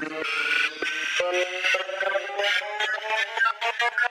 Thank 0.00 0.12
you. 4.02 4.07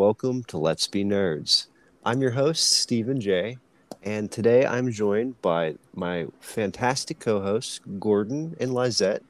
Welcome 0.00 0.42
to 0.42 0.56
Let's 0.56 0.86
Be 0.86 1.04
Nerds. 1.04 1.66
I'm 2.06 2.22
your 2.22 2.30
host, 2.30 2.70
Stephen 2.70 3.20
J, 3.20 3.58
and 4.02 4.32
today 4.32 4.64
I'm 4.64 4.90
joined 4.90 5.42
by 5.42 5.74
my 5.94 6.28
fantastic 6.40 7.20
co 7.20 7.42
hosts, 7.42 7.82
Gordon 7.98 8.56
and 8.58 8.72
Lizette. 8.72 9.22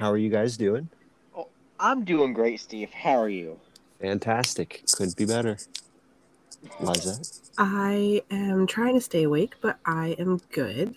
How 0.00 0.10
are 0.10 0.16
you 0.16 0.28
guys 0.28 0.56
doing? 0.56 0.88
Oh, 1.32 1.46
I'm 1.78 2.04
doing 2.04 2.32
great, 2.32 2.58
Steve. 2.58 2.90
How 2.90 3.22
are 3.22 3.28
you? 3.28 3.60
Fantastic. 4.00 4.82
Couldn't 4.92 5.16
be 5.16 5.26
better. 5.26 5.58
Lizette, 6.80 7.30
I 7.56 8.20
am 8.32 8.66
trying 8.66 8.94
to 8.94 9.00
stay 9.00 9.22
awake, 9.22 9.54
but 9.60 9.78
I 9.86 10.16
am 10.18 10.40
good. 10.50 10.96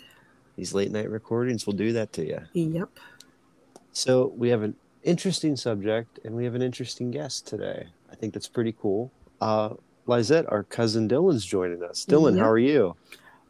these 0.56 0.73
late 0.73 0.92
night 0.92 1.12
recordings 1.12 1.68
will 1.68 1.73
do 1.73 1.94
that 1.94 2.14
to 2.14 2.26
you. 2.26 2.40
Yep. 2.54 2.90
So, 3.92 4.34
we 4.36 4.50
have 4.50 4.64
an 4.64 4.73
interesting 5.04 5.56
subject 5.56 6.20
and 6.26 6.34
we 6.36 6.45
have 6.45 6.56
an 6.56 6.64
interesting 6.64 7.12
guest 7.12 7.45
today. 7.45 7.90
I 8.13 8.16
think 8.16 8.34
that's 8.34 8.48
pretty 8.48 8.73
cool. 8.80 9.12
Uh, 9.41 9.72
Lizette, 10.05 10.45
our 10.49 10.63
cousin 10.63 11.09
Dylan's 11.09 11.45
joining 11.45 11.83
us. 11.83 12.06
Dylan, 12.06 12.36
Yep. 12.36 12.44
how 12.44 12.50
are 12.52 12.58
you? 12.59 12.95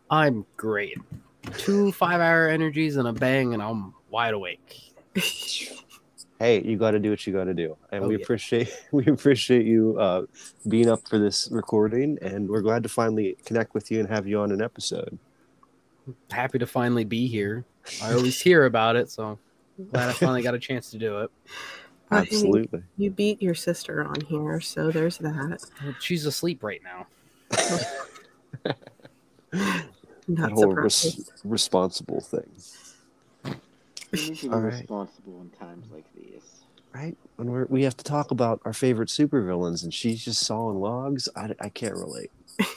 I'm 0.10 0.46
great. 0.58 0.98
Two 1.58 1.92
five 2.04 2.22
hour 2.22 2.48
energies 2.48 2.96
and 2.96 3.08
a 3.08 3.14
bang, 3.14 3.54
and 3.54 3.62
I'm 3.62 3.94
wide 4.10 4.34
awake. 4.34 4.94
hey 6.40 6.62
you 6.64 6.76
got 6.76 6.92
to 6.92 7.00
do 7.00 7.12
what 7.12 7.26
you 7.28 7.32
got 7.32 7.44
to 7.44 7.54
do 7.54 7.78
and 7.92 8.04
Oh, 8.04 8.08
we 8.08 8.18
yeah. 8.18 8.24
appreciate 8.24 8.68
we 8.92 9.06
appreciate 9.06 9.66
you 9.68 9.96
uh, 10.00 10.24
being 10.68 10.90
up 10.90 11.08
for 11.08 11.20
this 11.20 11.48
recording 11.52 12.18
and 12.24 12.50
we're 12.50 12.62
glad 12.62 12.82
to 12.84 12.90
finally 12.90 13.38
connect 13.46 13.76
with 13.76 13.92
you 13.92 14.00
and 14.00 14.10
have 14.10 14.28
you 14.28 14.40
on 14.40 14.52
an 14.52 14.60
episode 14.62 15.18
Happy 16.32 16.58
to 16.60 16.66
finally 16.68 17.06
be 17.06 17.28
here. 17.28 17.64
I 18.02 18.12
always 18.14 18.42
hear 18.42 18.66
about 18.66 18.96
it, 18.98 19.10
so 19.12 19.38
glad 19.92 20.10
I 20.10 20.14
finally 20.14 20.42
got 20.42 20.54
a 20.56 20.60
chance 20.60 20.90
to 20.92 20.98
do 20.98 21.22
it. 21.22 21.32
I 22.12 22.16
mean, 22.16 22.22
absolutely 22.24 22.82
You 22.98 23.10
beat 23.10 23.42
your 23.42 23.56
sister 23.56 24.04
on 24.04 24.22
here, 24.22 24.60
so 24.62 24.92
there's 24.92 25.18
that. 25.20 25.60
Oh, 25.84 25.96
she's 26.00 26.26
asleep 26.26 26.64
right 26.64 26.82
now. 26.84 27.08
that 29.52 30.52
whole 30.52 30.74
res- 30.74 31.30
responsible 31.44 32.22
thing 32.22 32.50
We 34.12 34.22
need 34.30 34.40
to 34.40 34.50
be 34.50 34.54
All 34.54 34.60
right. 34.62 34.74
responsible 34.74 35.42
in 35.42 35.50
times 35.52 35.92
like 35.92 36.06
these. 36.16 36.64
right 36.94 37.16
when 37.36 37.52
we're, 37.52 37.66
we 37.66 37.84
have 37.84 37.96
to 37.98 38.04
talk 38.04 38.32
about 38.32 38.60
our 38.66 38.74
favorite 38.74 39.10
supervillains 39.10 39.84
and 39.84 39.94
she's 39.94 40.24
just 40.24 40.46
sawing 40.46 40.80
logs 40.80 41.30
i, 41.36 41.50
I 41.60 41.70
can't 41.70 41.96
relate 41.96 42.32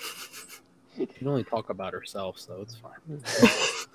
She 0.97 1.05
can 1.05 1.29
only 1.29 1.45
talk 1.45 1.69
about 1.69 1.93
herself, 1.93 2.39
so 2.39 2.63
it's 2.63 2.77
fine. 2.77 3.21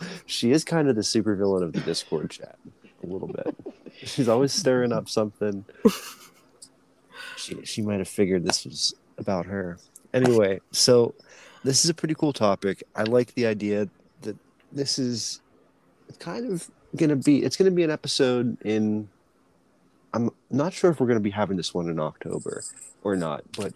she 0.27 0.51
is 0.51 0.63
kind 0.63 0.87
of 0.87 0.95
the 0.95 1.01
supervillain 1.01 1.63
of 1.63 1.73
the 1.73 1.79
discord 1.81 2.29
chat 2.29 2.57
a 3.03 3.07
little 3.07 3.27
bit 3.27 3.55
she's 4.03 4.27
always 4.27 4.53
stirring 4.53 4.91
up 4.91 5.09
something. 5.09 5.65
She, 7.37 7.65
she 7.65 7.81
might 7.81 7.97
have 7.97 8.07
figured 8.07 8.45
this 8.45 8.65
was 8.65 8.93
about 9.17 9.47
her. 9.47 9.79
Anyway 10.13 10.59
so 10.71 11.15
this 11.63 11.83
is 11.83 11.89
a 11.89 11.93
pretty 11.93 12.13
cool 12.13 12.33
topic. 12.33 12.83
I 12.95 13.03
like 13.03 13.33
the 13.33 13.47
idea 13.47 13.89
that 14.21 14.37
this 14.71 14.99
is 14.99 15.41
kind 16.19 16.51
of 16.51 16.69
gonna 16.95 17.15
be 17.15 17.43
it's 17.43 17.55
gonna 17.55 17.71
be 17.71 17.83
an 17.83 17.91
episode 17.91 18.57
in 18.63 19.07
i'm 20.13 20.29
not 20.49 20.73
sure 20.73 20.91
if 20.91 20.99
we're 20.99 21.07
gonna 21.07 21.19
be 21.19 21.29
having 21.29 21.57
this 21.57 21.73
one 21.73 21.89
in 21.89 21.99
october 21.99 22.63
or 23.03 23.15
not 23.15 23.43
but 23.57 23.75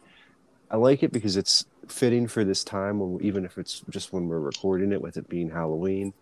i 0.69 0.75
like 0.75 1.01
it 1.01 1.11
because 1.11 1.37
it's 1.37 1.65
fitting 1.87 2.27
for 2.27 2.43
this 2.43 2.63
time 2.63 3.17
even 3.21 3.45
if 3.45 3.57
it's 3.57 3.83
just 3.89 4.11
when 4.11 4.27
we're 4.27 4.39
recording 4.39 4.91
it 4.91 5.01
with 5.01 5.15
it 5.17 5.29
being 5.29 5.49
halloween 5.49 6.13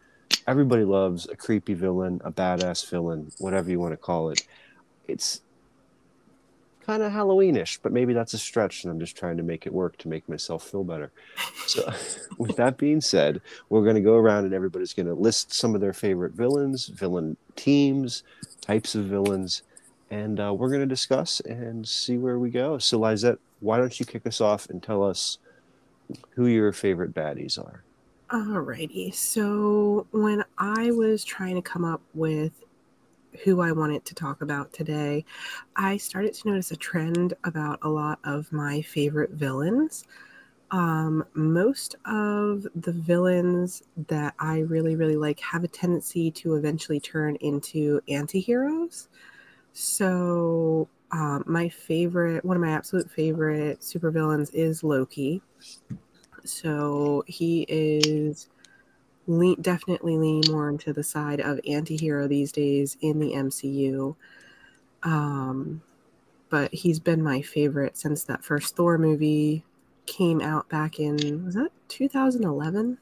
everybody 0.47 0.83
loves 0.83 1.27
a 1.29 1.35
creepy 1.35 1.73
villain 1.73 2.21
a 2.23 2.31
badass 2.31 2.89
villain 2.89 3.31
whatever 3.39 3.69
you 3.69 3.79
want 3.79 3.94
to 3.94 3.97
call 3.97 4.29
it. 4.29 4.45
It's 5.07 5.41
kind 6.85 7.01
of 7.01 7.11
halloweenish 7.13 7.79
but 7.81 7.94
maybe 7.94 8.11
that's 8.11 8.33
a 8.33 8.38
stretch 8.38 8.83
and 8.83 8.91
i'm 8.91 8.99
just 8.99 9.16
trying 9.16 9.38
to 9.38 9.44
make 9.44 9.66
it 9.66 9.73
work 9.73 9.95
to 9.97 10.09
make 10.09 10.27
myself 10.27 10.63
feel 10.69 10.83
better. 10.83 11.11
So 11.66 11.91
with 12.38 12.57
that 12.57 12.77
being 12.77 13.01
said 13.01 13.41
we're 13.69 13.83
going 13.83 13.95
to 13.95 14.01
go 14.01 14.16
around 14.16 14.45
and 14.45 14.53
everybody's 14.53 14.94
going 14.94 15.07
to 15.07 15.13
list 15.13 15.53
some 15.53 15.75
of 15.75 15.81
their 15.81 15.94
favorite 15.94 16.33
villains 16.33 16.88
villain 16.88 17.38
teams 17.55 18.23
types 18.61 18.95
of 18.95 19.05
villains 19.05 19.63
and 20.11 20.39
uh, 20.39 20.53
we're 20.53 20.69
going 20.69 20.81
to 20.81 20.85
discuss 20.85 21.39
and 21.39 21.88
see 21.88 22.17
where 22.17 22.38
we 22.38 22.50
go. 22.51 22.77
So 22.77 23.00
lizette 23.00 23.39
why 23.61 23.77
don't 23.77 23.97
you 23.97 24.05
kick 24.05 24.27
us 24.27 24.41
off 24.41 24.69
and 24.69 24.83
tell 24.83 25.03
us 25.03 25.38
who 26.31 26.47
your 26.47 26.73
favorite 26.73 27.13
baddies 27.13 27.57
are 27.57 27.83
Alrighty. 28.33 29.13
So 29.13 30.07
when 30.09 30.44
I 30.57 30.89
was 30.89 31.23
trying 31.23 31.53
to 31.53 31.61
come 31.61 31.85
up 31.85 32.01
with 32.16 32.63
who 33.44 33.61
I 33.61 33.71
wanted 33.71 34.05
to 34.05 34.16
talk 34.16 34.41
about 34.41 34.73
today, 34.73 35.23
I 35.75 35.97
started 35.97 36.33
to 36.33 36.49
notice 36.49 36.71
a 36.71 36.75
trend 36.75 37.35
about 37.44 37.77
a 37.83 37.89
lot 37.89 38.17
of 38.23 38.51
my 38.51 38.81
favorite 38.81 39.29
villains. 39.31 40.05
Um, 40.71 41.23
most 41.35 41.95
of 42.05 42.66
the 42.73 42.91
villains 42.91 43.83
that 44.07 44.33
I 44.39 44.61
really, 44.61 44.95
really 44.95 45.15
like 45.15 45.39
have 45.41 45.63
a 45.63 45.67
tendency 45.67 46.31
to 46.31 46.55
eventually 46.55 47.00
turn 47.00 47.35
into 47.35 48.01
anti-heroes. 48.07 49.09
So 49.73 50.89
um, 51.11 51.44
my 51.45 51.69
favorite, 51.69 52.44
one 52.44 52.57
of 52.57 52.63
my 52.63 52.71
absolute 52.71 53.11
favorite 53.11 53.81
supervillains 53.81 54.51
is 54.55 54.83
Loki. 54.83 55.44
So 56.46 57.24
he 57.28 57.66
is 57.70 58.50
le- 59.28 59.56
definitely 59.58 60.18
leaning 60.18 60.52
more 60.52 60.70
into 60.70 60.94
the 60.94 61.04
side 61.04 61.40
of 61.40 61.59
anti-hero 61.68 62.28
these 62.28 62.52
days 62.52 62.98
in 63.02 63.20
the 63.20 63.34
MCU. 63.34 64.16
Um, 65.04 65.81
but 66.50 66.74
he's 66.74 67.00
been 67.00 67.24
my 67.24 67.42
favorite 67.42 67.98
since 67.98 68.24
that 68.26 68.44
first 68.44 68.76
Thor 68.76 68.98
movie 68.98 69.64
came 70.06 70.42
out 70.42 70.68
back 70.70 71.00
in 71.00 71.46
was 71.46 71.56
that 71.56 71.72
2011? 71.88 72.98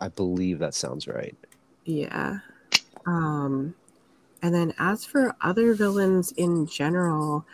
i 0.00 0.08
believe 0.08 0.58
that 0.58 0.74
sounds 0.74 1.06
right 1.08 1.36
Yeah. 1.84 2.38
Um, 3.06 3.74
and 4.42 4.54
then 4.54 4.74
as 4.78 5.04
for 5.04 5.34
other 5.40 5.74
villains 5.74 6.32
in 6.32 6.66
general, 6.66 7.44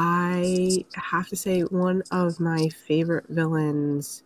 I 0.00 0.84
have 0.94 1.26
to 1.26 1.34
say 1.34 1.62
one 1.62 2.04
of 2.12 2.38
my 2.38 2.68
favorite 2.68 3.26
villains 3.28 4.22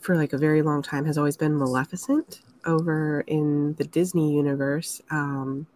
for 0.00 0.16
like 0.16 0.32
a 0.32 0.38
very 0.38 0.62
long 0.62 0.80
time 0.80 1.04
has 1.04 1.18
always 1.18 1.36
been 1.36 1.58
Maleficent 1.58 2.40
over 2.64 3.20
in 3.26 3.74
the 3.74 3.84
Disney 3.84 4.34
universe. 4.34 5.02
Um, 5.10 5.66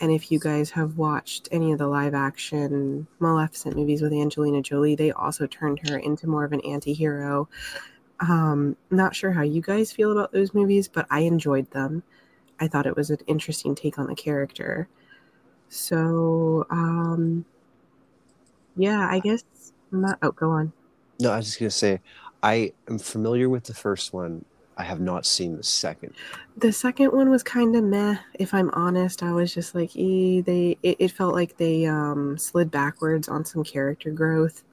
and 0.00 0.10
if 0.10 0.32
you 0.32 0.40
guys 0.40 0.68
have 0.70 0.98
watched 0.98 1.48
any 1.52 1.70
of 1.70 1.78
the 1.78 1.86
live 1.86 2.12
action 2.12 3.06
Maleficent 3.20 3.76
movies 3.76 4.02
with 4.02 4.12
Angelina 4.12 4.62
Jolie, 4.62 4.96
they 4.96 5.12
also 5.12 5.46
turned 5.46 5.88
her 5.88 5.98
into 5.98 6.26
more 6.26 6.42
of 6.42 6.52
an 6.52 6.60
anti 6.62 6.92
hero. 6.92 7.48
Um, 8.18 8.76
not 8.90 9.14
sure 9.14 9.30
how 9.30 9.42
you 9.42 9.62
guys 9.62 9.92
feel 9.92 10.10
about 10.10 10.32
those 10.32 10.54
movies, 10.54 10.88
but 10.88 11.06
I 11.08 11.20
enjoyed 11.20 11.70
them. 11.70 12.02
I 12.58 12.66
thought 12.66 12.88
it 12.88 12.96
was 12.96 13.10
an 13.10 13.18
interesting 13.28 13.76
take 13.76 13.96
on 13.96 14.08
the 14.08 14.16
character. 14.16 14.88
So, 15.68 16.66
um, 16.70 17.44
yeah, 18.78 19.08
I 19.10 19.20
guess 19.20 19.44
not. 19.92 20.18
Oh, 20.22 20.32
go 20.32 20.50
on. 20.50 20.72
no 21.20 21.30
i 21.32 21.36
was 21.36 21.46
just 21.46 21.58
going 21.58 21.70
to 21.70 21.76
say 21.76 22.00
i 22.42 22.72
am 22.88 22.98
familiar 22.98 23.48
with 23.48 23.64
the 23.64 23.74
first 23.74 24.12
one 24.12 24.44
i 24.76 24.84
have 24.84 25.00
not 25.00 25.26
seen 25.26 25.56
the 25.56 25.62
second 25.62 26.14
The 26.56 26.72
second 26.72 27.12
one 27.12 27.30
was 27.30 27.42
kind 27.42 27.76
of 27.76 27.84
meh. 27.84 28.18
If 28.34 28.52
I'm 28.52 28.70
honest, 28.70 29.22
I 29.22 29.32
was 29.32 29.54
just 29.54 29.74
like, 29.74 29.94
e, 29.96 30.40
they. 30.40 30.76
It, 30.82 30.96
it 30.98 31.10
felt 31.12 31.34
like 31.34 31.56
they 31.56 31.86
um, 31.86 32.36
slid 32.38 32.70
backwards 32.70 33.28
on 33.28 33.44
some 33.44 33.64
character 33.64 34.10
growth. 34.10 34.64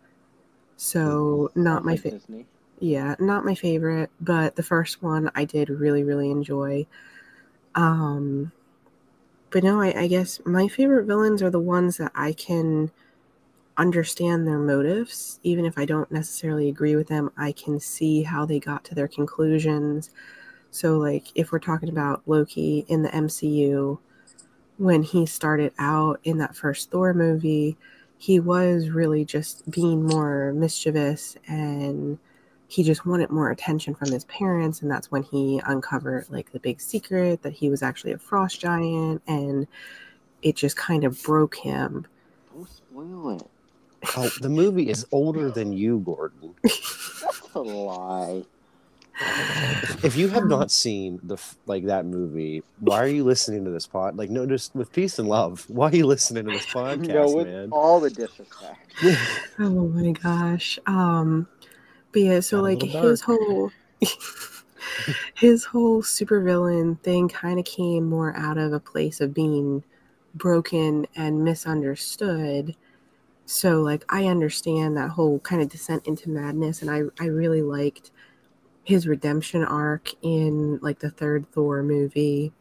So 0.77 1.51
not 1.55 1.85
my 1.85 1.97
favorite. 1.97 2.47
yeah, 2.79 3.15
not 3.19 3.45
my 3.45 3.55
favorite, 3.55 4.11
but 4.21 4.55
the 4.57 4.63
first 4.63 5.03
one 5.03 5.31
I 5.35 5.45
did 5.45 5.69
really 5.69 6.03
really 6.03 6.31
enjoy. 6.31 6.87
Um, 7.75 8.51
but 9.51 9.63
no, 9.63 9.81
I, 9.81 10.01
I 10.01 10.07
guess 10.07 10.39
my 10.45 10.67
favorite 10.67 11.05
villains 11.05 11.41
are 11.41 11.49
the 11.49 11.59
ones 11.59 11.97
that 11.97 12.11
I 12.15 12.33
can 12.33 12.91
understand 13.77 14.47
their 14.47 14.59
motives, 14.59 15.39
even 15.43 15.65
if 15.65 15.77
I 15.77 15.85
don't 15.85 16.11
necessarily 16.11 16.69
agree 16.69 16.95
with 16.95 17.07
them. 17.07 17.31
I 17.37 17.51
can 17.51 17.79
see 17.79 18.23
how 18.23 18.45
they 18.45 18.59
got 18.59 18.83
to 18.85 18.95
their 18.95 19.07
conclusions. 19.07 20.11
So, 20.71 20.97
like, 20.97 21.27
if 21.35 21.51
we're 21.51 21.59
talking 21.59 21.89
about 21.89 22.21
Loki 22.25 22.85
in 22.87 23.01
the 23.01 23.09
MCU, 23.09 23.99
when 24.77 25.03
he 25.03 25.25
started 25.25 25.73
out 25.79 26.19
in 26.23 26.37
that 26.39 26.55
first 26.55 26.91
Thor 26.91 27.13
movie, 27.13 27.77
he 28.17 28.39
was 28.39 28.89
really 28.89 29.25
just 29.25 29.69
being 29.69 30.05
more 30.05 30.53
mischievous 30.53 31.37
and 31.47 32.17
he 32.67 32.83
just 32.83 33.05
wanted 33.05 33.29
more 33.29 33.51
attention 33.51 33.93
from 33.93 34.11
his 34.11 34.25
parents 34.25 34.81
and 34.81 34.89
that's 34.89 35.11
when 35.11 35.23
he 35.23 35.61
uncovered 35.65 36.25
like 36.29 36.51
the 36.51 36.59
big 36.59 36.81
secret 36.81 37.41
that 37.43 37.53
he 37.53 37.69
was 37.69 37.83
actually 37.83 38.11
a 38.11 38.17
frost 38.17 38.59
giant 38.59 39.21
and 39.27 39.67
it 40.41 40.55
just 40.55 40.75
kind 40.75 41.03
of 41.03 41.21
broke 41.23 41.55
him 41.55 42.07
Don't 42.53 42.69
spoil 42.69 43.29
it. 43.31 43.47
Oh, 44.17 44.29
the 44.41 44.49
movie 44.49 44.89
is 44.89 45.05
older 45.11 45.49
than 45.49 45.73
you, 45.73 45.99
Gordon. 45.99 46.55
That's 46.63 47.41
a 47.53 47.59
lie. 47.59 48.43
If 50.03 50.17
you 50.17 50.27
have 50.27 50.45
not 50.45 50.71
seen 50.71 51.19
the 51.23 51.37
like 51.65 51.85
that 51.85 52.05
movie, 52.05 52.63
why 52.79 53.01
are 53.01 53.07
you 53.07 53.23
listening 53.23 53.63
to 53.63 53.71
this 53.71 53.87
pod? 53.87 54.17
Like, 54.17 54.29
no, 54.29 54.45
just 54.45 54.75
with 54.75 54.91
peace 54.91 55.17
and 55.19 55.29
love. 55.29 55.65
Why 55.69 55.89
are 55.89 55.95
you 55.95 56.05
listening 56.05 56.45
to 56.45 56.51
this 56.51 56.65
podcast, 56.73 57.07
no, 57.07 57.35
with 57.35 57.47
man? 57.47 57.69
all 57.71 57.99
the 57.99 58.09
disrespect. 58.09 58.93
oh 59.59 59.87
my 59.89 60.11
gosh 60.11 60.79
um 60.85 61.47
but 62.11 62.21
yeah 62.21 62.39
so 62.39 62.57
Got 62.57 62.63
like 62.63 62.81
little 62.81 63.09
his 63.09 63.21
whole 63.21 63.71
his 65.33 65.65
whole 65.65 66.01
supervillain 66.01 66.99
thing 67.01 67.27
kind 67.27 67.59
of 67.59 67.65
came 67.65 68.09
more 68.09 68.35
out 68.35 68.57
of 68.57 68.71
a 68.71 68.79
place 68.79 69.19
of 69.19 69.33
being 69.33 69.83
broken 70.33 71.07
and 71.15 71.43
misunderstood 71.43 72.75
so 73.45 73.81
like 73.81 74.03
i 74.09 74.25
understand 74.25 74.97
that 74.97 75.09
whole 75.09 75.39
kind 75.39 75.61
of 75.61 75.69
descent 75.69 76.05
into 76.07 76.29
madness 76.29 76.81
and 76.81 76.89
i 76.89 77.01
i 77.23 77.27
really 77.27 77.61
liked 77.61 78.11
his 78.83 79.07
redemption 79.07 79.63
arc 79.63 80.11
in 80.21 80.79
like 80.81 80.99
the 80.99 81.09
third 81.09 81.45
thor 81.51 81.83
movie 81.83 82.51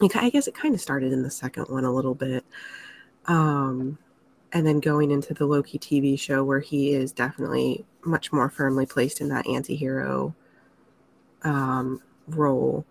like, 0.00 0.16
i 0.16 0.30
guess 0.30 0.46
it 0.48 0.54
kind 0.54 0.74
of 0.74 0.80
started 0.80 1.12
in 1.12 1.22
the 1.22 1.30
second 1.30 1.64
one 1.68 1.84
a 1.84 1.92
little 1.92 2.14
bit 2.14 2.44
um 3.26 3.98
and 4.52 4.66
then 4.66 4.80
going 4.80 5.10
into 5.10 5.32
the 5.34 5.46
loki 5.46 5.78
tv 5.78 6.18
show 6.18 6.42
where 6.42 6.60
he 6.60 6.92
is 6.92 7.12
definitely 7.12 7.84
much 8.04 8.32
more 8.32 8.48
firmly 8.48 8.86
placed 8.86 9.20
in 9.20 9.28
that 9.28 9.46
anti-hero 9.46 10.34
um, 11.42 12.00
role. 12.28 12.84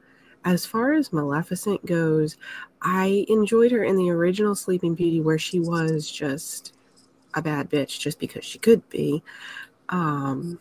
As 0.46 0.66
far 0.66 0.94
as 0.94 1.12
Maleficent 1.12 1.86
goes, 1.86 2.38
I 2.82 3.26
enjoyed 3.28 3.72
her 3.72 3.84
in 3.84 3.98
the 3.98 4.10
original 4.10 4.56
Sleeping 4.56 4.96
Beauty 4.96 5.22
where 5.22 5.38
she 5.38 5.60
was 5.60 6.10
just 6.10 6.74
a 7.34 7.42
bad 7.42 7.70
bitch 7.70 8.00
just 8.00 8.20
because 8.20 8.46
she 8.46 8.60
could 8.60 8.88
be. 8.90 9.24
Um, 9.90 10.60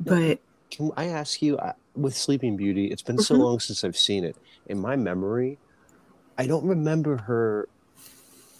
but 0.00 0.40
Can 0.70 0.90
I 0.96 1.06
ask 1.06 1.42
you, 1.42 1.56
uh, 1.58 1.72
with 1.94 2.16
Sleeping 2.16 2.56
Beauty, 2.56 2.86
it's 2.86 3.02
been 3.02 3.18
so 3.18 3.34
Mhm. 3.34 3.36
long 3.36 3.58
since 3.60 3.82
I've 3.84 3.96
seen 3.96 4.24
it. 4.24 4.36
In 4.66 4.78
my 4.78 4.96
memory, 4.96 5.58
I 6.38 6.46
don't 6.46 6.66
remember 6.66 7.18
her. 7.18 7.68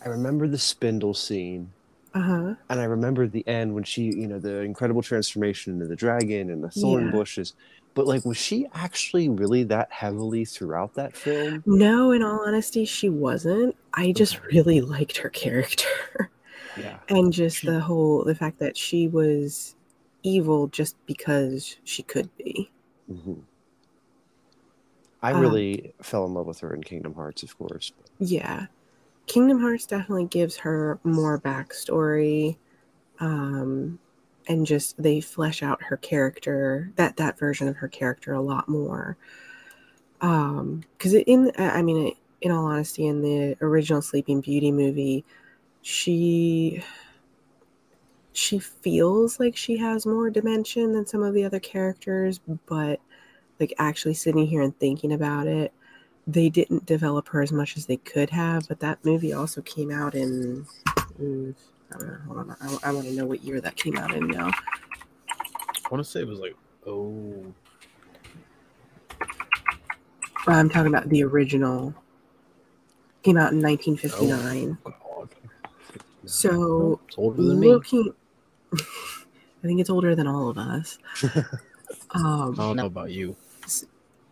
I 0.05 0.09
remember 0.11 0.49
the 0.49 0.59
spindle 0.59 1.15
scene, 1.15 1.75
uh 2.15 2.21
huh, 2.21 2.55
and 2.71 2.81
I 2.81 2.85
remember 2.85 3.29
the 3.29 3.47
end 3.49 3.75
when 3.75 3.85
she, 3.85 4.03
you 4.05 4.29
know, 4.29 4.39
the 4.41 4.61
incredible 4.61 5.03
transformation 5.03 5.75
into 5.75 5.87
the 5.89 5.97
dragon 5.97 6.51
and 6.51 6.63
the 6.65 6.71
thorn 6.71 7.09
Yeah. 7.09 7.11
bushes. 7.11 7.55
But 7.95 8.07
like, 8.09 8.25
was 8.25 8.39
she 8.39 8.67
actually 8.75 9.29
really 9.29 9.65
that 9.65 9.89
heavily 9.93 10.45
throughout 10.47 10.95
that 10.97 11.17
film? 11.17 11.65
no, 11.65 12.11
in 12.13 12.23
all 12.23 12.47
honesty, 12.47 12.85
she 12.85 13.09
wasn't. 13.09 13.77
I 13.95 14.13
just 14.13 14.41
really 14.45 14.81
liked 14.81 15.19
her 15.19 15.29
character. 15.31 15.87
Yeah. 16.83 16.99
and 17.09 17.33
just 17.33 17.65
the 17.65 17.81
whole 17.81 18.25
the 18.25 18.35
fact 18.35 18.59
that 18.59 18.77
she 18.77 19.09
was 19.09 19.75
evil 20.23 20.67
just 20.69 20.97
because 21.07 21.77
she 21.85 22.03
could 22.03 22.35
be. 22.37 22.71
hmm 23.09 23.41
I 25.23 25.33
Um, 25.33 25.41
really 25.43 25.93
fell 26.03 26.25
in 26.25 26.35
love 26.35 26.47
with 26.47 26.61
her 26.61 26.73
in 26.73 26.83
Kingdom 26.83 27.15
Hearts, 27.15 27.43
of 27.43 27.57
course. 27.59 27.93
Yeah. 28.19 28.67
Kingdom 29.27 29.61
Hearts 29.61 29.87
definitely 29.87 30.27
gives 30.27 30.59
her 30.59 30.99
more 31.05 31.39
backstory. 31.39 32.57
Um 33.21 33.99
and 34.49 34.67
just 34.67 35.01
they 35.03 35.21
flesh 35.21 35.63
out 35.63 35.83
her 35.85 35.97
character, 35.99 36.93
that 36.97 37.17
that 37.19 37.39
version 37.39 37.69
of 37.69 37.77
her 37.77 37.89
character 37.89 38.33
a 38.33 38.41
lot 38.41 38.69
more. 38.69 39.17
Um 40.21 40.83
cuz 40.99 41.15
in 41.15 41.53
I 41.59 41.83
mean 41.83 42.15
in 42.41 42.51
all 42.51 42.67
honesty 42.67 43.07
in 43.07 43.23
the 43.23 43.57
original 43.61 44.03
Sleeping 44.03 44.41
Beauty 44.41 44.73
movie, 44.73 45.25
she 45.83 46.83
she 48.33 48.59
feels 48.59 49.41
like 49.41 49.57
she 49.57 49.77
has 49.77 50.07
more 50.07 50.31
dimension 50.31 50.93
than 50.93 51.07
some 51.07 51.23
of 51.23 51.35
the 51.35 51.45
other 51.45 51.61
characters, 51.61 52.39
but 52.67 53.01
like 53.59 53.75
actually 53.79 54.15
sitting 54.15 54.47
here 54.47 54.63
and 54.63 54.79
thinking 54.79 55.13
about 55.13 55.47
it, 55.47 55.73
they 56.27 56.49
didn't 56.49 56.87
develop 56.87 57.29
her 57.29 57.43
as 57.43 57.53
much 57.53 57.77
as 57.77 57.87
they 57.87 57.97
could 57.97 58.31
have. 58.31 58.67
But 58.69 58.81
that 58.81 59.05
movie 59.05 59.33
also 59.33 59.61
came 59.63 59.91
out 59.91 60.15
in, 60.15 60.65
mm, 61.21 61.55
I 61.93 61.99
don't 61.99 62.09
know, 62.09 62.19
hold 62.27 62.39
on, 62.39 62.57
I, 62.61 62.89
I 62.89 62.93
want 62.93 63.07
to 63.07 63.13
know 63.13 63.27
what 63.27 63.43
year 63.43 63.61
that 63.61 63.77
came 63.77 63.97
out 63.97 64.15
in 64.15 64.29
now. 64.29 64.49
I 64.49 65.89
want 65.91 66.05
to 66.05 66.11
say 66.11 66.21
it 66.21 66.29
was 66.29 66.39
like, 66.39 66.57
oh, 66.87 67.53
I'm 70.47 70.71
talking 70.71 70.93
about 70.93 71.09
the 71.09 71.25
original. 71.25 71.95
Came 73.23 73.37
out 73.37 73.53
in 73.53 73.61
1959. 73.61 74.79
God. 74.83 74.95
So 76.31 77.01
it's 77.09 77.19
older 77.19 77.43
than 77.43 77.61
me. 77.61 77.69
looking, 77.69 78.15
I 78.73 78.79
think 79.63 79.81
it's 79.81 79.91
older 79.91 80.15
than 80.15 80.27
all 80.27 80.49
of 80.49 80.59
us. 80.59 80.99
Um, 82.13 82.53
I 82.59 82.63
don't 82.63 82.77
know 82.77 82.87
about 82.87 83.11
you. 83.13 83.37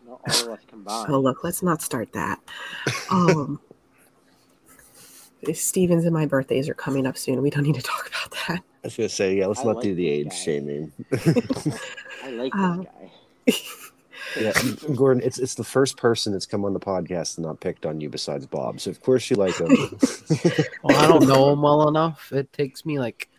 Not 0.05 0.21
all 0.27 0.43
of 0.43 0.49
us 0.49 0.59
combined. 0.67 1.13
Oh, 1.13 1.19
look, 1.19 1.43
let's 1.45 1.61
not 1.63 1.81
start 1.81 2.11
that. 2.13 2.39
Um, 3.09 3.59
Stevens 5.53 6.03
and 6.03 6.13
my 6.13 6.25
birthdays 6.25 6.67
are 6.67 6.73
coming 6.73 7.05
up 7.07 7.17
soon. 7.17 7.41
We 7.41 7.49
don't 7.49 7.63
need 7.63 7.75
to 7.75 7.81
talk 7.81 8.09
about 8.09 8.37
that. 8.47 8.59
I 8.59 8.87
was 8.87 8.95
gonna 8.97 9.07
say, 9.09 9.35
yeah, 9.37 9.47
let's 9.47 9.61
I 9.61 9.63
not 9.65 9.75
like 9.77 9.83
do 9.83 9.95
the 9.95 10.09
age 10.09 10.29
guy. 10.29 10.35
shaming. 10.35 10.91
I 12.23 12.29
like 12.31 12.53
Uh, 12.55 12.77
this 12.77 12.85
guy. 12.85 13.11
Yeah, 14.37 14.53
Gordon, 14.95 15.23
it's 15.23 15.39
it's 15.39 15.55
the 15.55 15.63
first 15.63 15.97
person 15.97 16.33
that's 16.33 16.45
come 16.45 16.65
on 16.65 16.73
the 16.73 16.79
podcast 16.79 17.37
and 17.37 17.45
not 17.45 17.59
picked 17.59 17.85
on 17.85 18.01
you 18.01 18.09
besides 18.09 18.45
Bob. 18.45 18.79
So 18.79 18.91
of 18.91 19.01
course 19.01 19.29
you 19.29 19.35
like 19.35 19.57
him. 19.57 19.69
Well, 20.83 20.97
I 20.97 21.07
don't 21.07 21.27
know 21.27 21.51
him 21.51 21.61
well 21.61 21.89
enough. 21.89 22.31
It 22.31 22.53
takes 22.53 22.85
me 22.85 22.99
like 22.99 23.29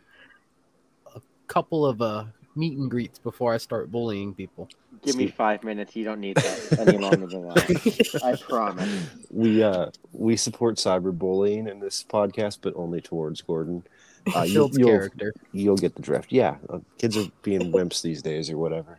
a 1.15 1.21
couple 1.47 1.87
of 1.87 2.03
uh, 2.03 2.25
meet 2.55 2.77
and 2.77 2.91
greets 2.91 3.19
before 3.19 3.55
I 3.55 3.57
start 3.57 3.91
bullying 3.91 4.35
people. 4.35 4.69
Give 5.03 5.17
me 5.17 5.29
five 5.29 5.65
minutes. 5.65 5.97
You 5.97 6.05
don't 6.05 6.21
need 6.21 6.37
that 6.37 6.87
any 6.87 6.99
longer 6.99 7.27
than 7.27 7.49
that. 7.49 8.21
I 8.25 8.37
promise. 8.37 9.07
we 9.31 9.63
uh 9.63 9.91
we 10.13 10.37
support 10.37 10.77
cyberbullying 10.77 11.71
in 11.71 11.81
this 11.81 12.05
podcast, 12.07 12.59
but 12.61 12.75
only 12.77 13.01
towards 13.01 13.41
Gordon. 13.41 13.85
Uh, 14.37 14.43
you, 14.43 14.53
you'll, 14.53 14.87
character. 14.87 15.33
you'll 15.53 15.77
get 15.77 15.95
the 15.97 16.03
drift. 16.03 16.31
Yeah, 16.31 16.57
uh, 16.69 16.79
kids 16.99 17.17
are 17.17 17.25
being 17.43 17.73
wimps 17.73 18.03
these 18.03 18.23
days 18.23 18.51
or 18.51 18.59
whatever. 18.59 18.99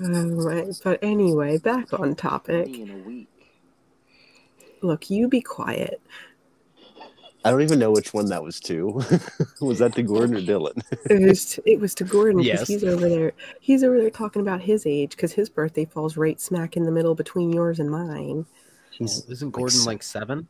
Alright, 0.00 0.68
but 0.84 0.98
anyway, 1.02 1.58
back 1.58 1.92
on 1.92 2.14
topic. 2.14 2.68
In 2.68 2.90
a 2.90 2.96
week. 3.08 3.28
Look, 4.80 5.10
you 5.10 5.28
be 5.28 5.40
quiet. 5.40 6.00
I 7.44 7.50
don't 7.50 7.60
even 7.62 7.78
know 7.78 7.90
which 7.90 8.14
one 8.14 8.26
that 8.30 8.42
was 8.42 8.58
to. 8.60 9.02
was 9.60 9.78
that 9.80 9.94
to 9.96 10.02
Gordon 10.02 10.36
or 10.36 10.40
Dylan? 10.40 10.82
It 11.10 11.28
was 11.28 11.44
to, 11.54 11.70
it 11.70 11.78
was 11.80 11.94
to 11.96 12.04
Gordon 12.04 12.40
because 12.42 12.60
Yes. 12.60 12.68
he's 12.68 12.84
over 12.84 13.06
there. 13.08 13.32
He's 13.60 13.82
over 13.84 13.98
there 14.00 14.08
talking 14.10 14.40
about 14.40 14.62
his 14.62 14.86
age 14.86 15.10
because 15.10 15.32
his 15.32 15.50
birthday 15.50 15.84
falls 15.84 16.16
right 16.16 16.40
smack 16.40 16.76
in 16.76 16.84
the 16.84 16.90
middle 16.92 17.14
between 17.14 17.52
yours 17.52 17.80
and 17.80 17.90
mine. 17.90 18.46
He's. 18.92 19.24
Isn't 19.28 19.50
Gordon 19.50 19.76
s- 19.78 19.86
like 19.86 20.02
seven? 20.02 20.48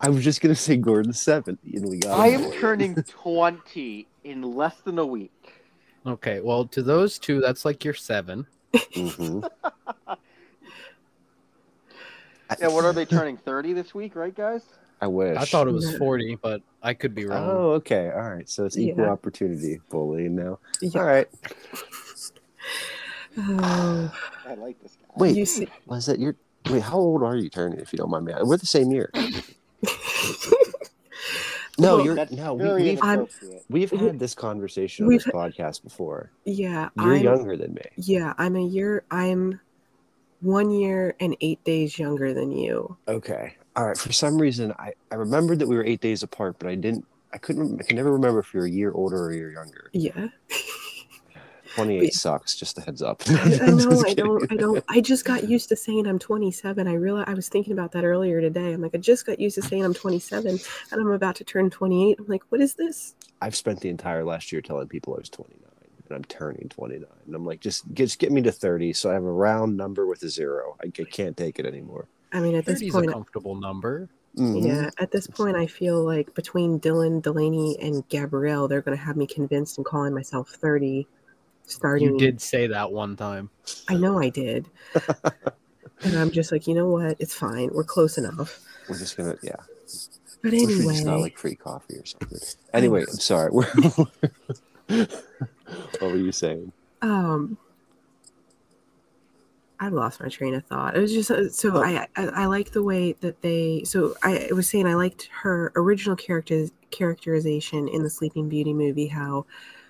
I 0.00 0.08
was 0.08 0.22
just 0.24 0.40
gonna 0.40 0.54
say 0.54 0.76
Gordon 0.76 1.12
seven, 1.12 1.58
and 1.74 1.88
we 1.88 1.98
got. 1.98 2.18
I 2.18 2.28
am 2.28 2.50
turning 2.52 2.94
twenty 3.08 4.06
in 4.24 4.42
less 4.42 4.76
than 4.80 4.98
a 4.98 5.06
week. 5.06 5.32
Okay, 6.06 6.40
well, 6.40 6.64
to 6.66 6.82
those 6.82 7.18
two, 7.18 7.40
that's 7.40 7.64
like 7.64 7.84
your 7.84 7.94
seven. 7.94 8.46
Mhm. 8.74 9.48
Yeah, 12.58 12.68
what 12.68 12.84
are 12.86 12.94
they 12.94 13.04
turning? 13.04 13.36
Thirty 13.36 13.74
this 13.74 13.94
week, 13.94 14.16
right, 14.16 14.34
guys? 14.34 14.62
I 15.02 15.06
wish. 15.06 15.36
I 15.36 15.44
thought 15.44 15.68
it 15.68 15.72
was 15.72 15.96
40, 15.96 16.38
but 16.42 16.62
I 16.82 16.94
could 16.94 17.14
be 17.14 17.26
wrong. 17.26 17.46
Oh, 17.46 17.70
okay. 17.72 18.10
All 18.10 18.30
right. 18.30 18.48
So 18.48 18.64
it's 18.64 18.76
equal 18.76 19.04
Yeah. 19.04 19.10
opportunity 19.10 19.80
bullying 19.90 20.34
now. 20.34 20.58
Yeah. 20.80 21.00
All 21.00 21.06
right. 21.06 21.28
Oh, 23.36 24.12
I 24.48 24.54
like 24.54 24.80
this 24.82 24.96
guy. 25.00 25.14
Wait, 25.16 25.36
you 25.36 25.44
see, 25.46 25.68
was 25.86 26.06
that 26.06 26.18
your? 26.18 26.34
Wait, 26.70 26.82
how 26.82 26.98
old 26.98 27.22
are 27.22 27.36
you 27.36 27.48
turning? 27.48 27.78
If 27.80 27.92
you 27.92 27.96
don't 27.98 28.10
mind 28.10 28.26
me, 28.26 28.34
we're 28.42 28.56
the 28.56 28.66
same 28.66 28.90
year. 28.90 29.10
No, 31.80 31.96
Well, 31.98 32.04
you're 32.04 32.26
no. 32.32 32.54
We, 32.54 32.62
very 32.64 32.82
we've 32.82 33.90
we've 33.92 34.00
had 34.00 34.18
this 34.18 34.34
conversation 34.34 35.06
on 35.06 35.12
this 35.12 35.24
podcast 35.26 35.84
before. 35.84 36.32
yeah, 36.44 36.88
You're 36.96 37.14
I'm, 37.14 37.22
younger 37.22 37.56
than 37.56 37.74
me. 37.74 37.82
Yeah, 37.96 38.34
I'm 38.36 38.56
a 38.56 38.64
year. 38.64 39.04
I'm 39.12 39.60
one 40.40 40.72
year 40.72 41.14
and 41.20 41.36
eight 41.40 41.62
days 41.62 41.96
younger 41.96 42.34
than 42.34 42.50
you. 42.50 42.96
Okay. 43.06 43.54
All 43.76 43.86
right. 43.86 43.96
For 43.96 44.12
some 44.12 44.38
reason, 44.38 44.72
I 44.72 44.92
I 45.12 45.14
remembered 45.14 45.60
that 45.60 45.68
we 45.68 45.76
were 45.76 45.84
eight 45.84 46.00
days 46.00 46.24
apart, 46.24 46.56
but 46.58 46.68
I 46.68 46.74
didn't. 46.74 47.06
I 47.32 47.38
couldn't. 47.38 47.80
I 47.80 47.84
can 47.84 47.94
never 47.96 48.10
remember 48.12 48.40
if 48.40 48.52
you're 48.52 48.64
a 48.66 48.70
year 48.70 48.90
older 48.92 49.16
or 49.26 49.30
a 49.30 49.36
year 49.36 49.52
younger. 49.52 49.90
Yeah. 49.92 50.28
28 51.78 52.14
sucks. 52.14 52.56
Just 52.56 52.78
a 52.78 52.80
heads 52.82 53.02
up. 53.02 53.22
I, 53.28 53.32
I 53.62 53.70
know. 53.70 53.90
Just 53.90 54.06
I 54.06 54.14
don't. 54.14 54.52
I 54.52 54.56
don't. 54.56 54.84
I 54.88 55.00
just 55.00 55.24
got 55.24 55.48
used 55.48 55.68
to 55.70 55.76
saying 55.76 56.06
I'm 56.06 56.18
27. 56.18 56.86
I 56.86 56.94
realized 56.94 57.28
I 57.28 57.34
was 57.34 57.48
thinking 57.48 57.72
about 57.72 57.92
that 57.92 58.04
earlier 58.04 58.40
today. 58.40 58.72
I'm 58.72 58.80
like, 58.80 58.94
I 58.94 58.98
just 58.98 59.26
got 59.26 59.38
used 59.40 59.54
to 59.56 59.62
saying 59.62 59.84
I'm 59.84 59.94
27, 59.94 60.50
and 60.50 61.00
I'm 61.00 61.10
about 61.10 61.36
to 61.36 61.44
turn 61.44 61.70
28. 61.70 62.18
I'm 62.18 62.26
like, 62.26 62.42
what 62.50 62.60
is 62.60 62.74
this? 62.74 63.14
I've 63.40 63.56
spent 63.56 63.80
the 63.80 63.88
entire 63.88 64.24
last 64.24 64.52
year 64.52 64.60
telling 64.60 64.88
people 64.88 65.14
I 65.14 65.18
was 65.18 65.28
29, 65.28 65.60
and 66.08 66.16
I'm 66.16 66.24
turning 66.24 66.68
29. 66.68 67.06
And 67.26 67.34
I'm 67.34 67.46
like, 67.46 67.60
just 67.60 67.84
just 67.94 68.18
get 68.18 68.32
me 68.32 68.42
to 68.42 68.52
30, 68.52 68.92
so 68.92 69.10
I 69.10 69.14
have 69.14 69.24
a 69.24 69.32
round 69.32 69.76
number 69.76 70.06
with 70.06 70.22
a 70.22 70.28
zero. 70.28 70.76
I, 70.82 70.86
I 70.86 71.04
can't 71.04 71.36
take 71.36 71.58
it 71.58 71.66
anymore. 71.66 72.08
I 72.32 72.40
mean, 72.40 72.56
at 72.56 72.66
this 72.66 72.80
30 72.80 72.86
is 72.86 72.94
a 72.94 72.98
point, 72.98 73.12
comfortable 73.12 73.54
number. 73.54 74.08
Mhm. 74.36 74.66
yeah, 74.66 74.90
at 74.98 75.10
this 75.10 75.26
point, 75.26 75.56
I 75.56 75.66
feel 75.66 76.04
like 76.04 76.34
between 76.34 76.78
Dylan, 76.78 77.22
Delaney, 77.22 77.76
and 77.80 78.06
Gabrielle, 78.08 78.68
they're 78.68 78.82
going 78.82 78.96
to 78.96 79.02
have 79.02 79.16
me 79.16 79.26
convinced 79.26 79.78
and 79.78 79.84
calling 79.86 80.14
myself 80.14 80.50
30. 80.50 81.06
Starting, 81.68 82.12
You 82.12 82.18
did 82.18 82.40
say 82.40 82.66
that 82.66 82.90
one 82.92 83.16
time. 83.16 83.50
I 83.88 83.94
know 83.94 84.18
I 84.18 84.30
did. 84.30 84.66
and 86.02 86.16
I'm 86.16 86.30
just 86.30 86.50
like, 86.50 86.66
you 86.66 86.74
know 86.74 86.88
what? 86.88 87.16
It's 87.18 87.34
fine. 87.34 87.70
We're 87.72 87.84
close 87.84 88.18
enough. 88.18 88.60
We're 88.88 88.98
just 88.98 89.16
gonna, 89.16 89.36
yeah. 89.42 89.56
But 90.42 90.54
anyway, 90.54 90.94
just 90.94 91.04
got 91.04 91.20
like 91.20 91.36
free 91.38 91.56
coffee 91.56 91.96
or 91.96 92.06
something. 92.06 92.38
Anyway, 92.72 93.02
I'm 93.02 93.18
sorry. 93.18 93.52
What 96.00 96.12
were 96.12 96.16
you 96.16 96.32
saying? 96.32 96.72
um, 97.02 97.58
I 99.80 99.88
lost 99.88 100.20
my 100.20 100.28
train 100.28 100.54
of 100.54 100.64
thought. 100.64 100.96
It 100.96 101.00
was 101.00 101.12
just 101.12 101.30
uh, 101.30 101.48
so 101.50 101.76
Oh. 101.76 101.82
I, 101.82 102.08
I 102.16 102.26
I 102.26 102.46
like 102.46 102.72
the 102.72 102.82
way 102.82 103.12
that 103.20 103.42
they. 103.42 103.82
So 103.84 104.14
I 104.22 104.48
was 104.52 104.68
saying 104.68 104.86
I 104.86 104.94
liked 104.94 105.28
her 105.42 105.72
original 105.76 106.16
characters 106.16 106.70
characterization 106.90 107.86
in 107.86 108.02
the 108.02 108.10
Sleeping 108.10 108.48
Beauty 108.48 108.72
movie, 108.72 109.06
how 109.06 109.46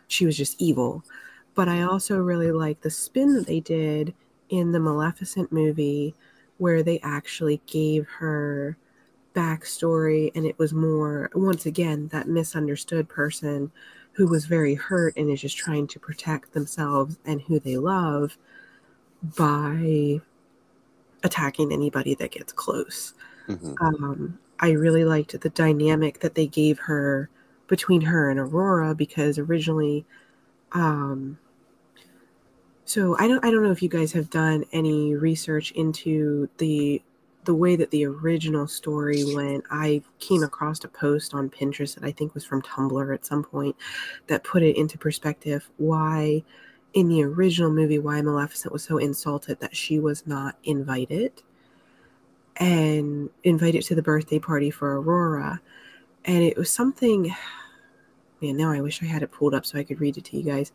she 0.08 0.26
was 0.26 0.36
just 0.36 0.60
evil. 0.60 1.04
But 1.54 1.68
I 1.68 1.82
also 1.82 2.18
really 2.18 2.52
like 2.52 2.80
the 2.80 2.90
spin 2.90 3.34
that 3.34 3.46
they 3.46 3.60
did 3.60 4.14
in 4.48 4.72
the 4.72 4.80
Maleficent 4.80 5.52
movie, 5.52 6.14
where 6.58 6.82
they 6.82 7.00
actually 7.00 7.60
gave 7.66 8.06
her 8.08 8.76
backstory, 9.34 10.30
and 10.34 10.46
it 10.46 10.58
was 10.58 10.72
more 10.72 11.30
once 11.34 11.66
again 11.66 12.08
that 12.08 12.28
misunderstood 12.28 13.08
person 13.08 13.70
who 14.12 14.26
was 14.26 14.46
very 14.46 14.74
hurt 14.74 15.16
and 15.16 15.30
is 15.30 15.40
just 15.40 15.56
trying 15.56 15.86
to 15.88 16.00
protect 16.00 16.52
themselves 16.52 17.18
and 17.24 17.40
who 17.42 17.60
they 17.60 17.76
love 17.76 18.36
by 19.36 20.20
attacking 21.24 21.72
anybody 21.72 22.14
that 22.14 22.30
gets 22.30 22.52
close. 22.52 23.14
Mhm. 23.48 23.76
Um, 23.80 24.38
I 24.60 24.70
really 24.72 25.04
liked 25.04 25.40
the 25.40 25.50
dynamic 25.50 26.20
that 26.20 26.34
they 26.34 26.46
gave 26.46 26.78
her 26.80 27.28
between 27.68 28.00
her 28.02 28.30
and 28.30 28.40
Aurora 28.40 28.94
because 28.94 29.38
originally, 29.38 30.06
um, 30.72 31.38
so 32.84 33.16
I 33.18 33.28
don't 33.28 33.44
I 33.44 33.50
don't 33.50 33.62
know 33.62 33.70
if 33.70 33.82
you 33.82 33.88
guys 33.88 34.12
have 34.12 34.30
done 34.30 34.64
any 34.72 35.14
research 35.14 35.72
into 35.72 36.48
the 36.58 37.02
the 37.44 37.54
way 37.54 37.76
that 37.76 37.90
the 37.90 38.04
original 38.04 38.66
story 38.66 39.24
went. 39.34 39.64
I 39.70 40.02
came 40.18 40.42
across 40.42 40.84
a 40.84 40.88
post 40.88 41.34
on 41.34 41.48
Pinterest 41.48 41.94
that 41.94 42.04
I 42.04 42.12
think 42.12 42.34
was 42.34 42.44
from 42.44 42.62
Tumblr 42.62 43.14
at 43.14 43.24
some 43.24 43.42
point 43.42 43.74
that 44.26 44.44
put 44.44 44.62
it 44.62 44.76
into 44.76 44.98
perspective 44.98 45.68
why 45.78 46.42
in 46.94 47.08
the 47.08 47.22
original 47.22 47.70
movie 47.70 47.98
why 47.98 48.20
Maleficent 48.20 48.72
was 48.72 48.82
so 48.82 48.98
insulted 48.98 49.60
that 49.60 49.76
she 49.76 49.98
was 49.98 50.26
not 50.26 50.56
invited 50.64 51.42
and 52.56 53.30
invited 53.44 53.82
to 53.82 53.94
the 53.94 54.02
birthday 54.02 54.38
party 54.38 54.70
for 54.70 55.00
Aurora. 55.00 55.60
And 56.24 56.42
it 56.42 56.56
was 56.56 56.70
something, 56.70 57.34
man, 58.40 58.56
now 58.56 58.70
I 58.70 58.80
wish 58.80 59.02
I 59.02 59.06
had 59.06 59.22
it 59.22 59.32
pulled 59.32 59.54
up 59.54 59.66
so 59.66 59.78
I 59.78 59.84
could 59.84 60.00
read 60.00 60.16
it 60.16 60.24
to 60.26 60.36
you 60.36 60.42
guys. 60.42 60.72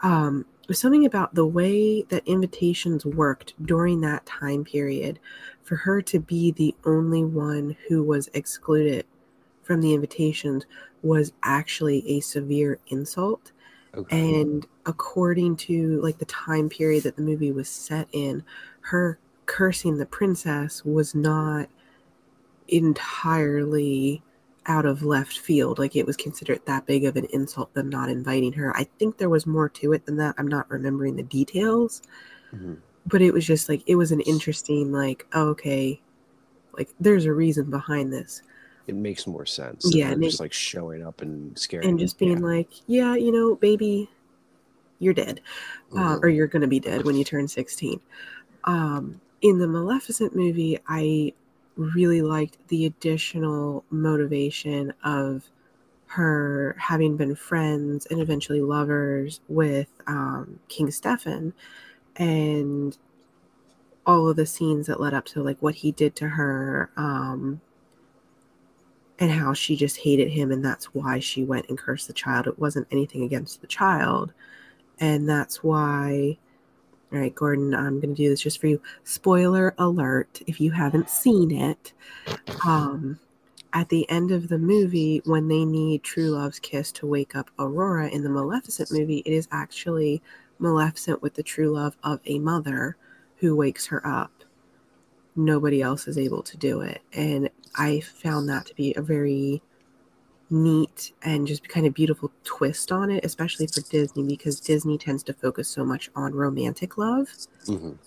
Um, 0.00 0.44
it 0.62 0.68
was 0.68 0.78
something 0.78 1.06
about 1.06 1.34
the 1.34 1.46
way 1.46 2.02
that 2.02 2.26
invitations 2.26 3.04
worked 3.04 3.54
during 3.64 4.00
that 4.02 4.26
time 4.26 4.64
period 4.64 5.18
for 5.62 5.76
her 5.76 6.02
to 6.02 6.20
be 6.20 6.52
the 6.52 6.74
only 6.84 7.24
one 7.24 7.76
who 7.88 8.02
was 8.02 8.28
excluded 8.34 9.06
from 9.62 9.80
the 9.80 9.94
invitations 9.94 10.66
was 11.02 11.32
actually 11.42 12.06
a 12.08 12.20
severe 12.20 12.78
insult 12.88 13.52
Okay. 13.94 14.42
and 14.42 14.66
according 14.86 15.56
to 15.56 16.00
like 16.02 16.18
the 16.18 16.24
time 16.26 16.68
period 16.68 17.02
that 17.04 17.16
the 17.16 17.22
movie 17.22 17.52
was 17.52 17.68
set 17.68 18.06
in 18.12 18.44
her 18.80 19.18
cursing 19.46 19.96
the 19.96 20.06
princess 20.06 20.84
was 20.84 21.14
not 21.14 21.68
entirely 22.68 24.22
out 24.68 24.84
of 24.86 25.02
left 25.02 25.38
field 25.38 25.78
like 25.78 25.96
it 25.96 26.06
was 26.06 26.16
considered 26.16 26.60
that 26.66 26.84
big 26.86 27.04
of 27.04 27.16
an 27.16 27.26
insult 27.32 27.72
them 27.74 27.88
not 27.88 28.08
inviting 28.08 28.52
her 28.52 28.76
i 28.76 28.84
think 28.98 29.16
there 29.16 29.28
was 29.30 29.46
more 29.46 29.68
to 29.68 29.92
it 29.92 30.04
than 30.06 30.16
that 30.16 30.34
i'm 30.38 30.46
not 30.46 30.70
remembering 30.70 31.16
the 31.16 31.22
details 31.22 32.02
Mhm. 32.54 32.76
but 33.06 33.20
it 33.22 33.32
was 33.32 33.46
just 33.46 33.68
like 33.68 33.82
it 33.86 33.96
was 33.96 34.12
an 34.12 34.20
interesting 34.20 34.92
like 34.92 35.26
oh, 35.32 35.48
okay 35.48 36.00
like 36.74 36.90
there's 37.00 37.24
a 37.24 37.32
reason 37.32 37.70
behind 37.70 38.12
this 38.12 38.42
It 38.86 38.94
makes 38.94 39.26
more 39.26 39.44
sense. 39.44 39.94
Yeah, 39.94 40.10
and 40.12 40.22
just 40.22 40.40
it- 40.40 40.42
like 40.44 40.52
showing 40.52 41.02
up 41.04 41.20
and 41.22 41.58
scaring 41.58 41.88
and 41.88 41.98
just 41.98 42.18
being 42.18 42.38
Yeah. 42.40 42.46
like 42.56 42.68
yeah 42.86 43.14
you 43.16 43.32
know 43.32 43.54
baby 43.56 44.08
you're 44.98 45.14
dead 45.14 45.40
uh, 45.92 46.16
Mhm. 46.16 46.22
or 46.22 46.28
you're 46.28 46.46
going 46.46 46.62
to 46.62 46.68
be 46.68 46.80
dead 46.80 47.04
when 47.04 47.14
you 47.16 47.22
turn 47.24 47.46
16. 47.48 48.00
Um, 48.64 49.20
in 49.42 49.58
the 49.58 49.68
Maleficent 49.68 50.34
movie, 50.34 50.78
I 50.88 51.32
really 51.78 52.22
liked 52.22 52.58
the 52.68 52.84
additional 52.86 53.84
motivation 53.90 54.92
of 55.04 55.44
her 56.06 56.74
having 56.78 57.16
been 57.16 57.36
friends 57.36 58.06
and 58.06 58.20
eventually 58.20 58.60
lovers 58.60 59.40
with 59.48 59.88
um, 60.06 60.58
King 60.68 60.90
Stefan 60.90 61.52
and 62.16 62.98
all 64.06 64.28
of 64.28 64.36
the 64.36 64.46
scenes 64.46 64.86
that 64.86 65.00
led 65.00 65.14
up 65.14 65.26
to 65.26 65.42
like 65.42 65.58
what 65.60 65.76
he 65.76 65.92
did 65.92 66.16
to 66.16 66.28
her 66.28 66.90
um, 66.96 67.60
and 69.18 69.30
how 69.30 69.52
she 69.52 69.76
just 69.76 69.98
hated 69.98 70.30
him 70.30 70.50
and 70.50 70.64
that's 70.64 70.86
why 70.86 71.18
she 71.20 71.44
went 71.44 71.68
and 71.68 71.78
cursed 71.78 72.08
the 72.08 72.12
child. 72.12 72.46
It 72.46 72.58
wasn't 72.58 72.88
anything 72.90 73.22
against 73.22 73.60
the 73.60 73.66
child 73.66 74.32
and 74.98 75.28
that's 75.28 75.62
why 75.62 76.38
all 77.12 77.18
right 77.18 77.34
gordon 77.34 77.74
i'm 77.74 78.00
going 78.00 78.14
to 78.14 78.22
do 78.22 78.28
this 78.28 78.40
just 78.40 78.60
for 78.60 78.66
you. 78.66 78.80
Spoiler 79.04 79.74
alert 79.78 80.40
if 80.46 80.60
you 80.60 80.70
haven't 80.70 81.10
seen 81.10 81.50
it 81.50 81.92
um 82.66 83.18
at 83.72 83.88
the 83.88 84.08
end 84.10 84.30
of 84.30 84.48
the 84.48 84.58
movie 84.58 85.20
when 85.24 85.48
they 85.48 85.64
need 85.64 86.02
true 86.02 86.30
love's 86.30 86.58
kiss 86.58 86.90
to 86.92 87.06
wake 87.06 87.34
up 87.36 87.50
aurora 87.58 88.08
in 88.08 88.22
the 88.22 88.30
maleficent 88.30 88.90
movie 88.92 89.22
it 89.26 89.32
is 89.32 89.48
actually 89.52 90.22
maleficent 90.58 91.22
with 91.22 91.34
the 91.34 91.42
true 91.42 91.70
love 91.70 91.96
of 92.02 92.20
a 92.26 92.38
mother 92.38 92.96
who 93.36 93.54
wakes 93.54 93.86
her 93.86 94.04
up. 94.04 94.32
Nobody 95.36 95.80
else 95.80 96.08
is 96.08 96.18
able 96.18 96.42
to 96.42 96.56
do 96.56 96.80
it 96.80 97.00
and 97.12 97.48
i 97.76 98.00
found 98.00 98.48
that 98.48 98.66
to 98.66 98.74
be 98.74 98.92
a 98.96 99.02
very 99.02 99.62
neat 100.50 101.12
and 101.22 101.46
just 101.46 101.68
kind 101.68 101.86
of 101.86 101.94
beautiful 101.94 102.30
twist 102.44 102.90
on 102.92 103.10
it, 103.10 103.24
especially 103.24 103.66
for 103.66 103.80
Disney, 103.82 104.24
because 104.24 104.60
Disney 104.60 104.98
tends 104.98 105.22
to 105.24 105.32
focus 105.34 105.68
so 105.68 105.84
much 105.84 106.10
on 106.16 106.34
romantic 106.34 106.96
love. 106.98 107.28
Mhm. 107.66 107.98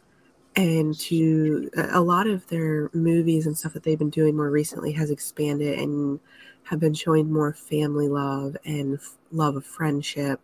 And 0.56 0.98
to 1.00 1.70
a 1.78 2.00
a 2.00 2.02
lot 2.02 2.28
of 2.28 2.46
their 2.48 2.90
movies 2.94 3.46
and 3.48 3.58
stuff 3.58 3.74
that 3.74 3.84
they've 3.84 3.98
been 4.00 4.10
doing 4.10 4.36
more 4.36 4.50
recently 4.50 4.92
has 4.94 5.10
expanded 5.12 5.80
and 5.80 6.20
have 6.64 6.80
been 6.80 6.94
showing 6.94 7.32
more 7.32 7.54
family 7.54 8.08
love 8.10 8.58
and 8.66 8.96
f- 8.96 9.18
love 9.32 9.56
of 9.56 9.66
friendship, 9.66 10.40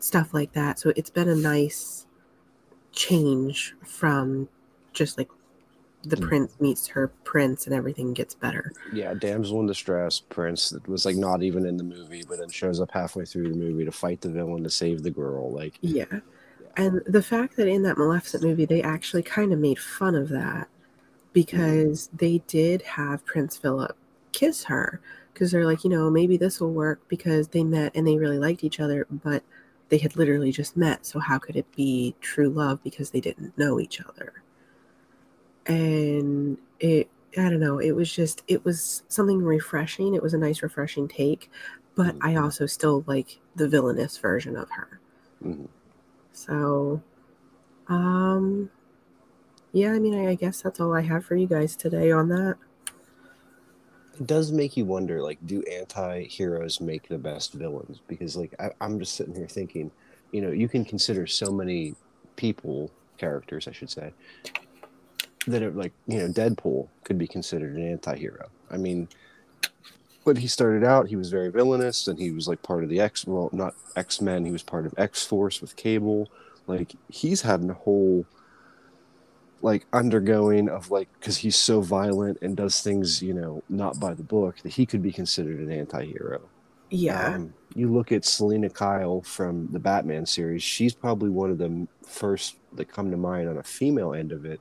stuff 0.00 0.34
like 0.34 0.52
that. 0.52 0.78
So 0.78 0.92
it's 0.96 1.10
been 1.10 1.28
a 1.28 1.34
nice 1.34 2.06
change 2.92 3.74
from 3.84 4.48
just 4.92 5.16
like 5.16 5.28
the 6.02 6.16
Mm. 6.16 6.28
prince 6.28 6.60
meets 6.60 6.86
her 6.88 7.08
prince 7.24 7.66
and 7.66 7.74
everything 7.74 8.14
gets 8.14 8.34
better. 8.34 8.72
Yeah, 8.92 9.12
damsel 9.14 9.60
in 9.60 9.66
distress, 9.66 10.18
Prince 10.20 10.70
that 10.70 10.88
was 10.88 11.04
like 11.04 11.16
not 11.16 11.42
even 11.42 11.66
in 11.66 11.76
the 11.76 11.84
movie, 11.84 12.24
but 12.26 12.38
then 12.38 12.48
shows 12.48 12.80
up 12.80 12.90
halfway 12.90 13.24
through 13.26 13.50
the 13.50 13.56
movie 13.58 13.84
to 13.84 13.92
fight 13.92 14.20
the 14.22 14.30
villain 14.30 14.62
to 14.64 14.70
save 14.70 15.02
the 15.02 15.10
girl. 15.10 15.52
Like, 15.52 15.78
Yeah. 15.82 16.20
And 16.76 17.02
the 17.06 17.22
fact 17.22 17.56
that 17.56 17.66
in 17.68 17.82
that 17.82 17.98
Maleficent 17.98 18.42
movie, 18.44 18.64
they 18.64 18.80
actually 18.82 19.22
kind 19.24 19.52
of 19.52 19.58
made 19.58 19.78
fun 19.78 20.14
of 20.14 20.28
that 20.30 20.68
because 21.32 22.08
they 22.16 22.38
did 22.46 22.82
have 22.82 23.24
Prince 23.24 23.56
Philip 23.56 23.96
kiss 24.32 24.64
her 24.64 25.00
because 25.32 25.50
they're 25.50 25.66
like, 25.66 25.84
you 25.84 25.90
know, 25.90 26.10
maybe 26.10 26.36
this 26.36 26.60
will 26.60 26.72
work 26.72 27.00
because 27.08 27.48
they 27.48 27.62
met 27.64 27.92
and 27.94 28.06
they 28.06 28.16
really 28.16 28.38
liked 28.38 28.64
each 28.64 28.80
other, 28.80 29.06
but 29.10 29.42
they 29.88 29.98
had 29.98 30.16
literally 30.16 30.52
just 30.52 30.76
met. 30.76 31.04
So 31.04 31.18
how 31.18 31.38
could 31.38 31.56
it 31.56 31.66
be 31.74 32.14
true 32.20 32.48
love 32.48 32.82
because 32.82 33.10
they 33.10 33.20
didn't 33.20 33.56
know 33.58 33.78
each 33.80 34.00
other? 34.00 34.42
And 35.70 36.58
it, 36.80 37.10
I 37.36 37.42
don't 37.50 37.60
know, 37.60 37.78
it 37.78 37.92
was 37.92 38.12
just, 38.12 38.42
it 38.48 38.64
was 38.64 39.04
something 39.08 39.42
refreshing. 39.42 40.14
It 40.14 40.22
was 40.22 40.34
a 40.34 40.38
nice, 40.38 40.62
refreshing 40.62 41.08
take, 41.08 41.50
but 41.94 42.16
I 42.20 42.36
also 42.36 42.66
still 42.66 43.04
like 43.06 43.40
the 43.56 43.68
villainous 43.68 44.18
version 44.18 44.56
of 44.56 44.70
her. 44.72 45.00
mhm. 45.42 45.68
So, 46.32 47.02
um, 47.88 48.70
yeah, 49.72 49.92
I 49.92 49.98
mean, 49.98 50.14
I, 50.14 50.30
I 50.30 50.34
guess 50.34 50.62
that's 50.62 50.80
all 50.80 50.94
I 50.94 51.02
have 51.02 51.24
for 51.24 51.36
you 51.36 51.46
guys 51.46 51.76
today 51.76 52.10
on 52.12 52.28
that. 52.30 52.56
it 54.18 54.26
does 54.26 54.52
make 54.52 54.76
you 54.76 54.84
wonder 54.84 55.22
like, 55.22 55.38
do 55.46 55.62
anti 55.64 56.24
heroes 56.24 56.80
make 56.80 57.08
the 57.08 57.18
best 57.18 57.54
villains? 57.54 58.00
Because, 58.06 58.36
like, 58.36 58.54
I, 58.60 58.70
I'm 58.80 58.98
just 58.98 59.14
sitting 59.14 59.34
here 59.34 59.48
thinking 59.48 59.92
you 60.32 60.40
know, 60.40 60.50
you 60.52 60.68
can 60.68 60.84
consider 60.84 61.26
so 61.26 61.52
many 61.52 61.96
people, 62.36 62.92
characters, 63.18 63.66
I 63.66 63.72
should 63.72 63.90
say, 63.90 64.14
that 65.50 65.62
are 65.62 65.70
like, 65.72 65.92
you 66.06 66.18
know, 66.18 66.28
Deadpool 66.28 66.88
could 67.04 67.18
be 67.18 67.28
considered 67.28 67.76
an 67.76 67.86
anti 67.90 68.16
hero. 68.16 68.48
I 68.70 68.76
mean, 68.76 69.08
when 70.24 70.36
he 70.36 70.46
started 70.48 70.84
out, 70.84 71.08
he 71.08 71.16
was 71.16 71.30
very 71.30 71.50
villainous 71.50 72.06
and 72.08 72.18
he 72.18 72.30
was 72.30 72.48
like 72.48 72.62
part 72.62 72.84
of 72.84 72.90
the 72.90 73.00
X, 73.00 73.26
well, 73.26 73.50
not 73.52 73.74
X 73.96 74.20
Men, 74.20 74.44
he 74.44 74.52
was 74.52 74.62
part 74.62 74.86
of 74.86 74.94
X 74.98 75.24
Force 75.24 75.60
with 75.60 75.76
Cable. 75.76 76.30
Like, 76.66 76.94
he's 77.08 77.42
had 77.42 77.62
a 77.68 77.74
whole 77.74 78.26
like 79.62 79.86
undergoing 79.92 80.68
of 80.68 80.90
like 80.90 81.08
because 81.18 81.38
he's 81.38 81.56
so 81.56 81.82
violent 81.82 82.38
and 82.40 82.56
does 82.56 82.80
things 82.80 83.22
you 83.22 83.34
know 83.34 83.62
not 83.68 84.00
by 84.00 84.14
the 84.14 84.22
book 84.22 84.56
that 84.62 84.72
he 84.72 84.86
could 84.86 85.02
be 85.02 85.12
considered 85.12 85.58
an 85.60 85.70
anti-hero 85.70 86.40
Yeah. 86.88 87.34
um, 87.34 87.54
you 87.74 87.92
look 87.92 88.10
at 88.10 88.24
Selina 88.24 88.68
Kyle 88.70 89.20
from 89.22 89.68
the 89.70 89.78
Batman 89.78 90.26
series. 90.26 90.62
She's 90.62 90.92
probably 90.94 91.30
one 91.30 91.50
of 91.50 91.58
the 91.58 91.86
first 92.06 92.56
that 92.72 92.88
come 92.90 93.10
to 93.10 93.16
mind 93.16 93.48
on 93.48 93.58
a 93.58 93.62
female 93.62 94.12
end 94.14 94.32
of 94.32 94.44
it. 94.44 94.60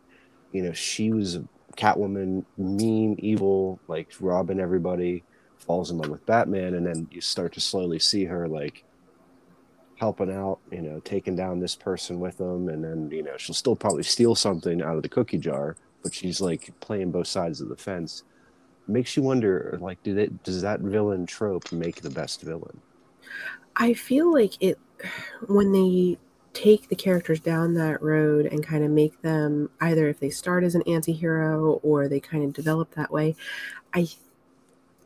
You 0.52 0.64
know, 0.64 0.74
she 0.74 1.12
was 1.12 1.36
a 1.36 1.44
Catwoman, 1.76 2.44
mean, 2.58 3.16
evil, 3.20 3.80
like 3.88 4.10
robbing 4.20 4.60
everybody, 4.60 5.24
falls 5.58 5.92
in 5.92 5.98
love 5.98 6.10
with 6.10 6.26
Batman, 6.26 6.74
and 6.74 6.86
then 6.86 7.08
you 7.12 7.22
start 7.22 7.54
to 7.54 7.62
slowly 7.62 8.00
see 8.00 8.26
her 8.26 8.48
like 8.48 8.84
helping 9.96 10.32
out, 10.32 10.60
you 10.72 10.82
know, 10.82 11.00
taking 11.02 11.36
down 11.36 11.60
this 11.60 11.76
person 11.76 12.20
with 12.20 12.38
them, 12.38 12.70
and 12.70 12.84
then 12.84 13.10
you 13.12 13.24
know 13.24 13.38
she'll 13.38 13.56
still 13.56 13.76
probably 13.76 14.04
steal 14.04 14.36
something 14.36 14.82
out 14.82 14.96
of 14.96 15.04
the 15.04 15.10
cookie 15.10 15.38
jar, 15.38 15.78
but 16.04 16.14
she's 16.14 16.42
like 16.42 16.72
playing 16.80 17.12
both 17.12 17.28
sides 17.28 17.62
of 17.62 17.70
the 17.70 17.78
fence. 17.78 18.24
Makes 18.88 19.16
you 19.16 19.24
wonder 19.24 19.78
like 19.82 20.02
do 20.04 20.14
they 20.14 20.28
does 20.44 20.62
that 20.62 20.80
villain 20.82 21.26
trope 21.26 21.72
make 21.72 22.02
the 22.02 22.10
best 22.10 22.42
villain? 22.42 22.82
I 23.76 23.94
feel 23.94 24.34
like 24.34 24.54
it 24.60 24.80
when 25.48 25.72
they 25.72 26.18
take 26.64 26.90
the 26.90 26.96
characters 26.96 27.40
down 27.40 27.74
that 27.74 28.02
road 28.02 28.46
and 28.46 28.66
kind 28.66 28.84
of 28.84 28.92
make 28.92 29.22
them 29.22 29.70
either 29.82 30.08
if 30.08 30.20
they 30.20 30.30
start 30.30 30.64
as 30.64 30.76
an 30.76 30.84
anti-hero 30.84 31.80
or 31.84 32.08
they 32.08 32.20
kind 32.20 32.44
of 32.44 32.54
develop 32.54 32.94
that 32.96 33.12
way. 33.12 33.36
I 33.94 34.08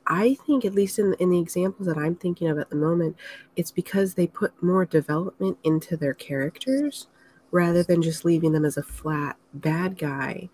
i 0.05 0.35
think 0.45 0.65
at 0.65 0.75
least 0.75 0.99
in 0.99 1.13
in 1.19 1.29
the 1.29 1.39
examples 1.39 1.87
that 1.87 1.97
i'm 1.97 2.13
thinking 2.13 2.49
of 2.49 2.57
at 2.57 2.69
the 2.69 2.75
moment 2.75 3.15
it's 3.55 3.71
because 3.71 4.13
they 4.13 4.27
put 4.27 4.51
more 4.61 4.83
development 4.83 5.57
into 5.63 5.95
their 5.95 6.13
characters 6.13 7.07
rather 7.53 7.83
than 7.83 8.01
just 8.01 8.25
leaving 8.25 8.51
them 8.51 8.65
as 8.65 8.77
a 8.77 8.83
flat 8.83 9.37
bad 9.53 9.97
guy. 9.97 10.49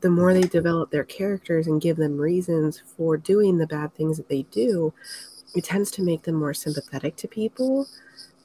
The 0.00 0.10
more 0.10 0.32
they 0.32 0.42
develop 0.42 0.90
their 0.90 1.04
characters 1.04 1.66
and 1.66 1.80
give 1.80 1.96
them 1.96 2.16
reasons 2.16 2.80
for 2.96 3.16
doing 3.16 3.58
the 3.58 3.66
bad 3.66 3.92
things 3.94 4.16
that 4.16 4.28
they 4.28 4.42
do 4.44 4.94
it 5.54 5.64
tends 5.64 5.90
to 5.92 6.02
make 6.02 6.22
them 6.22 6.36
more 6.36 6.54
sympathetic 6.54 7.16
to 7.16 7.28
people 7.28 7.86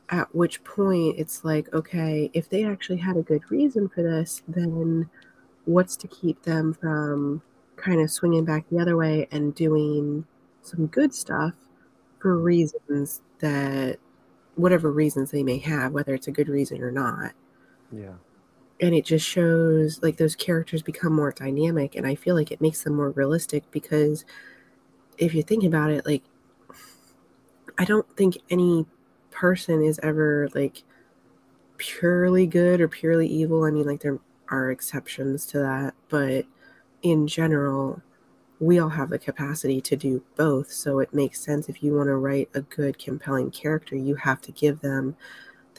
at 0.09 0.33
which 0.35 0.63
point 0.63 1.15
it's 1.17 1.43
like 1.45 1.71
okay 1.73 2.29
if 2.33 2.49
they 2.49 2.63
actually 2.63 2.97
had 2.97 3.15
a 3.15 3.21
good 3.21 3.43
reason 3.51 3.87
for 3.87 4.01
this 4.01 4.41
then 4.47 5.09
what's 5.65 5.95
to 5.95 6.07
keep 6.07 6.41
them 6.43 6.73
from 6.73 7.41
kind 7.75 8.01
of 8.01 8.11
swinging 8.11 8.43
back 8.43 8.65
the 8.69 8.79
other 8.79 8.97
way 8.97 9.27
and 9.31 9.55
doing 9.55 10.25
some 10.61 10.87
good 10.87 11.13
stuff 11.13 11.53
for 12.19 12.37
reasons 12.37 13.21
that 13.39 13.97
whatever 14.55 14.91
reasons 14.91 15.31
they 15.31 15.43
may 15.43 15.57
have 15.57 15.93
whether 15.93 16.13
it's 16.13 16.27
a 16.27 16.31
good 16.31 16.49
reason 16.49 16.81
or 16.81 16.91
not. 16.91 17.31
Yeah. 17.91 18.15
And 18.81 18.93
it 18.93 19.05
just 19.05 19.25
shows 19.25 20.01
like 20.01 20.17
those 20.17 20.35
characters 20.35 20.81
become 20.81 21.13
more 21.13 21.31
dynamic 21.31 21.95
and 21.95 22.07
i 22.07 22.15
feel 22.15 22.35
like 22.35 22.51
it 22.51 22.61
makes 22.61 22.83
them 22.83 22.95
more 22.95 23.11
realistic 23.11 23.69
because 23.71 24.25
if 25.17 25.33
you 25.33 25.43
think 25.43 25.63
about 25.63 25.91
it 25.91 26.05
like 26.05 26.23
i 27.77 27.83
don't 27.83 28.09
think 28.15 28.37
any 28.49 28.85
person 29.39 29.83
is 29.83 29.99
ever 30.03 30.49
like 30.53 30.83
purely 31.77 32.45
good 32.45 32.81
or 32.81 32.87
purely 32.87 33.27
evil 33.27 33.63
i 33.63 33.71
mean 33.71 33.85
like 33.85 34.01
there 34.01 34.19
are 34.49 34.71
exceptions 34.71 35.45
to 35.45 35.59
that 35.59 35.93
but 36.09 36.45
in 37.03 37.27
general 37.27 38.01
we 38.59 38.77
all 38.77 38.89
have 38.89 39.09
the 39.09 39.19
capacity 39.19 39.79
to 39.79 39.95
do 39.95 40.21
both 40.35 40.71
so 40.71 40.99
it 40.99 41.13
makes 41.13 41.39
sense 41.39 41.69
if 41.69 41.81
you 41.81 41.95
want 41.95 42.07
to 42.07 42.15
write 42.15 42.49
a 42.53 42.61
good 42.61 42.99
compelling 42.99 43.49
character 43.49 43.95
you 43.95 44.15
have 44.15 44.41
to 44.41 44.51
give 44.51 44.81
them 44.81 45.15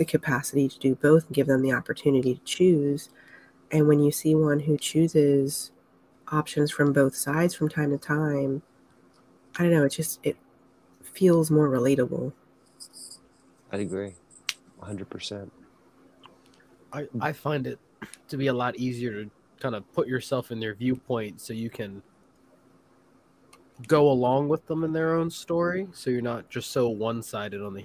the 0.00 0.05
capacity 0.07 0.67
to 0.67 0.79
do 0.79 0.95
both 0.95 1.26
and 1.26 1.35
give 1.35 1.47
them 1.47 1.61
the 1.61 1.73
opportunity 1.73 2.35
to 2.35 2.40
choose. 2.44 3.11
And 3.70 3.87
when 3.87 4.01
you 4.01 4.11
see 4.11 4.35
one 4.35 4.61
who 4.61 4.79
chooses 4.79 5.73
options 6.29 6.70
from 6.70 6.94
both 6.94 7.14
sides 7.14 7.55
from 7.55 7.68
time 7.68 7.90
to 7.90 7.99
time, 7.99 8.62
I 9.59 9.64
don't 9.64 9.73
know, 9.73 9.85
it 9.85 9.90
just 9.90 10.18
it 10.23 10.38
feels 11.03 11.51
more 11.51 11.68
relatable. 11.68 12.33
I 13.72 13.78
agree. 13.78 14.14
100% 14.83 15.50
I, 16.92 17.06
I 17.20 17.33
find 17.33 17.66
it 17.66 17.78
to 18.28 18.37
be 18.37 18.48
a 18.48 18.52
lot 18.52 18.76
easier 18.76 19.24
to 19.24 19.30
kind 19.61 19.74
of 19.74 19.90
put 19.92 20.09
yourself 20.09 20.50
in 20.50 20.59
their 20.59 20.74
viewpoint 20.74 21.40
so 21.40 21.52
you 21.52 21.70
can 21.70 22.02
go 23.87 24.11
along 24.11 24.48
with 24.48 24.66
them 24.66 24.85
in 24.85 24.92
their 24.92 25.14
own 25.14 25.30
story 25.30 25.87
so 25.92 26.11
you're 26.11 26.22
not 26.22 26.48
just 26.50 26.70
so 26.72 26.88
one-sided 26.88 27.62
on 27.62 27.74
the 27.74 27.85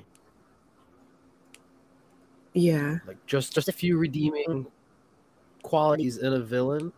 Yeah. 2.54 2.98
like 3.06 3.24
just 3.26 3.54
just 3.54 3.68
a 3.68 3.74
few 3.74 3.98
redeeming 3.98 4.66
qualities 5.62 6.18
in 6.18 6.34
a 6.34 6.40
villain 6.40 6.94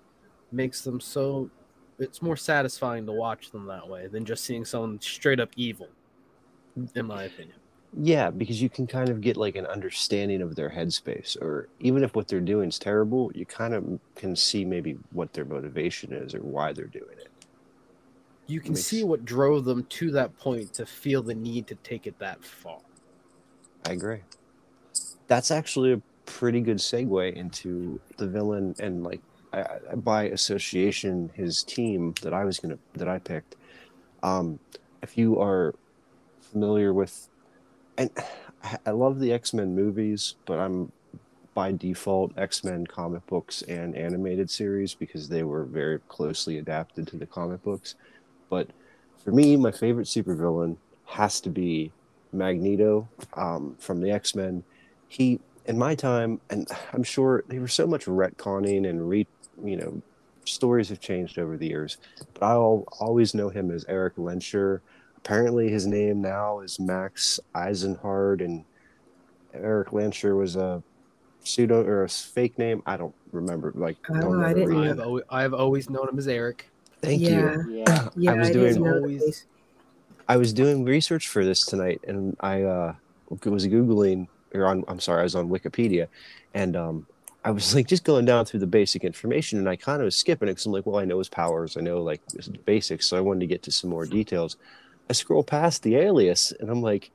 makes 0.51 0.81
them 0.81 0.99
so 0.99 1.49
it's 1.99 2.21
more 2.21 2.37
satisfying 2.37 3.05
to 3.07 3.11
watch 3.11 3.49
them 3.51 3.65
that 3.65 3.87
way 3.87 4.07
than 4.07 4.23
just 4.23 4.43
seeing 4.43 4.63
someone 4.65 5.01
straight 5.01 5.39
up 5.39 5.49
evil 5.55 5.87
in 6.95 7.05
my 7.07 7.23
opinion 7.23 7.57
yeah 7.95 8.29
because 8.29 8.61
you 8.61 8.69
can 8.69 8.85
kind 8.85 9.09
of 9.09 9.21
get 9.21 9.37
like 9.37 9.55
an 9.55 9.65
understanding 9.65 10.41
of 10.41 10.55
their 10.55 10.69
headspace 10.69 11.41
or 11.41 11.69
even 11.79 12.03
if 12.03 12.15
what 12.15 12.27
they're 12.27 12.41
doing 12.41 12.67
is 12.69 12.77
terrible 12.77 13.31
you 13.33 13.45
kind 13.45 13.73
of 13.73 13.99
can 14.15 14.35
see 14.35 14.65
maybe 14.65 14.97
what 15.11 15.31
their 15.33 15.45
motivation 15.45 16.11
is 16.11 16.35
or 16.35 16.39
why 16.41 16.73
they're 16.73 16.85
doing 16.85 17.17
it. 17.17 17.29
You 18.47 18.61
can 18.61 18.73
Makes- 18.73 18.85
see 18.85 19.03
what 19.03 19.25
drove 19.25 19.65
them 19.65 19.83
to 19.85 20.11
that 20.11 20.37
point 20.37 20.73
to 20.75 20.85
feel 20.85 21.21
the 21.21 21.35
need 21.35 21.67
to 21.67 21.75
take 21.75 22.07
it 22.07 22.17
that 22.19 22.43
far. 22.43 22.79
I 23.85 23.91
agree. 23.91 24.19
That's 25.27 25.51
actually 25.51 25.93
a 25.93 26.01
pretty 26.25 26.61
good 26.61 26.77
segue 26.77 27.33
into 27.35 27.99
the 28.17 28.27
villain 28.27 28.75
and 28.79 29.03
like 29.03 29.21
I, 29.53 29.61
I, 29.91 29.95
by 29.95 30.23
association 30.25 31.31
his 31.33 31.63
team 31.63 32.13
that 32.21 32.33
i 32.33 32.43
was 32.43 32.59
gonna 32.59 32.77
that 32.95 33.07
i 33.07 33.17
picked. 33.17 33.55
Um 34.23 34.59
if 35.01 35.17
you 35.17 35.39
are 35.39 35.73
familiar 36.41 36.93
with 36.93 37.29
and 37.97 38.09
I- 38.85 38.91
love 38.91 39.19
the 39.19 39.31
x-men 39.33 39.75
movies 39.75 40.35
but 40.45 40.59
i'm 40.59 40.91
by 41.53 41.71
default 41.71 42.37
x-men 42.37 42.85
comic 42.85 43.25
books 43.27 43.63
and 43.63 43.95
animated 43.95 44.49
series 44.49 44.93
because 44.93 45.27
they 45.27 45.43
were 45.43 45.63
very 45.65 45.99
closely 46.07 46.59
adapted 46.59 47.07
to 47.07 47.17
the 47.17 47.25
comic 47.25 47.63
books. 47.63 47.95
But 48.49 48.69
for 49.23 49.31
me 49.31 49.55
my 49.55 49.71
favorite 49.71 50.07
supervillain 50.07 50.77
has 51.05 51.41
to 51.41 51.49
be 51.49 51.91
magneto 52.31 53.09
um, 53.33 53.75
from 53.79 54.01
the 54.01 54.11
x-men. 54.11 54.63
He 55.07 55.39
in 55.65 55.77
my 55.77 55.95
time 55.95 56.39
and 56.49 56.67
i'm 56.93 57.03
sure 57.03 57.43
they 57.47 57.59
were 57.59 57.67
so 57.67 57.85
much 57.87 58.05
retconning 58.05 58.89
and 58.89 59.09
re 59.09 59.27
you 59.63 59.75
know 59.75 60.01
stories 60.45 60.89
have 60.89 60.99
changed 60.99 61.37
over 61.37 61.57
the 61.57 61.67
years 61.67 61.97
but 62.33 62.43
i'll 62.45 62.85
always 62.99 63.33
know 63.33 63.49
him 63.49 63.69
as 63.69 63.83
erik 63.89 64.15
lehnsherr 64.15 64.79
apparently 65.31 65.69
his 65.69 65.85
name 65.85 66.21
now 66.21 66.61
is 66.61 66.79
max 66.79 67.37
eisenhardt 67.53 68.39
and 68.41 68.63
erik 69.53 69.89
lehnsherr 69.89 70.37
was 70.37 70.55
a 70.55 70.81
pseudo 71.43 71.83
or 71.83 72.03
a 72.05 72.09
fake 72.09 72.57
name 72.57 72.81
i 72.85 72.95
don't 72.95 73.13
remember 73.33 73.73
like 73.75 73.97
Oh, 74.09 74.21
don't 74.21 74.43
I 74.43 74.53
didn't 74.53 74.77
I've, 74.77 74.99
always, 75.01 75.23
I've 75.29 75.53
always 75.53 75.89
known 75.89 76.07
him 76.07 76.17
as 76.17 76.29
eric 76.29 76.69
thank 77.01 77.21
yeah. 77.21 77.55
you 77.57 77.83
Yeah. 77.85 78.09
Yeah. 78.15 78.31
I 78.31 78.35
was 78.37 78.49
I 78.49 78.53
doing- 78.53 78.65
didn't 78.67 78.83
know 78.83 78.93
that 78.93 79.01
Always- 79.01 79.45
I 80.29 80.37
was 80.37 80.51
doing 80.53 80.83
research 80.83 81.29
for 81.29 81.45
this 81.45 81.65
tonight, 81.65 82.01
and 82.05 82.35
I 82.41 82.63
uh, 82.63 82.95
was 83.29 83.65
googling, 83.65 84.27
or 84.53 84.65
on 84.65 84.83
I'm 84.89 84.99
sorry, 84.99 85.21
I 85.21 85.23
was 85.23 85.35
on 85.35 85.47
Wikipedia, 85.47 86.09
and 86.53 86.75
um, 86.75 87.07
I 87.45 87.51
was 87.51 87.73
like 87.73 87.87
just 87.87 88.03
going 88.03 88.25
down 88.25 88.43
through 88.43 88.59
the 88.59 88.67
basic 88.67 89.05
information, 89.05 89.57
and 89.57 89.69
I 89.69 89.77
kind 89.77 90.01
of 90.01 90.05
was 90.05 90.17
skipping 90.17 90.49
it 90.49 90.51
because 90.51 90.65
I'm 90.65 90.73
like, 90.73 90.85
well, 90.85 90.97
I 90.99 91.05
know 91.05 91.17
his 91.19 91.29
powers, 91.29 91.77
I 91.77 91.79
know 91.79 92.01
like 92.01 92.19
the 92.25 92.51
basics, 92.65 93.07
so 93.07 93.15
I 93.15 93.21
wanted 93.21 93.39
to 93.39 93.47
get 93.47 93.63
to 93.63 93.71
some 93.71 93.89
more 93.89 94.05
details. 94.05 94.57
I 95.09 95.13
scroll 95.13 95.43
past 95.43 95.83
the 95.83 95.95
alias, 95.95 96.51
and 96.59 96.69
I'm 96.69 96.81
like, 96.81 97.11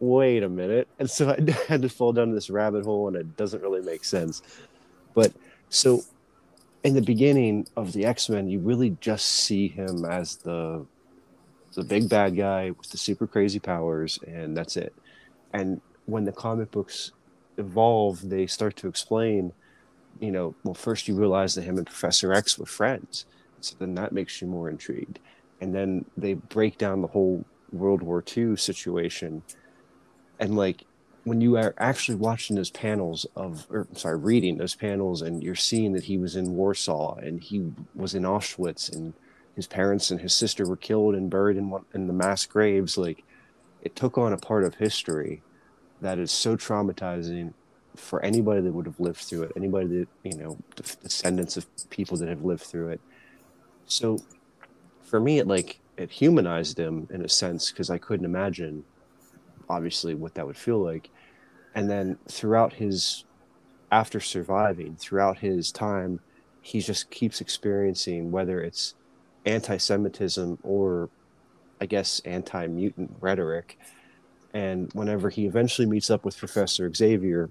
wait 0.00 0.42
a 0.42 0.48
minute, 0.48 0.88
and 0.98 1.08
so 1.08 1.30
I 1.30 1.50
had 1.68 1.82
to 1.82 1.88
fall 1.88 2.12
down 2.12 2.32
this 2.32 2.50
rabbit 2.50 2.84
hole, 2.84 3.08
and 3.08 3.16
it 3.16 3.36
doesn't 3.36 3.62
really 3.62 3.82
make 3.82 4.04
sense. 4.04 4.42
But 5.14 5.32
so, 5.68 6.02
in 6.82 6.94
the 6.94 7.02
beginning 7.02 7.66
of 7.76 7.92
the 7.92 8.04
X 8.04 8.28
Men, 8.28 8.48
you 8.48 8.58
really 8.58 8.96
just 9.00 9.26
see 9.26 9.68
him 9.68 10.04
as 10.04 10.36
the 10.36 10.84
the 11.74 11.84
big 11.84 12.08
bad 12.08 12.36
guy 12.36 12.70
with 12.70 12.90
the 12.90 12.98
super 12.98 13.26
crazy 13.26 13.58
powers, 13.58 14.18
and 14.26 14.56
that's 14.56 14.76
it. 14.76 14.94
And 15.52 15.80
when 16.06 16.24
the 16.24 16.32
comic 16.32 16.70
books 16.70 17.12
evolve, 17.56 18.28
they 18.28 18.46
start 18.46 18.76
to 18.76 18.88
explain, 18.88 19.52
you 20.20 20.30
know, 20.30 20.54
well, 20.64 20.74
first 20.74 21.08
you 21.08 21.14
realize 21.14 21.54
that 21.54 21.62
him 21.62 21.78
and 21.78 21.86
Professor 21.86 22.32
X 22.32 22.58
were 22.58 22.66
friends. 22.66 23.24
So 23.60 23.76
then 23.78 23.94
that 23.94 24.12
makes 24.12 24.40
you 24.42 24.48
more 24.48 24.68
intrigued. 24.68 25.18
And 25.62 25.72
then 25.72 26.04
they 26.16 26.34
break 26.34 26.76
down 26.76 27.00
the 27.00 27.08
whole 27.08 27.44
World 27.72 28.02
War 28.02 28.22
II 28.36 28.56
situation. 28.56 29.42
And 30.40 30.56
like 30.56 30.84
when 31.24 31.40
you 31.40 31.56
are 31.56 31.72
actually 31.78 32.16
watching 32.16 32.56
those 32.56 32.70
panels 32.70 33.26
of, 33.36 33.66
or 33.70 33.86
sorry, 33.94 34.18
reading 34.18 34.58
those 34.58 34.74
panels, 34.74 35.22
and 35.22 35.40
you're 35.40 35.54
seeing 35.54 35.92
that 35.92 36.04
he 36.04 36.18
was 36.18 36.34
in 36.34 36.56
Warsaw 36.56 37.14
and 37.14 37.40
he 37.40 37.72
was 37.94 38.14
in 38.14 38.24
Auschwitz, 38.24 38.92
and 38.92 39.14
his 39.54 39.68
parents 39.68 40.10
and 40.10 40.20
his 40.20 40.34
sister 40.34 40.66
were 40.66 40.76
killed 40.76 41.14
and 41.14 41.30
buried 41.30 41.56
in 41.56 41.70
one 41.70 41.84
in 41.94 42.08
the 42.08 42.12
mass 42.12 42.44
graves, 42.44 42.98
like 42.98 43.22
it 43.82 43.94
took 43.94 44.18
on 44.18 44.32
a 44.32 44.38
part 44.38 44.64
of 44.64 44.74
history 44.74 45.42
that 46.00 46.18
is 46.18 46.32
so 46.32 46.56
traumatizing 46.56 47.54
for 47.94 48.20
anybody 48.24 48.62
that 48.62 48.72
would 48.72 48.86
have 48.86 48.98
lived 48.98 49.18
through 49.18 49.42
it, 49.42 49.52
anybody 49.54 49.86
that 49.86 50.08
you 50.24 50.36
know, 50.36 50.58
descendants 50.74 51.56
of 51.56 51.66
people 51.90 52.16
that 52.16 52.28
have 52.28 52.42
lived 52.42 52.62
through 52.62 52.88
it. 52.88 53.00
So, 53.86 54.18
for 55.12 55.20
me, 55.20 55.38
it 55.38 55.46
like 55.46 55.78
it 55.98 56.10
humanized 56.10 56.80
him 56.80 57.06
in 57.10 57.22
a 57.22 57.28
sense 57.28 57.70
because 57.70 57.90
I 57.90 57.98
couldn't 57.98 58.24
imagine, 58.24 58.82
obviously, 59.68 60.14
what 60.14 60.34
that 60.36 60.46
would 60.46 60.56
feel 60.56 60.78
like. 60.78 61.10
And 61.74 61.90
then 61.90 62.16
throughout 62.28 62.72
his, 62.72 63.26
after 63.90 64.20
surviving, 64.20 64.96
throughout 64.96 65.36
his 65.36 65.70
time, 65.70 66.20
he 66.62 66.80
just 66.80 67.10
keeps 67.10 67.42
experiencing 67.42 68.30
whether 68.30 68.62
it's 68.62 68.94
anti-Semitism 69.44 70.58
or, 70.62 71.10
I 71.78 71.84
guess, 71.84 72.22
anti-mutant 72.24 73.14
rhetoric. 73.20 73.78
And 74.54 74.90
whenever 74.94 75.28
he 75.28 75.44
eventually 75.44 75.86
meets 75.86 76.08
up 76.08 76.24
with 76.24 76.38
Professor 76.38 76.90
Xavier, 76.90 77.50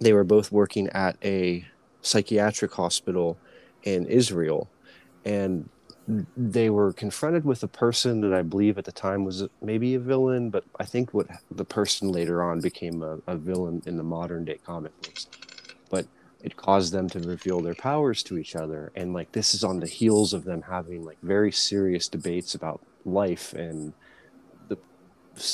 they 0.00 0.12
were 0.12 0.22
both 0.22 0.52
working 0.52 0.90
at 0.90 1.16
a 1.24 1.64
psychiatric 2.02 2.74
hospital 2.74 3.38
in 3.84 4.04
Israel. 4.04 4.68
And 5.24 5.70
they 6.06 6.68
were 6.68 6.92
confronted 6.92 7.44
with 7.44 7.62
a 7.62 7.68
person 7.68 8.20
that 8.20 8.34
I 8.34 8.42
believe 8.42 8.76
at 8.76 8.84
the 8.84 8.92
time 8.92 9.24
was 9.24 9.44
maybe 9.62 9.94
a 9.94 10.00
villain, 10.00 10.50
but 10.50 10.64
I 10.78 10.84
think 10.84 11.14
what 11.14 11.28
the 11.50 11.64
person 11.64 12.12
later 12.12 12.42
on 12.42 12.60
became 12.60 13.02
a, 13.02 13.18
a 13.26 13.36
villain 13.36 13.82
in 13.86 13.96
the 13.96 14.02
modern 14.02 14.44
day 14.44 14.58
comic 14.64 14.92
books. 15.00 15.26
But 15.90 16.06
it 16.42 16.56
caused 16.56 16.92
them 16.92 17.08
to 17.10 17.20
reveal 17.20 17.62
their 17.62 17.74
powers 17.74 18.22
to 18.24 18.36
each 18.36 18.54
other. 18.54 18.92
And 18.94 19.14
like 19.14 19.32
this 19.32 19.54
is 19.54 19.64
on 19.64 19.80
the 19.80 19.86
heels 19.86 20.34
of 20.34 20.44
them 20.44 20.62
having 20.62 21.04
like 21.04 21.18
very 21.22 21.50
serious 21.50 22.08
debates 22.08 22.54
about 22.54 22.82
life 23.06 23.54
and 23.54 23.94
the 24.68 24.76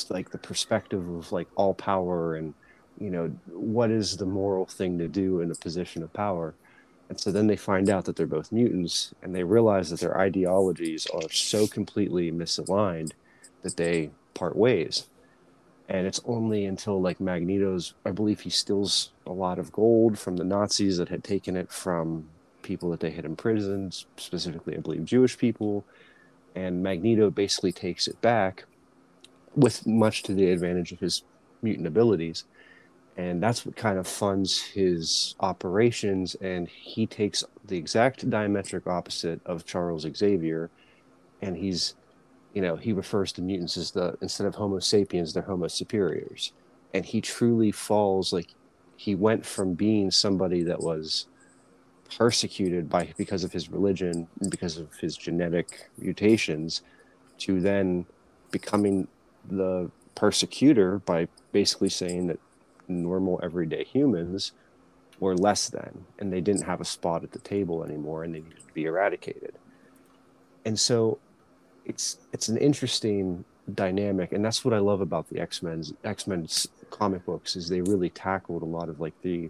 like 0.09 0.31
the 0.31 0.37
perspective 0.37 1.07
of 1.07 1.31
like 1.31 1.47
all 1.55 1.73
power 1.73 2.35
and 2.35 2.53
you 2.99 3.09
know 3.09 3.27
what 3.47 3.89
is 3.91 4.17
the 4.17 4.25
moral 4.25 4.65
thing 4.65 4.97
to 4.97 5.07
do 5.07 5.41
in 5.41 5.51
a 5.51 5.55
position 5.55 6.03
of 6.03 6.13
power 6.13 6.55
and 7.11 7.19
so 7.19 7.29
then 7.29 7.47
they 7.47 7.57
find 7.57 7.89
out 7.89 8.05
that 8.05 8.15
they're 8.15 8.25
both 8.25 8.53
mutants 8.53 9.13
and 9.21 9.35
they 9.35 9.43
realize 9.43 9.89
that 9.89 9.99
their 9.99 10.17
ideologies 10.17 11.07
are 11.07 11.29
so 11.29 11.67
completely 11.67 12.31
misaligned 12.31 13.11
that 13.63 13.75
they 13.75 14.11
part 14.33 14.55
ways. 14.55 15.09
And 15.89 16.07
it's 16.07 16.21
only 16.23 16.63
until 16.63 17.01
like 17.01 17.19
Magneto's, 17.19 17.95
I 18.05 18.11
believe 18.11 18.39
he 18.39 18.49
steals 18.49 19.11
a 19.25 19.33
lot 19.33 19.59
of 19.59 19.73
gold 19.73 20.17
from 20.17 20.37
the 20.37 20.45
Nazis 20.45 20.99
that 20.99 21.09
had 21.09 21.21
taken 21.21 21.57
it 21.57 21.69
from 21.69 22.29
people 22.61 22.89
that 22.91 23.01
they 23.01 23.11
had 23.11 23.25
imprisoned, 23.25 24.05
specifically, 24.15 24.77
I 24.77 24.79
believe, 24.79 25.03
Jewish 25.03 25.37
people. 25.37 25.83
And 26.55 26.81
Magneto 26.81 27.29
basically 27.29 27.73
takes 27.73 28.07
it 28.07 28.21
back 28.21 28.63
with 29.53 29.85
much 29.85 30.23
to 30.23 30.33
the 30.33 30.49
advantage 30.49 30.93
of 30.93 31.01
his 31.01 31.23
mutant 31.61 31.87
abilities 31.87 32.45
and 33.21 33.41
that's 33.43 33.65
what 33.65 33.75
kind 33.75 33.97
of 33.97 34.07
funds 34.07 34.59
his 34.61 35.35
operations 35.39 36.35
and 36.35 36.67
he 36.67 37.05
takes 37.05 37.43
the 37.65 37.77
exact 37.77 38.29
diametric 38.29 38.87
opposite 38.87 39.39
of 39.45 39.65
charles 39.65 40.05
xavier 40.15 40.69
and 41.41 41.57
he's 41.57 41.95
you 42.53 42.61
know 42.61 42.75
he 42.75 42.93
refers 42.93 43.31
to 43.31 43.41
mutants 43.41 43.77
as 43.77 43.91
the 43.91 44.17
instead 44.21 44.47
of 44.47 44.55
homo 44.55 44.79
sapiens 44.79 45.33
they're 45.33 45.43
homo 45.43 45.67
superiors. 45.67 46.53
And 46.93 47.05
he 47.05 47.21
truly 47.21 47.71
falls 47.71 48.33
like 48.33 48.49
he 48.97 49.15
went 49.15 49.45
from 49.45 49.73
being 49.73 50.11
somebody 50.11 50.63
that 50.63 50.81
was 50.81 51.27
persecuted 52.17 52.89
by 52.89 53.13
because 53.17 53.43
of 53.45 53.53
his 53.53 53.69
religion 53.69 54.27
and 54.41 54.51
because 54.51 54.77
of 54.77 54.93
his 54.95 55.15
genetic 55.15 55.89
mutations 55.97 56.81
to 57.39 57.61
then 57.61 58.05
becoming 58.51 59.07
the 59.49 59.89
persecutor 60.15 60.99
by 60.99 61.27
basically 61.53 61.89
saying 61.89 62.27
that 62.27 62.39
normal 62.91 63.39
everyday 63.43 63.83
humans 63.83 64.51
were 65.19 65.35
less 65.35 65.69
than 65.69 66.05
and 66.19 66.31
they 66.31 66.41
didn't 66.41 66.63
have 66.63 66.81
a 66.81 66.85
spot 66.85 67.23
at 67.23 67.31
the 67.31 67.39
table 67.39 67.83
anymore 67.83 68.23
and 68.23 68.33
they 68.33 68.39
needed 68.39 68.67
to 68.67 68.73
be 68.73 68.85
eradicated. 68.85 69.53
And 70.65 70.79
so 70.79 71.19
it's 71.85 72.17
it's 72.31 72.47
an 72.47 72.57
interesting 72.57 73.43
dynamic 73.73 74.33
and 74.33 74.43
that's 74.43 74.65
what 74.65 74.73
i 74.73 74.79
love 74.79 75.01
about 75.01 75.27
the 75.29 75.39
x-men's 75.39 75.93
x-men's 76.03 76.67
comic 76.89 77.25
books 77.25 77.55
is 77.55 77.69
they 77.69 77.81
really 77.81 78.09
tackled 78.09 78.61
a 78.63 78.65
lot 78.65 78.89
of 78.89 78.99
like 78.99 79.13
the 79.21 79.49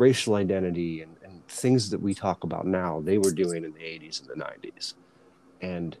racial 0.00 0.34
identity 0.34 1.02
and, 1.02 1.14
and 1.22 1.46
things 1.46 1.90
that 1.90 2.00
we 2.00 2.14
talk 2.14 2.42
about 2.42 2.66
now. 2.66 3.00
They 3.00 3.18
were 3.18 3.32
doing 3.32 3.64
in 3.64 3.72
the 3.74 3.80
80s 3.80 4.22
and 4.22 4.30
the 4.30 4.44
90s 4.44 4.94
and 5.60 5.96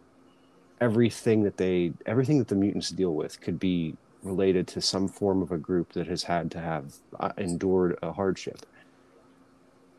everything 0.80 1.42
that 1.42 1.58
they 1.58 1.92
everything 2.06 2.38
that 2.38 2.48
the 2.48 2.54
mutants 2.54 2.88
deal 2.88 3.14
with 3.14 3.38
could 3.42 3.60
be 3.60 3.94
related 4.22 4.66
to 4.68 4.80
some 4.80 5.08
form 5.08 5.42
of 5.42 5.52
a 5.52 5.58
group 5.58 5.92
that 5.92 6.06
has 6.06 6.22
had 6.24 6.50
to 6.52 6.60
have 6.60 6.94
uh, 7.18 7.32
endured 7.38 7.98
a 8.02 8.12
hardship. 8.12 8.66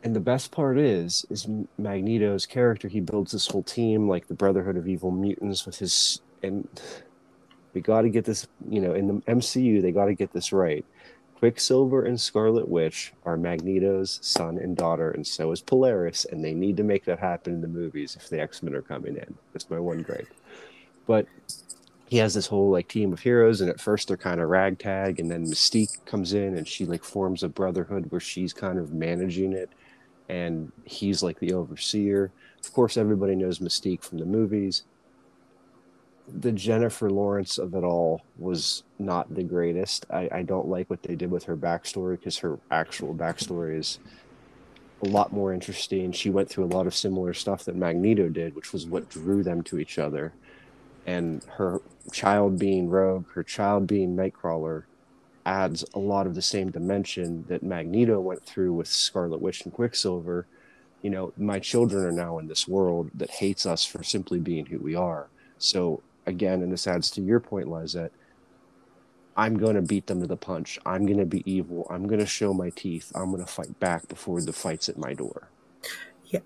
And 0.03 0.15
the 0.15 0.19
best 0.19 0.51
part 0.51 0.79
is, 0.79 1.25
is 1.29 1.47
Magneto's 1.77 2.45
character. 2.45 2.87
He 2.87 2.99
builds 2.99 3.31
this 3.31 3.47
whole 3.47 3.63
team, 3.63 4.09
like 4.09 4.27
the 4.27 4.33
Brotherhood 4.33 4.77
of 4.77 4.87
Evil 4.87 5.11
Mutants, 5.11 5.65
with 5.65 5.77
his 5.77 6.21
and 6.43 6.67
we 7.73 7.81
got 7.81 8.01
to 8.01 8.09
get 8.09 8.25
this. 8.25 8.47
You 8.67 8.81
know, 8.81 8.93
in 8.93 9.07
the 9.07 9.13
MCU, 9.31 9.81
they 9.81 9.91
got 9.91 10.05
to 10.05 10.13
get 10.13 10.33
this 10.33 10.51
right. 10.51 10.85
Quicksilver 11.35 12.05
and 12.05 12.19
Scarlet 12.19 12.67
Witch 12.67 13.13
are 13.25 13.35
Magneto's 13.35 14.19
son 14.21 14.59
and 14.59 14.77
daughter, 14.77 15.09
and 15.11 15.25
so 15.25 15.51
is 15.51 15.61
Polaris, 15.61 16.25
and 16.25 16.43
they 16.43 16.53
need 16.53 16.77
to 16.77 16.83
make 16.83 17.05
that 17.05 17.17
happen 17.17 17.53
in 17.53 17.61
the 17.61 17.67
movies 17.67 18.15
if 18.15 18.29
the 18.29 18.39
X 18.39 18.61
Men 18.61 18.75
are 18.75 18.81
coming 18.81 19.17
in. 19.17 19.35
That's 19.51 19.69
my 19.69 19.79
one 19.79 20.03
gripe. 20.03 20.27
But 21.07 21.25
he 22.11 22.17
has 22.17 22.33
this 22.33 22.47
whole 22.47 22.69
like 22.69 22.89
team 22.89 23.13
of 23.13 23.21
heroes 23.21 23.61
and 23.61 23.69
at 23.69 23.79
first 23.79 24.09
they're 24.09 24.17
kind 24.17 24.41
of 24.41 24.49
ragtag 24.49 25.17
and 25.17 25.31
then 25.31 25.45
mystique 25.45 26.03
comes 26.05 26.33
in 26.33 26.57
and 26.57 26.67
she 26.67 26.85
like 26.85 27.05
forms 27.05 27.41
a 27.41 27.47
brotherhood 27.47 28.05
where 28.09 28.19
she's 28.19 28.51
kind 28.51 28.77
of 28.77 28.91
managing 28.91 29.53
it 29.53 29.69
and 30.27 30.73
he's 30.83 31.23
like 31.23 31.39
the 31.39 31.53
overseer. 31.53 32.29
Of 32.61 32.73
course 32.73 32.97
everybody 32.97 33.33
knows 33.33 33.59
mystique 33.59 34.03
from 34.03 34.17
the 34.17 34.25
movies. 34.25 34.83
The 36.27 36.51
jennifer 36.51 37.09
lawrence 37.09 37.57
of 37.57 37.75
it 37.75 37.83
all 37.85 38.23
was 38.37 38.83
not 38.99 39.33
the 39.33 39.43
greatest. 39.43 40.05
I, 40.09 40.27
I 40.33 40.41
don't 40.41 40.67
like 40.67 40.89
what 40.89 41.03
they 41.03 41.15
did 41.15 41.31
with 41.31 41.45
her 41.45 41.55
backstory 41.55 42.19
because 42.19 42.39
her 42.39 42.59
actual 42.71 43.15
backstory 43.15 43.79
is 43.79 43.99
a 45.01 45.07
lot 45.07 45.31
more 45.31 45.53
interesting. 45.53 46.11
She 46.11 46.29
went 46.29 46.49
through 46.49 46.65
a 46.65 46.75
lot 46.75 46.87
of 46.87 46.93
similar 46.93 47.33
stuff 47.33 47.63
that 47.63 47.77
magneto 47.77 48.27
did 48.27 48.53
which 48.53 48.73
was 48.73 48.85
what 48.85 49.07
drew 49.07 49.43
them 49.43 49.63
to 49.63 49.79
each 49.79 49.97
other 49.97 50.33
and 51.05 51.43
her 51.57 51.81
child 52.11 52.59
being 52.59 52.89
Rogue, 52.89 53.25
her 53.33 53.43
child 53.43 53.87
being 53.87 54.15
Nightcrawler, 54.15 54.83
adds 55.45 55.83
a 55.93 55.99
lot 55.99 56.27
of 56.27 56.35
the 56.35 56.41
same 56.41 56.71
dimension 56.71 57.45
that 57.47 57.63
Magneto 57.63 58.19
went 58.19 58.45
through 58.45 58.73
with 58.73 58.87
Scarlet 58.87 59.41
Witch 59.41 59.63
and 59.63 59.73
Quicksilver. 59.73 60.45
You 61.01 61.09
know, 61.09 61.33
my 61.37 61.59
children 61.59 62.05
are 62.05 62.11
now 62.11 62.37
in 62.37 62.47
this 62.47 62.67
world 62.67 63.09
that 63.15 63.31
hates 63.31 63.65
us 63.65 63.83
for 63.83 64.03
simply 64.03 64.39
being 64.39 64.67
who 64.67 64.77
we 64.77 64.95
are. 64.95 65.27
So 65.57 66.03
again, 66.27 66.61
and 66.61 66.71
this 66.71 66.85
adds 66.85 67.09
to 67.11 67.21
your 67.21 67.39
point, 67.39 67.67
Lizette, 67.67 68.11
I'm 69.35 69.57
going 69.57 69.75
to 69.75 69.81
beat 69.81 70.07
them 70.07 70.21
to 70.21 70.27
the 70.27 70.37
punch. 70.37 70.77
I'm 70.85 71.05
going 71.05 71.17
to 71.17 71.25
be 71.25 71.49
evil. 71.51 71.87
I'm 71.89 72.05
going 72.07 72.19
to 72.19 72.25
show 72.25 72.53
my 72.53 72.69
teeth. 72.69 73.11
I'm 73.15 73.31
going 73.31 73.43
to 73.43 73.51
fight 73.51 73.79
back 73.79 74.07
before 74.07 74.41
the 74.41 74.53
fight's 74.53 74.89
at 74.89 74.97
my 74.97 75.13
door. 75.13 75.47
Yeah 76.25 76.39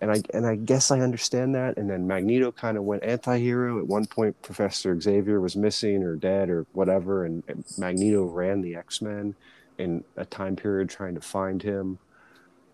and 0.00 0.10
I 0.10 0.22
and 0.32 0.46
I 0.46 0.56
guess 0.56 0.90
I 0.90 1.00
understand 1.00 1.54
that. 1.54 1.76
And 1.76 1.88
then 1.90 2.06
Magneto 2.06 2.52
kind 2.52 2.76
of 2.76 2.84
went 2.84 3.02
anti-hero. 3.04 3.78
At 3.78 3.86
one 3.86 4.06
point, 4.06 4.40
Professor 4.42 4.98
Xavier 5.00 5.40
was 5.40 5.56
missing 5.56 6.02
or 6.02 6.16
dead 6.16 6.50
or 6.50 6.66
whatever, 6.72 7.24
and, 7.24 7.42
and 7.48 7.64
Magneto 7.76 8.24
ran 8.24 8.60
the 8.60 8.76
X-Men 8.76 9.34
in 9.78 10.04
a 10.16 10.24
time 10.24 10.56
period 10.56 10.90
trying 10.90 11.14
to 11.14 11.20
find 11.20 11.62
him. 11.62 11.98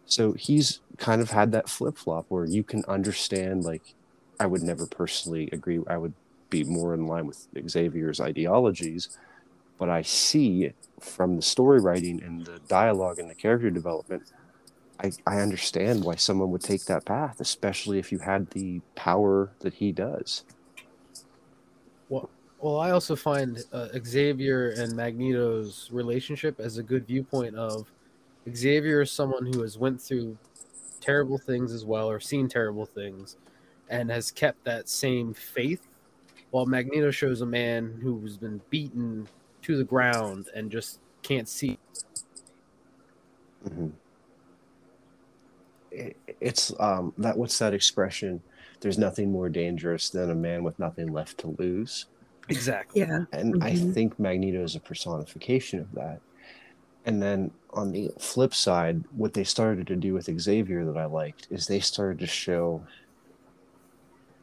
So 0.07 0.33
he's 0.33 0.81
kind 0.99 1.23
of 1.23 1.31
had 1.31 1.53
that 1.53 1.69
flip-flop 1.69 2.27
where 2.29 2.45
you 2.45 2.63
can 2.63 2.85
understand 2.87 3.65
like 3.65 3.95
I 4.39 4.47
would 4.47 4.63
never 4.63 4.87
personally 4.87 5.49
agree. 5.53 5.81
I 5.87 5.97
would 5.97 6.15
be 6.51 6.65
more 6.65 6.95
in 6.95 7.07
line 7.07 7.27
with 7.27 7.47
Xavier's 7.69 8.21
ideologies, 8.21 9.17
but 9.79 9.89
I 9.89 10.03
see 10.03 10.73
from 11.01 11.37
the 11.37 11.43
story 11.43 11.81
writing 11.81 12.23
and 12.23 12.45
the 12.45 12.61
dialogue 12.69 13.19
and 13.19 13.31
the 13.31 13.35
character 13.35 13.71
development 13.71 14.33
I, 15.01 15.13
I 15.27 15.41
understand 15.41 16.05
why 16.05 16.17
someone 16.17 16.51
would 16.51 16.63
take 16.63 16.85
that 16.87 17.05
path, 17.05 17.41
especially 17.41 17.99
if 17.99 18.13
you 18.13 18.19
had 18.19 18.51
the 18.51 18.81
power 18.95 19.51
that 19.61 19.75
he 19.75 19.93
does. 19.93 20.45
Well, 22.09 22.31
well, 22.59 22.79
I 22.79 22.93
also 22.93 23.17
find 23.17 23.63
uh, 23.73 23.89
Xavier 24.05 24.71
and 24.71 24.95
Magneto's 24.97 25.91
relationship 25.93 26.61
as 26.61 26.79
a 26.79 26.83
good 26.83 27.07
viewpoint 27.07 27.57
of 27.57 27.87
Xavier 28.55 29.03
is 29.03 29.11
someone 29.11 29.47
who 29.47 29.63
has 29.63 29.79
went 29.79 30.01
through 30.01 30.39
terrible 31.01 31.39
things 31.39 31.73
as 31.73 31.85
well 31.85 32.09
or 32.09 32.21
seen 32.21 32.49
terrible 32.49 32.87
things 32.87 33.37
and 33.91 34.11
has 34.11 34.31
kept 34.31 34.65
that 34.65 34.89
same 34.89 35.35
faith 35.35 35.87
while 36.51 36.67
Magneto 36.67 37.11
shows 37.11 37.41
a 37.41 37.47
man 37.47 37.99
who's 38.01 38.37
been 38.37 38.61
beaten 38.71 39.29
to 39.63 39.77
the 39.77 39.85
ground 39.85 40.49
and 40.55 40.71
just 40.71 41.01
can't 41.23 41.49
see. 41.49 41.79
Mhm. 43.65 43.93
It, 45.95 46.17
it's 46.41 46.73
um 46.81 47.13
that 47.19 47.37
what's 47.39 47.59
that 47.59 47.75
expression? 47.75 48.43
There's 48.81 48.99
nothing 48.99 49.31
more 49.31 49.49
dangerous 49.49 50.11
than 50.11 50.31
a 50.31 50.35
man 50.35 50.65
with 50.65 50.79
nothing 50.79 51.13
left 51.13 51.39
to 51.39 51.55
lose. 51.59 52.07
Exactly. 52.49 53.03
Yeah. 53.03 53.25
And 53.33 53.63
I 53.63 53.73
Mhm. 53.73 53.95
think 53.95 54.19
Magneto 54.19 54.63
is 54.63 54.75
a 54.75 54.81
personification 54.81 55.81
of 55.81 55.93
that. 55.93 56.21
And 57.07 57.23
then 57.23 57.53
on 57.71 57.93
the 57.93 58.11
flip 58.21 58.55
side, 58.55 59.05
what 59.11 59.35
they 59.35 59.45
started 59.45 59.87
to 59.89 59.97
do 59.97 60.15
with 60.15 60.29
Xavier 60.41 60.85
that 60.87 60.97
I 60.97 61.07
liked 61.07 61.47
is 61.51 61.67
they 61.67 61.81
started 61.81 62.19
to 62.21 62.27
show 62.27 62.87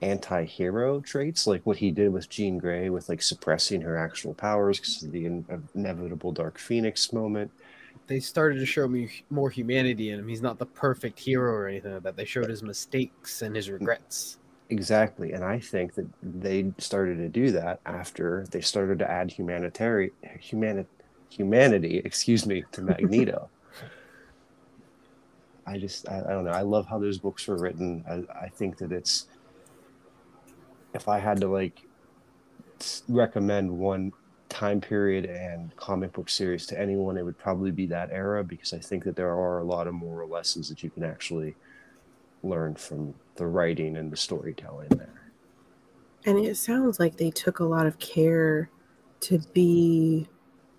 anti-hero 0.02 1.00
traits 1.02 1.46
like 1.46 1.62
what 1.64 1.78
he 1.78 1.92
did 1.92 2.12
with 2.12 2.30
Jean 2.30 2.58
Grey 2.58 2.90
with 2.90 3.08
like 3.08 3.22
suppressing 3.22 3.82
her 3.82 3.98
actual 3.98 4.34
powers 4.34 4.80
because 4.80 5.04
of 5.04 5.12
the 5.12 5.26
in- 5.26 5.46
inevitable 5.76 6.32
Dark 6.32 6.58
Phoenix 6.58 7.14
moment. 7.14 7.52
They 8.08 8.20
started 8.20 8.60
to 8.60 8.66
show 8.66 8.88
me 8.88 9.10
more 9.30 9.50
humanity 9.50 10.12
in 10.12 10.20
him. 10.20 10.28
He's 10.28 10.42
not 10.42 10.60
the 10.60 10.66
perfect 10.66 11.20
hero 11.20 11.52
or 11.54 11.68
anything 11.68 11.94
like 11.94 12.04
that. 12.04 12.18
They 12.18 12.26
showed 12.26 12.50
his 12.50 12.64
mistakes 12.64 13.42
and 13.42 13.56
his 13.56 13.70
regrets. 13.70 14.38
Exactly. 14.70 15.34
And 15.34 15.44
I 15.44 15.60
think 15.60 15.96
that 15.96 16.08
they 16.24 16.72
started 16.78 17.18
to 17.18 17.30
do 17.30 17.52
that 17.52 17.80
after 17.86 18.46
they 18.52 18.62
started 18.62 19.00
to 19.00 19.10
add 19.10 19.32
humanitarian 19.32 20.12
humani- 20.40 20.86
humanity, 21.30 22.02
excuse 22.04 22.46
me, 22.46 22.64
to 22.72 22.82
Magneto. 22.82 23.50
I 25.68 25.78
just 25.78 26.10
I, 26.10 26.20
I 26.20 26.30
don't 26.30 26.46
know. 26.46 26.52
I 26.52 26.62
love 26.62 26.88
how 26.88 27.00
those 27.00 27.18
books 27.18 27.48
were 27.48 27.58
written. 27.58 28.04
I, 28.10 28.46
I 28.46 28.50
think 28.50 28.78
that 28.78 28.92
it's 28.92 29.28
if 30.94 31.08
I 31.08 31.20
had 31.20 31.40
to 31.42 31.48
like 31.48 31.82
recommend 33.08 33.72
one 33.78 34.12
time 34.52 34.82
period 34.82 35.26
and 35.26 35.76
comic 35.78 36.12
book 36.12 36.30
series 36.30 36.66
to 36.68 36.80
anyone, 36.80 37.18
it 37.18 37.24
would 37.24 37.38
probably 37.38 37.72
be 37.72 37.88
that 37.88 38.12
era 38.12 38.44
because 38.44 38.74
I 38.74 38.80
think 38.80 39.06
that 39.06 39.16
there 39.16 39.32
are 39.32 39.60
a 39.60 39.64
lot 39.64 39.88
of 39.88 39.94
moral 39.94 40.30
lessons 40.30 40.68
that 40.70 40.84
you 40.84 40.90
can 40.90 41.04
actually 41.04 41.56
learn 42.44 42.76
from 42.76 43.14
the 43.36 43.48
writing 43.48 43.98
and 43.98 44.12
the 44.12 44.18
storytelling 44.18 44.90
there. 44.90 45.22
And 46.26 46.38
it 46.38 46.58
sounds 46.58 47.00
like 47.00 47.18
they 47.18 47.32
took 47.32 47.60
a 47.60 47.64
lot 47.64 47.88
of 47.88 47.98
care 47.98 48.70
to 49.22 49.40
be 49.54 50.28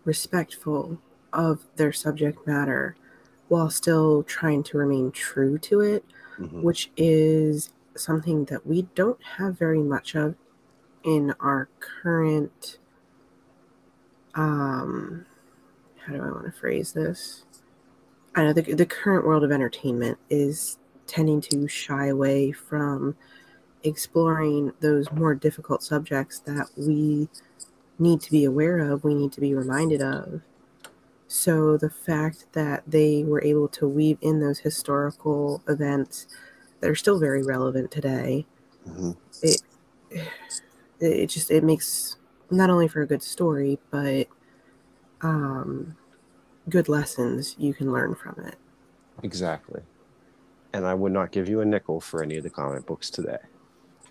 respectful 0.05 1.01
of 1.33 1.65
their 1.77 1.93
subject 1.93 2.47
matter 2.47 2.95
while 3.49 3.71
still 3.71 4.23
trying 4.23 4.63
to 4.65 4.79
remain 4.79 5.11
true 5.11 5.59
to 5.59 5.81
it, 5.81 6.05
Mhm. 6.39 6.63
which 6.63 6.91
is 6.97 7.73
something 7.97 8.45
that 8.47 8.67
we 8.67 8.83
don't 8.95 9.23
have 9.23 9.59
very 9.59 9.83
much 9.83 10.15
of 10.15 10.35
in 11.05 11.35
our 11.41 11.69
current 11.81 12.79
um 14.35 15.27
how 16.05 16.15
do 16.15 16.23
I 16.23 16.31
want 16.31 16.47
to 16.47 16.53
phrase 16.53 16.93
this? 16.93 17.45
I 18.35 18.45
know 18.45 18.53
the, 18.53 18.63
the 18.75 18.87
current 18.87 19.27
world 19.27 19.45
of 19.45 19.53
entertainment 19.53 20.19
is 20.31 20.79
tending 21.07 21.41
to 21.43 21.69
shy 21.69 22.07
away 22.07 22.51
from 22.53 23.17
exploring 23.85 24.73
those 24.81 25.11
more 25.13 25.35
difficult 25.35 25.83
subjects 25.83 26.41
that 26.41 26.69
we 26.77 27.29
need 27.99 28.21
to 28.21 28.31
be 28.31 28.45
aware 28.45 28.79
of, 28.79 29.05
we 29.05 29.15
need 29.15 29.33
to 29.33 29.41
be 29.41 29.55
reminded 29.55 30.03
of. 30.03 30.41
So 31.29 31.77
the 31.77 31.91
fact 31.91 32.47
that 32.53 32.83
they 32.87 33.23
were 33.25 33.43
able 33.43 33.69
to 33.69 33.89
weave 33.89 34.19
in 34.21 34.41
those 34.41 34.59
historical 34.59 35.63
events 35.69 36.27
that 36.81 36.91
are 36.91 36.95
still 36.95 37.19
very 37.19 37.43
relevant 37.43 37.91
today, 37.91 38.47
Mhm. 38.89 39.17
it 39.43 39.63
it 41.01 41.27
just 41.27 41.51
it 41.51 41.65
makes 41.65 42.17
not 42.53 42.71
only 42.71 42.89
for 42.89 43.03
a 43.03 43.07
good 43.07 43.23
story, 43.23 43.79
but 43.91 44.29
um, 45.23 45.97
good 46.69 46.89
lessons 46.89 47.55
you 47.59 47.75
can 47.75 47.93
learn 47.93 48.15
from 48.15 48.45
it. 48.47 48.57
Exactly. 49.23 49.81
And 50.73 50.87
I 50.87 50.95
would 50.95 51.13
not 51.13 51.33
give 51.33 51.49
you 51.49 51.61
a 51.61 51.65
nickel 51.65 52.01
for 52.01 52.23
any 52.23 52.37
of 52.37 52.45
the 52.45 52.51
comic 52.51 52.87
books 52.87 53.11
today. 53.11 53.39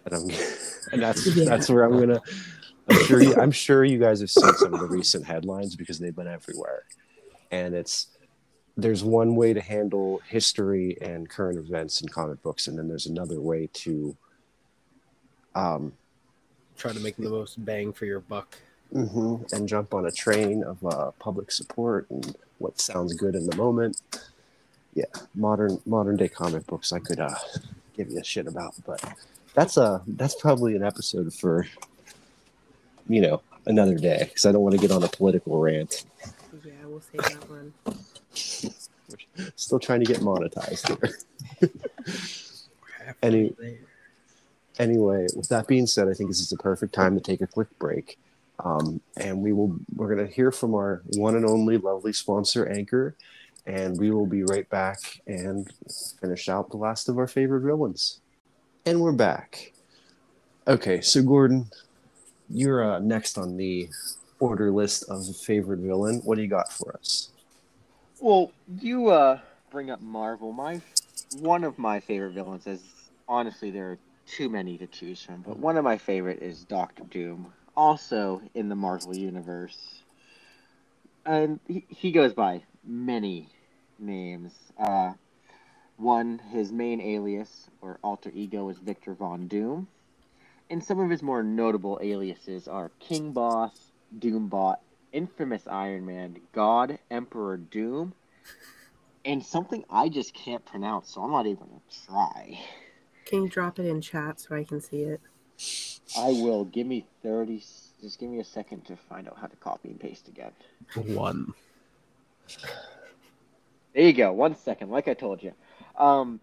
And 0.06 0.16
I'm 0.16 0.30
and 0.92 1.02
that's 1.02 1.26
Yeah. 1.36 1.46
that's 1.46 1.70
where 1.70 1.84
I'm 1.84 2.00
gonna 2.00 2.22
I'm 2.90 3.04
sure 3.06 3.22
you, 3.22 3.36
I'm 3.36 3.52
sure 3.52 3.86
you 3.86 4.00
guys 4.00 4.20
have 4.22 4.32
seen 4.32 4.54
some 4.56 4.74
of 4.74 4.80
the 4.80 4.88
recent 4.88 5.26
headlines 5.26 5.76
because 5.76 6.00
they've 6.00 6.16
been 6.16 6.28
everywhere. 6.28 6.84
And 7.52 7.76
it's 7.76 8.08
there's 8.78 9.04
one 9.04 9.36
way 9.36 9.54
to 9.54 9.62
handle 9.62 10.22
history 10.28 10.98
and 11.02 11.30
current 11.30 11.60
events 11.60 12.02
in 12.02 12.10
comic 12.10 12.42
books, 12.42 12.68
and 12.68 12.78
then 12.78 12.88
there's 12.88 13.06
another 13.06 13.42
way 13.42 13.70
to 13.74 14.16
um 15.56 15.94
Try 16.82 16.94
to 16.94 17.00
make 17.00 17.16
the 17.16 17.30
most 17.30 17.64
bang 17.64 17.94
for 17.94 18.06
your 18.08 18.22
buck. 18.22 18.58
mhm, 18.92 19.54
and 19.54 19.68
jump 19.70 19.94
on 19.94 20.08
a 20.08 20.12
train 20.12 20.64
of 20.64 20.84
uh, 20.84 21.12
public 21.20 21.52
support 21.52 22.08
and 22.10 22.36
what 22.58 22.80
sounds 22.82 23.14
good 23.14 23.36
in 23.36 23.46
the 23.46 23.56
moment. 23.56 24.02
Yeah, 24.96 25.06
modern 25.36 25.80
modern 25.86 26.18
day 26.18 26.28
comic 26.28 26.66
books 26.66 26.92
I 26.92 26.98
could 26.98 27.20
uh, 27.20 27.36
give 27.96 28.10
you 28.10 28.18
a 28.20 28.24
shit 28.24 28.48
about, 28.48 28.74
but 28.84 29.00
that's 29.54 29.78
a 29.78 30.02
that's 30.08 30.34
probably 30.34 30.76
an 30.76 30.84
episode 30.84 31.32
for 31.36 31.68
you 33.08 33.22
know 33.22 33.42
another 33.68 34.00
day 34.00 34.24
because 34.26 34.48
I 34.48 34.52
don't 34.52 34.64
want 34.64 34.74
to 34.74 34.82
get 34.82 34.90
on 34.92 35.04
a 35.04 35.08
political 35.08 35.60
rant. 35.60 36.04
Yeah, 36.66 36.72
we'll 36.86 37.02
save 37.02 37.22
that 37.22 37.48
one. 37.48 37.74
Still 39.56 39.80
trying 39.80 40.00
to 40.00 40.06
get 40.12 40.22
monetized 40.22 40.88
here. 40.98 41.70
Any- 43.22 43.54
anyway, 44.82 45.28
with 45.36 45.48
that 45.50 45.68
being 45.68 45.88
said, 45.88 46.10
I 46.10 46.14
think 46.14 46.30
this 46.30 46.40
is 46.40 46.50
the 46.50 46.58
perfect 46.58 46.94
time 46.94 47.16
to 47.16 47.22
take 47.22 47.42
a 47.42 47.48
quick 47.48 47.68
break. 47.78 48.18
Um, 48.60 49.02
and 49.18 49.42
we 49.42 49.54
will 49.54 49.80
we're 49.96 50.14
going 50.14 50.28
to 50.28 50.34
hear 50.34 50.52
from 50.52 50.74
our 50.76 51.02
one 51.16 51.36
and 51.36 51.46
only 51.46 51.78
lovely 51.78 52.14
sponsor 52.14 52.68
Anchor, 52.68 53.16
and 53.66 53.98
we 54.00 54.12
will 54.12 54.26
be 54.26 54.44
right 54.44 54.70
back 54.70 55.00
and 55.26 55.72
finish 56.20 56.50
out 56.50 56.70
the 56.70 56.78
last 56.78 57.10
of 57.10 57.18
our 57.18 57.28
favorite 57.28 57.62
villains. 57.62 58.20
And 58.86 59.02
we're 59.02 59.14
back. 59.14 59.74
Okay, 60.68 61.02
so 61.02 61.24
Gordon, 61.24 61.70
you're 62.50 62.84
uh, 62.84 63.00
next 63.00 63.38
on 63.38 63.58
the 63.58 63.90
order 64.40 64.72
list 64.72 65.06
of 65.10 65.36
favorite 65.38 65.80
villain. 65.80 66.22
What 66.24 66.36
do 66.36 66.42
you 66.42 66.48
got 66.48 66.72
for 66.72 66.96
us? 66.96 67.30
Well, 68.20 68.52
you 68.80 69.10
uh 69.10 69.40
bring 69.72 69.90
up 69.90 70.02
Marvel. 70.02 70.52
My 70.52 70.82
one 71.40 71.64
of 71.64 71.80
my 71.80 72.00
favorite 72.00 72.34
villains 72.34 72.68
is 72.68 72.82
honestly 73.28 73.72
there 73.72 73.92
are 73.92 73.98
too 74.32 74.50
many 74.50 74.78
to 74.78 74.88
choose 74.88 75.22
from, 75.22 75.42
but 75.42 75.60
one 75.60 75.78
of 75.78 75.84
my 75.84 75.98
favorite 75.98 76.42
is 76.42 76.64
Doctor 76.64 77.04
Doom, 77.04 77.54
also 77.76 78.42
in 78.54 78.70
the 78.70 78.76
Marvel 78.76 79.16
universe. 79.16 80.04
And 81.26 81.60
he, 81.68 81.86
he 81.90 82.12
goes 82.12 82.34
by 82.34 82.64
many 82.84 83.50
names. 84.00 84.54
Uh 84.80 85.14
one, 85.98 86.40
his 86.40 86.72
main 86.72 87.00
alias 87.00 87.70
or 87.80 88.00
alter 88.04 88.32
ego 88.34 88.68
is 88.70 88.78
Victor 88.80 89.14
Von 89.14 89.48
Doom. 89.48 89.88
And 90.70 90.84
some 90.84 91.00
of 91.00 91.12
his 91.12 91.22
more 91.22 91.44
notable 91.44 92.00
aliases 92.02 92.68
are 92.68 92.90
King 93.00 93.34
Boss, 93.34 93.92
Doombot, 94.18 94.78
Infamous 95.12 95.68
Iron 95.68 96.06
Man, 96.06 96.38
God, 96.54 96.98
Emperor 97.12 97.58
Doom, 97.58 98.14
and 99.26 99.46
something 99.46 99.84
I 99.90 100.10
just 100.10 100.34
can't 100.34 100.66
pronounce, 100.66 101.14
so 101.14 101.22
I'm 101.22 101.32
not 101.32 101.46
even 101.46 101.68
gonna 101.68 101.82
try. 102.08 102.60
Can 103.32 103.44
you 103.44 103.50
drop 103.50 103.80
it 103.80 103.86
in 103.86 104.02
chat 104.02 104.42
so 104.42 104.54
I 104.54 104.66
can 104.66 104.82
see 104.82 105.04
it? 105.04 105.22
I 106.20 106.32
will. 106.32 106.66
Give 106.66 106.86
me 106.86 107.06
30. 107.24 107.64
Just 108.02 108.20
give 108.20 108.30
me 108.30 108.42
a 108.42 108.44
second 108.44 108.84
to 108.88 108.98
find 108.98 109.26
out 109.26 109.38
how 109.40 109.48
to 109.48 109.56
copy 109.56 109.88
and 109.88 109.98
paste 109.98 110.28
again. 110.28 110.52
One. 110.96 111.54
There 113.94 114.04
you 114.04 114.12
go. 114.12 114.34
One 114.34 114.54
second. 114.58 114.90
Like 114.90 115.08
I 115.08 115.14
told 115.14 115.42
you. 115.42 115.54
Um, 115.98 116.42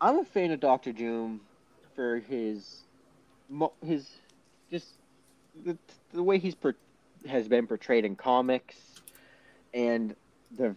I'm 0.00 0.20
a 0.20 0.24
fan 0.24 0.52
of 0.52 0.60
Doctor 0.60 0.92
Doom 0.92 1.40
for 1.96 2.20
his, 2.20 2.82
his, 3.84 4.08
just 4.70 4.86
the, 5.64 5.76
the 6.12 6.22
way 6.22 6.38
he's 6.38 6.54
per- 6.54 6.76
has 7.26 7.48
been 7.48 7.66
portrayed 7.66 8.04
in 8.04 8.14
comics, 8.14 8.76
and 9.72 10.14
the 10.56 10.76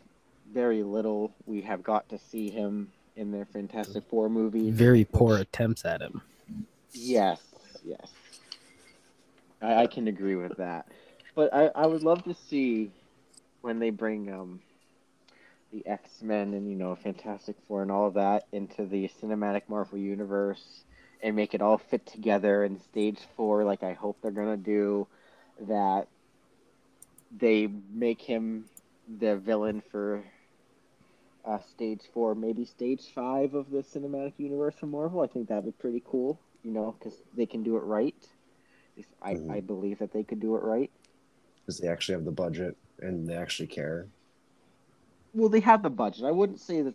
very 0.51 0.81
little 0.81 1.31
we 1.45 1.61
have 1.61 1.83
got 1.83 2.09
to 2.09 2.17
see 2.17 2.49
him 2.49 2.91
in 3.17 3.31
their 3.31 3.45
Fantastic 3.45 4.03
Four 4.09 4.29
movie. 4.29 4.71
Very 4.71 5.03
poor 5.03 5.37
attempts 5.37 5.83
at 5.83 6.01
him. 6.01 6.21
Yes, 6.93 7.41
yes. 7.83 8.11
I, 9.61 9.83
I 9.83 9.87
can 9.87 10.07
agree 10.07 10.35
with 10.35 10.57
that. 10.57 10.87
But 11.35 11.53
I, 11.53 11.67
I 11.75 11.85
would 11.85 12.03
love 12.03 12.23
to 12.23 12.33
see 12.33 12.91
when 13.61 13.79
they 13.79 13.89
bring 13.89 14.31
um 14.31 14.61
the 15.73 15.85
X 15.85 16.21
Men 16.21 16.53
and 16.53 16.69
you 16.69 16.75
know 16.75 16.95
Fantastic 16.95 17.55
Four 17.67 17.81
and 17.81 17.91
all 17.91 18.07
of 18.07 18.13
that 18.13 18.45
into 18.51 18.85
the 18.85 19.09
cinematic 19.21 19.63
Marvel 19.67 19.97
universe 19.97 20.83
and 21.21 21.35
make 21.35 21.53
it 21.53 21.61
all 21.61 21.77
fit 21.77 22.05
together 22.05 22.63
in 22.63 22.79
Stage 22.79 23.19
Four, 23.35 23.63
like 23.63 23.83
I 23.83 23.93
hope 23.93 24.17
they're 24.21 24.31
gonna 24.31 24.57
do. 24.57 25.07
That 25.61 26.07
they 27.35 27.67
make 27.91 28.21
him 28.21 28.65
the 29.19 29.37
villain 29.37 29.81
for 29.91 30.23
uh, 31.47 31.59
Stage 31.59 32.01
Four, 32.13 32.35
maybe 32.35 32.65
Stage 32.65 33.01
Five 33.15 33.53
of 33.53 33.71
the 33.71 33.79
cinematic 33.79 34.33
universe 34.37 34.75
for 34.79 34.87
Marvel. 34.87 35.21
I 35.21 35.27
think 35.27 35.47
that'd 35.47 35.65
be 35.65 35.71
pretty 35.71 36.03
cool, 36.05 36.39
you 36.63 36.71
know, 36.71 36.95
because 36.99 37.17
they 37.35 37.45
can 37.45 37.63
do 37.63 37.77
it 37.77 37.83
right. 37.83 38.15
If 38.97 39.05
I, 39.21 39.35
Mhm. 39.35 39.51
I 39.51 39.59
believe 39.61 39.99
that 39.99 40.11
they 40.11 40.23
could 40.23 40.39
do 40.39 40.55
it 40.55 40.63
right. 40.63 40.91
because 41.65 41.79
they 41.79 41.87
actually 41.89 42.13
have 42.13 42.23
the 42.25 42.31
budget 42.31 42.77
and 42.99 43.27
they 43.27 43.35
actually 43.35 43.67
care. 43.67 44.07
Well, 45.33 45.49
they 45.49 45.59
have 45.59 45.83
the 45.83 45.89
budget. 45.89 46.23
I 46.23 46.31
wouldn't 46.31 46.59
say 46.61 46.81
that 46.81 46.93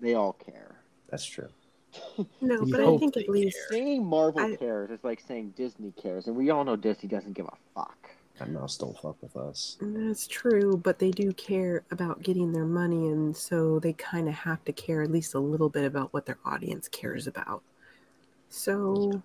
they 0.00 0.14
all 0.14 0.34
care. 0.34 0.76
That's 1.08 1.24
true. 1.24 1.48
No, 2.40 2.64
but 2.66 2.80
I 2.80 2.96
think 2.98 3.16
at 3.18 3.28
least. 3.28 3.58
Saying 3.70 4.04
Marvel 4.04 4.40
I- 4.40 4.56
cares 4.56 4.90
is 4.90 5.02
like 5.04 5.20
saying 5.20 5.54
Disney 5.56 5.92
cares, 5.92 6.26
and 6.26 6.36
we 6.36 6.48
all 6.50 6.64
know 6.64 6.76
Disney 6.76 7.08
doesn't 7.08 7.32
give 7.34 7.46
a 7.46 7.56
fuck. 7.74 8.01
That 8.42 8.50
mouse 8.50 8.76
don't 8.76 8.98
fuck 8.98 9.14
with 9.22 9.36
us. 9.36 9.76
that's 9.80 10.26
true, 10.26 10.76
but 10.76 10.98
they 10.98 11.12
do 11.12 11.32
care 11.34 11.84
about 11.92 12.24
getting 12.24 12.50
their 12.52 12.64
money, 12.64 13.06
and 13.06 13.36
so 13.36 13.78
they 13.78 13.92
kind 13.92 14.28
of 14.28 14.34
have 14.34 14.64
to 14.64 14.72
care 14.72 15.00
at 15.02 15.12
least 15.12 15.34
a 15.34 15.38
little 15.38 15.68
bit 15.68 15.84
about 15.84 16.12
what 16.12 16.26
their 16.26 16.38
audience 16.44 16.88
cares 16.88 17.28
about. 17.28 17.62
So 18.48 19.12
you 19.12 19.22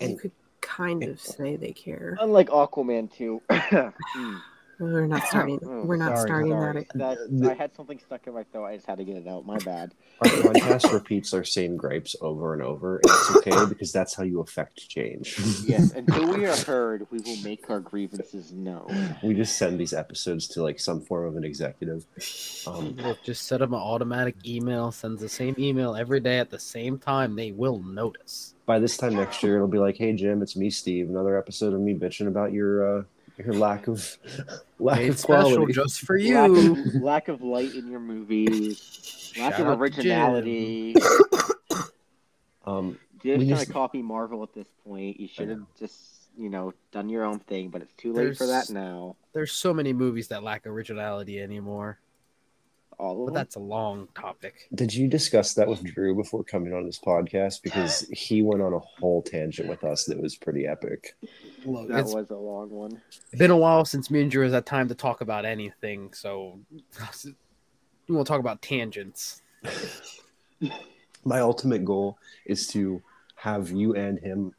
And- 0.00 0.18
could 0.18 0.32
kind 0.60 1.04
of 1.04 1.20
say 1.20 1.54
they 1.54 1.70
care. 1.72 2.16
Unlike 2.20 2.48
Aquaman 2.48 3.08
2. 3.12 3.40
Hmm. 4.16 4.36
We're 4.82 5.06
not 5.06 5.26
starting. 5.28 5.60
Oh, 5.64 5.82
We're 5.84 5.96
not 5.96 6.16
sorry, 6.18 6.28
starting 6.28 6.50
sorry. 6.52 6.86
that. 6.94 7.18
That- 7.30 7.50
I 7.50 7.54
had 7.54 7.74
something 7.76 7.98
stuck 8.04 8.26
in 8.26 8.34
my 8.34 8.42
throat. 8.44 8.66
I 8.66 8.74
just 8.76 8.86
had 8.86 8.98
to 8.98 9.04
get 9.04 9.16
it 9.16 9.28
out. 9.28 9.46
My 9.46 9.58
bad. 9.58 9.94
Our 10.20 10.28
podcast 10.28 10.92
repeats 10.92 11.32
our 11.34 11.44
same 11.44 11.76
gripes 11.76 12.16
over 12.20 12.52
and 12.54 12.62
over. 12.62 12.96
And 12.96 13.04
it's 13.06 13.36
okay 13.36 13.64
because 13.68 13.92
that's 13.92 14.14
how 14.14 14.22
you 14.24 14.40
affect 14.40 14.88
change. 14.88 15.38
Yes, 15.64 15.92
until 15.96 16.34
we 16.34 16.44
are 16.46 16.56
heard, 16.56 17.06
we 17.10 17.18
will 17.20 17.36
make 17.42 17.68
our 17.70 17.80
grievances 17.80 18.52
known. 18.52 19.16
we 19.22 19.34
just 19.34 19.56
send 19.56 19.78
these 19.78 19.92
episodes 19.92 20.46
to 20.48 20.62
like 20.62 20.80
some 20.80 21.00
form 21.00 21.26
of 21.26 21.36
an 21.36 21.44
executive. 21.44 22.04
Um, 22.66 22.96
Look, 22.96 23.22
just 23.24 23.46
set 23.46 23.60
them 23.60 23.74
an 23.74 23.80
automatic 23.80 24.36
email, 24.46 24.92
sends 24.92 25.20
the 25.20 25.28
same 25.28 25.54
email 25.58 25.94
every 25.96 26.20
day 26.20 26.38
at 26.38 26.50
the 26.50 26.58
same 26.58 26.98
time. 26.98 27.36
They 27.36 27.52
will 27.52 27.78
notice. 27.78 28.54
by 28.66 28.78
this 28.78 28.96
time 28.96 29.14
next 29.16 29.42
year, 29.42 29.56
it'll 29.56 29.68
be 29.68 29.78
like, 29.78 29.96
"Hey 29.96 30.12
Jim, 30.12 30.42
it's 30.42 30.56
me, 30.56 30.70
Steve. 30.70 31.08
Another 31.08 31.36
episode 31.38 31.74
of 31.74 31.80
me 31.80 31.94
bitching 31.94 32.28
about 32.28 32.52
your 32.52 33.00
uh, 33.00 33.02
your 33.38 33.54
lack 33.54 33.88
of 33.88 34.18
lack 34.78 34.98
Made 34.98 35.10
of 35.10 35.18
special 35.18 35.54
quality." 35.56 35.72
just 35.72 36.00
for 36.00 36.18
Lack 36.18 36.50
you. 36.50 36.72
of, 36.72 36.94
lack 37.02 37.28
of 37.28 37.42
light 37.42 37.74
in 37.74 37.90
your 37.90 38.00
movies. 38.00 39.32
Lack 39.38 39.56
Shout 39.56 39.66
of 39.66 39.80
originality. 39.80 40.94
Um, 42.64 42.98
You're 43.24 43.38
just 43.38 43.48
trying 43.50 43.66
to 43.66 43.72
copy 43.72 44.02
Marvel 44.02 44.42
at 44.44 44.54
this 44.54 44.68
point. 44.86 45.18
You 45.18 45.26
should 45.26 45.48
have 45.48 45.62
just, 45.78 45.98
you 46.36 46.48
know, 46.48 46.72
done 46.92 47.08
your 47.08 47.24
own 47.24 47.40
thing, 47.40 47.70
but 47.70 47.82
it's 47.82 47.92
too 47.94 48.12
late 48.12 48.36
for 48.36 48.46
that 48.46 48.70
now. 48.70 49.16
There's 49.32 49.50
so 49.52 49.74
many 49.74 49.92
movies 49.92 50.28
that 50.28 50.44
lack 50.44 50.64
originality 50.66 51.40
anymore, 51.40 51.98
All 53.02 53.18
of 53.18 53.18
but 53.18 53.24
them. 53.26 53.34
that's 53.34 53.56
a 53.56 53.60
long 53.60 54.06
topic. 54.14 54.68
did 54.76 54.94
you 54.94 55.08
discuss 55.08 55.54
that 55.54 55.66
with 55.66 55.82
Drew 55.82 56.14
before 56.14 56.44
coming 56.44 56.72
on 56.72 56.86
this 56.86 57.00
podcast? 57.00 57.60
Because 57.60 58.08
he 58.12 58.42
went 58.42 58.62
on 58.62 58.72
a 58.72 58.78
whole 58.78 59.22
tangent 59.22 59.68
with 59.68 59.82
us 59.82 60.04
that 60.04 60.22
was 60.22 60.36
pretty 60.36 60.68
epic. 60.68 61.16
Look, 61.64 61.88
that 61.88 62.04
was 62.04 62.30
a 62.30 62.36
long 62.36 62.70
one. 62.70 63.02
been 63.36 63.50
a 63.50 63.56
while 63.56 63.84
since 63.84 64.08
me 64.08 64.22
and 64.22 64.30
Drew 64.30 64.44
has 64.44 64.52
had 64.52 64.66
time 64.66 64.86
to 64.86 64.94
talk 64.94 65.20
about 65.20 65.44
anything, 65.44 66.12
so 66.12 66.60
we 68.08 68.14
won't 68.14 68.28
talk 68.28 68.38
about 68.38 68.62
tangents. 68.62 69.42
My 71.24 71.40
ultimate 71.40 71.84
goal 71.84 72.18
is 72.46 72.68
to 72.68 73.02
have 73.34 73.68
you 73.72 73.96
and 73.96 74.20
him 74.20 74.52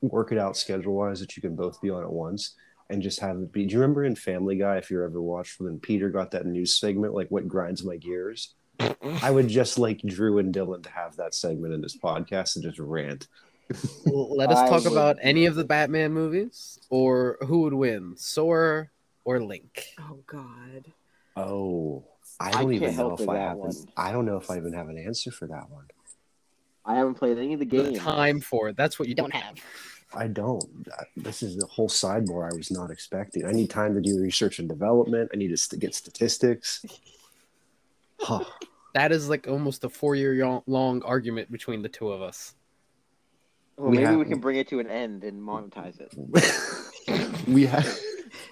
work 0.00 0.32
it 0.32 0.38
out 0.38 0.56
schedule 0.56 0.94
wise 0.94 1.20
that 1.20 1.36
you 1.36 1.42
can 1.42 1.54
both 1.54 1.78
be 1.82 1.90
on 1.90 2.02
at 2.02 2.10
once 2.10 2.54
and 2.90 3.00
just 3.02 3.20
have 3.20 3.36
it 3.38 3.52
be. 3.52 3.64
Do 3.66 3.74
you 3.74 3.80
remember 3.80 4.04
in 4.04 4.14
Family 4.16 4.56
Guy, 4.56 4.76
if 4.76 4.90
you 4.90 5.02
ever 5.04 5.20
watched 5.22 5.60
when 5.60 5.78
Peter 5.78 6.10
got 6.10 6.30
that 6.32 6.46
news 6.46 6.78
segment, 6.78 7.14
like 7.14 7.28
what 7.30 7.48
grinds 7.48 7.84
my 7.84 7.96
gears? 7.96 8.54
I 9.22 9.30
would 9.30 9.48
just 9.48 9.78
like 9.78 10.00
Drew 10.02 10.38
and 10.38 10.54
Dylan 10.54 10.82
to 10.84 10.90
have 10.90 11.16
that 11.16 11.34
segment 11.34 11.74
in 11.74 11.80
this 11.80 11.96
podcast 11.96 12.56
and 12.56 12.64
just 12.64 12.78
rant. 12.78 13.28
Let 14.06 14.50
us 14.50 14.68
talk 14.68 14.82
would- 14.84 14.92
about 14.92 15.18
any 15.20 15.46
of 15.46 15.54
the 15.54 15.64
Batman 15.64 16.12
movies, 16.12 16.78
or 16.90 17.38
who 17.46 17.60
would 17.62 17.74
win, 17.74 18.14
Sora 18.16 18.88
or 19.24 19.40
Link. 19.40 19.84
Oh 20.00 20.18
God. 20.26 20.92
Oh, 21.36 22.04
I 22.40 22.48
I 22.48 22.50
don't 22.52 22.60
can't 22.62 22.72
even 22.72 22.96
know 22.96 23.14
if 23.14 23.28
I 23.28 23.36
have. 23.36 23.52
An, 23.52 23.58
one. 23.58 23.74
I 23.96 24.12
don't 24.12 24.26
know 24.26 24.36
if 24.38 24.50
I 24.50 24.56
even 24.56 24.72
have 24.72 24.88
an 24.88 24.98
answer 24.98 25.30
for 25.30 25.46
that 25.46 25.70
one. 25.70 25.84
I 26.84 26.96
haven't 26.96 27.14
played 27.14 27.38
any 27.38 27.52
of 27.52 27.60
the 27.60 27.66
The 27.66 27.82
games. 27.84 27.98
time 27.98 28.40
for 28.40 28.68
it. 28.70 28.76
That's 28.76 28.98
what 28.98 29.08
you 29.08 29.14
don't 29.14 29.32
have. 29.34 29.54
I 30.14 30.26
don't. 30.26 30.64
This 31.16 31.42
is 31.42 31.56
the 31.56 31.66
whole 31.66 31.88
sidebar 31.88 32.52
I 32.52 32.56
was 32.56 32.70
not 32.70 32.90
expecting. 32.90 33.44
I 33.44 33.52
need 33.52 33.70
time 33.70 33.94
to 33.94 34.00
do 34.00 34.20
research 34.20 34.58
and 34.58 34.68
development. 34.68 35.30
I 35.32 35.36
need 35.36 35.48
to 35.48 35.56
st- 35.56 35.80
get 35.80 35.94
statistics. 35.94 36.84
Huh. 38.18 38.44
That 38.94 39.12
is 39.12 39.28
like 39.28 39.46
almost 39.46 39.84
a 39.84 39.88
four-year 39.88 40.62
long 40.66 41.02
argument 41.02 41.50
between 41.52 41.82
the 41.82 41.88
two 41.88 42.10
of 42.10 42.22
us. 42.22 42.54
Well, 43.76 43.90
We 43.90 43.96
maybe 43.98 44.06
have- 44.06 44.18
we 44.18 44.24
can 44.24 44.40
bring 44.40 44.56
it 44.56 44.68
to 44.68 44.80
an 44.80 44.88
end 44.88 45.22
and 45.24 45.40
monetize 45.40 46.00
it. 46.00 47.46
we 47.48 47.66
have. 47.66 47.98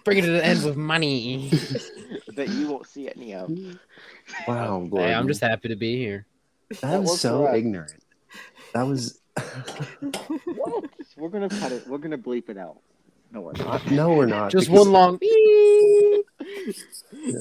Bring 0.05 0.19
it 0.19 0.23
to 0.23 0.31
the 0.31 0.45
end 0.45 0.65
with 0.65 0.77
money. 0.77 1.49
that 2.35 2.49
you 2.49 2.69
won't 2.69 2.87
see 2.87 3.11
any 3.15 3.35
of. 3.35 3.51
Wow, 4.47 4.89
hey, 4.93 5.13
I'm 5.13 5.27
just 5.29 5.41
happy 5.41 5.69
to 5.69 5.77
be 5.77 5.97
here. 5.97 6.25
that 6.71 6.81
That 6.81 7.03
was 7.03 7.21
so 7.21 7.47
for 7.47 7.55
ignorant. 7.55 8.03
That 8.75 8.85
was. 8.87 9.21
What? 10.01 10.85
We're 11.17 11.29
gonna 11.29 11.49
cut 11.49 11.73
it. 11.73 11.87
We're 11.89 11.99
gonna 11.99 12.19
bleep 12.19 12.49
it 12.49 12.57
out. 12.57 12.79
No 13.33 13.41
worries. 13.43 13.61
no, 13.91 14.15
we're 14.15 14.27
not. 14.27 14.51
Just 14.51 14.69
because- 14.69 14.87
one 14.87 14.93
long. 14.93 15.19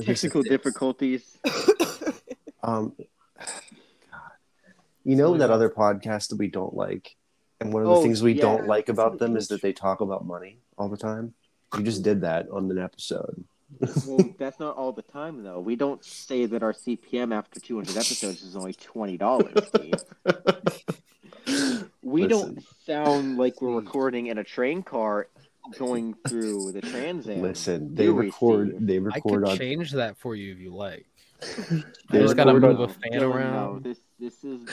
Technical 0.03 0.41
difficulties. 0.43 1.37
Um, 2.63 2.93
God. 2.97 4.31
You 5.05 5.15
know 5.15 5.27
Silly 5.29 5.39
that 5.39 5.51
other 5.51 5.69
podcast 5.69 6.29
that 6.29 6.37
we 6.37 6.47
don't 6.47 6.73
like, 6.73 7.15
and 7.61 7.71
one 7.71 7.83
of 7.83 7.87
the 7.87 7.95
Oh, 7.95 8.01
things 8.01 8.21
we 8.21 8.33
yeah. 8.33 8.41
don't 8.41 8.67
like 8.67 8.89
about 8.89 9.19
them 9.19 9.37
is 9.37 9.47
that 9.49 9.61
they 9.61 9.71
talk 9.73 10.01
about 10.01 10.25
money 10.25 10.59
all 10.77 10.89
the 10.89 10.97
time. 10.97 11.33
You 11.77 11.83
just 11.83 12.03
did 12.03 12.21
that 12.21 12.47
on 12.51 12.69
an 12.71 12.77
episode. 12.79 13.43
Well, 14.07 14.33
that's 14.39 14.59
not 14.61 14.77
all 14.77 14.93
the 14.93 15.01
time 15.01 15.43
though. 15.43 15.59
We 15.59 15.75
don't 15.75 16.03
say 16.03 16.45
that 16.45 16.63
our 16.63 16.71
CPM 16.73 17.33
after 17.35 17.59
200 17.59 17.91
episodes 17.97 18.41
is 18.41 18.55
only 18.55 18.73
twenty 18.73 19.17
dollars. 19.17 19.53
We 22.01 22.25
don't 22.25 22.63
sound 22.85 23.37
like 23.37 23.61
we're 23.61 23.69
hmm. 23.69 23.85
recording 23.85 24.27
in 24.27 24.37
a 24.37 24.43
train 24.43 24.81
car 24.81 25.27
going 25.77 26.15
through 26.27 26.71
the 26.71 26.81
Trans 26.81 27.27
Am. 27.27 27.41
Listen, 27.41 27.93
they 27.93 28.05
Do 28.05 28.13
record. 28.13 28.69
Steve? 28.69 28.87
They 28.87 28.95
I 28.95 28.99
record 28.99 29.43
could 29.43 29.49
on. 29.51 29.57
change 29.57 29.91
that 29.91 30.17
for 30.17 30.35
you 30.35 30.53
if 30.53 30.59
you 30.59 30.73
like. 30.73 31.05
I 31.41 32.17
just 32.17 32.35
gotta 32.35 32.53
move 32.53 32.79
on- 32.79 32.81
a 32.81 32.87
fan 32.87 33.11
Dylan, 33.11 33.19
no, 33.19 33.31
around. 33.31 33.83
this 33.83 33.99
this 34.19 34.43
is 34.43 34.67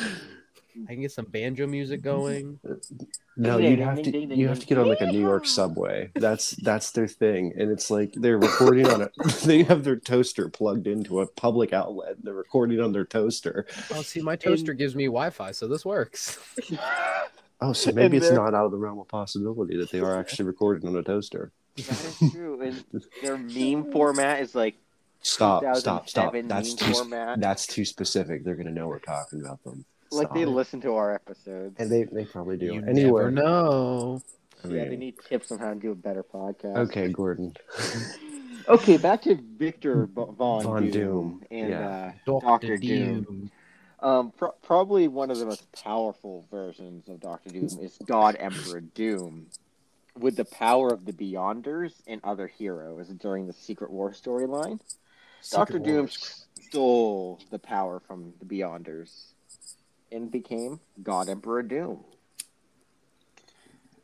I 0.88 0.92
can 0.92 1.02
get 1.02 1.12
some 1.12 1.26
banjo 1.26 1.66
music 1.66 2.02
going. 2.02 2.58
No, 3.36 3.58
you'd 3.58 3.78
have 3.78 4.02
to. 4.02 4.10
ding, 4.10 4.28
ding, 4.28 4.38
You 4.38 4.48
have 4.48 4.60
to 4.60 4.66
get 4.66 4.78
on 4.78 4.88
like 4.88 5.00
a 5.00 5.06
New 5.06 5.20
York 5.20 5.46
subway. 5.46 6.10
That's 6.14 6.50
that's 6.50 6.90
their 6.92 7.06
thing, 7.08 7.52
and 7.56 7.70
it's 7.70 7.90
like 7.90 8.12
they're 8.14 8.38
recording 8.38 8.86
on 8.88 9.02
a. 9.02 9.10
They 9.44 9.62
have 9.64 9.84
their 9.84 9.96
toaster 9.96 10.48
plugged 10.48 10.86
into 10.86 11.20
a 11.20 11.26
public 11.26 11.72
outlet. 11.72 12.16
They're 12.22 12.34
recording 12.34 12.80
on 12.80 12.92
their 12.92 13.04
toaster. 13.04 13.66
Oh, 13.92 14.02
see, 14.02 14.22
my 14.22 14.36
toaster 14.36 14.72
gives 14.72 14.94
me 14.94 15.04
Wi-Fi, 15.04 15.52
so 15.52 15.68
this 15.68 15.84
works. 15.84 16.38
Oh, 17.60 17.72
so 17.72 17.92
maybe 17.92 18.18
it's 18.18 18.30
not 18.30 18.52
out 18.52 18.66
of 18.66 18.72
the 18.72 18.76
realm 18.76 18.98
of 18.98 19.08
possibility 19.08 19.76
that 19.78 19.90
they 19.90 20.00
are 20.00 20.18
actually 20.18 20.44
recording 20.44 20.86
on 20.86 20.96
a 20.96 21.02
toaster. 21.02 21.50
that 21.76 21.88
is 22.20 22.32
true. 22.32 22.60
And 22.60 22.84
their 23.22 23.38
meme 23.38 23.90
format 23.90 24.42
is 24.42 24.54
like 24.54 24.74
Stop! 25.22 25.62
Stop! 25.76 26.08
Stop! 26.08 26.34
That's 26.44 26.74
too. 26.74 26.92
format. 26.92 27.40
That's 27.40 27.66
too 27.66 27.86
specific. 27.86 28.44
They're 28.44 28.56
gonna 28.56 28.70
know 28.70 28.88
we're 28.88 28.98
talking 28.98 29.40
about 29.40 29.64
them. 29.64 29.86
Like 30.14 30.32
they 30.32 30.44
listen 30.44 30.80
to 30.82 30.94
our 30.94 31.14
episodes. 31.14 31.76
and 31.78 31.90
they 31.90 32.04
they 32.04 32.24
probably 32.24 32.56
do. 32.56 32.66
You 32.66 32.84
anyway, 32.86 33.22
never 33.24 33.30
know. 33.30 34.22
I 34.64 34.68
yeah, 34.68 34.84
they 34.84 34.96
need 34.96 35.16
tips 35.28 35.52
on 35.52 35.58
how 35.58 35.74
to 35.74 35.78
do 35.78 35.90
a 35.90 35.94
better 35.94 36.22
podcast. 36.22 36.76
okay, 36.88 37.08
Gordon. 37.08 37.54
Okay, 38.66 38.96
back 38.96 39.22
to 39.22 39.34
Victor 39.34 40.06
Von, 40.06 40.34
Von 40.36 40.82
Doom, 40.84 40.90
Doom, 40.90 41.44
and 41.50 41.68
yeah. 41.68 41.88
uh, 41.88 42.12
Doctor 42.24 42.46
Doctor 42.46 42.76
Doom. 42.78 43.22
Doom. 43.22 43.50
Um, 44.00 44.32
pro- 44.36 44.54
probably 44.62 45.08
one 45.08 45.30
of 45.30 45.38
the 45.38 45.46
most 45.46 45.70
powerful 45.72 46.46
versions 46.50 47.08
of 47.08 47.20
Doctor 47.20 47.50
Doom 47.50 47.68
is 47.80 47.98
God 48.06 48.36
Emperor 48.38 48.80
Doom, 48.80 49.46
with 50.18 50.36
the 50.36 50.44
power 50.44 50.88
of 50.88 51.04
the 51.04 51.12
Beyonders 51.12 51.92
and 52.06 52.20
other 52.24 52.46
heroes 52.46 53.08
during 53.08 53.46
the 53.46 53.52
Secret 53.52 53.90
War 53.90 54.12
storyline. 54.12 54.80
Doctor 55.50 55.78
Doom 55.78 56.08
stole 56.08 57.40
the 57.50 57.58
power 57.58 58.00
from 58.00 58.32
the 58.38 58.46
Beyonders 58.46 59.33
and 60.14 60.30
became 60.30 60.80
God 61.02 61.28
Emperor 61.28 61.62
Doom. 61.62 62.04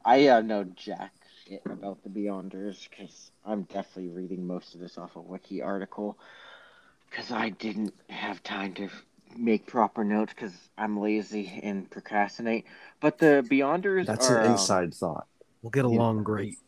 I 0.04 0.28
uh, 0.28 0.40
know 0.40 0.64
jack 0.64 1.12
shit 1.46 1.62
about 1.66 2.02
the 2.02 2.08
Beyonders 2.10 2.88
because 2.88 3.30
I'm 3.46 3.62
definitely 3.62 4.08
reading 4.08 4.46
most 4.46 4.74
of 4.74 4.80
this 4.80 4.98
off 4.98 5.16
a 5.16 5.20
wiki 5.20 5.62
article 5.62 6.18
because 7.08 7.30
I 7.30 7.50
didn't 7.50 7.94
have 8.08 8.42
time 8.42 8.74
to 8.74 8.88
make 9.36 9.66
proper 9.66 10.02
notes 10.02 10.32
because 10.34 10.54
I'm 10.76 10.98
lazy 10.98 11.60
and 11.62 11.88
procrastinate. 11.88 12.64
But 13.00 13.18
the 13.18 13.46
Beyonders 13.48 14.06
That's 14.06 14.28
are 14.28 14.38
an 14.38 14.46
um, 14.46 14.52
inside 14.52 14.94
thought. 14.94 15.26
We'll 15.62 15.70
get 15.70 15.84
along 15.84 16.24
great. 16.24 16.58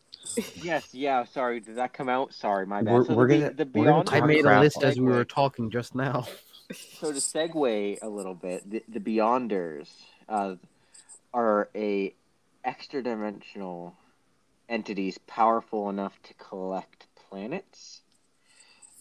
yes, 0.63 0.89
yeah. 0.93 1.25
Sorry, 1.25 1.61
did 1.61 1.77
that 1.77 1.95
come 1.95 2.11
out? 2.11 2.35
Sorry, 2.35 2.67
my 2.67 2.83
bad. 2.83 2.93
We're- 2.93 3.05
so 3.07 3.15
we're 3.15 3.29
the, 3.29 3.39
gonna- 3.41 3.55
the 3.55 3.81
we're 3.81 3.87
gonna 3.87 4.05
Beyonders. 4.05 4.23
I 4.23 4.27
made 4.27 4.45
a 4.45 4.61
list 4.61 4.83
as 4.85 5.01
we 5.01 5.07
were 5.07 5.25
talking 5.25 5.71
just 5.71 5.95
now. 5.95 6.27
So 6.73 7.13
to 7.13 7.19
segue 7.19 7.99
a 8.03 8.09
little 8.09 8.35
bit, 8.35 8.69
the, 8.69 8.83
the 8.89 9.01
Beyonders 9.01 9.89
uh, 10.29 10.57
are 11.33 11.69
a 11.75 12.15
extra 12.65 13.03
dimensional 13.03 13.95
entities 14.69 15.19
powerful 15.27 15.91
enough 15.91 16.21
to 16.23 16.35
collect 16.35 17.07
planets 17.29 18.03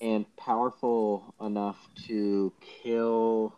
and 0.02 0.26
powerful 0.36 1.34
enough 1.40 1.78
to 2.08 2.52
kill. 2.84 3.56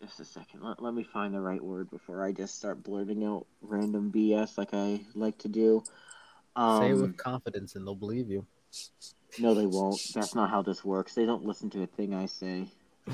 Just 0.00 0.20
a 0.20 0.24
second. 0.24 0.62
Let, 0.62 0.82
let 0.82 0.94
me 0.94 1.02
find 1.02 1.34
the 1.34 1.40
right 1.40 1.62
word 1.62 1.90
before 1.90 2.24
I 2.24 2.32
just 2.32 2.56
start 2.56 2.82
blurting 2.82 3.24
out 3.24 3.46
random 3.62 4.12
BS 4.14 4.58
like 4.58 4.72
I 4.72 5.00
like 5.14 5.38
to 5.38 5.48
do. 5.48 5.82
Um, 6.56 6.80
Say 6.80 6.90
it 6.90 6.94
with 6.94 7.16
confidence 7.16 7.74
and 7.74 7.86
they'll 7.86 7.94
believe 7.94 8.30
you. 8.30 8.46
no, 9.38 9.54
they 9.54 9.66
won't. 9.66 10.00
That's 10.14 10.34
not 10.34 10.50
how 10.50 10.62
this 10.62 10.84
works. 10.84 11.14
They 11.14 11.26
don't 11.26 11.44
listen 11.44 11.70
to 11.70 11.82
a 11.82 11.86
thing 11.86 12.14
I 12.14 12.26
say. 12.26 12.66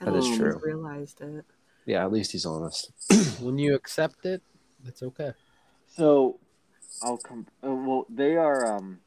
I 0.00 0.04
That 0.04 0.14
is 0.14 0.28
don't 0.28 0.36
true. 0.38 0.60
Realized 0.62 1.20
it. 1.20 1.44
Yeah, 1.86 2.04
at 2.04 2.12
least 2.12 2.32
he's 2.32 2.46
honest. 2.46 2.90
When 3.40 3.58
you 3.58 3.74
accept 3.74 4.24
it, 4.26 4.42
it's 4.86 5.02
okay. 5.02 5.32
So, 5.88 6.38
I'll 7.02 7.16
come. 7.16 7.46
Uh, 7.64 7.74
well, 7.74 8.06
they 8.08 8.36
are 8.36 8.76
um 8.76 9.00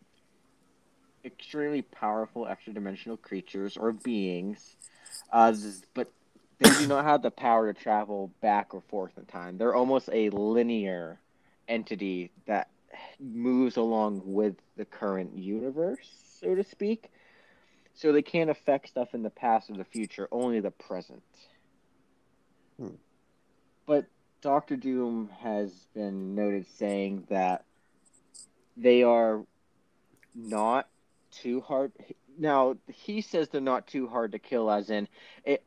extremely 1.23 1.81
powerful 1.81 2.47
extra 2.47 2.73
dimensional 2.73 3.17
creatures 3.17 3.77
or 3.77 3.91
beings, 3.91 4.75
uh, 5.31 5.53
but 5.93 6.11
they 6.59 6.69
do 6.69 6.87
not 6.87 7.03
have 7.03 7.21
the 7.21 7.31
power 7.31 7.71
to 7.71 7.79
travel 7.79 8.31
back 8.41 8.73
or 8.73 8.81
forth 8.81 9.17
in 9.17 9.25
time. 9.25 9.57
They're 9.57 9.75
almost 9.75 10.09
a 10.13 10.29
linear 10.29 11.19
entity 11.67 12.31
that 12.45 12.69
moves 13.19 13.75
along 13.77 14.21
with 14.23 14.55
the 14.77 14.85
current 14.85 15.35
universe, 15.37 16.07
so 16.39 16.55
to 16.55 16.63
speak. 16.63 17.09
So 17.95 18.11
they 18.11 18.21
can't 18.21 18.49
affect 18.49 18.89
stuff 18.89 19.13
in 19.13 19.23
the 19.23 19.29
past 19.29 19.69
or 19.69 19.77
the 19.77 19.85
future, 19.85 20.27
only 20.31 20.59
the 20.59 20.71
present. 20.71 21.23
Hmm. 22.77 22.95
But 23.85 24.05
Doctor 24.41 24.75
Doom 24.75 25.29
has 25.39 25.71
been 25.93 26.35
noted 26.35 26.67
saying 26.77 27.27
that 27.29 27.63
they 28.77 29.03
are 29.03 29.45
not 30.35 30.87
too 31.31 31.61
hard. 31.61 31.93
Now, 32.37 32.75
he 32.87 33.21
says 33.21 33.49
they're 33.49 33.61
not 33.61 33.87
too 33.87 34.07
hard 34.07 34.33
to 34.33 34.39
kill, 34.39 34.69
as 34.69 34.89
in 34.89 35.07
it 35.45 35.63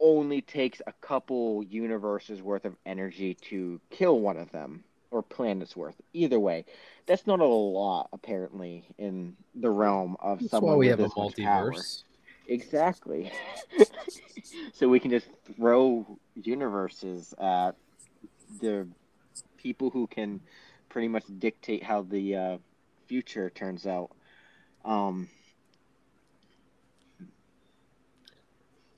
only 0.00 0.40
takes 0.40 0.80
a 0.86 0.92
couple 1.00 1.62
universes 1.62 2.42
worth 2.42 2.64
of 2.64 2.76
energy 2.84 3.34
to 3.34 3.80
kill 3.90 4.18
one 4.18 4.36
of 4.36 4.50
them, 4.50 4.82
or 5.12 5.22
planets 5.22 5.76
worth. 5.76 6.00
Either 6.12 6.40
way, 6.40 6.64
that's 7.06 7.26
not 7.26 7.40
a 7.40 7.44
lot, 7.44 8.08
apparently, 8.12 8.84
in 8.98 9.36
the 9.54 9.70
realm 9.70 10.16
of 10.20 10.40
That's 10.40 10.50
someone 10.50 10.72
why 10.72 10.78
we 10.78 10.86
with 10.86 10.98
have 10.98 11.00
a 11.00 11.02
this 11.04 11.16
much 11.16 11.36
power. 11.36 11.72
multiverse. 11.72 12.02
Exactly. 12.48 13.30
so 14.72 14.88
we 14.88 14.98
can 14.98 15.10
just 15.10 15.28
throw 15.56 16.18
universes 16.34 17.34
at 17.38 17.72
the 18.60 18.88
people 19.58 19.90
who 19.90 20.06
can 20.06 20.40
pretty 20.88 21.08
much 21.08 21.24
dictate 21.38 21.82
how 21.82 22.02
the 22.02 22.36
uh, 22.36 22.58
future 23.06 23.50
turns 23.50 23.86
out. 23.86 24.10
Um, 24.84 25.28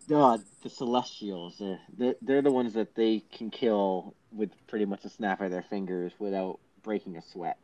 the, 0.08 0.42
the 0.62 0.70
Celestials, 0.70 1.60
uh, 1.60 1.76
they're, 1.96 2.14
they're 2.22 2.42
the 2.42 2.50
ones 2.52 2.74
that 2.74 2.94
they 2.94 3.22
can 3.32 3.50
kill 3.50 4.14
with 4.34 4.50
pretty 4.66 4.84
much 4.84 5.04
a 5.04 5.08
snap 5.08 5.40
of 5.40 5.50
their 5.50 5.62
fingers 5.62 6.12
without 6.18 6.58
breaking 6.82 7.16
a 7.16 7.22
sweat. 7.22 7.58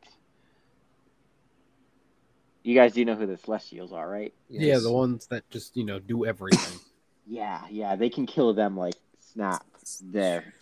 You 2.62 2.74
guys 2.74 2.92
do 2.92 3.04
know 3.04 3.16
who 3.16 3.26
the 3.26 3.36
Celestials 3.36 3.92
are, 3.92 4.08
right? 4.08 4.32
Yeah, 4.48 4.78
the 4.78 4.92
ones 4.92 5.26
that 5.28 5.48
just, 5.50 5.76
you 5.76 5.84
know, 5.84 5.98
do 5.98 6.24
everything. 6.26 6.78
Yeah, 7.26 7.60
yeah, 7.70 7.94
they 7.94 8.10
can 8.10 8.26
kill 8.26 8.54
them 8.54 8.76
like 8.76 8.96
snap. 9.20 9.64
There, 10.02 10.52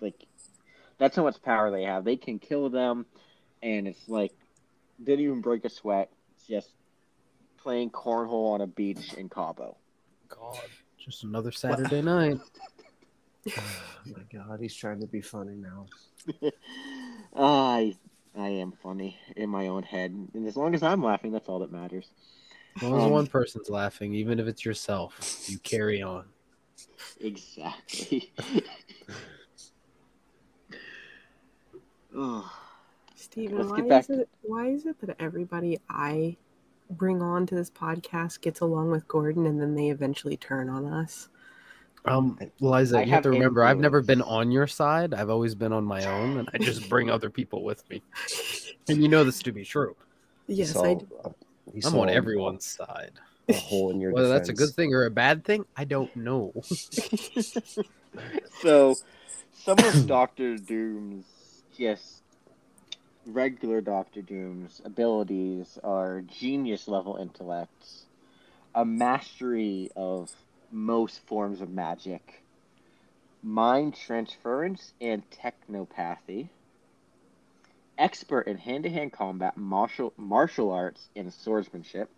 like 0.00 0.14
that's 0.98 1.16
how 1.16 1.24
much 1.24 1.42
power 1.42 1.72
they 1.72 1.82
have. 1.82 2.04
They 2.04 2.16
can 2.16 2.38
kill 2.38 2.70
them, 2.70 3.06
and 3.60 3.88
it's 3.88 4.08
like 4.08 4.32
didn't 5.02 5.24
even 5.24 5.40
break 5.40 5.64
a 5.64 5.68
sweat. 5.68 6.12
It's 6.36 6.46
just 6.46 6.68
playing 7.56 7.90
cornhole 7.90 8.52
on 8.52 8.60
a 8.60 8.68
beach 8.68 9.14
in 9.14 9.28
Cabo. 9.28 9.76
God, 10.28 10.60
just 10.96 11.24
another 11.24 11.50
Saturday 11.50 12.02
night. 12.02 12.38
Oh 13.48 13.62
my 14.06 14.22
god, 14.32 14.60
he's 14.60 14.74
trying 14.74 15.00
to 15.00 15.06
be 15.06 15.20
funny 15.20 15.56
now. 15.56 15.86
I 17.36 17.96
I 18.36 18.48
am 18.48 18.72
funny 18.72 19.18
in 19.36 19.50
my 19.50 19.66
own 19.68 19.82
head, 19.82 20.12
and 20.34 20.46
as 20.46 20.56
long 20.56 20.74
as 20.74 20.82
I'm 20.82 21.02
laughing, 21.02 21.32
that's 21.32 21.48
all 21.48 21.58
that 21.60 21.72
matters. 21.72 22.06
As 22.76 22.82
long 22.82 22.98
as 22.98 23.04
Um, 23.04 23.10
one 23.10 23.26
person's 23.26 23.68
laughing, 23.68 24.14
even 24.14 24.38
if 24.38 24.46
it's 24.46 24.64
yourself, 24.64 25.18
you 25.48 25.58
carry 25.58 26.02
on. 26.02 26.24
Exactly. 27.20 28.32
Ugh. 32.16 32.44
Steven, 33.14 33.58
Let's 33.58 33.70
why 33.70 33.76
get 33.76 33.88
back 33.88 34.04
is 34.10 34.18
it 34.18 34.28
why 34.42 34.66
is 34.68 34.86
it 34.86 35.00
that 35.00 35.16
everybody 35.20 35.78
I 35.88 36.36
bring 36.90 37.22
on 37.22 37.46
to 37.46 37.54
this 37.54 37.70
podcast 37.70 38.40
gets 38.40 38.60
along 38.60 38.90
with 38.90 39.08
Gordon 39.08 39.46
and 39.46 39.60
then 39.60 39.74
they 39.74 39.88
eventually 39.90 40.36
turn 40.36 40.68
on 40.68 40.86
us? 40.86 41.28
Um, 42.04 42.38
Liza, 42.60 42.98
I 42.98 43.02
you 43.02 43.06
have 43.06 43.16
have 43.16 43.22
to 43.24 43.30
remember, 43.30 43.62
I've 43.62 43.78
never 43.78 44.02
been 44.02 44.22
on 44.22 44.50
your 44.50 44.66
side. 44.66 45.14
I've 45.14 45.30
always 45.30 45.54
been 45.54 45.72
on 45.72 45.84
my 45.84 46.04
own, 46.04 46.38
and 46.38 46.48
I 46.52 46.58
just 46.58 46.88
bring 46.88 47.10
other 47.10 47.30
people 47.30 47.62
with 47.64 47.88
me. 47.90 48.02
And 48.88 49.00
you 49.00 49.08
know 49.08 49.22
this 49.22 49.38
to 49.44 49.52
be 49.52 49.64
true. 49.64 49.94
Yes, 50.48 50.72
Saw- 50.72 50.84
I 50.84 50.94
do. 50.94 51.06
uh, 51.24 51.28
he 51.72 51.80
I'm 51.84 51.96
on 51.96 52.08
everyone's 52.08 52.66
side. 52.66 53.12
A 53.48 53.52
hole 53.52 53.92
in 53.92 54.00
your 54.00 54.10
Whether 54.12 54.28
that's 54.28 54.48
a 54.48 54.52
good 54.52 54.70
thing 54.70 54.92
or 54.92 55.04
a 55.04 55.10
bad 55.10 55.44
thing, 55.44 55.64
I 55.76 55.84
don't 55.84 56.14
know. 56.16 56.52
so 58.60 58.96
some 59.54 59.78
of 59.78 60.06
Doctor 60.08 60.56
Doom's 60.56 61.24
just 61.78 62.22
regular 63.26 63.80
Doctor 63.80 64.20
Doom's 64.20 64.82
abilities 64.84 65.78
are 65.84 66.22
genius 66.22 66.88
level 66.88 67.16
intellects, 67.18 68.06
a 68.74 68.84
mastery 68.84 69.90
of 69.94 70.28
most 70.72 71.20
forms 71.26 71.60
of 71.60 71.70
magic, 71.70 72.42
mind 73.42 73.94
transference 73.94 74.92
and 75.00 75.22
technopathy, 75.30 76.48
expert 77.98 78.46
in 78.48 78.56
hand-to-hand 78.56 79.12
combat, 79.12 79.56
martial 79.56 80.12
martial 80.16 80.72
arts, 80.72 81.08
and 81.14 81.32
swordsmanship, 81.32 82.10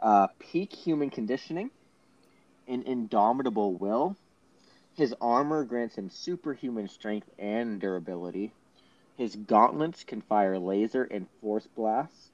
uh, 0.00 0.26
peak 0.38 0.72
human 0.72 1.10
conditioning, 1.10 1.70
an 2.66 2.82
indomitable 2.82 3.74
will. 3.74 4.16
His 4.96 5.14
armor 5.20 5.64
grants 5.64 5.96
him 5.96 6.10
superhuman 6.10 6.88
strength 6.88 7.28
and 7.38 7.80
durability. 7.80 8.52
His 9.16 9.36
gauntlets 9.36 10.04
can 10.04 10.20
fire 10.22 10.58
laser 10.58 11.04
and 11.04 11.26
force 11.40 11.66
blasts. 11.66 12.30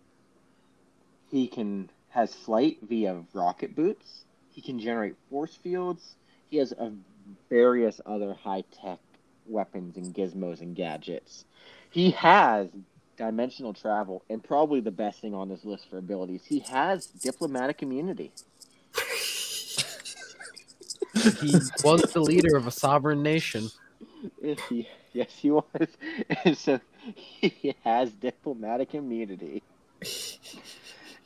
He 1.31 1.49
can 1.49 1.91
has 2.11 2.35
flight 2.35 2.79
via 2.83 3.23
rocket 3.35 3.75
boots. 3.75 4.26
He 4.57 4.63
can 4.63 4.81
generate 4.81 5.15
force 5.29 5.55
fields. 5.55 6.17
He 6.49 6.57
has 6.57 6.73
a 6.73 6.91
various 7.51 8.01
other 8.07 8.33
high 8.33 8.65
tech 8.83 8.99
weapons 9.47 9.99
and 9.99 10.15
gizmos 10.15 10.63
and 10.63 10.75
gadgets. 10.75 11.45
He 11.91 12.13
has 12.13 12.69
dimensional 13.19 13.75
travel, 13.75 14.25
and 14.31 14.43
probably 14.43 14.81
the 14.81 14.91
best 14.91 15.21
thing 15.21 15.35
on 15.35 15.51
this 15.51 15.63
list 15.65 15.91
for 15.91 15.99
abilities, 15.99 16.43
he 16.47 16.61
has 16.61 17.07
diplomatic 17.07 17.83
immunity. 17.83 18.33
he 21.15 21.55
was 21.85 22.03
the 22.15 22.21
leader 22.21 22.57
of 22.57 22.67
a 22.67 22.71
sovereign 22.71 23.23
nation. 23.23 23.69
Yes, 24.43 24.59
he, 24.71 24.89
yes, 25.13 25.31
he 25.37 25.51
was. 25.51 25.89
And 26.45 26.57
so 26.67 26.81
he 27.15 27.75
has 27.85 28.11
diplomatic 28.11 28.95
immunity. 28.95 29.63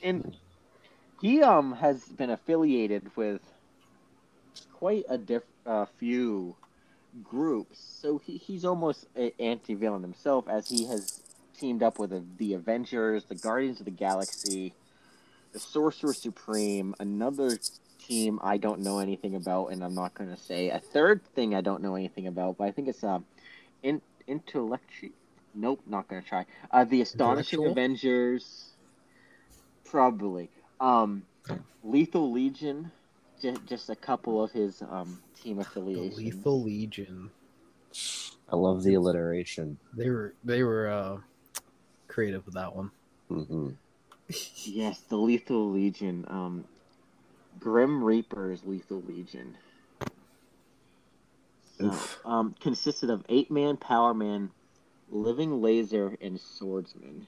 And 0.02 0.36
he 1.20 1.42
um 1.42 1.72
has 1.74 2.02
been 2.04 2.30
affiliated 2.30 3.10
with 3.16 3.40
quite 4.72 5.04
a 5.08 5.18
diff 5.18 5.42
uh, 5.66 5.86
few 5.98 6.56
groups. 7.22 7.78
So 8.00 8.18
he, 8.18 8.36
he's 8.36 8.64
almost 8.64 9.06
an 9.16 9.32
anti-villain 9.38 10.02
himself 10.02 10.48
as 10.48 10.68
he 10.68 10.86
has 10.86 11.20
teamed 11.58 11.82
up 11.82 11.98
with 11.98 12.10
the, 12.10 12.24
the 12.38 12.54
Avengers, 12.54 13.24
the 13.24 13.34
Guardians 13.34 13.80
of 13.80 13.84
the 13.84 13.90
Galaxy, 13.90 14.72
the 15.52 15.58
Sorcerer 15.58 16.14
Supreme, 16.14 16.94
another 16.98 17.58
team 17.98 18.38
I 18.42 18.56
don't 18.56 18.80
know 18.80 18.98
anything 18.98 19.34
about, 19.34 19.68
and 19.68 19.84
I'm 19.84 19.94
not 19.94 20.14
going 20.14 20.30
to 20.30 20.40
say. 20.40 20.70
A 20.70 20.78
third 20.78 21.24
thing 21.34 21.54
I 21.54 21.60
don't 21.60 21.82
know 21.82 21.94
anything 21.94 22.26
about, 22.26 22.56
but 22.58 22.64
I 22.64 22.70
think 22.70 22.88
it's 22.88 23.04
um, 23.04 23.24
in 23.82 24.00
intellectual. 24.26 25.10
Nope, 25.54 25.80
not 25.86 26.08
going 26.08 26.22
to 26.22 26.28
try. 26.28 26.46
Uh, 26.70 26.84
the 26.84 27.02
Astonishing 27.02 27.66
Avengers, 27.66 28.70
probably. 29.84 30.48
Um, 30.80 31.22
Lethal 31.84 32.32
Legion, 32.32 32.90
just, 33.40 33.66
just 33.66 33.90
a 33.90 33.96
couple 33.96 34.42
of 34.42 34.50
his 34.52 34.82
um 34.82 35.20
team 35.42 35.56
The 35.56 35.62
affiliations. 35.62 36.18
Lethal 36.18 36.62
Legion. 36.62 37.30
I 38.48 38.56
love 38.56 38.82
the 38.82 38.94
alliteration. 38.94 39.78
They 39.94 40.10
were 40.10 40.34
they 40.44 40.62
were 40.62 40.88
uh, 40.88 41.16
creative 42.08 42.44
with 42.46 42.54
that 42.54 42.74
one. 42.74 42.90
hmm 43.28 43.70
Yes, 44.64 45.00
the 45.08 45.16
Lethal 45.16 45.70
Legion. 45.70 46.24
Um, 46.28 46.64
Grim 47.58 48.02
Reaper's 48.02 48.64
Lethal 48.64 49.02
Legion. 49.06 49.56
So, 51.78 51.92
um, 52.24 52.54
consisted 52.60 53.10
of 53.10 53.24
eight 53.28 53.50
man 53.50 53.76
Power 53.76 54.14
Man, 54.14 54.50
Living 55.10 55.60
Laser, 55.62 56.16
and 56.20 56.38
Swordsman. 56.40 57.26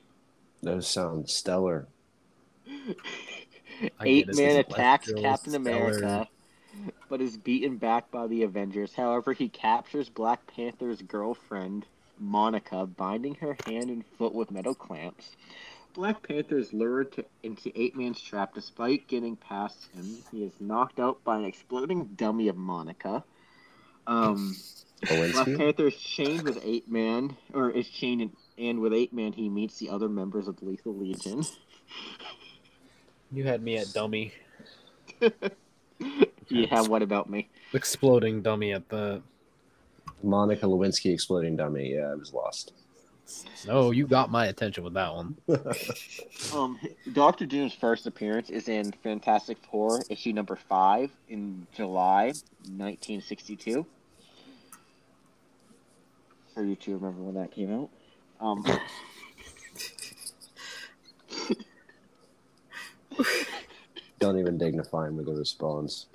Those 0.63 0.87
sound 0.89 1.29
stellar. 1.29 1.89
Eight. 4.03 4.35
Man 4.35 4.59
attacks 4.59 5.13
Captain 5.13 5.53
Stellar. 5.53 5.91
America, 5.91 6.29
but 7.09 7.21
is 7.21 7.37
beaten 7.37 7.77
back 7.77 8.11
by 8.11 8.27
the 8.27 8.43
Avengers. 8.43 8.95
However, 8.95 9.33
he 9.33 9.49
captures 9.49 10.09
Black 10.09 10.47
Panther's 10.47 11.03
girlfriend, 11.03 11.87
Monica, 12.19 12.87
binding 12.87 13.35
her 13.37 13.57
hand 13.67 13.91
and 13.91 14.05
foot 14.19 14.35
with 14.35 14.51
metal 14.51 14.75
clamps. 14.75 15.31
Black 15.95 16.27
Panther 16.27 16.57
is 16.57 16.73
lured 16.73 17.13
to, 17.13 17.25
into 17.43 17.71
Eight 17.79 17.97
Man's 17.97 18.21
trap 18.21 18.55
despite 18.55 19.09
getting 19.09 19.37
past 19.37 19.89
him. 19.95 20.17
He 20.31 20.43
is 20.45 20.53
knocked 20.59 20.99
out 20.99 21.23
by 21.25 21.37
an 21.37 21.45
exploding 21.45 22.07
dummy 22.17 22.49
of 22.49 22.57
Monica. 22.57 23.25
Um, 24.07 24.57
Black? 25.07 25.47
Panther 25.47 25.89
is 25.89 25.97
chained 25.97 26.43
with 26.43 26.59
Eight 26.65 26.91
Man, 26.91 27.37
or 27.53 27.71
is 27.71 27.89
chained, 27.89 28.23
in, 28.23 28.33
and 28.57 28.81
with 28.81 28.95
Eight 28.95 29.13
Man, 29.13 29.33
he 29.33 29.49
meets 29.49 29.79
the 29.79 29.91
other 29.91 30.09
members 30.09 30.49
of 30.49 30.57
the 30.57 30.65
Lethal 30.65 30.97
Legion. 30.97 31.45
You 33.33 33.45
had 33.45 33.63
me 33.63 33.79
at 33.79 33.93
dummy. 33.93 34.33
yeah, 36.49 36.83
what 36.83 37.03
about 37.03 37.31
me? 37.31 37.49
Exploding 37.73 38.43
dummy 38.43 38.73
at 38.73 38.89
the. 38.89 39.23
Monica 40.23 40.67
Lewinsky 40.67 41.13
exploding 41.13 41.57
dummy. 41.57 41.95
Yeah, 41.95 42.13
I 42.13 42.15
was 42.15 42.33
lost. 42.33 42.73
No, 43.67 43.91
you 43.93 44.07
got 44.07 44.31
my 44.31 44.47
attention 44.47 44.85
with 44.85 44.95
that 44.95 45.15
one. 45.15 45.37
Um, 46.53 46.79
Doctor 47.13 47.47
Doom's 47.47 47.73
first 47.73 48.07
appearance 48.07 48.51
is 48.51 48.69
in 48.69 48.93
Fantastic 49.03 49.57
Four 49.71 50.03
issue 50.11 50.33
number 50.33 50.57
five 50.57 51.11
in 51.29 51.67
July 51.75 52.27
1962. 52.27 53.87
For 56.53 56.63
you 56.63 56.77
to 56.77 56.95
remember 56.95 57.23
when 57.23 57.35
that 57.37 57.53
came 57.53 57.73
out. 57.73 57.89
Um, 58.41 58.65
Don't 64.19 64.39
even 64.39 64.57
dignify 64.59 65.09
him 65.09 65.17
with 65.17 65.29
a 65.29 65.33
response. 65.35 66.07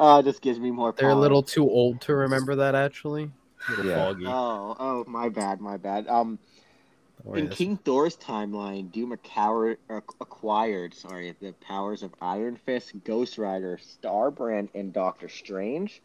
uh, 0.00 0.22
this 0.22 0.38
gives 0.38 0.58
me 0.58 0.70
more. 0.70 0.94
They're 0.96 1.10
a 1.10 1.14
little 1.14 1.42
too 1.42 1.68
old 1.68 2.00
to 2.02 2.14
remember 2.14 2.56
that 2.56 2.74
actually. 2.74 3.30
Yeah. 3.82 3.94
foggy. 3.96 4.26
Oh, 4.26 4.76
oh, 4.78 5.04
my 5.06 5.28
bad, 5.28 5.60
my 5.60 5.76
bad. 5.76 6.06
Um, 6.08 6.38
Or 7.24 7.38
in 7.38 7.46
yes. 7.46 7.56
King 7.56 7.76
Thor's 7.78 8.16
timeline, 8.16 8.92
Doom 8.92 9.12
acquired, 9.12 9.78
acquired 9.88 10.94
sorry, 10.94 11.34
the 11.40 11.52
powers 11.66 12.02
of 12.02 12.14
Iron 12.20 12.56
Fist, 12.56 12.92
Ghost 13.04 13.38
Rider, 13.38 13.78
Starbrand, 13.78 14.68
and 14.74 14.92
Doctor 14.92 15.28
Strange. 15.28 16.02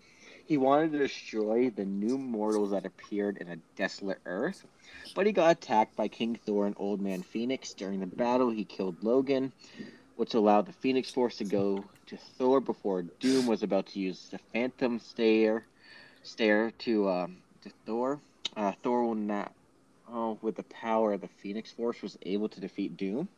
He 0.50 0.58
wanted 0.58 0.94
to 0.94 0.98
destroy 0.98 1.70
the 1.70 1.86
new 1.86 2.18
mortals 2.18 2.72
that 2.72 2.84
appeared 2.84 3.38
in 3.38 3.50
a 3.50 3.58
desolate 3.76 4.18
Earth, 4.26 4.66
but 5.14 5.28
he 5.28 5.32
got 5.32 5.52
attacked 5.52 5.96
by 5.96 6.08
King 6.08 6.40
Thor 6.44 6.66
and 6.66 6.76
Old 6.80 7.00
Man 7.00 7.22
Phoenix. 7.22 7.72
During 7.72 8.00
the 8.00 8.08
battle, 8.08 8.50
he 8.50 8.66
killed 8.66 8.96
Logan, 9.04 9.52
which 10.16 10.34
allowed 10.34 10.66
the 10.66 10.74
Phoenix 10.74 11.12
Force 11.12 11.38
to 11.38 11.44
go 11.44 11.86
to 12.08 12.18
Thor 12.18 12.60
before 12.62 13.04
Doom 13.04 13.46
was 13.46 13.62
about 13.62 13.86
to 13.90 14.00
use 14.00 14.28
the 14.32 14.40
Phantom 14.52 14.98
Stare, 14.98 15.68
stare 16.24 16.72
to 16.80 17.08
um, 17.08 17.38
to 17.62 17.70
Thor. 17.86 18.20
Uh, 18.58 18.72
Thor 18.82 19.06
will 19.06 19.14
not 19.14 19.54
oh, 20.12 20.40
with 20.42 20.56
the 20.56 20.64
power 20.64 21.14
of 21.14 21.22
the 21.22 21.28
Phoenix 21.28 21.70
Force, 21.70 22.02
was 22.02 22.18
able 22.24 22.50
to 22.50 22.60
defeat 22.60 22.98
Doom? 22.98 23.30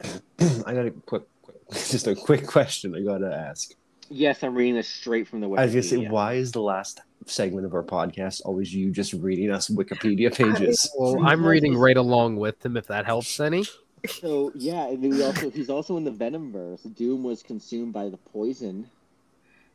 I 0.64 0.72
got 0.72 0.86
a 0.86 0.92
quick, 1.04 1.24
just 1.72 2.06
a 2.06 2.14
quick 2.14 2.46
question 2.46 2.96
I 2.96 3.00
gotta 3.00 3.30
ask. 3.30 3.74
Yes, 4.10 4.42
I'm 4.42 4.54
reading 4.54 4.74
this 4.74 4.88
straight 4.88 5.28
from 5.28 5.40
the 5.40 5.48
Wikipedia. 5.48 5.58
I 5.58 5.64
was 5.64 5.72
gonna 5.72 5.82
say, 5.82 6.08
why 6.08 6.34
is 6.34 6.52
the 6.52 6.60
last 6.60 7.00
segment 7.26 7.66
of 7.66 7.74
our 7.74 7.82
podcast 7.82 8.42
always 8.44 8.74
you 8.74 8.90
just 8.90 9.12
reading 9.14 9.50
us 9.50 9.68
Wikipedia 9.68 10.34
pages? 10.36 10.90
Well, 10.96 11.24
I'm 11.24 11.44
reading 11.44 11.76
right 11.76 11.96
along 11.96 12.36
with 12.36 12.64
him 12.64 12.76
if 12.76 12.86
that 12.88 13.06
helps 13.06 13.40
any. 13.40 13.64
So 14.06 14.52
yeah, 14.54 14.86
and 14.88 15.00
we 15.00 15.22
also 15.22 15.50
he's 15.50 15.70
also 15.70 15.96
in 15.96 16.04
the 16.04 16.10
Venomverse. 16.10 16.94
Doom 16.94 17.22
was 17.22 17.42
consumed 17.42 17.92
by 17.92 18.10
the 18.10 18.18
poison, 18.18 18.90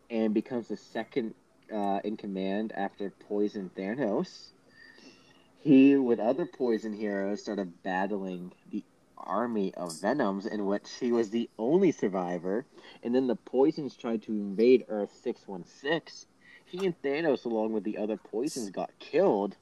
and 0.10 0.34
becomes 0.34 0.68
the 0.68 0.78
second 0.78 1.34
uh, 1.74 2.00
in 2.04 2.18
command 2.18 2.72
after 2.76 3.12
Poison 3.28 3.72
Thanos. 3.76 4.50
He, 5.62 5.96
with 5.96 6.20
other 6.20 6.46
Poison 6.46 6.94
heroes, 6.94 7.42
started 7.42 7.84
battling 7.84 8.52
the 8.72 8.84
army 9.20 9.74
of 9.76 10.00
Venoms, 10.02 10.46
in 10.46 10.66
which 10.66 10.90
he 11.00 11.12
was 11.12 11.30
the 11.30 11.50
only 11.58 11.92
survivor. 11.92 12.66
And 13.04 13.14
then 13.14 13.28
the 13.28 13.36
Poisons 13.36 13.96
tried 13.96 14.24
to 14.24 14.32
invade 14.32 14.86
Earth 14.90 15.12
six 15.24 15.48
one 15.48 15.66
six. 15.66 16.28
He 16.66 16.86
and 16.86 17.02
Thanos, 17.02 17.46
along 17.46 17.74
with 17.74 17.84
the 17.84 17.98
other 17.98 18.18
Poisons, 18.18 18.70
got 18.70 18.92
killed 19.00 19.56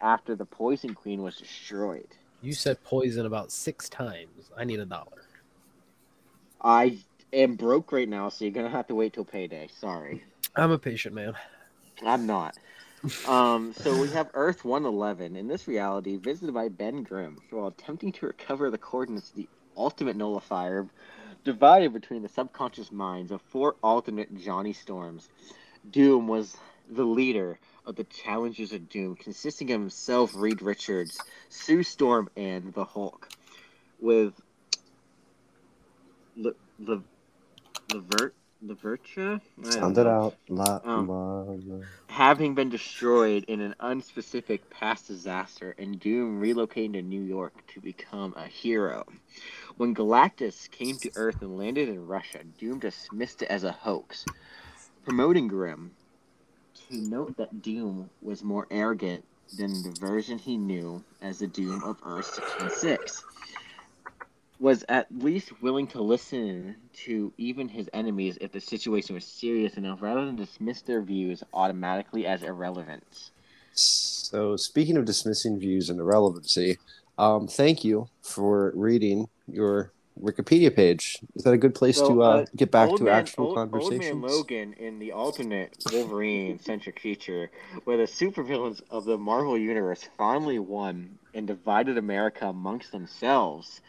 after 0.00 0.34
the 0.34 0.44
Poison 0.44 0.94
Queen 0.94 1.22
was 1.22 1.36
destroyed. 1.36 2.08
You 2.42 2.52
said 2.52 2.82
poison 2.84 3.26
about 3.26 3.50
six 3.50 3.88
times. 3.88 4.50
I 4.56 4.64
need 4.64 4.78
a 4.78 4.84
dollar. 4.84 5.24
I 6.62 6.98
am 7.32 7.54
broke 7.56 7.92
right 7.92 8.08
now, 8.08 8.28
so 8.28 8.44
you're 8.44 8.52
gonna 8.52 8.70
have 8.70 8.86
to 8.88 8.94
wait 8.94 9.14
till 9.14 9.24
payday. 9.24 9.68
Sorry, 9.78 10.22
I'm 10.54 10.70
a 10.70 10.78
patient 10.78 11.14
man. 11.14 11.34
I'm 12.04 12.26
not. 12.26 12.56
Um, 13.28 13.72
so 13.72 14.00
we 14.00 14.08
have 14.10 14.30
Earth 14.34 14.64
111 14.64 15.36
in 15.36 15.46
this 15.46 15.68
reality, 15.68 16.16
visited 16.16 16.52
by 16.52 16.68
Ben 16.68 17.02
Grimm, 17.02 17.38
while 17.50 17.68
attempting 17.68 18.12
to 18.12 18.26
recover 18.26 18.70
the 18.70 18.78
coordinates 18.78 19.30
of 19.30 19.36
the 19.36 19.48
ultimate 19.76 20.16
nullifier, 20.16 20.88
divided 21.44 21.92
between 21.92 22.22
the 22.22 22.28
subconscious 22.28 22.90
minds 22.90 23.30
of 23.30 23.40
four 23.42 23.76
alternate 23.82 24.36
Johnny 24.36 24.72
Storms. 24.72 25.28
Doom 25.88 26.26
was 26.26 26.56
the 26.88 27.04
leader 27.04 27.58
of 27.84 27.94
the 27.94 28.04
Challengers 28.04 28.72
of 28.72 28.88
Doom, 28.88 29.14
consisting 29.14 29.70
of 29.70 29.80
himself, 29.80 30.32
Reed 30.34 30.60
Richards, 30.60 31.20
Sue 31.48 31.82
Storm, 31.84 32.28
and 32.36 32.74
the 32.74 32.84
Hulk, 32.84 33.28
with 34.00 34.34
Le, 36.36 36.52
Le, 36.80 37.02
Levert, 37.92 38.34
Don't 39.62 39.72
Sound 39.72 39.98
it 39.98 40.06
out. 40.06 40.36
La, 40.48 40.80
Um, 40.84 41.08
la, 41.08 41.42
la. 41.42 41.84
having 42.08 42.54
been 42.54 42.70
destroyed 42.70 43.44
in 43.48 43.60
an 43.60 43.74
unspecific 43.80 44.62
past 44.70 45.08
disaster 45.08 45.74
and 45.78 46.00
Doom 46.00 46.40
relocating 46.40 46.94
to 46.94 47.02
New 47.02 47.22
York 47.22 47.54
to 47.74 47.80
become 47.80 48.34
a 48.36 48.46
hero. 48.48 49.04
When 49.76 49.94
Galactus 49.94 50.70
came 50.70 50.98
to 51.00 51.12
Earth 51.16 51.42
and 51.42 51.58
landed 51.58 51.88
in 51.88 52.06
Russia, 52.06 52.44
Doom 52.44 52.80
dismissed 52.80 53.42
it 53.42 53.48
as 53.50 53.64
a 53.64 53.72
hoax, 53.72 54.26
promoting 55.04 55.48
Grimm 55.48 55.92
to 56.88 56.96
note 56.96 57.36
that 57.38 57.62
Doom 57.62 58.10
was 58.22 58.44
more 58.44 58.66
arrogant 58.70 59.24
than 59.52 59.82
the 59.82 59.92
version 59.92 60.38
he 60.38 60.56
knew 60.58 61.04
as 61.22 61.38
the 61.40 61.48
Doom 61.48 61.82
of 61.84 61.98
Earth 62.04 62.26
616 62.26 63.22
was 64.58 64.84
at 64.88 65.06
least 65.18 65.60
willing 65.60 65.86
to 65.88 66.00
listen 66.00 66.76
to 66.92 67.32
even 67.36 67.68
his 67.68 67.90
enemies 67.92 68.38
if 68.40 68.52
the 68.52 68.60
situation 68.60 69.14
was 69.14 69.24
serious 69.24 69.74
enough 69.74 70.00
rather 70.00 70.24
than 70.24 70.36
dismiss 70.36 70.82
their 70.82 71.02
views 71.02 71.42
automatically 71.52 72.26
as 72.26 72.42
irrelevant. 72.42 73.30
So, 73.72 74.56
speaking 74.56 74.96
of 74.96 75.04
dismissing 75.04 75.58
views 75.58 75.90
and 75.90 76.00
irrelevancy, 76.00 76.78
um, 77.18 77.46
thank 77.46 77.84
you 77.84 78.08
for 78.22 78.72
reading 78.74 79.28
your 79.46 79.92
Wikipedia 80.20 80.74
page. 80.74 81.18
Is 81.34 81.44
that 81.44 81.52
a 81.52 81.58
good 81.58 81.74
place 81.74 81.98
So, 81.98 82.08
to 82.08 82.22
uh, 82.22 82.26
uh, 82.26 82.46
get 82.56 82.70
back 82.70 82.94
to 82.96 83.04
man, 83.04 83.14
actual 83.14 83.48
old, 83.48 83.54
conversations? 83.54 84.14
Old 84.14 84.22
Man 84.22 84.30
Logan 84.30 84.72
in 84.74 84.98
the 84.98 85.12
alternate 85.12 85.76
Wolverine 85.92 86.58
centric 86.58 86.98
future, 87.00 87.50
where 87.84 87.98
the 87.98 88.04
supervillains 88.04 88.80
of 88.90 89.04
the 89.04 89.18
Marvel 89.18 89.58
Universe 89.58 90.08
finally 90.16 90.58
won 90.58 91.18
and 91.34 91.46
divided 91.46 91.98
America 91.98 92.46
amongst 92.46 92.92
themselves. 92.92 93.82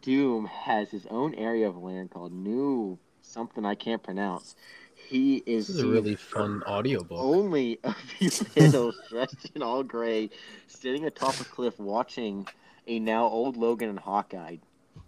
Doom 0.00 0.46
has 0.46 0.90
his 0.90 1.06
own 1.06 1.34
area 1.34 1.68
of 1.68 1.76
land 1.76 2.10
called 2.10 2.32
New 2.32 2.98
something 3.22 3.64
I 3.64 3.74
can't 3.74 4.02
pronounce. 4.02 4.56
He 4.94 5.42
is 5.46 5.70
is 5.70 5.80
a 5.80 5.86
really 5.86 6.16
fun 6.16 6.62
audiobook. 6.66 7.18
only 7.18 7.78
of 7.84 7.96
these 8.18 8.40
villains 8.40 8.96
dressed 9.08 9.50
in 9.54 9.62
all 9.62 9.82
gray, 9.82 10.30
sitting 10.66 11.04
atop 11.04 11.40
a 11.40 11.44
cliff 11.44 11.78
watching 11.78 12.46
a 12.86 12.98
now 12.98 13.24
old 13.26 13.56
Logan 13.56 13.88
and 13.88 13.98
Hawkeye 13.98 14.56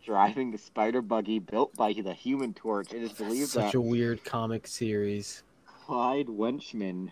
driving 0.05 0.51
the 0.51 0.59
spider 0.59 1.03
buggy 1.03 1.39
built 1.39 1.75
by 1.77 1.93
the 1.93 2.15
Human 2.15 2.55
Torch. 2.55 2.93
It 2.93 3.03
is 3.03 3.13
believed 3.13 3.49
Such 3.49 3.75
a 3.75 3.81
weird 3.81 4.25
comic 4.25 4.67
series. 4.67 5.43
Clyde 5.67 6.29
Wenchman, 6.29 7.11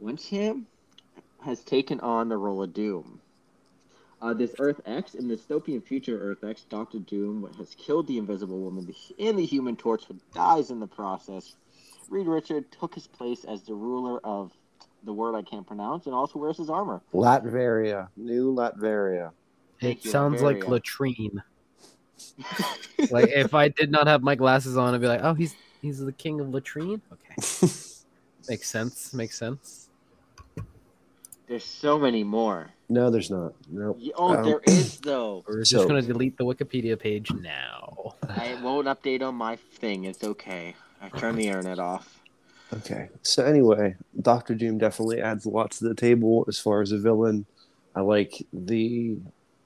Wencham, 0.00 0.66
has 1.44 1.62
taken 1.62 2.00
on 2.00 2.28
the 2.28 2.36
role 2.36 2.62
of 2.62 2.74
Doom. 2.74 3.20
Uh, 4.20 4.34
this 4.34 4.54
Earth 4.58 4.80
X, 4.84 5.14
in 5.14 5.28
the 5.28 5.36
dystopian 5.36 5.84
future 5.84 6.18
Earth 6.20 6.42
X, 6.42 6.62
Doctor 6.68 6.98
Doom 6.98 7.48
has 7.56 7.74
killed 7.76 8.08
the 8.08 8.18
Invisible 8.18 8.58
Woman 8.58 8.92
and 9.20 9.38
the 9.38 9.44
Human 9.44 9.76
Torch, 9.76 10.04
but 10.08 10.16
dies 10.34 10.70
in 10.70 10.80
the 10.80 10.88
process. 10.88 11.54
Reed 12.10 12.26
Richard 12.26 12.70
took 12.72 12.94
his 12.94 13.06
place 13.06 13.44
as 13.44 13.62
the 13.62 13.74
ruler 13.74 14.18
of 14.24 14.52
the 15.04 15.12
word 15.12 15.36
I 15.36 15.42
can't 15.42 15.66
pronounce, 15.66 16.06
and 16.06 16.14
also 16.14 16.38
wears 16.40 16.56
his 16.56 16.68
armor. 16.68 17.00
Latveria, 17.14 18.08
new 18.16 18.52
Latveria. 18.52 19.30
Thank 19.80 20.00
It 20.00 20.04
you, 20.06 20.10
sounds 20.10 20.42
like 20.42 20.66
latrine. 20.66 21.42
Like 23.12 23.28
if 23.28 23.54
I 23.54 23.68
did 23.68 23.92
not 23.92 24.08
have 24.08 24.24
my 24.24 24.34
glasses 24.34 24.76
on, 24.76 24.92
I'd 24.92 25.00
be 25.00 25.06
like, 25.06 25.22
oh, 25.22 25.34
he's 25.34 25.54
he's 25.80 26.00
the 26.00 26.12
king 26.12 26.40
of 26.40 26.48
latrine. 26.48 27.00
Okay, 27.12 27.34
makes 28.48 28.68
sense. 28.68 29.14
Makes 29.14 29.38
sense. 29.38 29.88
There's 31.46 31.64
so 31.64 31.96
many 31.96 32.24
more. 32.24 32.70
No, 32.88 33.10
there's 33.10 33.30
not. 33.30 33.52
No. 33.70 33.96
Y- 34.00 34.10
Oh, 34.16 34.34
Um, 34.36 34.44
there 34.44 34.60
is 34.66 34.98
though. 35.00 35.44
We're 35.48 35.64
So- 35.64 35.76
just 35.78 35.88
gonna 35.88 36.02
delete 36.02 36.36
the 36.38 36.44
Wikipedia 36.44 36.98
page 36.98 37.30
now. 37.32 38.14
I 38.28 38.58
won't 38.62 38.86
update 38.86 39.22
on 39.22 39.34
my 39.34 39.56
thing. 39.56 40.04
It's 40.04 40.24
okay. 40.24 40.74
I 41.00 41.08
turned 41.10 41.38
the 41.38 41.46
internet 41.46 41.78
off. 41.78 42.20
Okay. 42.72 43.08
So 43.22 43.44
anyway, 43.44 43.96
Doctor 44.20 44.54
Doom 44.54 44.78
definitely 44.78 45.20
adds 45.20 45.44
a 45.46 45.50
lot 45.50 45.70
to 45.72 45.84
the 45.84 45.94
table 45.94 46.44
as 46.48 46.58
far 46.58 46.80
as 46.82 46.92
a 46.92 46.98
villain. 46.98 47.46
I 47.94 48.00
like 48.00 48.46
the 48.52 49.16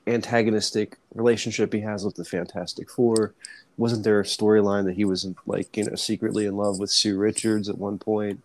antagonistic 0.06 0.98
relationship 1.14 1.72
he 1.72 1.80
has 1.80 2.04
with 2.04 2.16
the 2.16 2.24
Fantastic 2.24 2.90
Four. 2.90 3.34
Wasn't 3.76 4.04
there 4.04 4.20
a 4.20 4.24
storyline 4.24 4.84
that 4.84 4.94
he 4.96 5.04
was 5.04 5.26
like 5.46 5.76
you 5.76 5.84
know 5.84 5.94
secretly 5.94 6.44
in 6.46 6.56
love 6.56 6.78
with 6.78 6.90
Sue 6.90 7.16
Richards 7.18 7.68
at 7.68 7.78
one 7.78 7.98
point? 7.98 8.40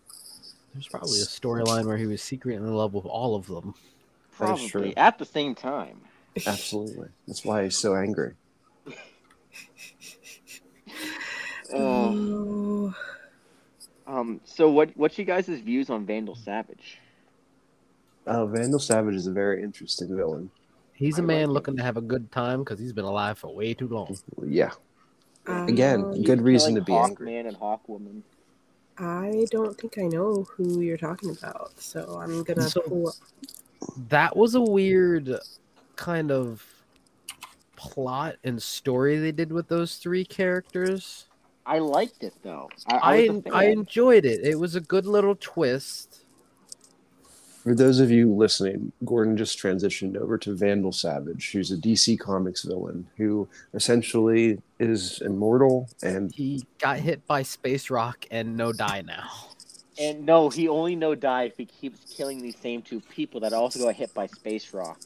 There's 0.72 0.88
probably 0.88 1.20
a 1.20 1.24
storyline 1.24 1.86
where 1.86 1.96
he 1.96 2.06
was 2.06 2.22
secretly 2.22 2.54
in 2.56 2.74
love 2.74 2.94
with 2.94 3.06
all 3.06 3.34
of 3.34 3.46
them. 3.46 3.74
That 4.38 4.58
is 4.58 4.70
Probably 4.70 4.96
at 4.96 5.18
the 5.18 5.24
same 5.24 5.54
time. 5.54 6.00
Absolutely. 6.46 7.08
That's 7.26 7.44
why 7.44 7.64
he's 7.64 7.76
so 7.78 7.94
angry. 7.96 8.34
Uh, 11.72 11.76
Oh, 11.76 12.94
um. 14.06 14.40
So 14.46 14.70
what? 14.70 14.90
What's 14.96 15.18
you 15.18 15.26
guys' 15.26 15.48
views 15.48 15.90
on 15.90 16.06
Vandal 16.06 16.34
Savage? 16.34 16.98
Uh, 18.26 18.46
Vandal 18.46 18.78
Savage 18.80 19.14
is 19.14 19.26
a 19.26 19.32
very 19.32 19.62
interesting 19.62 20.16
villain. 20.16 20.50
He's 20.94 21.18
a 21.18 21.22
I 21.22 21.26
man 21.26 21.36
like 21.40 21.44
him. 21.44 21.50
looking 21.52 21.76
to 21.76 21.82
have 21.82 21.96
a 21.98 22.00
good 22.00 22.32
time 22.32 22.60
because 22.60 22.78
he's 22.78 22.94
been 22.94 23.04
alive 23.04 23.38
for 23.38 23.54
way 23.54 23.74
too 23.74 23.86
long. 23.88 24.16
Yeah. 24.46 24.70
Again, 25.46 26.04
um, 26.04 26.14
He's 26.14 26.26
good 26.26 26.40
reason 26.42 26.74
to 26.76 26.80
killing 26.80 27.04
be 27.04 27.10
angry. 27.10 27.32
Hawkman 27.32 27.48
and 27.48 27.56
Hawkwoman. 27.58 28.22
I 28.98 29.46
don't 29.50 29.78
think 29.78 29.98
I 29.98 30.06
know 30.06 30.44
who 30.56 30.80
you're 30.80 30.96
talking 30.96 31.30
about, 31.30 31.78
so 31.78 32.18
I'm 32.20 32.42
gonna 32.44 32.62
So- 32.68 32.80
pull. 32.80 33.12
That 34.08 34.36
was 34.36 34.54
a 34.54 34.60
weird 34.60 35.38
kind 35.96 36.30
of 36.30 36.64
plot 37.76 38.36
and 38.42 38.60
story 38.62 39.18
they 39.18 39.32
did 39.32 39.52
with 39.52 39.68
those 39.68 39.96
three 39.96 40.24
characters. 40.24 41.26
I 41.64 41.78
liked 41.78 42.24
it 42.24 42.34
though. 42.42 42.70
I, 42.86 42.96
I, 42.96 42.98
I 42.98 43.20
was 43.20 43.28
a 43.28 43.42
fan. 43.42 43.52
I 43.54 43.64
enjoyed 43.66 44.24
it. 44.24 44.40
It 44.44 44.58
was 44.58 44.74
a 44.74 44.80
good 44.80 45.06
little 45.06 45.36
twist. 45.38 46.24
For 47.62 47.74
those 47.74 48.00
of 48.00 48.10
you 48.10 48.32
listening, 48.32 48.92
Gordon 49.04 49.36
just 49.36 49.58
transitioned 49.58 50.16
over 50.16 50.38
to 50.38 50.54
Vandal 50.54 50.92
Savage, 50.92 51.50
who's 51.52 51.70
a 51.70 51.76
DC 51.76 52.18
Comics 52.18 52.62
villain 52.62 53.06
who 53.18 53.46
essentially 53.74 54.62
is 54.78 55.20
immortal 55.20 55.88
and 56.02 56.32
He 56.32 56.64
got 56.78 56.98
hit 56.98 57.26
by 57.26 57.42
space 57.42 57.90
rock 57.90 58.24
and 58.30 58.56
no 58.56 58.72
die 58.72 59.02
now. 59.02 59.28
And 60.00 60.24
no, 60.24 60.48
he 60.48 60.68
only 60.68 60.94
no 60.94 61.14
die 61.14 61.44
if 61.44 61.56
he 61.56 61.64
keeps 61.66 62.14
killing 62.14 62.38
these 62.40 62.56
same 62.56 62.82
two 62.82 63.00
people 63.00 63.40
that 63.40 63.52
also 63.52 63.80
got 63.80 63.94
hit 63.94 64.14
by 64.14 64.26
space 64.26 64.72
rock. 64.72 65.00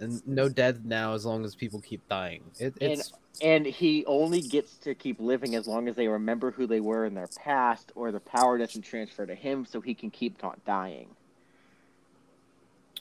And 0.00 0.26
no 0.26 0.48
death 0.48 0.78
now 0.84 1.12
as 1.14 1.26
long 1.26 1.44
as 1.44 1.54
people 1.54 1.80
keep 1.80 2.06
dying. 2.08 2.42
It, 2.58 2.74
And- 2.80 3.02
And 3.40 3.66
he 3.66 4.04
only 4.06 4.40
gets 4.40 4.78
to 4.78 4.94
keep 4.96 5.20
living 5.20 5.54
as 5.54 5.68
long 5.68 5.86
as 5.86 5.94
they 5.94 6.08
remember 6.08 6.50
who 6.50 6.66
they 6.66 6.80
were 6.80 7.04
in 7.04 7.14
their 7.14 7.28
past, 7.36 7.92
or 7.94 8.10
the 8.10 8.18
power 8.18 8.58
doesn't 8.58 8.82
transfer 8.82 9.26
to 9.26 9.34
him, 9.34 9.64
so 9.64 9.80
he 9.80 9.94
can 9.94 10.10
keep 10.10 10.42
not 10.42 10.64
dying. 10.64 11.08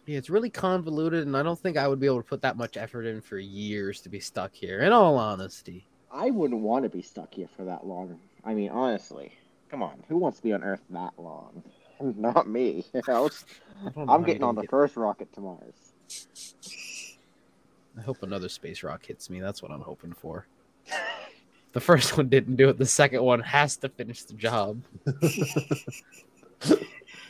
yeah, 0.06 0.18
it's 0.18 0.30
really 0.30 0.50
convoluted, 0.50 1.26
and 1.28 1.36
I 1.36 1.43
don't 1.43 1.60
think 1.60 1.76
I 1.76 1.88
would 1.88 2.00
be 2.00 2.06
able 2.06 2.22
to 2.22 2.28
put 2.28 2.41
that 2.43 2.56
much 2.56 2.78
effort 2.78 3.04
in 3.06 3.20
for 3.20 3.38
years 3.39 4.00
to 4.02 4.10
be 4.10 4.20
stuck 4.22 4.54
here. 4.54 4.80
In 4.82 4.93
all 4.93 5.18
honesty, 5.18 5.86
I 6.12 6.30
wouldn't 6.32 6.62
want 6.62 6.84
to 6.84 6.89
be 6.89 7.02
stuck 7.02 7.34
here 7.34 7.50
for 7.58 7.66
that 7.66 7.86
long. 7.86 8.18
I 8.45 8.54
mean, 8.54 8.70
honestly, 8.70 9.34
come 9.70 9.84
on, 9.84 10.03
who 10.07 10.18
wants 10.18 10.38
to 10.38 10.43
be 10.43 10.53
on 10.53 10.63
Earth 10.63 10.82
that 10.89 11.13
long? 11.18 11.63
Not 12.01 12.47
me. 12.47 12.86
I 12.95 13.01
don't 13.01 13.34
know 13.97 14.05
I'm 14.07 14.24
getting 14.24 14.43
on 14.43 14.55
the 14.55 14.61
get- 14.61 14.70
first 14.70 14.95
rocket 14.97 15.32
to 15.34 15.41
Mars. 15.41 15.74
I 17.97 18.01
hope 18.01 18.22
another 18.22 18.49
space 18.49 18.84
rock 18.84 19.05
hits 19.05 19.30
me. 19.30 19.39
That's 19.39 19.61
what 19.63 19.72
I'm 19.72 19.82
hoping 19.82 20.13
for. 20.13 20.45
The 21.74 21.82
first 21.82 22.18
one 22.18 22.28
didn't 22.28 22.55
do 22.55 22.70
it. 22.70 22.80
The 22.80 22.88
second 22.88 23.22
one 23.22 23.39
has 23.41 23.78
to 23.78 23.89
finish 23.89 24.24
the 24.24 24.34
job. 24.34 24.82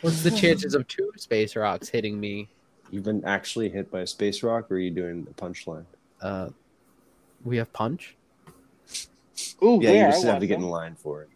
What's 0.01 0.21
the 0.23 0.31
chances 0.31 0.73
of 0.73 0.87
two 0.87 1.11
space 1.17 1.55
rocks 1.57 1.89
hitting 1.89 2.17
me? 2.19 2.47
you've 2.91 3.03
been 3.03 3.25
actually 3.25 3.67
hit 3.67 3.91
by 3.91 4.01
a 4.01 4.07
space 4.07 4.43
rock, 4.43 4.71
or 4.71 4.75
are 4.75 4.79
you 4.79 4.91
doing 4.91 5.25
the 5.25 5.31
punchline? 5.31 5.83
Uh, 6.21 6.47
we 7.43 7.57
have 7.57 7.73
punch. 7.73 8.15
Ooh, 9.61 9.79
Yeah, 9.81 9.91
yeah, 9.91 10.05
you 10.05 10.11
just 10.13 10.25
I 10.25 10.29
have 10.31 10.39
to 10.39 10.47
get 10.47 10.59
in 10.59 10.69
line 10.69 10.95
for 10.95 11.23
it. 11.23 11.29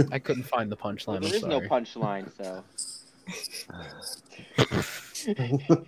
Okay, 0.00 0.08
I 0.12 0.18
couldn't 0.18 0.44
find 0.44 0.70
the 0.72 0.76
Well, 0.82 0.92
punchline. 0.94 1.20
there 1.20 1.30
I'm 1.30 1.34
is 1.36 1.42
no 1.44 1.60
punchline, 1.60 2.30
so 2.36 2.64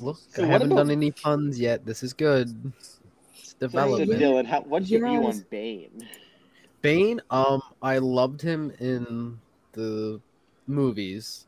Look, 0.00 0.18
So 0.34 0.44
I 0.44 0.46
haven't 0.46 0.72
about- 0.72 0.84
done 0.84 0.90
any 0.90 1.10
puns 1.10 1.58
yet. 1.58 1.84
This 1.84 2.02
is 2.02 2.12
good. 2.12 2.72
It's 2.78 3.50
So, 3.50 3.56
development. 3.60 4.10
Dylan, 4.20 4.46
how, 4.46 4.60
what's 4.62 4.88
your 4.90 5.06
view 5.08 5.24
on 5.26 5.44
Bane? 5.50 6.06
Bane, 6.82 7.20
um, 7.30 7.60
I 7.82 7.98
loved 7.98 8.40
him 8.40 8.72
in 8.78 9.38
the 9.72 10.20
movies. 10.66 11.46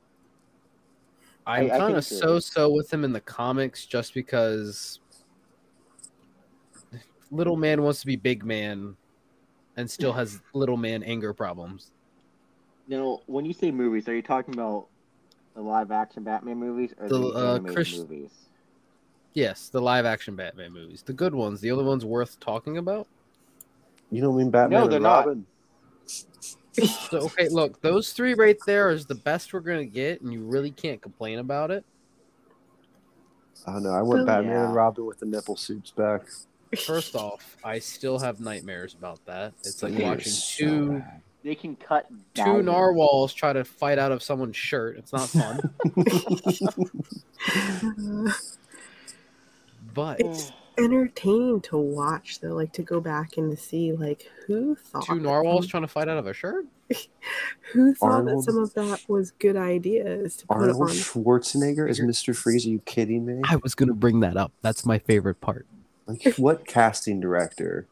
I'm 1.46 1.70
I- 1.70 1.74
I 1.74 1.78
kind 1.78 1.96
of 1.96 2.04
so 2.04 2.38
so 2.40 2.72
with 2.72 2.92
him 2.92 3.04
in 3.04 3.12
the 3.12 3.20
comics 3.20 3.86
just 3.86 4.12
because 4.14 5.00
little 7.30 7.56
man 7.56 7.82
wants 7.82 8.00
to 8.00 8.06
be 8.06 8.16
big 8.16 8.44
man 8.44 8.96
and 9.76 9.90
still 9.90 10.12
has 10.12 10.40
little 10.52 10.76
man 10.76 11.02
anger 11.02 11.32
problems. 11.32 11.90
Now, 12.88 13.20
when 13.26 13.44
you 13.44 13.52
say 13.52 13.70
movies, 13.70 14.08
are 14.08 14.14
you 14.14 14.22
talking 14.22 14.54
about 14.54 14.86
the 15.54 15.60
live 15.62 15.90
action 15.90 16.24
Batman 16.24 16.58
movies 16.58 16.92
or 16.98 17.08
the, 17.08 17.18
The, 17.18 17.26
uh, 17.28 17.54
animated 17.54 17.74
Chris- 17.74 17.98
movies? 17.98 18.30
Yes, 19.32 19.68
the 19.68 19.80
live 19.80 20.06
action 20.06 20.34
Batman 20.34 20.72
movies. 20.72 21.02
The 21.02 21.12
good 21.12 21.34
ones, 21.34 21.60
the 21.60 21.70
only 21.70 21.84
ones 21.84 22.04
worth 22.04 22.40
talking 22.40 22.78
about. 22.78 23.06
You 24.10 24.20
don't 24.22 24.36
mean 24.36 24.50
Batman 24.50 24.80
No, 24.80 24.86
they're 24.88 24.96
and 24.96 25.02
not. 25.04 25.28
So 27.10 27.18
okay, 27.18 27.48
look, 27.48 27.80
those 27.80 28.12
three 28.12 28.34
right 28.34 28.56
there 28.66 28.90
is 28.90 29.06
the 29.06 29.14
best 29.14 29.52
we're 29.52 29.60
gonna 29.60 29.84
get, 29.84 30.20
and 30.20 30.32
you 30.32 30.42
really 30.42 30.70
can't 30.72 31.00
complain 31.00 31.38
about 31.38 31.70
it. 31.70 31.84
I 33.66 33.76
oh 33.76 33.78
no, 33.78 33.90
I 33.90 34.02
want 34.02 34.22
Oh, 34.22 34.24
Batman 34.26 34.52
yeah. 34.52 34.64
and 34.66 34.74
Robin 34.74 35.04
with 35.06 35.18
the 35.20 35.26
nipple 35.26 35.56
suits 35.56 35.90
back. 35.90 36.22
First 36.78 37.16
off, 37.16 37.56
I 37.64 37.78
still 37.78 38.18
have 38.18 38.40
nightmares 38.40 38.94
about 38.94 39.24
that. 39.26 39.52
It's 39.60 39.82
like 39.82 39.94
They're 39.96 40.06
watching 40.06 40.32
so 40.32 40.64
two 40.64 40.92
bad. 40.98 41.20
They 41.42 41.54
can 41.54 41.74
cut 41.76 42.06
two 42.10 42.16
diamonds. 42.34 42.66
narwhals 42.66 43.32
try 43.32 43.54
to 43.54 43.64
fight 43.64 43.98
out 43.98 44.12
of 44.12 44.22
someone's 44.22 44.56
shirt. 44.56 44.98
It's 44.98 45.12
not 45.12 45.28
fun. 45.30 45.72
But 49.92 50.20
it's 50.20 50.52
entertaining 50.78 51.60
to 51.62 51.76
watch 51.76 52.40
though, 52.40 52.54
like 52.54 52.72
to 52.74 52.82
go 52.82 53.00
back 53.00 53.36
and 53.36 53.50
to 53.50 53.56
see 53.56 53.92
like 53.92 54.30
who 54.46 54.76
thought 54.76 55.04
two 55.04 55.18
narwhals 55.18 55.66
trying 55.66 55.82
to 55.82 55.88
fight 55.88 56.08
out 56.08 56.18
of 56.18 56.26
a 56.26 56.34
shirt? 56.34 56.66
who 57.72 57.94
thought 57.94 58.10
Arnold- 58.10 58.44
that 58.46 58.52
some 58.52 58.62
of 58.62 58.74
that 58.74 59.00
was 59.08 59.30
good 59.32 59.56
ideas 59.56 60.36
to 60.38 60.46
put 60.46 60.54
Arnold 60.58 60.82
on. 60.82 60.88
Schwarzenegger 60.88 61.88
as 61.88 61.98
You're- 61.98 62.10
Mr. 62.10 62.34
Freeze? 62.36 62.66
Are 62.66 62.70
you 62.70 62.80
kidding 62.80 63.26
me? 63.26 63.40
I 63.48 63.56
was 63.56 63.74
gonna 63.74 63.94
bring 63.94 64.20
that 64.20 64.36
up. 64.36 64.52
That's 64.62 64.84
my 64.86 64.98
favorite 64.98 65.40
part. 65.40 65.66
Like, 66.24 66.36
what 66.36 66.66
casting 66.66 67.20
director? 67.20 67.86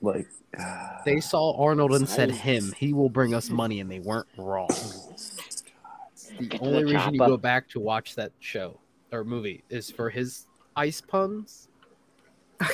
Like, 0.00 0.26
They 1.04 1.20
saw 1.20 1.56
Arnold 1.62 1.92
and 1.94 2.08
said 2.08 2.30
him. 2.30 2.72
He 2.76 2.92
will 2.92 3.08
bring 3.08 3.34
us 3.34 3.50
money, 3.50 3.80
and 3.80 3.90
they 3.90 4.00
weren't 4.00 4.28
wrong. 4.36 4.68
Oh, 4.70 5.16
the 6.38 6.46
Get 6.46 6.62
only 6.62 6.84
the 6.84 6.92
reason 6.94 7.14
you 7.14 7.18
go 7.18 7.36
back 7.36 7.68
to 7.70 7.80
watch 7.80 8.14
that 8.16 8.32
show 8.40 8.78
or 9.12 9.24
movie 9.24 9.62
is 9.68 9.90
for 9.90 10.08
his 10.10 10.46
ice 10.76 11.00
puns 11.00 11.68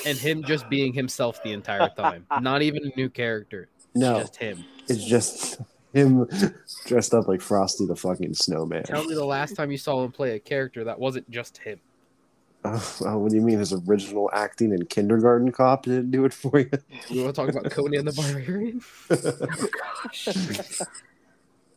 and 0.07 0.17
him 0.27 0.43
just 0.45 0.69
being 0.69 0.93
himself 0.93 1.43
the 1.43 1.53
entire 1.53 1.89
time. 1.91 2.27
Not 2.41 2.63
even 2.63 2.85
a 2.87 2.97
new 2.97 3.09
character. 3.09 3.69
It's 3.77 3.87
No. 3.97 4.21
just 4.21 4.37
him. 4.37 4.65
it's 4.89 5.05
just 5.05 5.61
him 5.93 6.29
dressed 6.87 7.15
up 7.15 7.27
like 7.27 7.41
Frosty 7.41 7.87
the 7.87 7.97
fucking 7.97 8.35
Snowman. 8.35 8.85
Tell 8.85 9.05
me 9.05 9.15
the 9.15 9.25
last 9.25 9.57
time 9.57 9.71
you 9.73 9.79
saw 9.79 10.05
him 10.05 10.13
play 10.13 10.37
a 10.37 10.39
character 10.39 10.85
that 10.85 10.99
wasn't 11.01 11.29
just 11.31 11.59
him. 11.59 11.81
Uh, 12.65 12.81
uh, 13.07 13.19
what 13.19 13.31
do 13.31 13.37
you 13.37 13.43
mean? 13.43 13.59
His 13.59 13.73
original 13.73 14.31
acting 14.33 14.73
in 14.73 14.85
Kindergarten 14.87 15.53
Cop 15.53 15.85
didn't 15.85 16.11
do 16.11 16.25
it 16.25 16.33
for 16.35 16.59
you? 16.61 16.71
You 17.09 17.25
want 17.25 17.35
to 17.37 17.41
talk 17.41 17.51
about 17.51 17.71
Conan 17.71 18.05
the 18.05 18.13
Barbarian? 18.13 18.83
Oh 19.11 19.69
gosh. 20.05 20.29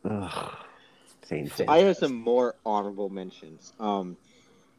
Ugh, 0.04 0.54
painful. 1.28 1.70
I 1.70 1.78
have 1.78 1.96
some 1.96 2.14
more 2.14 2.56
honorable 2.66 3.08
mentions. 3.08 3.72
Um, 3.78 4.16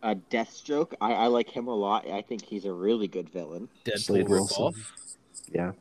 uh, 0.02 0.16
Deathstroke. 0.30 0.94
I, 1.00 1.14
I 1.14 1.28
like 1.28 1.50
him 1.50 1.68
a 1.68 1.76
lot. 1.76 2.06
I 2.10 2.22
think 2.22 2.44
he's 2.44 2.66
a 2.66 2.74
really 2.74 3.08
good 3.08 3.30
villain. 3.30 3.70
Slade 3.96 4.26
Deadpool 4.26 4.30
Wilson. 4.30 4.74
Yeah, 5.50 5.72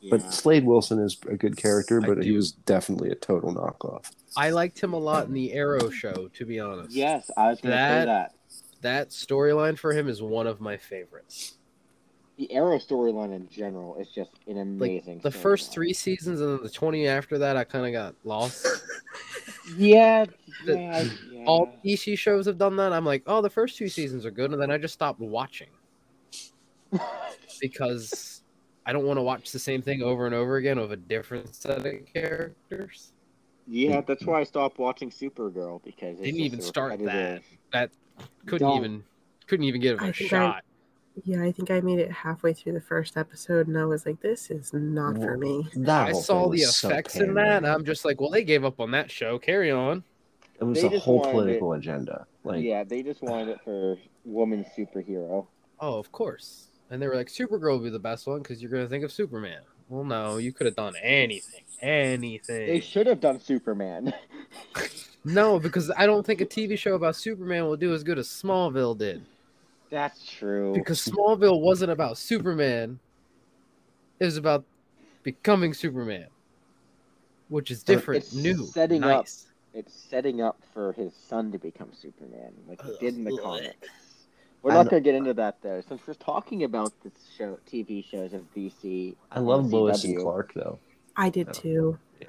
Yeah. 0.00 0.10
but 0.10 0.32
Slade 0.34 0.64
Wilson 0.66 0.98
is 0.98 1.16
a 1.26 1.36
good 1.36 1.56
character, 1.56 2.02
I 2.02 2.06
but 2.06 2.22
he 2.22 2.32
was 2.32 2.52
definitely 2.52 3.10
a 3.10 3.14
total 3.14 3.54
knockoff. 3.54 4.10
I 4.36 4.50
liked 4.50 4.78
him 4.78 4.92
a 4.92 4.98
lot 4.98 5.26
in 5.26 5.32
the 5.32 5.54
Arrow 5.54 5.88
show, 5.88 6.28
to 6.34 6.44
be 6.44 6.60
honest. 6.60 6.94
yes, 6.94 7.30
I 7.36 7.48
was 7.48 7.60
going 7.62 7.72
to 7.72 7.78
say 7.78 8.04
that. 8.04 8.34
That 8.82 9.08
storyline 9.10 9.78
for 9.78 9.92
him 9.92 10.08
is 10.08 10.20
one 10.22 10.46
of 10.46 10.60
my 10.60 10.76
favorites. 10.76 11.58
The 12.36 12.52
Arrow 12.52 12.78
storyline 12.78 13.34
in 13.34 13.48
general 13.48 13.96
is 13.96 14.08
just 14.14 14.30
an 14.46 14.56
Like 14.78 14.90
amazing. 14.90 15.20
the 15.20 15.30
first 15.30 15.70
storyline. 15.70 15.74
three 15.74 15.92
seasons 15.92 16.40
and 16.40 16.50
then 16.58 16.62
the 16.62 16.70
20 16.70 17.06
after 17.06 17.38
that, 17.38 17.56
I 17.56 17.64
kind 17.64 17.86
of 17.86 17.92
got 17.92 18.14
lost. 18.24 18.66
Yeah, 19.76 20.24
The- 20.66 20.74
yeah, 20.74 21.04
yeah. 21.30 21.44
All 21.46 21.72
DC 21.84 22.18
shows 22.18 22.46
have 22.46 22.58
done 22.58 22.74
that. 22.76 22.92
I'm 22.92 23.04
like, 23.06 23.22
oh, 23.26 23.40
the 23.40 23.48
first 23.50 23.76
two 23.78 23.88
seasons 23.88 24.26
are 24.26 24.30
good, 24.32 24.50
and 24.52 24.60
then 24.60 24.72
I 24.72 24.76
just 24.78 24.92
stopped 24.94 25.20
watching 25.20 25.68
because 27.60 28.42
I 28.84 28.92
don't 28.92 29.04
want 29.06 29.18
to 29.18 29.22
watch 29.22 29.52
the 29.52 29.58
same 29.60 29.80
thing 29.80 30.02
over 30.02 30.26
and 30.26 30.34
over 30.34 30.56
again 30.56 30.80
with 30.80 30.92
a 30.92 30.96
different 30.96 31.54
set 31.54 31.86
of 31.86 31.94
characters. 32.12 33.12
yeah, 33.68 34.00
that's 34.00 34.24
why 34.26 34.40
I 34.40 34.44
stopped 34.44 34.78
watching 34.78 35.10
Supergirl 35.10 35.82
because 35.84 36.14
it's 36.18 36.22
Didn't 36.22 36.40
even 36.40 36.58
a 36.58 36.62
start 36.62 36.98
repetitive- 36.98 37.44
Couldn't 38.46 38.68
Don't. 38.68 38.78
even 38.78 39.04
couldn't 39.46 39.64
even 39.64 39.80
give 39.80 39.98
it 39.98 40.02
I 40.02 40.08
a 40.08 40.12
think 40.12 40.32
I- 40.32 40.36
shot. 40.36 40.64
Yeah, 41.24 41.42
I 41.42 41.52
think 41.52 41.70
I 41.70 41.80
made 41.80 41.98
it 41.98 42.10
halfway 42.10 42.54
through 42.54 42.72
the 42.72 42.80
first 42.80 43.18
episode 43.18 43.68
and 43.68 43.76
I 43.76 43.84
was 43.84 44.06
like, 44.06 44.20
this 44.22 44.50
is 44.50 44.72
not 44.72 45.16
for 45.16 45.36
me. 45.36 45.68
That 45.76 46.08
I 46.08 46.12
saw 46.12 46.44
the 46.44 46.48
was 46.60 46.74
so 46.74 46.88
effects 46.88 47.16
in 47.16 47.34
that, 47.34 47.58
and. 47.58 47.66
I'm 47.66 47.84
just 47.84 48.06
like, 48.06 48.18
well, 48.18 48.30
they 48.30 48.44
gave 48.44 48.64
up 48.64 48.80
on 48.80 48.92
that 48.92 49.10
show. 49.10 49.38
Carry 49.38 49.70
on. 49.70 50.04
It 50.58 50.64
was 50.64 50.80
They 50.80 50.86
a 50.96 50.98
whole 50.98 51.18
wanted 51.18 51.32
political 51.32 51.72
agenda. 51.74 52.26
Like, 52.44 52.62
yeah, 52.64 52.82
they 52.84 53.02
just 53.02 53.20
wanted 53.20 53.48
it 53.50 53.58
for 53.62 53.98
woman 54.24 54.64
superhero. 54.76 55.46
Oh, 55.80 55.98
of 55.98 56.10
course. 56.12 56.68
And 56.90 57.02
they 57.02 57.06
were 57.08 57.16
like, 57.16 57.28
Supergirl 57.28 57.74
would 57.78 57.84
be 57.84 57.90
the 57.90 57.98
best 57.98 58.26
one 58.26 58.38
because 58.38 58.62
you're 58.62 58.70
gonna 58.70 58.88
think 58.88 59.04
of 59.04 59.12
Superman. 59.12 59.60
Well, 59.90 60.04
no, 60.04 60.38
you 60.38 60.52
could 60.52 60.64
have 60.66 60.76
done 60.76 60.94
anything, 61.02 61.64
anything. 61.82 62.66
They 62.68 62.80
should 62.80 63.06
have 63.06 63.20
done 63.20 63.38
Superman. 63.38 64.14
No, 65.24 65.58
because 65.58 65.90
I 65.96 66.06
don't 66.06 66.24
think 66.26 66.40
a 66.40 66.46
TV 66.46 66.76
show 66.76 66.94
about 66.94 67.14
Superman 67.16 67.64
will 67.64 67.76
do 67.76 67.94
as 67.94 68.02
good 68.02 68.18
as 68.18 68.28
Smallville 68.28 68.98
did. 68.98 69.22
That's 69.90 70.26
true. 70.26 70.72
Because 70.74 71.00
Smallville 71.04 71.60
wasn't 71.60 71.92
about 71.92 72.18
Superman. 72.18 72.98
It 74.18 74.24
was 74.24 74.36
about 74.36 74.64
becoming 75.22 75.74
Superman. 75.74 76.26
Which 77.48 77.70
is 77.70 77.82
different, 77.82 78.24
It's 78.24 78.34
new, 78.34 78.64
setting 78.64 79.04
up- 79.04 79.26
it's 79.74 79.92
setting 79.94 80.40
up 80.40 80.58
for 80.72 80.92
his 80.94 81.12
son 81.14 81.52
to 81.52 81.58
become 81.58 81.90
Superman, 81.92 82.52
like 82.66 82.80
he 82.82 82.96
did 82.98 83.14
in 83.14 83.24
the 83.24 83.32
Ugh. 83.34 83.40
comics. 83.42 83.88
We're 84.62 84.70
I 84.72 84.74
not 84.74 84.88
gonna 84.90 85.00
get 85.02 85.14
into 85.14 85.34
that 85.34 85.60
though, 85.60 85.82
since 85.82 86.00
we're 86.06 86.14
talking 86.14 86.64
about 86.64 86.92
the 87.02 87.10
show, 87.36 87.58
TV 87.66 88.02
shows 88.02 88.32
of 88.32 88.42
DC. 88.54 89.16
I 89.30 89.40
love 89.40 89.64
on 89.66 89.70
Lois 89.70 90.02
and 90.04 90.16
Clark 90.18 90.54
though. 90.54 90.78
I 91.16 91.28
did 91.28 91.48
Yeah. 91.48 91.52
too. 91.52 91.98
Yeah, 92.20 92.26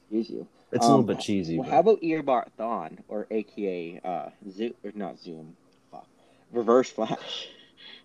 Excuse 0.00 0.30
you. 0.30 0.46
It's 0.70 0.84
a 0.84 0.88
little 0.88 1.00
Um, 1.00 1.06
bit 1.06 1.20
cheesy. 1.20 1.58
Well, 1.58 1.66
but 1.66 1.72
how 1.72 1.80
about 1.80 2.00
Eobard 2.02 2.48
Thawne, 2.58 2.98
or 3.08 3.26
AKA 3.30 4.00
uh, 4.04 4.30
Zoom, 4.50 4.74
or 4.84 4.92
not 4.94 5.18
Zoom, 5.18 5.56
fuck, 5.90 6.06
Reverse 6.52 6.90
Flash? 6.90 7.48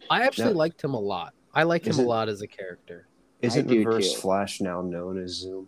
I 0.09 0.23
actually 0.23 0.51
Yeah. 0.51 0.57
liked 0.57 0.81
him 0.83 0.93
a 0.93 0.99
lot. 0.99 1.33
I 1.53 1.63
like 1.63 1.85
him 1.85 1.91
Is 1.91 1.99
a 1.99 2.03
lot 2.03 2.29
as 2.29 2.41
a 2.41 2.47
character. 2.47 3.07
Isn't 3.41 3.67
Reverse 3.69 4.13
too. 4.13 4.19
Flash 4.21 4.61
now 4.61 4.81
known 4.81 5.21
as 5.21 5.31
Zoom? 5.31 5.67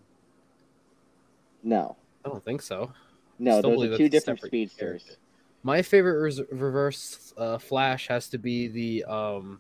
No, 1.63 1.97
I 2.23 2.29
don't 2.29 2.43
think 2.45 2.61
so. 2.61 2.91
no, 3.39 3.59
Still 3.59 3.71
those 3.79 3.91
are 3.91 3.97
two 3.97 4.07
different 4.09 4.39
separate 4.39 4.49
speedsters. 4.49 5.03
character. 5.03 5.21
My 5.63 5.81
favorite 5.81 6.21
res- 6.21 6.41
reverse 6.51 7.33
uh, 7.37 7.57
Flash 7.57 8.07
has 8.07 8.29
to 8.29 8.37
be 8.37 8.67
the 8.67 9.03
um, 9.05 9.59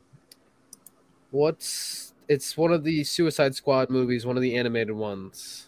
what's 1.31 2.13
it's 2.27 2.55
one 2.57 2.71
of 2.71 2.83
the 2.83 3.03
Suicide 3.03 3.55
Squad 3.55 3.89
movies, 3.89 4.25
one 4.25 4.37
of 4.37 4.41
the 4.43 4.55
animated 4.55 4.95
ones. 4.95 5.65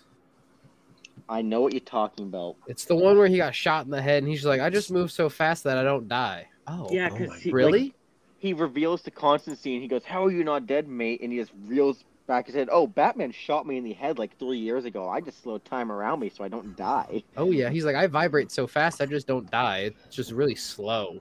I 1.29 1.41
know 1.41 1.61
what 1.61 1.73
you're 1.73 1.79
talking 1.81 2.27
about. 2.27 2.55
It's 2.67 2.85
the 2.85 2.95
one 2.95 3.17
where 3.17 3.27
he 3.27 3.37
got 3.37 3.53
shot 3.55 3.85
in 3.85 3.91
the 3.91 4.01
head, 4.01 4.23
and 4.23 4.31
he's 4.31 4.45
like, 4.45 4.61
"I 4.61 4.69
just 4.69 4.91
move 4.91 5.11
so 5.11 5.29
fast 5.29 5.63
that 5.65 5.77
I 5.77 5.83
don't 5.83 6.07
die." 6.07 6.47
Oh, 6.67 6.87
Yeah, 6.91 7.09
because 7.09 7.29
my 7.29 7.37
he- 7.37 7.51
Really? 7.51 7.93
He 8.39 8.53
reveals 8.53 9.01
to 9.01 9.11
Constantine, 9.11 9.81
he 9.81 9.87
goes, 9.87 10.05
"How 10.05 10.25
are 10.25 10.31
you 10.31 10.43
not 10.43 10.67
dead, 10.67 10.87
mate?" 10.87 11.21
And 11.21 11.31
he 11.31 11.39
just 11.39 11.51
reels 11.65 12.03
back 12.27 12.45
his 12.45 12.55
head. 12.55 12.69
Oh, 12.71 12.85
Batman 12.85 13.31
shot 13.31 13.65
me 13.65 13.77
in 13.77 13.83
the 13.83 13.93
head 13.93 14.19
like 14.19 14.37
three 14.37 14.59
years 14.59 14.85
ago. 14.85 15.09
I 15.09 15.21
just 15.21 15.41
slowed 15.41 15.65
time 15.65 15.91
around 15.91 16.19
me 16.19 16.29
so 16.29 16.43
I 16.43 16.47
don't 16.47 16.75
die. 16.75 17.23
Oh 17.35 17.51
yeah, 17.51 17.69
he's 17.69 17.85
like, 17.85 17.95
"I 17.95 18.07
vibrate 18.07 18.51
so 18.51 18.67
fast, 18.67 19.01
I 19.01 19.05
just 19.05 19.27
don't 19.27 19.49
die. 19.49 19.91
It's 20.05 20.15
just 20.15 20.31
really 20.31 20.55
slow." 20.55 21.19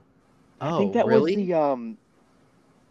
Oh, 0.61 0.75
I 0.75 0.77
think 0.77 0.93
that 0.93 1.05
really? 1.05 1.35
was 1.35 1.47
the 1.47 1.53
um. 1.53 1.97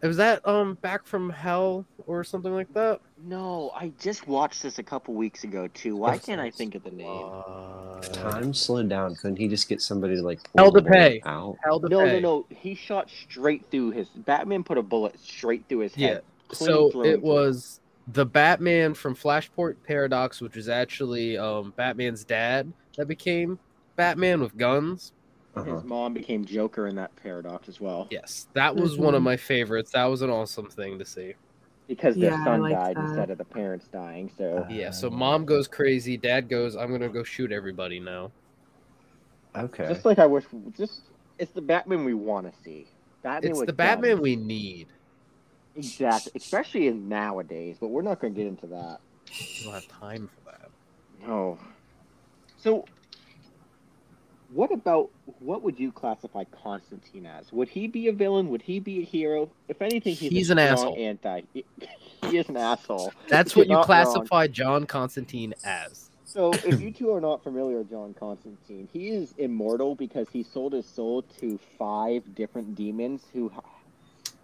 Was 0.03 0.17
that 0.17 0.47
um 0.47 0.75
back 0.75 1.05
from 1.05 1.29
hell 1.29 1.85
or 2.05 2.23
something 2.23 2.53
like 2.53 2.71
that? 2.73 3.01
No, 3.25 3.71
I 3.75 3.91
just 3.99 4.27
watched 4.27 4.61
this 4.61 4.77
a 4.79 4.83
couple 4.83 5.13
weeks 5.15 5.43
ago 5.43 5.67
too. 5.73 5.95
Why 5.95 6.17
can't 6.17 6.39
I 6.39 6.51
think 6.51 6.75
of 6.75 6.83
the 6.83 6.91
name? 6.91 7.29
Uh, 7.31 7.99
Time 7.99 8.53
slowed 8.53 8.89
down. 8.89 9.15
Couldn't 9.15 9.37
he 9.37 9.47
just 9.47 9.67
get 9.67 9.81
somebody 9.81 10.15
to 10.15 10.21
like 10.21 10.39
pull 10.55 10.65
Hell 10.65 10.71
to 10.71 10.81
the 10.81 10.81
bullet 10.83 10.93
pay. 10.93 11.21
out? 11.25 11.57
Hell 11.63 11.79
to 11.79 11.89
No, 11.89 11.99
no, 12.01 12.05
pay. 12.05 12.19
no. 12.19 12.45
He 12.49 12.75
shot 12.75 13.09
straight 13.09 13.65
through 13.71 13.91
his. 13.91 14.07
Batman 14.09 14.63
put 14.63 14.77
a 14.77 14.83
bullet 14.83 15.19
straight 15.19 15.65
through 15.67 15.79
his 15.79 15.97
Yeah, 15.97 16.07
head. 16.07 16.21
clean 16.49 16.91
So 16.91 17.03
it 17.03 17.21
was 17.21 17.79
the 18.13 18.25
Batman 18.25 18.93
from 18.93 19.15
Flashpoint 19.15 19.75
Paradox, 19.85 20.39
which 20.39 20.55
is 20.55 20.69
actually 20.69 21.37
um, 21.37 21.73
Batman's 21.75 22.23
dad 22.23 22.71
that 22.97 23.07
became 23.07 23.57
Batman 23.95 24.41
with 24.41 24.55
guns. 24.57 25.11
Uh-huh. 25.55 25.73
His 25.73 25.83
mom 25.83 26.13
became 26.13 26.45
Joker 26.45 26.85
in 26.85 26.95
that 26.97 27.15
paradox 27.15 27.67
as 27.67 27.81
well. 27.81 28.07
Yes, 28.11 28.45
that 28.53 28.75
was 28.75 28.95
one 28.95 29.15
of 29.15 29.21
Mhm. 29.21 29.25
my 29.25 29.37
favorites. 29.37 29.91
That 29.93 30.05
was 30.05 30.21
an 30.21 30.29
awesome 30.29 30.67
thing 30.69 30.99
to 30.99 31.05
see. 31.05 31.33
Because 31.87 32.15
their 32.15 32.31
Yeah, 32.31 32.43
son 32.43 32.61
like 32.61 32.73
died 32.75 32.95
that. 32.97 33.01
instead 33.05 33.29
of 33.29 33.37
the 33.37 33.45
parents 33.45 33.87
dying. 33.87 34.29
So 34.37 34.65
Yeah, 34.69 34.91
so 34.91 35.09
mom 35.09 35.45
goes 35.45 35.67
crazy, 35.67 36.17
dad 36.17 36.49
goes, 36.49 36.75
I'm 36.75 36.91
gonna 36.91 37.09
go 37.09 37.23
shoot 37.23 37.51
everybody 37.51 37.99
now. 37.99 38.31
Okay. 39.55 39.87
just 39.87 40.05
like 40.05 40.19
I 40.19 40.25
wish, 40.25 40.43
just 40.77 41.01
it's 41.39 41.51
the 41.51 41.61
Batman 41.61 42.03
we 42.03 42.13
want 42.13 42.51
to 42.51 42.59
see. 42.63 42.87
Batman 43.23 43.51
It's 43.51 43.59
with 43.59 43.67
the 43.67 43.73
Batman 43.73 44.11
guns. 44.11 44.21
we 44.21 44.35
need. 44.35 44.87
exactly, 45.75 46.31
especially 46.35 46.87
in 46.87 47.07
nowadays. 47.07 47.77
But 47.79 47.87
we're 47.87 48.01
not 48.01 48.19
going 48.19 48.33
to 48.33 48.37
get 48.39 48.47
into 48.47 48.67
that. 48.67 48.99
We 49.59 49.65
don't 49.65 49.73
have 49.73 49.87
time 49.87 50.27
for 50.27 50.51
that. 50.51 50.69
No. 51.27 51.57
So, 52.57 52.85
what 54.57 54.71
about 54.71 55.11
what 55.37 55.61
would 55.61 55.79
you 55.79 55.91
classify 55.91 56.43
Constantine 56.45 57.27
as? 57.27 57.53
Would 57.53 57.69
he 57.69 57.85
be 57.85 58.07
a 58.07 58.11
villain? 58.11 58.49
Would 58.49 58.63
he 58.63 58.79
be 58.79 59.03
a 59.03 59.05
hero? 59.05 59.51
If 59.67 59.83
anything, 59.83 60.15
he's, 60.15 60.31
He's 60.31 60.49
an 60.49 60.57
asshole. 60.57 60.95
Anti. 60.97 61.41
He, 61.53 61.63
he 62.23 62.39
is 62.39 62.49
an 62.49 62.57
asshole. 62.57 63.13
That's 63.27 63.55
what 63.55 63.67
you 63.67 63.73
not 63.73 63.77
wrong. 63.77 63.85
classify 63.85 64.47
John 64.47 64.87
Constantine 64.87 65.53
as. 65.63 66.09
So, 66.25 66.53
if 66.53 66.81
you 66.81 66.91
two 66.91 67.13
are 67.13 67.21
not 67.21 67.43
familiar 67.43 67.77
with 67.77 67.91
John 67.91 68.15
Constantine, 68.19 68.89
he 68.91 69.09
is 69.09 69.35
immortal 69.37 69.93
because 69.93 70.27
he 70.33 70.41
sold 70.41 70.73
his 70.73 70.87
soul 70.87 71.21
to 71.39 71.59
five 71.77 72.33
different 72.33 72.73
demons 72.73 73.25
who 73.33 73.51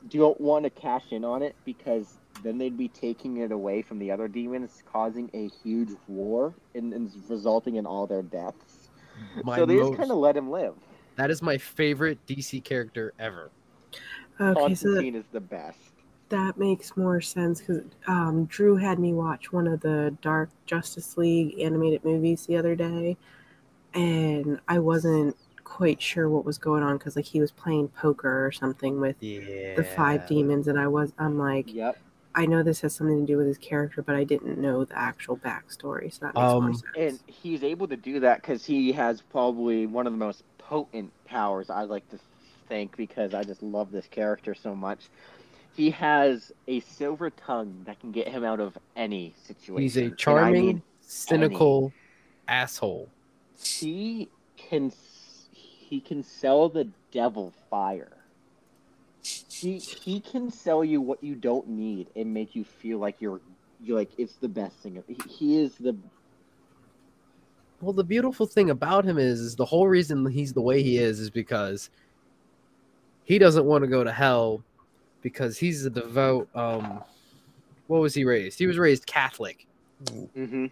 don't 0.10 0.40
want 0.40 0.66
to 0.66 0.70
cash 0.70 1.06
in 1.10 1.26
on 1.26 1.42
it 1.42 1.56
because 1.66 2.14
then 2.44 2.60
they'd 2.60 2.78
be 2.78 2.88
taking 2.88 3.38
it 3.38 3.52
away 3.52 3.82
from 3.82 3.98
the 3.98 4.12
other 4.12 4.28
demons, 4.28 4.84
causing 4.92 5.32
a 5.34 5.50
huge 5.64 5.90
war 6.08 6.54
and, 6.76 6.94
and 6.94 7.12
resulting 7.28 7.78
in 7.78 7.88
all 7.88 8.06
their 8.06 8.22
deaths. 8.22 8.83
My 9.44 9.58
so 9.58 9.66
they 9.66 9.76
most- 9.76 9.90
just 9.90 9.98
kind 10.00 10.12
of 10.12 10.18
let 10.18 10.36
him 10.38 10.50
live. 10.52 10.76
That 11.16 11.30
is 11.32 11.42
my 11.42 11.58
favorite 11.58 12.18
DC 12.28 12.64
character 12.64 13.14
ever. 13.20 13.52
Okay, 14.42 14.54
so 14.54 14.68
Constantine 14.68 15.16
is 15.16 15.26
the 15.32 15.40
best. 15.40 15.78
that 16.30 16.58
makes 16.58 16.98
more 16.98 17.22
sense 17.22 17.62
because 17.62 17.84
um, 18.08 18.46
Drew 18.46 18.76
had 18.78 18.98
me 18.98 19.14
watch 19.14 19.52
one 19.54 19.68
of 19.68 19.80
the 19.82 20.18
Dark 20.24 20.50
Justice 20.66 21.16
League 21.18 21.60
animated 21.60 22.04
movies 22.04 22.48
the 22.48 22.58
other 22.58 22.74
day, 22.76 23.16
and 23.94 24.60
I 24.68 24.80
wasn't 24.80 25.36
quite 25.64 26.02
sure 26.02 26.30
what 26.30 26.46
was 26.46 26.58
going 26.58 26.84
on 26.84 26.98
because 26.98 27.16
like 27.16 27.26
he 27.26 27.40
was 27.40 27.52
playing 27.52 27.88
poker 27.90 28.46
or 28.46 28.52
something 28.52 29.00
with 29.00 29.16
Yeah. 29.22 29.76
the 29.76 29.84
five 29.84 30.28
demons, 30.28 30.68
and 30.68 30.80
I 30.80 30.88
was 30.88 31.14
I'm 31.20 31.38
like 31.38 31.72
Yep. 31.74 31.98
I 32.36 32.46
know 32.48 32.64
this 32.64 32.82
has 32.82 32.96
something 32.96 33.20
to 33.22 33.26
do 33.32 33.38
with 33.38 33.48
his 33.48 33.58
character, 33.60 34.02
but 34.02 34.16
I 34.16 34.24
didn't 34.24 34.58
know 34.58 34.86
the 34.86 34.98
actual 34.98 35.38
backstory, 35.38 36.12
so 36.12 36.26
that 36.26 36.38
makes 36.38 36.56
Um, 36.56 36.64
more 36.64 36.74
sense. 36.74 36.84
And 36.96 37.20
he's 37.28 37.64
able 37.64 37.88
to 37.88 37.98
do 37.98 38.20
that 38.22 38.42
because 38.42 38.66
he 38.66 38.92
has 38.94 39.22
probably 39.22 39.86
one 39.86 40.08
of 40.08 40.14
the 40.14 40.18
most 40.20 40.44
potent 40.58 41.12
powers 41.26 41.70
I 41.70 41.84
like 41.84 42.08
to 42.10 42.20
think 42.68 42.96
because 42.98 43.34
I 43.34 43.44
just 43.44 43.62
love 43.62 43.92
this 43.92 44.08
character 44.08 44.56
so 44.56 44.76
much. 44.76 45.10
He 45.76 45.90
has 45.92 46.52
a 46.68 46.80
silver 46.82 47.30
tongue 47.30 47.84
that 47.86 48.00
can 48.00 48.12
get 48.12 48.28
him 48.28 48.44
out 48.44 48.60
of 48.60 48.78
any 48.96 49.34
situation. 49.44 49.82
He's 49.82 49.98
a 49.98 50.12
And 50.28 50.40
I 50.40 50.52
charming, 50.52 50.54
mean, 50.54 50.84
cynical 51.02 51.94
asshole. 52.48 53.14
he 53.56 54.30
can 54.58 54.92
he 55.52 56.02
can 56.02 56.24
sell 56.24 56.70
the 56.70 56.90
devil 57.12 57.54
fire. 57.70 58.23
He 59.64 59.80
he 59.80 60.20
can 60.20 60.52
sell 60.52 60.84
you 60.84 61.00
what 61.00 61.24
you 61.24 61.36
don't 61.36 61.70
need 61.70 62.08
and 62.18 62.34
make 62.34 62.54
you 62.54 62.66
feel 62.66 63.00
like 63.00 63.16
you're 63.22 63.40
you're 63.82 63.98
like 63.98 64.12
it's 64.18 64.36
the 64.36 64.50
best 64.50 64.76
thing. 64.80 65.02
He, 65.08 65.16
he 65.30 65.62
is 65.62 65.76
the 65.76 65.96
Well, 67.80 67.94
the 67.94 68.04
beautiful 68.04 68.46
thing 68.46 68.70
about 68.70 69.06
him 69.06 69.18
is, 69.18 69.40
is 69.40 69.56
the 69.56 69.64
whole 69.64 69.88
reason 69.88 70.26
he's 70.30 70.52
the 70.52 70.62
way 70.62 70.84
he 70.84 70.98
is 70.98 71.22
is 71.22 71.30
because 71.30 71.90
he 73.24 73.40
doesn't 73.40 73.64
want 73.64 73.84
to 73.86 73.88
go 73.88 74.04
to 74.04 74.12
hell 74.12 74.64
because 75.22 75.58
he's 75.58 75.86
a 75.86 75.90
devout. 75.90 76.50
Um, 76.54 77.02
what 77.88 78.02
was 78.02 78.14
he 78.14 78.26
raised? 78.26 78.60
He 78.60 78.68
was 78.68 78.78
raised 78.78 79.06
Catholic. 79.06 79.66
hmm 80.36 80.66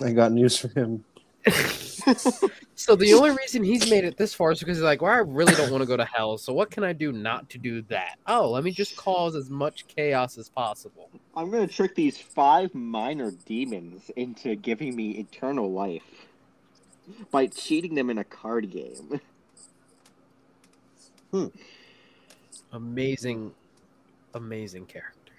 I 0.00 0.10
got 0.10 0.32
news 0.32 0.58
for 0.58 0.68
him. 0.68 1.04
So 2.78 2.94
the 2.94 3.14
only 3.14 3.30
reason 3.30 3.64
he's 3.64 3.90
made 3.90 4.04
it 4.04 4.18
this 4.18 4.34
far 4.34 4.52
is 4.52 4.60
because 4.60 4.76
he's 4.76 4.84
like, 4.84 5.00
well, 5.00 5.10
I 5.10 5.16
really 5.18 5.54
don't 5.54 5.72
want 5.72 5.80
to 5.80 5.86
go 5.86 5.96
to 5.96 6.04
hell. 6.04 6.36
So 6.36 6.52
what 6.52 6.70
can 6.70 6.84
I 6.84 6.92
do 6.92 7.10
not 7.10 7.48
to 7.50 7.58
do 7.58 7.80
that? 7.88 8.16
Oh, 8.26 8.50
let 8.50 8.64
me 8.64 8.70
just 8.70 8.96
cause 8.96 9.34
as 9.34 9.48
much 9.48 9.86
chaos 9.88 10.36
as 10.36 10.50
possible. 10.50 11.10
I'm 11.34 11.50
gonna 11.50 11.66
trick 11.66 11.94
these 11.94 12.18
five 12.18 12.74
minor 12.74 13.32
demons 13.46 14.10
into 14.14 14.54
giving 14.56 14.94
me 14.94 15.12
eternal 15.12 15.72
life. 15.72 16.04
by 17.30 17.46
cheating 17.46 17.94
them 17.94 18.10
in 18.10 18.18
a 18.18 18.24
card 18.24 18.70
game. 18.70 19.20
Hmm. 21.32 21.46
Amazing, 22.72 23.52
amazing 24.34 24.86
character. 24.86 25.32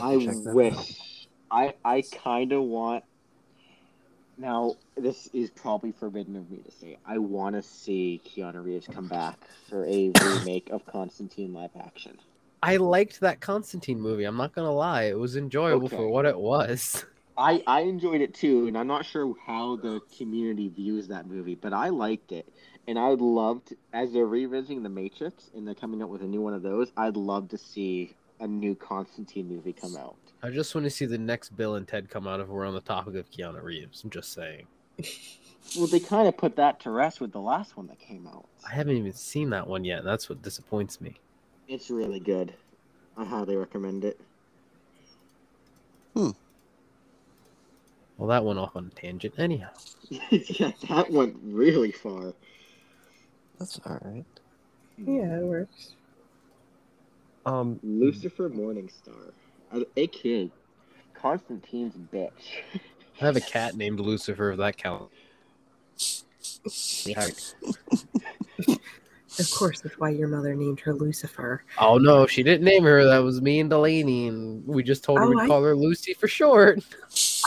I 0.00 0.16
wish. 0.16 1.28
I 1.52 1.74
I 1.84 2.02
kind 2.02 2.52
of 2.52 2.62
want. 2.64 3.04
Now 4.38 4.76
this 4.96 5.28
is 5.32 5.50
probably 5.50 5.92
forbidden 5.92 6.36
of 6.36 6.50
me 6.50 6.58
to 6.58 6.70
say. 6.70 6.98
I 7.06 7.18
want 7.18 7.56
to 7.56 7.62
see 7.62 8.20
Keanu 8.24 8.64
Reeves 8.64 8.86
come 8.86 9.08
back 9.08 9.38
for 9.68 9.84
a 9.84 10.12
remake 10.22 10.70
of 10.70 10.84
Constantine 10.86 11.52
live 11.52 11.70
action. 11.78 12.18
I 12.62 12.76
liked 12.76 13.20
that 13.20 13.40
Constantine 13.40 14.00
movie. 14.00 14.24
I'm 14.24 14.36
not 14.36 14.54
gonna 14.54 14.72
lie, 14.72 15.04
it 15.04 15.18
was 15.18 15.36
enjoyable 15.36 15.88
for 15.88 16.08
what 16.08 16.26
it 16.26 16.38
was. 16.38 17.04
I 17.36 17.62
I 17.66 17.80
enjoyed 17.80 18.20
it 18.20 18.34
too, 18.34 18.66
and 18.66 18.76
I'm 18.76 18.86
not 18.86 19.04
sure 19.04 19.34
how 19.46 19.76
the 19.76 20.00
community 20.16 20.68
views 20.68 21.08
that 21.08 21.26
movie, 21.26 21.54
but 21.54 21.72
I 21.72 21.88
liked 21.88 22.32
it, 22.32 22.46
and 22.86 22.98
I'd 22.98 23.20
love 23.20 23.64
to, 23.66 23.76
as 23.92 24.12
they're 24.12 24.26
revisiting 24.26 24.82
the 24.82 24.88
Matrix 24.88 25.50
and 25.54 25.66
they're 25.66 25.74
coming 25.74 26.02
up 26.02 26.08
with 26.08 26.22
a 26.22 26.26
new 26.26 26.40
one 26.40 26.54
of 26.54 26.62
those. 26.62 26.92
I'd 26.96 27.16
love 27.16 27.48
to 27.50 27.58
see 27.58 28.14
a 28.40 28.46
new 28.46 28.74
Constantine 28.74 29.48
movie 29.48 29.72
come 29.72 29.96
out. 29.96 30.16
I 30.42 30.50
just 30.50 30.74
want 30.74 30.84
to 30.84 30.90
see 30.90 31.06
the 31.06 31.18
next 31.18 31.56
Bill 31.56 31.76
and 31.76 31.86
Ted 31.86 32.10
come 32.10 32.26
out 32.26 32.40
if 32.40 32.48
we're 32.48 32.66
on 32.66 32.74
the 32.74 32.80
topic 32.80 33.14
of 33.14 33.30
Keanu 33.30 33.62
Reeves. 33.62 34.02
I'm 34.02 34.10
just 34.10 34.32
saying. 34.32 34.66
Well, 35.76 35.86
they 35.86 36.00
kind 36.00 36.28
of 36.28 36.36
put 36.36 36.56
that 36.56 36.80
to 36.80 36.90
rest 36.90 37.20
with 37.20 37.32
the 37.32 37.40
last 37.40 37.76
one 37.76 37.86
that 37.86 37.98
came 37.98 38.26
out. 38.26 38.46
I 38.68 38.74
haven't 38.74 38.96
even 38.96 39.12
seen 39.12 39.50
that 39.50 39.66
one 39.66 39.84
yet. 39.84 40.04
That's 40.04 40.28
what 40.28 40.42
disappoints 40.42 41.00
me. 41.00 41.14
It's 41.68 41.88
really 41.88 42.20
good. 42.20 42.52
I 43.16 43.24
highly 43.24 43.56
recommend 43.56 44.04
it. 44.04 44.20
Hmm. 46.14 46.30
Well, 48.18 48.28
that 48.28 48.44
went 48.44 48.58
off 48.58 48.76
on 48.76 48.90
a 48.94 49.00
tangent. 49.00 49.34
Anyhow, 49.38 49.70
yeah, 50.10 50.72
that 50.88 51.10
went 51.10 51.36
really 51.42 51.92
far. 51.92 52.34
That's 53.58 53.80
all 53.86 53.98
right. 54.02 54.24
Yeah, 54.98 55.38
it 55.38 55.44
works. 55.44 55.94
Um, 57.46 57.80
Lucifer 57.82 58.50
Morningstar, 58.50 59.32
a, 59.72 59.84
a 59.96 60.06
kid, 60.08 60.50
Constantine's 61.14 61.94
bitch. 62.12 62.30
I 63.20 63.24
have 63.26 63.36
a 63.36 63.40
cat 63.40 63.76
named 63.76 64.00
Lucifer. 64.00 64.52
If 64.52 64.58
that 64.58 64.76
counts. 64.76 65.12
Yeah. 67.04 67.26
Of 69.38 69.50
course, 69.50 69.80
that's 69.80 69.98
why 69.98 70.10
your 70.10 70.28
mother 70.28 70.54
named 70.54 70.80
her 70.80 70.92
Lucifer. 70.92 71.64
Oh 71.80 71.96
no, 71.96 72.26
she 72.26 72.42
didn't 72.42 72.64
name 72.64 72.84
her. 72.84 73.02
That 73.04 73.18
was 73.22 73.40
me 73.40 73.60
and 73.60 73.70
Delaney, 73.70 74.28
and 74.28 74.66
we 74.66 74.82
just 74.82 75.02
told 75.04 75.18
her 75.20 75.24
Oh, 75.24 75.28
we'd 75.30 75.38
I- 75.40 75.46
call 75.46 75.62
her 75.62 75.74
Lucy 75.74 76.12
for 76.12 76.28
short. 76.28 76.80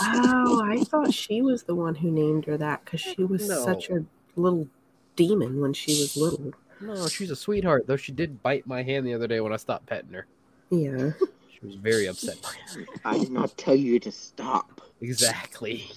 Oh, 0.02 0.62
I 0.64 0.82
thought 0.82 1.14
she 1.14 1.42
was 1.42 1.62
the 1.62 1.76
one 1.76 1.94
who 1.94 2.10
named 2.10 2.44
her 2.46 2.56
that 2.56 2.84
because 2.84 3.00
she 3.00 3.22
was 3.22 3.48
No. 3.48 3.64
such 3.64 3.88
a 3.90 4.04
little 4.34 4.66
demon 5.14 5.60
when 5.60 5.72
she 5.72 5.92
was 5.92 6.16
little. 6.16 6.52
No, 6.80 7.06
she's 7.06 7.30
a 7.30 7.36
sweetheart. 7.36 7.86
Though 7.86 7.96
she 7.96 8.10
did 8.12 8.42
bite 8.42 8.66
my 8.66 8.82
hand 8.82 9.06
the 9.06 9.14
other 9.14 9.28
day 9.28 9.40
when 9.40 9.52
I 9.52 9.56
stopped 9.56 9.86
petting 9.86 10.12
her. 10.12 10.26
Yeah. 10.70 11.12
She 11.58 11.66
was 11.66 11.76
very 11.76 12.06
upset 12.06 12.40
by 12.42 12.50
it. 12.80 12.88
I 13.04 13.18
did 13.18 13.30
not 13.30 13.56
tell 13.56 13.74
you 13.74 13.98
to 14.00 14.12
stop. 14.12 14.82
Exactly. 15.00 15.90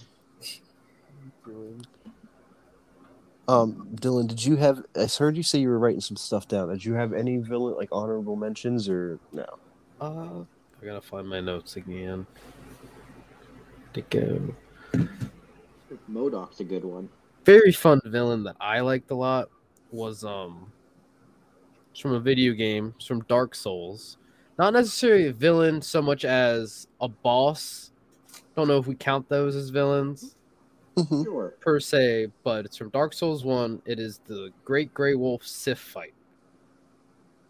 um, 3.48 3.90
Dylan, 3.96 4.28
did 4.28 4.46
you 4.46 4.56
have? 4.56 4.86
I 4.96 5.06
heard 5.06 5.36
you 5.36 5.44
say 5.44 5.60
you 5.60 5.70
were 5.70 5.80
writing 5.80 6.02
some 6.02 6.16
stuff 6.16 6.48
down. 6.48 6.70
Did 6.70 6.86
you 6.86 6.94
have 6.94 7.14
any 7.14 7.38
villain 7.38 7.76
like 7.76 7.90
honorable 7.92 8.36
mentions 8.36 8.88
or 8.88 9.20
no? 9.34 9.46
Uh, 10.00 10.44
I 10.82 10.86
gotta 10.86 11.02
find 11.02 11.28
my 11.28 11.42
notes 11.42 11.76
again. 11.76 12.26
To 13.94 14.02
go. 14.02 14.56
MODOK's 16.10 16.60
a 16.60 16.64
good 16.64 16.86
one. 16.86 17.10
Very 17.44 17.72
fun 17.72 18.00
villain 18.06 18.44
that 18.44 18.56
I 18.62 18.80
liked 18.80 19.12
a 19.12 19.16
lot 19.16 19.50
was 19.92 20.24
um. 20.24 20.72
It's 21.92 22.00
from 22.00 22.14
a 22.14 22.20
video 22.20 22.54
game. 22.54 22.94
It's 22.98 23.08
from 23.08 23.22
Dark 23.22 23.56
Souls. 23.56 24.19
Not 24.60 24.74
necessarily 24.74 25.28
a 25.28 25.34
villain 25.34 25.82
so 25.82 26.02
much 26.02 26.26
as 26.26 26.88
a 27.00 27.08
boss. 27.08 27.92
Don't 28.58 28.68
know 28.68 28.78
if 28.78 28.88
we 28.88 28.94
count 28.96 29.28
those 29.30 29.56
as 29.56 29.70
villains. 29.70 30.36
Mhm. 30.98 31.54
Per 31.62 31.80
se, 31.80 32.28
but 32.44 32.66
it's 32.66 32.76
from 32.76 32.90
Dark 32.90 33.14
Souls 33.14 33.46
1. 33.46 33.82
It 33.86 34.00
is 34.00 34.20
the 34.28 34.52
Great 34.66 34.94
Grey 34.94 35.16
Wolf 35.16 35.48
Sif 35.48 35.80
fight. 35.80 36.14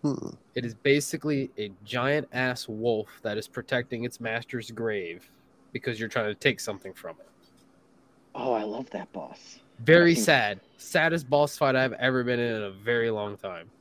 Hmm. 0.04 0.30
It 0.54 0.64
is 0.66 0.76
basically 0.76 1.50
a 1.58 1.72
giant 1.84 2.28
ass 2.32 2.70
wolf 2.70 3.10
that 3.24 3.40
is 3.40 3.48
protecting 3.48 4.04
its 4.04 4.20
master's 4.20 4.70
grave 4.70 5.30
because 5.74 6.00
you're 6.00 6.10
trying 6.10 6.28
to 6.28 6.36
take 6.36 6.60
something 6.60 6.94
from 6.94 7.16
it. 7.20 7.28
Oh, 8.36 8.54
I 8.54 8.64
love 8.64 8.88
that 8.92 9.12
boss. 9.12 9.60
Very 9.80 10.14
think- 10.14 10.26
sad. 10.26 10.60
Saddest 10.78 11.28
boss 11.28 11.58
fight 11.58 11.76
I've 11.76 11.94
ever 11.94 12.24
been 12.24 12.40
in 12.40 12.56
in 12.58 12.62
a 12.62 12.72
very 12.72 13.10
long 13.10 13.36
time. 13.36 13.72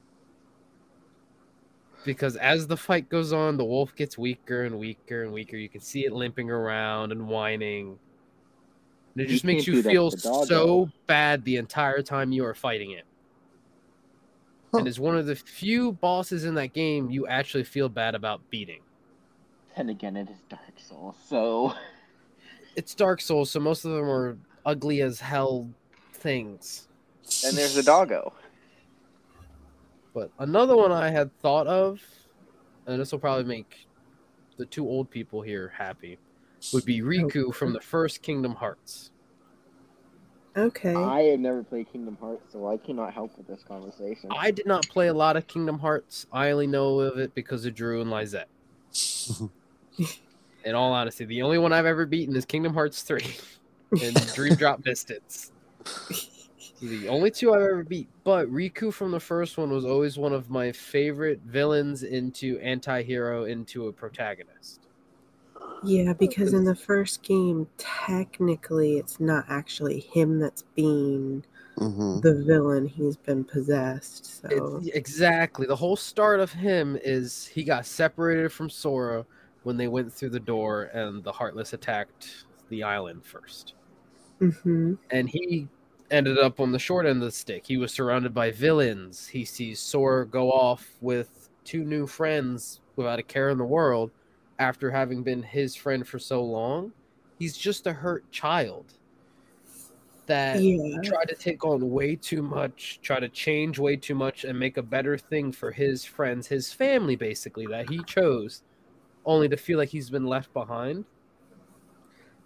Because 2.04 2.36
as 2.36 2.66
the 2.66 2.76
fight 2.76 3.08
goes 3.08 3.32
on, 3.32 3.56
the 3.56 3.64
wolf 3.64 3.94
gets 3.94 4.16
weaker 4.16 4.64
and 4.64 4.78
weaker 4.78 5.24
and 5.24 5.32
weaker. 5.32 5.56
You 5.56 5.68
can 5.68 5.80
see 5.80 6.04
it 6.06 6.12
limping 6.12 6.50
around 6.50 7.12
and 7.12 7.28
whining. 7.28 7.98
And 9.14 9.22
it 9.22 9.28
You 9.28 9.34
just 9.34 9.44
makes 9.44 9.66
you 9.66 9.82
feel 9.82 10.10
to 10.10 10.16
the 10.16 10.22
dog, 10.22 10.46
so 10.46 10.88
bad 11.06 11.44
the 11.44 11.56
entire 11.56 12.02
time 12.02 12.32
you 12.32 12.44
are 12.44 12.54
fighting 12.54 12.92
it. 12.92 13.04
Huh. 14.72 14.78
And 14.78 14.88
it's 14.88 14.98
one 14.98 15.16
of 15.16 15.26
the 15.26 15.34
few 15.34 15.92
bosses 15.92 16.44
in 16.44 16.54
that 16.54 16.72
game 16.72 17.10
you 17.10 17.26
actually 17.26 17.64
feel 17.64 17.88
bad 17.88 18.14
about 18.14 18.40
beating. 18.50 18.80
And 19.76 19.90
again, 19.90 20.16
it 20.16 20.28
is 20.30 20.38
Dark 20.48 20.60
Souls, 20.76 21.16
so 21.28 21.74
It's 22.76 22.94
Dark 22.94 23.20
Souls, 23.20 23.50
so 23.50 23.60
most 23.60 23.84
of 23.84 23.92
them 23.92 24.08
are 24.08 24.36
ugly 24.66 25.00
as 25.02 25.20
hell 25.20 25.68
things. 26.12 26.88
and 27.44 27.56
there's 27.56 27.74
the 27.74 27.82
doggo. 27.82 28.32
But 30.18 30.32
another 30.40 30.76
one 30.76 30.90
I 30.90 31.10
had 31.10 31.32
thought 31.38 31.68
of, 31.68 32.02
and 32.88 33.00
this 33.00 33.12
will 33.12 33.20
probably 33.20 33.44
make 33.44 33.86
the 34.56 34.66
two 34.66 34.84
old 34.84 35.08
people 35.10 35.42
here 35.42 35.72
happy, 35.76 36.18
would 36.72 36.84
be 36.84 37.00
oh. 37.00 37.04
Riku 37.04 37.54
from 37.54 37.72
the 37.72 37.80
first 37.80 38.20
Kingdom 38.20 38.56
Hearts. 38.56 39.12
Okay. 40.56 40.96
I 40.96 41.20
have 41.20 41.38
never 41.38 41.62
played 41.62 41.92
Kingdom 41.92 42.18
Hearts, 42.20 42.52
so 42.52 42.66
I 42.66 42.78
cannot 42.78 43.14
help 43.14 43.38
with 43.38 43.46
this 43.46 43.62
conversation. 43.62 44.28
I 44.36 44.50
did 44.50 44.66
not 44.66 44.88
play 44.88 45.06
a 45.06 45.14
lot 45.14 45.36
of 45.36 45.46
Kingdom 45.46 45.78
Hearts. 45.78 46.26
I 46.32 46.50
only 46.50 46.66
know 46.66 46.98
of 46.98 47.18
it 47.18 47.32
because 47.36 47.64
of 47.64 47.76
Drew 47.76 48.00
and 48.00 48.10
Lizette. 48.10 48.48
In 50.64 50.74
all 50.74 50.92
honesty, 50.92 51.26
the 51.26 51.42
only 51.42 51.58
one 51.58 51.72
I've 51.72 51.86
ever 51.86 52.06
beaten 52.06 52.34
is 52.34 52.44
Kingdom 52.44 52.74
Hearts 52.74 53.02
3 53.02 53.22
and 54.02 54.34
Dream 54.34 54.56
Drop 54.56 54.82
Distance. 54.82 55.52
The 56.80 57.08
only 57.08 57.30
two 57.30 57.52
I've 57.52 57.60
ever 57.62 57.82
beat. 57.82 58.08
But 58.24 58.48
Riku 58.48 58.92
from 58.92 59.10
the 59.10 59.20
first 59.20 59.58
one 59.58 59.70
was 59.70 59.84
always 59.84 60.16
one 60.16 60.32
of 60.32 60.48
my 60.48 60.70
favorite 60.72 61.40
villains 61.44 62.02
into 62.04 62.58
anti 62.60 63.02
hero 63.02 63.44
into 63.44 63.88
a 63.88 63.92
protagonist. 63.92 64.80
yeah, 65.82 66.12
because 66.12 66.54
in 66.54 66.64
the 66.64 66.74
first 66.74 67.22
game, 67.22 67.66
technically, 67.78 68.98
it's 68.98 69.18
not 69.20 69.44
actually 69.48 70.00
him 70.00 70.38
that's 70.38 70.62
being 70.74 71.44
Mhm. 71.76 72.20
the 72.22 72.42
villain. 72.44 72.86
He's 72.86 73.16
been 73.16 73.44
possessed. 73.44 74.42
So 74.42 74.80
It- 74.84 74.94
exactly. 74.94 75.66
The 75.66 75.76
whole 75.76 75.96
start 75.96 76.40
of 76.40 76.52
him 76.52 76.98
is 77.02 77.46
he 77.46 77.62
got 77.64 77.86
separated 77.86 78.50
from 78.52 78.70
Sora 78.70 79.24
when 79.62 79.76
they 79.76 79.88
went 79.88 80.12
through 80.12 80.30
the 80.30 80.40
door 80.40 80.84
and 80.92 81.22
the 81.22 81.32
Heartless 81.32 81.72
attacked 81.72 82.46
the 82.68 82.82
island 82.82 83.24
first. 83.24 83.74
hmm 84.40 84.94
and 85.10 85.28
he 85.28 85.68
ended 86.10 86.38
up 86.38 86.60
on 86.60 86.72
the 86.72 86.78
short 86.78 87.06
end 87.06 87.22
of 87.22 87.26
the 87.26 87.32
stick. 87.32 87.66
He 87.66 87.76
was 87.76 87.92
surrounded 87.92 88.34
by 88.34 88.50
villains. 88.50 89.26
He 89.28 89.44
sees 89.44 89.80
Sora 89.80 90.26
go 90.26 90.50
off 90.50 90.88
with 91.00 91.50
two 91.64 91.84
new 91.84 92.06
friends 92.06 92.80
without 92.96 93.18
a 93.18 93.22
care 93.22 93.50
in 93.50 93.58
the 93.58 93.64
world 93.64 94.10
after 94.58 94.90
having 94.90 95.22
been 95.22 95.42
his 95.42 95.76
friend 95.76 96.06
for 96.06 96.18
so 96.18 96.42
long. 96.42 96.92
He's 97.38 97.56
just 97.56 97.86
a 97.86 97.92
hurt 97.92 98.30
child 98.30 98.94
that 100.26 100.60
yeah. 100.60 101.00
tried 101.02 101.28
to 101.28 101.34
take 101.34 101.64
on 101.64 101.90
way 101.90 102.14
too 102.14 102.42
much, 102.42 103.00
try 103.02 103.18
to 103.18 103.28
change 103.28 103.78
way 103.78 103.96
too 103.96 104.14
much, 104.14 104.44
and 104.44 104.58
make 104.58 104.76
a 104.76 104.82
better 104.82 105.16
thing 105.16 105.52
for 105.52 105.70
his 105.70 106.04
friends, 106.04 106.46
his 106.46 106.72
family, 106.72 107.16
basically, 107.16 107.66
that 107.66 107.88
he 107.88 108.02
chose, 108.04 108.62
only 109.24 109.48
to 109.48 109.56
feel 109.56 109.78
like 109.78 109.88
he's 109.88 110.10
been 110.10 110.26
left 110.26 110.52
behind. 110.52 111.04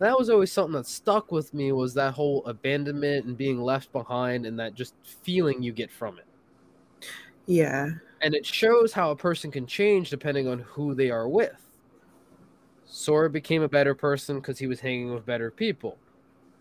That 0.03 0.19
was 0.19 0.29
always 0.31 0.51
something 0.51 0.73
that 0.73 0.89
stuck 0.89 1.31
with 1.31 1.55
me 1.55 1.71
was 1.71 1.95
that 1.95 2.13
whole 2.13 2.45
abandonment 2.45 3.25
and 3.25 3.37
being 3.39 3.61
left 3.63 3.93
behind 3.93 4.47
and 4.47 4.59
that 4.59 4.75
just 4.75 4.95
feeling 5.05 5.63
you 5.63 5.71
get 5.71 5.93
from 5.93 6.19
it. 6.19 6.25
Yeah. 7.47 7.89
And 8.21 8.35
it 8.35 8.45
shows 8.45 8.93
how 8.93 9.13
a 9.13 9.17
person 9.17 9.53
can 9.53 9.65
change 9.65 10.11
depending 10.11 10.49
on 10.49 10.59
who 10.59 10.97
they 10.97 11.13
are 11.13 11.29
with. 11.29 11.55
Sora 12.85 13.31
became 13.31 13.63
a 13.63 13.69
better 13.69 13.95
person 13.95 14.41
because 14.41 14.59
he 14.59 14.67
was 14.67 14.81
hanging 14.81 15.15
with 15.15 15.25
better 15.25 15.53
people. 15.53 15.97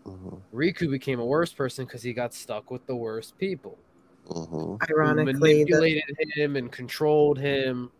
Mhm. 0.06 0.40
Riku 0.54 0.88
became 0.88 1.18
a 1.18 1.26
worse 1.26 1.52
person 1.52 1.84
because 1.84 2.04
he 2.04 2.12
got 2.12 2.32
stuck 2.32 2.70
with 2.70 2.86
the 2.86 2.94
worst 2.94 3.36
people. 3.38 3.76
Mhm. 4.28 4.48
who 4.50 4.78
Ironically, 4.88 5.32
the, 5.32 5.38
manipulated 5.72 6.16
him 6.36 6.54
and 6.54 6.70
controlled 6.70 7.40
him. 7.40 7.90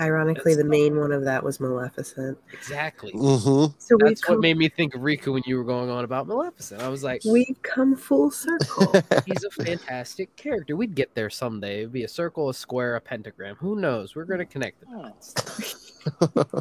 Ironically, 0.00 0.54
That's 0.54 0.64
the 0.64 0.68
main 0.68 0.98
one 0.98 1.10
of 1.12 1.24
that 1.24 1.42
was 1.42 1.58
Maleficent. 1.58 2.38
Exactly. 2.52 3.12
Mm-hmm. 3.12 3.74
So 3.78 3.96
we've 3.96 4.10
That's 4.10 4.28
what 4.28 4.40
made 4.40 4.56
me 4.56 4.68
think 4.68 4.94
of 4.94 5.00
Riku 5.00 5.32
when 5.32 5.42
you 5.46 5.56
were 5.56 5.64
going 5.64 5.90
on 5.90 6.04
about 6.04 6.26
Maleficent. 6.28 6.80
I 6.82 6.88
was 6.88 7.02
like, 7.02 7.22
we've 7.24 7.60
come 7.62 7.96
full 7.96 8.30
circle. 8.30 8.92
he's 9.26 9.44
a 9.44 9.50
fantastic 9.50 10.34
character. 10.36 10.76
We'd 10.76 10.94
get 10.94 11.14
there 11.14 11.30
someday. 11.30 11.80
It'd 11.80 11.92
be 11.92 12.04
a 12.04 12.08
circle, 12.08 12.48
a 12.48 12.54
square, 12.54 12.96
a 12.96 13.00
pentagram. 13.00 13.56
Who 13.56 13.76
knows? 13.80 14.14
We're 14.14 14.24
gonna 14.24 14.46
connect 14.46 14.80
the 14.80 14.86
Oh. 14.90 15.02
dots. 15.02 16.54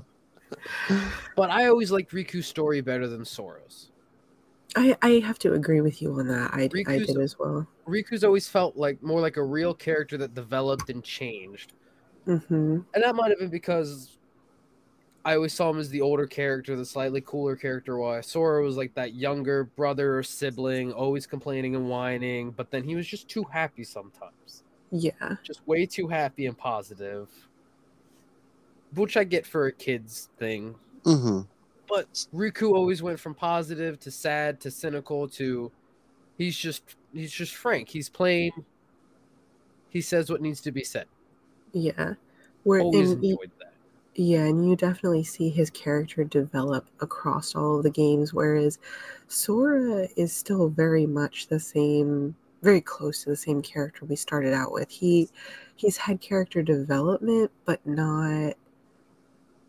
But 1.35 1.51
I 1.51 1.67
always 1.67 1.91
liked 1.91 2.11
Riku's 2.11 2.47
story 2.47 2.81
better 2.81 3.07
than 3.07 3.23
Sora's. 3.25 3.91
I, 4.75 4.95
I 5.01 5.09
have 5.25 5.39
to 5.39 5.53
agree 5.53 5.81
with 5.81 6.01
you 6.01 6.13
on 6.19 6.27
that. 6.27 6.51
I, 6.53 6.69
I 6.87 6.99
did 6.99 7.17
as 7.17 7.37
well. 7.39 7.67
Riku's 7.87 8.23
always 8.23 8.47
felt 8.47 8.75
like 8.75 9.01
more 9.01 9.21
like 9.21 9.37
a 9.37 9.43
real 9.43 9.73
character 9.73 10.17
that 10.17 10.33
developed 10.33 10.89
and 10.89 11.03
changed. 11.03 11.73
Hmm 12.27 12.79
And 12.93 13.03
that 13.03 13.15
might 13.15 13.29
have 13.29 13.39
been 13.39 13.49
because 13.49 14.17
I 15.23 15.35
always 15.35 15.53
saw 15.53 15.69
him 15.69 15.79
as 15.79 15.89
the 15.89 16.01
older 16.01 16.27
character, 16.27 16.75
the 16.75 16.85
slightly 16.85 17.21
cooler 17.21 17.55
character, 17.55 17.97
while 17.97 18.21
Sora 18.21 18.63
was 18.63 18.77
like 18.77 18.93
that 18.95 19.13
younger 19.13 19.65
brother 19.65 20.17
or 20.17 20.23
sibling, 20.23 20.93
always 20.93 21.25
complaining 21.25 21.75
and 21.75 21.89
whining, 21.89 22.51
but 22.51 22.69
then 22.71 22.83
he 22.83 22.95
was 22.95 23.07
just 23.07 23.27
too 23.27 23.43
happy 23.43 23.83
sometimes. 23.83 24.63
Yeah. 24.91 25.35
Just 25.43 25.67
way 25.67 25.85
too 25.85 26.07
happy 26.07 26.45
and 26.45 26.57
positive. 26.57 27.29
Which 28.95 29.17
I 29.17 29.23
get 29.23 29.45
for 29.45 29.67
a 29.67 29.71
kid's 29.71 30.29
thing. 30.37 30.75
Mm-hmm. 31.03 31.41
But 31.89 32.25
Riku 32.33 32.73
always 32.73 33.01
went 33.01 33.19
from 33.19 33.33
positive 33.33 33.99
to 34.01 34.11
sad 34.11 34.59
to 34.61 34.71
cynical 34.71 35.27
to 35.29 35.71
he's 36.37 36.57
just 36.57 36.83
he's 37.13 37.31
just 37.31 37.55
frank. 37.55 37.89
He's 37.89 38.09
plain. 38.09 38.51
He 39.89 40.01
says 40.01 40.29
what 40.29 40.41
needs 40.41 40.61
to 40.61 40.71
be 40.71 40.83
said. 40.83 41.07
Yeah. 41.77 42.13
Where 42.63 42.81
Always 42.81 43.11
in, 43.11 43.23
enjoyed 43.23 43.51
that. 43.59 43.73
Yeah, 44.15 44.45
and 44.45 44.67
you 44.67 44.75
definitely 44.75 45.23
see 45.23 45.49
his 45.49 45.69
character 45.69 46.23
develop 46.23 46.87
across 47.01 47.55
all 47.55 47.77
of 47.77 47.83
the 47.83 47.91
games, 47.91 48.33
whereas 48.33 48.79
Sora 49.27 50.07
is 50.15 50.33
still 50.33 50.69
very 50.69 51.05
much 51.05 51.47
the 51.47 51.59
same, 51.59 52.35
very 52.63 52.81
close 52.81 53.23
to 53.23 53.29
the 53.29 53.37
same 53.37 53.61
character 53.61 54.05
we 54.05 54.15
started 54.15 54.53
out 54.53 54.71
with. 54.71 54.89
He 54.89 55.29
he's 55.75 55.97
had 55.97 56.19
character 56.19 56.63
development, 56.63 57.51
but 57.65 57.85
not 57.85 58.55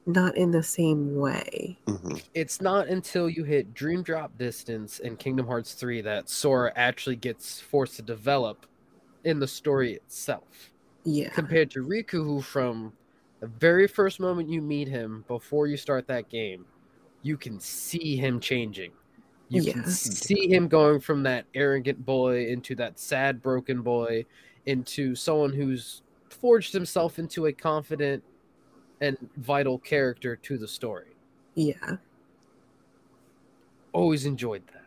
not 0.06 0.34
in 0.38 0.50
the 0.50 0.62
same 0.62 1.16
way. 1.16 1.78
Mm-hmm. 1.86 2.16
it's 2.32 2.62
not 2.62 2.88
until 2.88 3.28
you 3.28 3.44
hit 3.44 3.74
Dream 3.74 4.02
Drop 4.02 4.38
Distance 4.38 4.98
in 4.98 5.16
Kingdom 5.16 5.46
Hearts 5.46 5.74
3 5.74 6.00
that 6.00 6.30
Sora 6.30 6.72
actually 6.74 7.16
gets 7.16 7.60
forced 7.60 7.96
to 7.96 8.02
develop 8.02 8.64
in 9.24 9.38
the 9.38 9.46
story 9.46 9.92
itself. 9.92 10.70
Yeah. 11.04 11.30
Compared 11.30 11.70
to 11.72 11.84
Riku, 11.84 12.24
who 12.24 12.42
from 12.42 12.92
the 13.40 13.46
very 13.46 13.86
first 13.86 14.20
moment 14.20 14.48
you 14.48 14.60
meet 14.60 14.88
him 14.88 15.24
before 15.28 15.66
you 15.66 15.76
start 15.76 16.06
that 16.08 16.28
game, 16.28 16.66
you 17.22 17.36
can 17.36 17.58
see 17.60 18.16
him 18.16 18.40
changing. 18.40 18.92
You 19.48 19.62
Yeah. 19.62 19.72
can 19.72 19.84
see 19.86 20.48
him 20.48 20.68
going 20.68 21.00
from 21.00 21.22
that 21.22 21.46
arrogant 21.54 22.04
boy 22.04 22.46
into 22.46 22.74
that 22.76 22.98
sad, 22.98 23.42
broken 23.42 23.82
boy 23.82 24.26
into 24.66 25.14
someone 25.14 25.52
who's 25.52 26.02
forged 26.28 26.72
himself 26.72 27.18
into 27.18 27.46
a 27.46 27.52
confident 27.52 28.22
and 29.00 29.16
vital 29.36 29.78
character 29.78 30.36
to 30.36 30.58
the 30.58 30.68
story 30.68 31.16
Yeah. 31.54 31.96
always 33.92 34.26
enjoyed 34.26 34.66
that. 34.68 34.86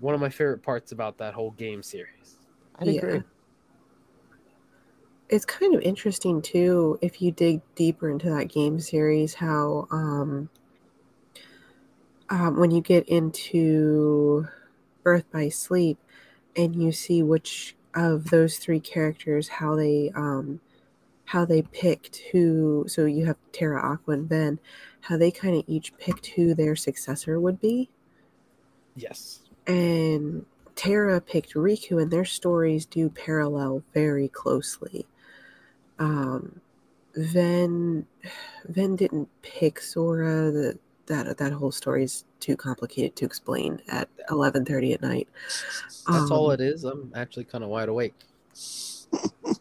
One 0.00 0.14
of 0.14 0.20
my 0.20 0.28
favorite 0.28 0.62
parts 0.62 0.92
about 0.92 1.18
that 1.18 1.34
whole 1.34 1.52
game 1.52 1.82
series. 1.82 2.38
I'd 2.78 2.88
agree. 2.88 3.22
It's 5.28 5.44
kind 5.44 5.74
of 5.74 5.82
interesting 5.82 6.40
too 6.40 6.98
if 7.02 7.20
you 7.20 7.32
dig 7.32 7.60
deeper 7.74 8.10
into 8.10 8.30
that 8.30 8.48
game 8.48 8.78
series 8.78 9.34
how 9.34 9.88
um, 9.90 10.48
um 12.30 12.58
when 12.58 12.70
you 12.70 12.80
get 12.80 13.08
into 13.08 14.46
Birth 15.02 15.24
by 15.32 15.48
Sleep 15.48 15.98
and 16.56 16.74
you 16.80 16.92
see 16.92 17.22
which 17.22 17.76
of 17.94 18.30
those 18.30 18.58
three 18.58 18.80
characters 18.80 19.48
how 19.48 19.74
they 19.74 20.12
um 20.14 20.60
how 21.24 21.44
they 21.44 21.62
picked 21.62 22.18
who 22.32 22.84
so 22.88 23.04
you 23.04 23.26
have 23.26 23.36
Terra, 23.52 23.80
Aqua 23.82 24.14
and 24.14 24.28
Ven 24.28 24.60
how 25.00 25.16
they 25.16 25.30
kind 25.30 25.56
of 25.56 25.64
each 25.66 25.96
picked 25.98 26.26
who 26.26 26.54
their 26.54 26.76
successor 26.76 27.40
would 27.40 27.60
be 27.60 27.88
Yes. 28.94 29.40
and 29.66 30.46
Terra 30.74 31.20
picked 31.20 31.54
Riku, 31.54 32.00
and 32.00 32.10
their 32.10 32.24
stories 32.24 32.84
do 32.86 33.08
parallel 33.08 33.82
very 33.94 34.28
closely. 34.28 35.06
Um, 35.98 36.60
Ven, 37.14 38.06
Ven 38.66 38.96
didn't 38.96 39.28
pick 39.42 39.80
Sora. 39.80 40.50
The, 40.50 40.78
that 41.06 41.38
that 41.38 41.52
whole 41.52 41.70
story 41.72 42.02
is 42.04 42.24
too 42.40 42.56
complicated 42.56 43.14
to 43.16 43.24
explain 43.24 43.80
at 43.88 44.08
eleven 44.30 44.64
thirty 44.64 44.92
at 44.92 45.00
night. 45.02 45.28
That's 46.08 46.30
all 46.30 46.48
Um, 46.50 46.54
it 46.54 46.60
is. 46.60 46.84
I'm 46.84 47.12
actually 47.14 47.44
kind 47.44 47.62
of 47.64 47.70
wide 47.70 47.88
awake. 47.88 48.14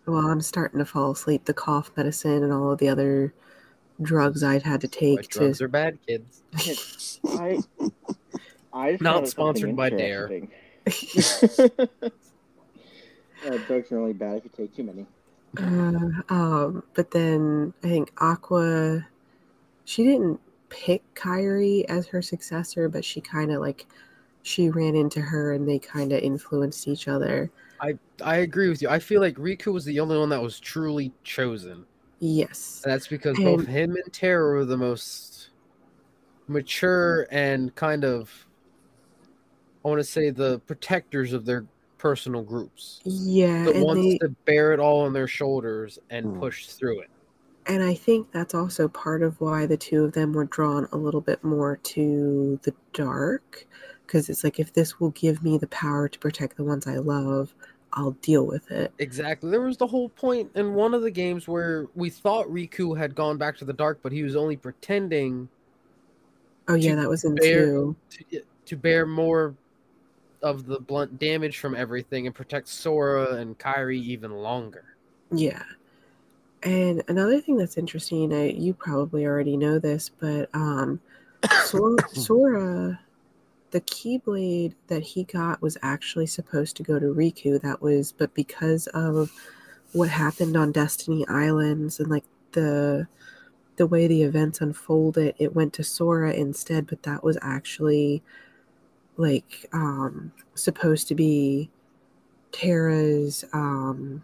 Well, 0.06 0.28
I'm 0.28 0.42
starting 0.42 0.80
to 0.80 0.86
fall 0.86 1.12
asleep. 1.12 1.46
The 1.46 1.54
cough 1.54 1.92
medicine 1.96 2.44
and 2.44 2.52
all 2.52 2.72
of 2.72 2.80
the 2.80 2.90
other 2.90 3.34
drugs 4.02 4.44
I've 4.44 4.64
had 4.64 4.82
to 4.82 4.88
Why 4.88 5.22
take 5.22 5.30
drugs 5.30 5.60
to. 5.60 5.66
are 5.66 5.68
bad, 5.68 6.00
kids. 6.06 6.42
I, 7.26 7.60
I 8.74 8.92
just 8.94 9.04
Not 9.04 9.14
thought 9.14 9.24
of 9.24 9.30
something 9.30 9.30
sponsored 9.30 9.76
by 9.76 9.90
Dare. 9.92 10.32
uh, 13.46 13.58
drugs 13.68 13.92
are 13.92 14.00
only 14.00 14.14
bad 14.14 14.38
if 14.38 14.44
you 14.46 14.52
take 14.56 14.76
too 14.76 14.84
many. 14.84 15.06
Uh, 15.58 16.34
um, 16.34 16.84
but 16.94 17.12
then 17.12 17.74
I 17.84 17.88
think 17.88 18.12
Aqua, 18.18 19.06
she 19.86 20.04
didn't 20.04 20.40
pick 20.70 21.02
Kairi 21.16 21.86
as 21.86 22.08
her 22.08 22.22
successor, 22.22 22.90
but 22.90 23.06
she 23.06 23.22
kind 23.22 23.52
of 23.52 23.62
like 23.62 23.86
she 24.44 24.70
ran 24.70 24.96
into 24.96 25.22
her 25.22 25.54
and 25.54 25.68
they 25.68 25.80
kind 25.80 26.12
of 26.12 26.22
influenced 26.22 26.88
each 26.88 27.08
other. 27.08 27.50
I 27.82 27.98
I 28.24 28.38
agree 28.38 28.70
with 28.70 28.82
you. 28.82 28.90
I 28.90 29.00
feel 29.00 29.22
like 29.22 29.36
Riku 29.36 29.74
was 29.74 29.86
the 29.86 30.00
only 30.00 30.18
one 30.18 30.30
that 30.30 30.42
was 30.42 30.60
truly 30.60 31.12
chosen. 31.24 31.86
Yes. 32.20 32.82
And 32.84 32.94
that's 32.94 33.08
because 33.08 33.38
both 33.38 33.66
him 33.66 33.96
and 33.96 34.14
Terra 34.14 34.54
were 34.54 34.66
the 34.66 34.78
most 34.78 35.50
mature 36.48 37.28
and 37.32 37.74
kind 37.76 38.06
of, 38.06 38.48
I 39.84 39.90
want 39.90 40.00
to 40.00 40.04
say, 40.04 40.30
the 40.30 40.60
protectors 40.60 41.34
of 41.34 41.46
their 41.46 41.66
personal 42.06 42.44
groups. 42.44 43.02
Yeah, 43.04 43.64
The 43.64 43.74
and 43.78 43.84
ones 43.84 44.06
they 44.06 44.18
to 44.20 44.30
bear 44.46 44.74
it 44.74 44.80
all 44.80 45.02
on 45.02 45.14
their 45.14 45.26
shoulders 45.28 45.98
and 46.12 46.34
Hmm. 46.34 46.40
push 46.40 46.68
through 46.68 47.00
it. 47.02 47.10
and 47.66 47.82
I 47.82 47.96
think 47.96 48.32
that's 48.32 48.54
also 48.54 48.88
part 48.88 49.24
of 49.24 49.42
why 49.42 49.66
the 49.66 49.76
two 49.76 50.04
of 50.04 50.12
them 50.12 50.32
were 50.34 50.46
drawn 50.46 50.88
a 50.92 50.98
little 50.98 51.20
bit 51.20 51.44
more 51.44 51.78
to 51.78 52.60
the 52.62 52.76
dark 52.94 53.66
because 54.06 54.30
it's 54.30 54.44
like 54.44 54.60
if 54.60 54.72
this 54.72 55.00
will 55.00 55.10
give 55.12 55.44
me 55.44 55.58
the 55.58 55.66
power 55.70 56.08
to 56.08 56.20
protect 56.20 56.58
the 56.58 56.64
ones 56.64 56.86
I 56.86 56.98
love, 56.98 57.56
I'll 57.94 58.12
deal 58.22 58.46
with 58.46 58.70
it. 58.70 58.94
Exactly. 59.00 59.50
There 59.50 59.62
was 59.62 59.78
the 59.78 59.88
whole 59.88 60.10
point 60.10 60.52
in 60.54 60.76
one 60.76 60.94
of 60.94 61.02
the 61.02 61.10
games 61.10 61.48
where 61.48 61.88
we 61.96 62.12
thought 62.12 62.46
Riku 62.50 62.96
had 62.96 63.16
gone 63.16 63.40
back 63.40 63.58
to 63.58 63.66
the 63.66 63.74
dark, 63.74 63.98
but 64.04 64.12
he 64.12 64.22
was 64.22 64.36
only 64.36 64.58
pretending 64.58 65.50
Oh 66.68 66.76
yeah, 66.76 66.94
that 66.94 67.10
was 67.10 67.24
in 67.24 67.34
bear- 67.34 67.66
two. 67.66 67.96
to, 68.30 68.42
to 68.68 68.76
bear 68.78 69.08
more 69.08 69.56
of 70.42 70.66
the 70.66 70.80
blunt 70.80 71.20
damage 71.20 71.58
from 71.58 71.76
everything 71.76 72.26
and 72.26 72.36
protect 72.36 72.68
Sora 72.68 73.36
and 73.36 73.58
Kairi 73.58 74.02
even 74.02 74.32
longer. 74.32 74.96
Yeah. 75.32 75.64
And 76.64 77.04
another 77.08 77.40
thing 77.42 77.58
that's 77.58 77.78
interesting, 77.78 78.34
I, 78.34 78.50
you 78.50 78.74
probably 78.74 79.26
already 79.26 79.56
know 79.56 79.78
this, 79.80 80.10
but 80.10 80.50
um, 80.54 81.00
Sora, 81.66 81.98
Sora, 82.14 83.00
the 83.72 83.82
Keyblade 83.82 84.74
that 84.88 85.04
he 85.04 85.26
got 85.26 85.62
was 85.62 85.78
actually 85.82 86.28
supposed 86.28 86.76
to 86.78 86.84
go 86.84 86.98
to 86.98 87.14
Riku. 87.14 87.62
That 87.62 87.82
was, 87.82 88.12
but 88.12 88.34
because 88.34 88.88
of 88.88 89.32
what 89.92 90.10
happened 90.10 90.58
on 90.58 90.72
Destiny 90.72 91.28
Islands 91.28 92.00
and 92.00 92.10
like 92.10 92.26
the 92.54 93.08
the 93.78 93.86
way 93.86 94.08
the 94.08 94.24
events 94.24 94.62
unfolded, 94.62 95.36
it 95.38 95.54
went 95.54 95.74
to 95.74 95.84
Sora 95.84 96.32
instead. 96.32 96.88
But 96.88 97.04
that 97.04 97.24
was 97.24 97.38
actually 97.42 98.24
like 99.18 99.66
um, 99.74 100.32
supposed 100.56 101.08
to 101.08 101.16
be 101.16 101.70
Terra's 102.52 103.44
um, 103.54 104.24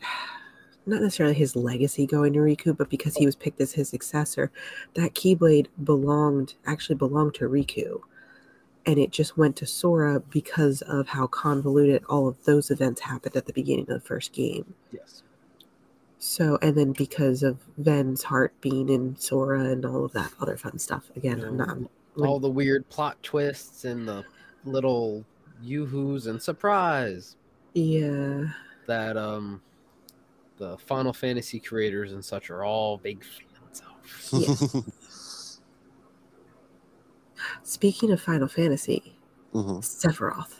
not 0.86 1.02
necessarily 1.02 1.34
his 1.34 1.56
legacy 1.56 2.06
going 2.06 2.32
to 2.34 2.40
Riku, 2.40 2.76
but 2.76 2.90
because 2.90 3.16
he 3.16 3.26
was 3.26 3.36
picked 3.36 3.60
as 3.60 3.72
his 3.72 3.88
successor, 3.88 4.50
that 4.94 5.14
Keyblade 5.14 5.66
belonged 5.82 6.54
actually 6.64 6.96
belonged 6.96 7.34
to 7.34 7.48
Riku. 7.48 8.00
And 8.86 9.00
it 9.00 9.10
just 9.10 9.36
went 9.36 9.56
to 9.56 9.66
Sora 9.66 10.20
because 10.20 10.80
of 10.82 11.08
how 11.08 11.26
convoluted 11.26 12.04
all 12.08 12.28
of 12.28 12.44
those 12.44 12.70
events 12.70 13.00
happened 13.00 13.34
at 13.34 13.46
the 13.46 13.52
beginning 13.52 13.90
of 13.90 14.00
the 14.00 14.06
first 14.06 14.32
game. 14.32 14.74
Yes. 14.92 15.24
So, 16.18 16.56
and 16.62 16.76
then 16.76 16.92
because 16.92 17.42
of 17.42 17.58
Ven's 17.78 18.22
heart 18.22 18.54
being 18.60 18.88
in 18.88 19.16
Sora 19.16 19.64
and 19.64 19.84
all 19.84 20.04
of 20.04 20.12
that 20.12 20.32
other 20.40 20.56
fun 20.56 20.78
stuff. 20.78 21.10
Again, 21.16 21.42
I'm 21.42 21.56
not. 21.56 21.78
I'm- 22.18 22.26
All 22.28 22.40
the 22.40 22.50
weird 22.50 22.88
plot 22.88 23.22
twists 23.22 23.84
and 23.84 24.08
the 24.08 24.24
little 24.64 25.24
yoo-hoos 25.62 26.26
and 26.26 26.42
surprise 26.42 27.36
yeah. 27.74 28.44
that 28.86 29.16
um 29.16 29.62
the 30.58 30.76
Final 30.78 31.12
Fantasy 31.12 31.60
creators 31.60 32.12
and 32.12 32.24
such 32.24 32.50
are 32.50 32.64
all 32.64 32.98
big 32.98 33.22
fans 33.24 33.82
of. 34.32 34.74
Yeah. 34.74 34.80
Speaking 37.62 38.10
of 38.12 38.20
Final 38.20 38.48
Fantasy, 38.48 39.16
Mhm. 39.54 39.80
Sephiroth. 39.82 40.54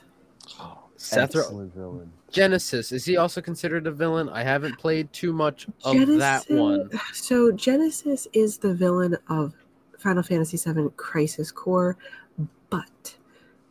Seth 0.99 1.35
Ro- 1.35 1.43
Excellent 1.43 1.75
villain. 1.75 2.13
Genesis 2.31 2.91
is 2.91 3.05
he 3.05 3.17
also 3.19 3.41
considered 3.43 3.87
a 3.87 3.93
villain? 3.93 4.29
I 4.31 4.43
haven't 4.43 4.79
played 4.79 5.13
too 5.13 5.33
much 5.33 5.67
of 5.85 6.07
that 6.19 6.49
one. 6.51 6.89
So 7.13 7.53
Genesis 7.53 8.27
is 8.33 8.57
the 8.59 8.73
villain 8.75 9.17
of 9.29 9.55
Final 9.99 10.23
Fantasy 10.23 10.57
VII 10.57 10.89
Crisis 10.97 11.51
Core, 11.51 11.97
but 12.71 13.17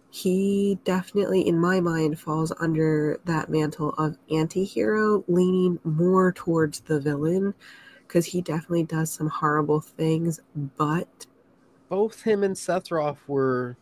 he 0.09 0.80
definitely, 0.86 1.45
in 1.45 1.59
my 1.59 1.82
mind, 1.82 2.19
falls 2.19 2.53
under 2.59 3.19
that 3.26 3.49
mantle 3.49 3.89
of 3.97 4.17
anti-hero, 4.32 5.23
leaning 5.28 5.80
more 5.84 6.32
towards 6.32 6.80
the 6.82 6.99
villain, 6.99 7.53
because 8.07 8.26
he 8.26 8.41
definitely 8.41 8.84
does 8.84 9.11
some 9.11 9.28
horrible 9.28 9.82
things. 9.82 10.39
But 10.78 11.26
Both 11.89 12.21
him 12.21 12.43
and 12.43 12.55
Sephiroth 12.55 13.17
were 13.28 13.76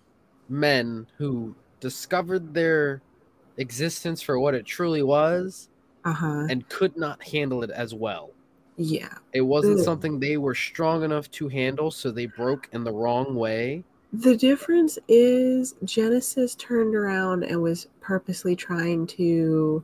men 0.49 1.07
who 1.17 1.55
discovered 1.79 2.53
their 2.53 3.01
existence 3.57 4.21
for 4.21 4.39
what 4.39 4.55
it 4.55 4.65
truly 4.65 5.03
was 5.03 5.69
uh 6.03 6.13
huh, 6.13 6.47
and 6.49 6.67
could 6.67 6.97
not 6.97 7.21
handle 7.23 7.63
it 7.63 7.69
as 7.69 7.93
well. 7.93 8.31
Yeah. 8.78 9.17
It 9.34 9.41
wasn't 9.41 9.80
something 9.80 10.19
they 10.19 10.38
were 10.38 10.55
strong 10.55 11.03
enough 11.03 11.30
to 11.32 11.47
handle, 11.47 11.91
so 11.91 12.11
they 12.11 12.26
broke 12.26 12.69
in 12.71 12.84
the 12.84 12.91
wrong 12.91 13.36
way. 13.36 13.84
The 14.11 14.38
difference 14.38 14.99
is 15.07 15.76
Genesis 15.84 16.55
turned 16.55 16.95
around 16.95 17.43
and 17.43 17.61
was 17.61 17.88
purposely 17.99 18.55
trying 18.55 19.07
to 19.07 19.84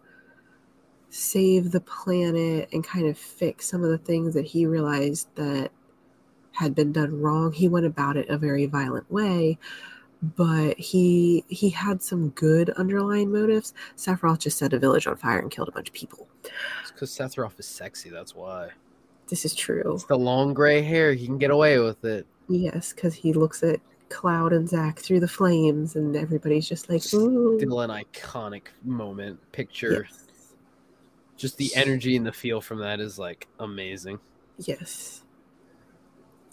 save 1.09 1.71
the 1.71 1.81
planet 1.81 2.69
and 2.71 2.83
kind 2.83 3.07
of 3.07 3.17
fix 3.17 3.67
some 3.67 3.83
of 3.83 3.89
the 3.89 3.97
things 3.97 4.33
that 4.35 4.45
he 4.45 4.65
realized 4.65 5.27
that 5.35 5.71
had 6.51 6.75
been 6.75 6.91
done 6.91 7.19
wrong. 7.19 7.51
He 7.51 7.67
went 7.67 7.85
about 7.85 8.17
it 8.17 8.29
a 8.29 8.37
very 8.37 8.67
violent 8.67 9.09
way, 9.11 9.57
but 10.21 10.77
he 10.77 11.43
he 11.47 11.69
had 11.69 12.01
some 12.01 12.29
good 12.29 12.69
underlying 12.71 13.31
motives. 13.31 13.73
Sephiroth 13.95 14.39
just 14.39 14.57
set 14.57 14.73
a 14.73 14.79
village 14.79 15.07
on 15.07 15.15
fire 15.15 15.39
and 15.39 15.49
killed 15.51 15.69
a 15.69 15.71
bunch 15.71 15.87
of 15.89 15.93
people. 15.93 16.27
It's 16.81 16.91
because 16.91 17.11
Sephiroth 17.11 17.59
is 17.59 17.67
sexy, 17.67 18.09
that's 18.09 18.35
why. 18.35 18.69
This 19.27 19.45
is 19.45 19.53
true. 19.55 19.93
It's 19.93 20.05
the 20.05 20.17
long 20.17 20.53
gray 20.53 20.81
hair, 20.81 21.13
he 21.13 21.25
can 21.25 21.37
get 21.37 21.51
away 21.51 21.79
with 21.79 22.03
it. 22.03 22.25
Yes, 22.47 22.93
because 22.93 23.13
he 23.13 23.31
looks 23.31 23.61
at 23.63 23.79
Cloud 24.09 24.53
and 24.53 24.67
Zack 24.67 24.97
through 24.99 25.19
the 25.19 25.27
flames, 25.27 25.95
and 25.95 26.15
everybody's 26.15 26.67
just 26.67 26.89
like, 26.89 27.03
ooh. 27.13 27.59
Still 27.59 27.81
an 27.81 27.91
iconic 27.91 28.63
moment. 28.83 29.39
Picture 29.51 30.07
Yes. 30.09 30.25
just 31.37 31.57
the 31.57 31.71
energy 31.75 32.15
and 32.15 32.25
the 32.25 32.31
feel 32.31 32.59
from 32.59 32.79
that 32.79 32.99
is 32.99 33.19
like 33.19 33.47
amazing. 33.59 34.19
Yes. 34.57 35.21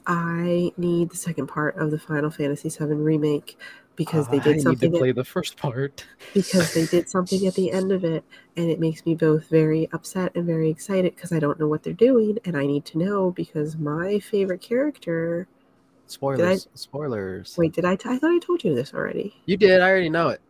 I 0.07 0.72
need 0.76 1.11
the 1.11 1.16
second 1.16 1.46
part 1.48 1.76
of 1.76 1.90
the 1.90 1.98
Final 1.98 2.30
Fantasy 2.30 2.68
VII 2.68 2.94
remake 2.94 3.59
because 3.96 4.28
they 4.28 4.38
did 4.38 4.61
something. 4.61 4.68
I 4.68 4.70
need 4.72 4.92
to 4.92 4.96
at, 4.96 5.00
play 5.00 5.12
the 5.12 5.24
first 5.24 5.57
part. 5.57 6.04
because 6.34 6.74
they 6.74 6.86
did 6.86 7.09
something 7.09 7.46
at 7.46 7.54
the 7.54 7.72
end 7.72 7.90
of 7.92 8.04
it 8.04 8.24
and 8.57 8.70
it 8.70 8.78
makes 8.78 9.04
me 9.07 9.14
both 9.14 9.48
very 9.48 9.88
upset 9.92 10.32
and 10.36 10.46
very 10.46 10.68
excited 10.70 11.14
because 11.16 11.32
I 11.32 11.38
don't 11.38 11.59
know 11.59 11.66
what 11.66 11.82
they're 11.82 11.92
doing 11.92 12.38
and 12.44 12.57
I 12.57 12.66
need 12.66 12.84
to 12.86 12.98
know 12.98 13.30
because 13.30 13.76
my 13.76 14.18
favorite 14.20 14.61
character 14.61 15.48
Spoilers. 16.09 16.68
Spoilers. 16.74 17.57
wait 17.59 17.72
did 17.72 17.84
I 17.84 17.96
t- 17.96 18.09
I 18.09 18.18
thought 18.18 18.30
I 18.30 18.38
told 18.38 18.62
you 18.62 18.74
this 18.76 18.94
already 18.94 19.34
You 19.46 19.57
did. 19.57 19.80
I 19.80 19.88
already 19.90 20.09
know 20.11 20.28
it. 20.28 20.40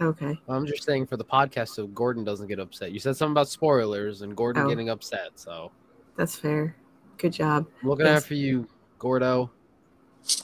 okay 0.00 0.38
I'm 0.48 0.64
just 0.64 0.84
saying 0.84 1.08
for 1.08 1.18
the 1.18 1.24
podcast 1.26 1.70
so 1.70 1.86
Gordon 1.88 2.24
doesn't 2.24 2.46
get 2.46 2.58
upset. 2.58 2.90
You 2.92 3.00
said 3.00 3.16
something 3.16 3.32
about 3.32 3.48
spoilers 3.48 4.22
and 4.22 4.34
Gordon 4.34 4.62
Oh. 4.64 4.68
getting 4.68 4.88
upset. 4.88 5.30
So 5.34 5.72
that's 6.16 6.36
fair 6.36 6.74
good 7.18 7.32
job 7.34 7.66
I'm 7.82 7.88
looking 7.88 8.06
Yes. 8.06 8.22
out 8.22 8.26
for 8.28 8.34
you, 8.34 8.66
Gordo. 8.98 9.50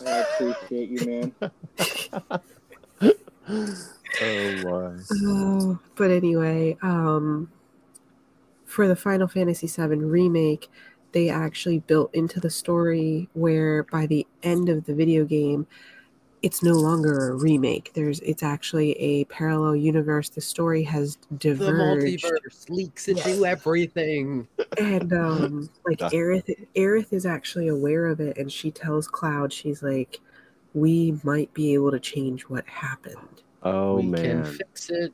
I 0.06 0.24
appreciate 0.34 0.90
you, 0.90 1.32
man. 1.40 2.42
Oh 4.22 4.56
my. 4.64 4.98
Oh, 5.12 5.78
but 5.96 6.10
anyway, 6.10 6.76
um, 6.82 7.50
for 8.64 8.86
the 8.88 8.96
Final 8.96 9.28
Fantasy 9.28 9.66
VII 9.66 9.96
remake, 9.96 10.68
they 11.12 11.28
actually 11.28 11.78
built 11.78 12.14
into 12.14 12.40
the 12.40 12.50
story 12.50 13.28
where 13.32 13.84
by 13.84 14.06
the 14.06 14.26
end 14.42 14.68
of 14.68 14.84
the 14.84 14.94
video 14.94 15.24
game, 15.24 15.66
it's 16.42 16.62
no 16.62 16.72
longer 16.74 17.30
a 17.30 17.34
remake. 17.34 17.92
There's 17.94 18.20
it's 18.20 18.42
actually 18.42 18.92
a 18.92 19.24
parallel 19.26 19.76
universe. 19.76 20.28
The 20.30 20.40
story 20.40 20.82
has 20.84 21.16
diverged. 21.38 21.60
The 21.60 21.72
multiverse 21.72 22.70
leaks 22.70 23.08
into 23.08 23.44
everything. 23.44 24.48
and 24.78 25.12
um, 25.12 25.70
like 25.86 25.98
Duh. 25.98 26.10
Aerith, 26.10 26.66
Aerith 26.74 27.12
is 27.12 27.26
actually 27.26 27.68
aware 27.68 28.06
of 28.06 28.20
it, 28.20 28.38
and 28.38 28.50
she 28.50 28.70
tells 28.70 29.06
Cloud, 29.06 29.52
she's 29.52 29.82
like, 29.82 30.20
"We 30.74 31.18
might 31.22 31.52
be 31.54 31.74
able 31.74 31.90
to 31.90 32.00
change 32.00 32.42
what 32.42 32.66
happened." 32.66 33.42
Oh 33.62 33.96
we 33.96 34.04
man. 34.04 34.44
can 34.44 34.52
fix 34.54 34.88
it. 34.88 35.12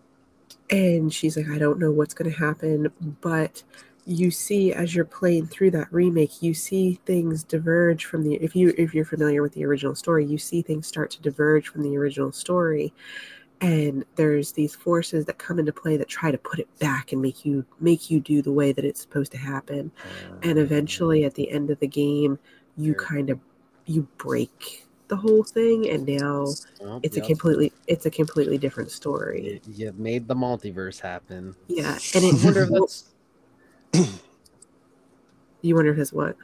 and 0.70 1.12
she's 1.12 1.37
like 1.37 1.49
i 1.49 1.59
don't 1.59 1.79
know 1.81 1.91
what's 1.91 2.14
going 2.14 2.31
to 2.31 2.37
happen 2.39 2.87
but 3.20 3.62
you 4.07 4.31
see 4.31 4.73
as 4.73 4.95
you're 4.95 5.05
playing 5.05 5.49
through 5.49 5.69
that 5.69 5.93
remake 5.93 6.41
you 6.41 6.55
see 6.55 7.01
things 7.07 7.43
diverge 7.43 8.05
from 8.05 8.23
the 8.23 8.35
if 8.37 8.55
you 8.55 8.73
if 8.79 8.95
you're 8.95 9.05
familiar 9.05 9.43
with 9.43 9.53
the 9.55 9.65
original 9.65 9.97
story 9.97 10.25
you 10.25 10.39
see 10.39 10.63
things 10.63 10.87
start 10.87 11.11
to 11.11 11.21
diverge 11.21 11.69
from 11.69 11.83
the 11.83 11.97
original 11.97 12.33
story. 12.33 12.93
And 13.63 14.05
there's 14.17 14.53
these 14.53 14.75
forces 14.75 15.25
that 15.25 15.39
come 15.39 15.59
into 15.59 15.73
play 15.73 15.97
that 15.97 16.09
try 16.09 16.31
to 16.31 16.37
put 16.37 16.59
it 16.59 16.69
back 16.79 17.13
and 17.13 17.23
make 17.23 17.47
you 17.47 17.65
make 17.81 18.11
you 18.11 18.21
do 18.21 18.43
the 18.43 18.53
way 18.53 18.73
that 18.73 18.85
it's 18.85 19.01
supposed 19.01 19.33
to 19.33 19.39
happen. 19.39 19.91
And 20.43 20.59
oh. 20.59 20.63
eventually 20.63 21.25
at 21.25 21.35
the 21.35 21.51
end 21.51 21.71
of 21.71 21.81
the 21.81 21.89
game 21.89 22.39
you 22.77 22.95
kind 22.95 23.31
of 23.31 23.41
you 23.87 24.07
break 24.19 24.87
the 25.09 25.17
whole 25.17 25.43
thing 25.43 25.89
and 25.89 26.07
now 26.07 26.47
Oh, 26.83 27.01
it's 27.03 27.17
a 27.17 27.21
completely 27.21 27.73
it's 27.87 28.07
a 28.07 28.11
completely 28.11 28.59
different 28.59 28.91
story. 28.91 29.61
You- 29.67 29.95
made 29.97 30.29
the 30.29 30.35
multiverse 30.35 31.01
happen. 31.01 31.57
yeah 31.67 31.99
and 32.15 32.25
it 32.25 32.35
wonder 32.45 32.65
if 32.65 32.71
that's. 32.71 33.16
You 35.62 35.74
wonder 35.74 35.92
if 35.92 35.99
it's 35.99 36.12
what? 36.12 36.36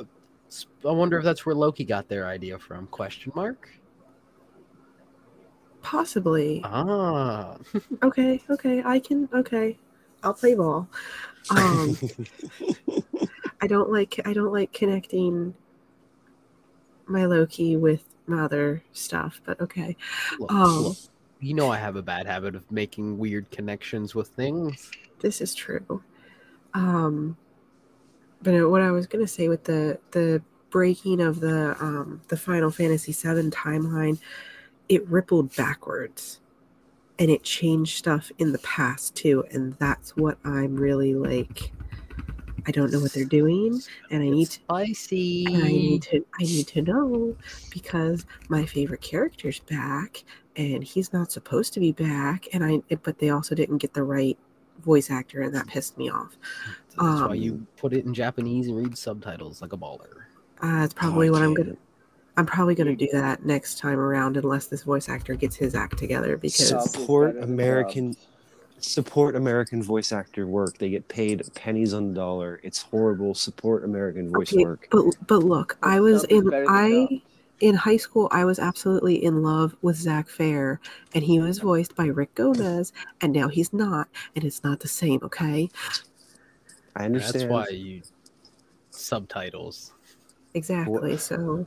I 0.00 0.90
wonder 0.92 1.18
if 1.18 1.24
that's 1.24 1.46
where 1.46 1.54
Loki 1.54 1.84
got 1.84 2.08
their 2.08 2.26
idea 2.26 2.58
from. 2.58 2.86
Question 2.88 3.32
mark. 3.34 3.68
Possibly. 5.82 6.60
Ah, 6.64 7.56
Okay, 8.02 8.42
okay, 8.50 8.82
I 8.84 8.98
can. 8.98 9.28
Okay, 9.32 9.78
I'll 10.22 10.34
play 10.34 10.54
ball. 10.54 10.88
Um, 11.50 11.96
I 13.60 13.66
don't 13.66 13.90
like. 13.90 14.20
I 14.24 14.32
don't 14.32 14.52
like 14.52 14.72
connecting 14.72 15.54
my 17.06 17.24
Loki 17.24 17.76
with 17.76 18.04
my 18.26 18.42
other 18.42 18.82
stuff, 18.92 19.40
but 19.44 19.60
okay. 19.60 19.96
look, 20.38 20.52
Um, 20.52 20.82
look. 20.84 20.96
You 21.40 21.54
know 21.54 21.70
I 21.70 21.76
have 21.78 21.96
a 21.96 22.02
bad 22.02 22.26
habit 22.26 22.54
of 22.54 22.70
making 22.70 23.18
weird 23.18 23.50
connections 23.50 24.14
with 24.14 24.28
things. 24.28 24.90
This 25.18 25.40
is 25.40 25.54
true. 25.54 26.02
Um, 26.74 27.36
but 28.42 28.68
what 28.70 28.82
I 28.82 28.90
was 28.90 29.06
gonna 29.06 29.28
say 29.28 29.48
with 29.48 29.64
the 29.64 29.98
the 30.12 30.42
breaking 30.70 31.20
of 31.20 31.40
the 31.40 31.76
um 31.80 32.20
the 32.28 32.36
Final 32.36 32.70
Fantasy 32.70 33.12
VII 33.12 33.50
timeline, 33.50 34.18
it 34.88 35.06
rippled 35.08 35.54
backwards, 35.54 36.40
and 37.18 37.30
it 37.30 37.42
changed 37.42 37.96
stuff 37.98 38.32
in 38.38 38.52
the 38.52 38.58
past 38.58 39.14
too, 39.14 39.44
and 39.50 39.74
that's 39.74 40.16
what 40.16 40.38
I'm 40.44 40.76
really 40.76 41.14
like. 41.14 41.72
I 42.66 42.70
don't 42.70 42.92
know 42.92 43.00
what 43.00 43.12
they're 43.12 43.24
doing, 43.24 43.80
and 44.10 44.22
I 44.22 44.28
need 44.28 44.50
to. 44.50 44.60
spicy. 44.60 45.46
And 45.46 45.64
I 45.64 45.68
need 45.68 46.02
to 46.02 46.24
I 46.40 46.42
need 46.44 46.66
to 46.68 46.82
know 46.82 47.36
because 47.70 48.24
my 48.48 48.64
favorite 48.64 49.00
character's 49.00 49.60
back 49.60 50.24
and 50.56 50.84
he's 50.84 51.12
not 51.12 51.32
supposed 51.32 51.72
to 51.74 51.80
be 51.80 51.92
back 51.92 52.46
and 52.52 52.64
I 52.64 52.82
but 53.02 53.18
they 53.18 53.30
also 53.30 53.54
didn't 53.54 53.78
get 53.78 53.94
the 53.94 54.02
right 54.02 54.38
voice 54.82 55.10
actor 55.10 55.42
and 55.42 55.54
that 55.54 55.66
pissed 55.66 55.96
me 55.98 56.10
off. 56.10 56.36
That's 56.90 57.22
why 57.22 57.26
um, 57.30 57.34
you 57.34 57.66
put 57.76 57.92
it 57.92 58.04
in 58.04 58.14
Japanese 58.14 58.68
and 58.68 58.76
read 58.76 58.96
subtitles 58.98 59.62
like 59.62 59.72
a 59.72 59.76
baller. 59.76 60.24
Uh, 60.60 60.80
that's 60.80 60.94
Oh, 60.94 60.98
probably 61.00 61.28
I 61.28 61.30
what 61.30 61.42
I'm 61.42 61.54
gonna 61.54 61.76
I'm 62.36 62.46
probably 62.46 62.74
gonna 62.74 62.96
do 62.96 63.08
that 63.12 63.44
next 63.44 63.78
time 63.78 63.98
around 63.98 64.36
unless 64.36 64.66
this 64.66 64.82
voice 64.84 65.08
actor 65.08 65.34
gets 65.34 65.56
his 65.56 65.74
act 65.74 65.98
together 65.98 66.36
because 66.36 66.68
support 66.92 67.36
American 67.38 68.16
support 68.78 69.36
American 69.36 69.82
voice 69.82 70.12
actor 70.12 70.46
work. 70.46 70.78
They 70.78 70.90
get 70.90 71.08
paid 71.08 71.42
pennies 71.54 71.94
on 71.94 72.08
the 72.08 72.14
dollar. 72.14 72.60
It's 72.62 72.82
horrible. 72.82 73.34
Support 73.34 73.84
American 73.84 74.30
voice 74.30 74.52
Okay, 74.52 74.64
work. 74.64 74.88
but 74.90 75.04
but 75.26 75.42
look, 75.44 75.78
I 75.82 76.00
was 76.00 76.24
in 76.24 76.52
I 76.68 76.90
dub. 76.90 77.08
In 77.60 77.74
high 77.76 77.96
school 77.96 78.28
I 78.32 78.44
was 78.44 78.58
absolutely 78.58 79.24
in 79.24 79.42
love 79.42 79.76
with 79.82 79.96
Zack 79.96 80.28
Fair 80.28 80.80
and 81.14 81.22
he 81.22 81.38
was 81.38 81.58
voiced 81.60 81.94
by 81.94 82.06
Rick 82.06 82.34
Gomez 82.34 82.92
and 83.20 83.32
now 83.32 83.48
he's 83.48 83.72
not 83.72 84.08
and 84.34 84.44
it's 84.44 84.64
not 84.64 84.80
the 84.80 84.88
same, 84.88 85.20
okay? 85.22 85.68
I 86.96 87.04
understand. 87.04 87.42
That's 87.42 87.50
why 87.50 87.68
you 87.68 88.02
subtitles. 88.90 89.92
Exactly. 90.54 91.16
So 91.16 91.66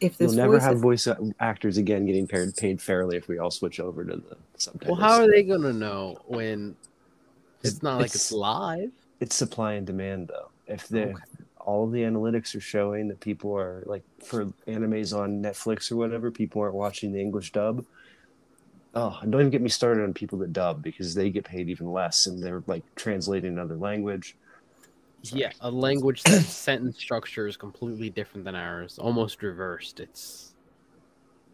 if 0.00 0.16
this 0.18 0.32
You'll 0.32 0.36
never 0.36 0.54
voice 0.54 0.62
have 0.62 0.78
voice 0.78 1.06
uh, 1.06 1.16
actors 1.40 1.76
again 1.76 2.06
getting 2.06 2.26
paid 2.26 2.56
paid 2.56 2.80
fairly 2.80 3.16
if 3.16 3.28
we 3.28 3.38
all 3.38 3.50
switch 3.50 3.78
over 3.78 4.04
to 4.04 4.16
the 4.16 4.36
subtitles. 4.56 4.98
Well, 4.98 5.08
how 5.08 5.20
are 5.20 5.30
they 5.30 5.42
gonna 5.42 5.72
know 5.72 6.18
when 6.26 6.76
it's 7.62 7.82
not 7.82 7.96
like 7.98 8.06
it's 8.06 8.14
It's- 8.16 8.32
live? 8.32 8.90
it's 9.20 9.36
supply 9.36 9.74
and 9.74 9.86
demand 9.86 10.28
though. 10.28 10.48
If 10.66 10.88
the 10.88 11.10
Okay. 11.10 11.14
All 11.66 11.88
the 11.88 12.02
analytics 12.02 12.54
are 12.54 12.60
showing 12.60 13.08
that 13.08 13.20
people 13.20 13.54
are 13.54 13.82
like 13.86 14.04
for 14.24 14.46
animes 14.66 15.16
on 15.16 15.42
Netflix 15.42 15.90
or 15.90 15.96
whatever, 15.96 16.30
people 16.30 16.62
aren't 16.62 16.74
watching 16.74 17.12
the 17.12 17.20
English 17.20 17.52
dub. 17.52 17.84
Oh, 18.94 19.18
and 19.20 19.30
don't 19.30 19.42
even 19.42 19.50
get 19.50 19.60
me 19.60 19.68
started 19.68 20.04
on 20.04 20.14
people 20.14 20.38
that 20.38 20.54
dub 20.54 20.82
because 20.82 21.14
they 21.14 21.28
get 21.28 21.44
paid 21.44 21.68
even 21.68 21.92
less 21.92 22.26
and 22.26 22.42
they're 22.42 22.62
like 22.66 22.82
translating 22.94 23.52
another 23.52 23.76
language. 23.76 24.36
Yeah, 25.22 25.50
a 25.60 25.70
language 25.70 26.22
that 26.22 26.42
sentence 26.46 26.98
structure 26.98 27.46
is 27.46 27.56
completely 27.56 28.10
different 28.10 28.44
than 28.44 28.54
ours, 28.54 28.98
almost 28.98 29.42
reversed. 29.42 29.98
It's 30.00 30.54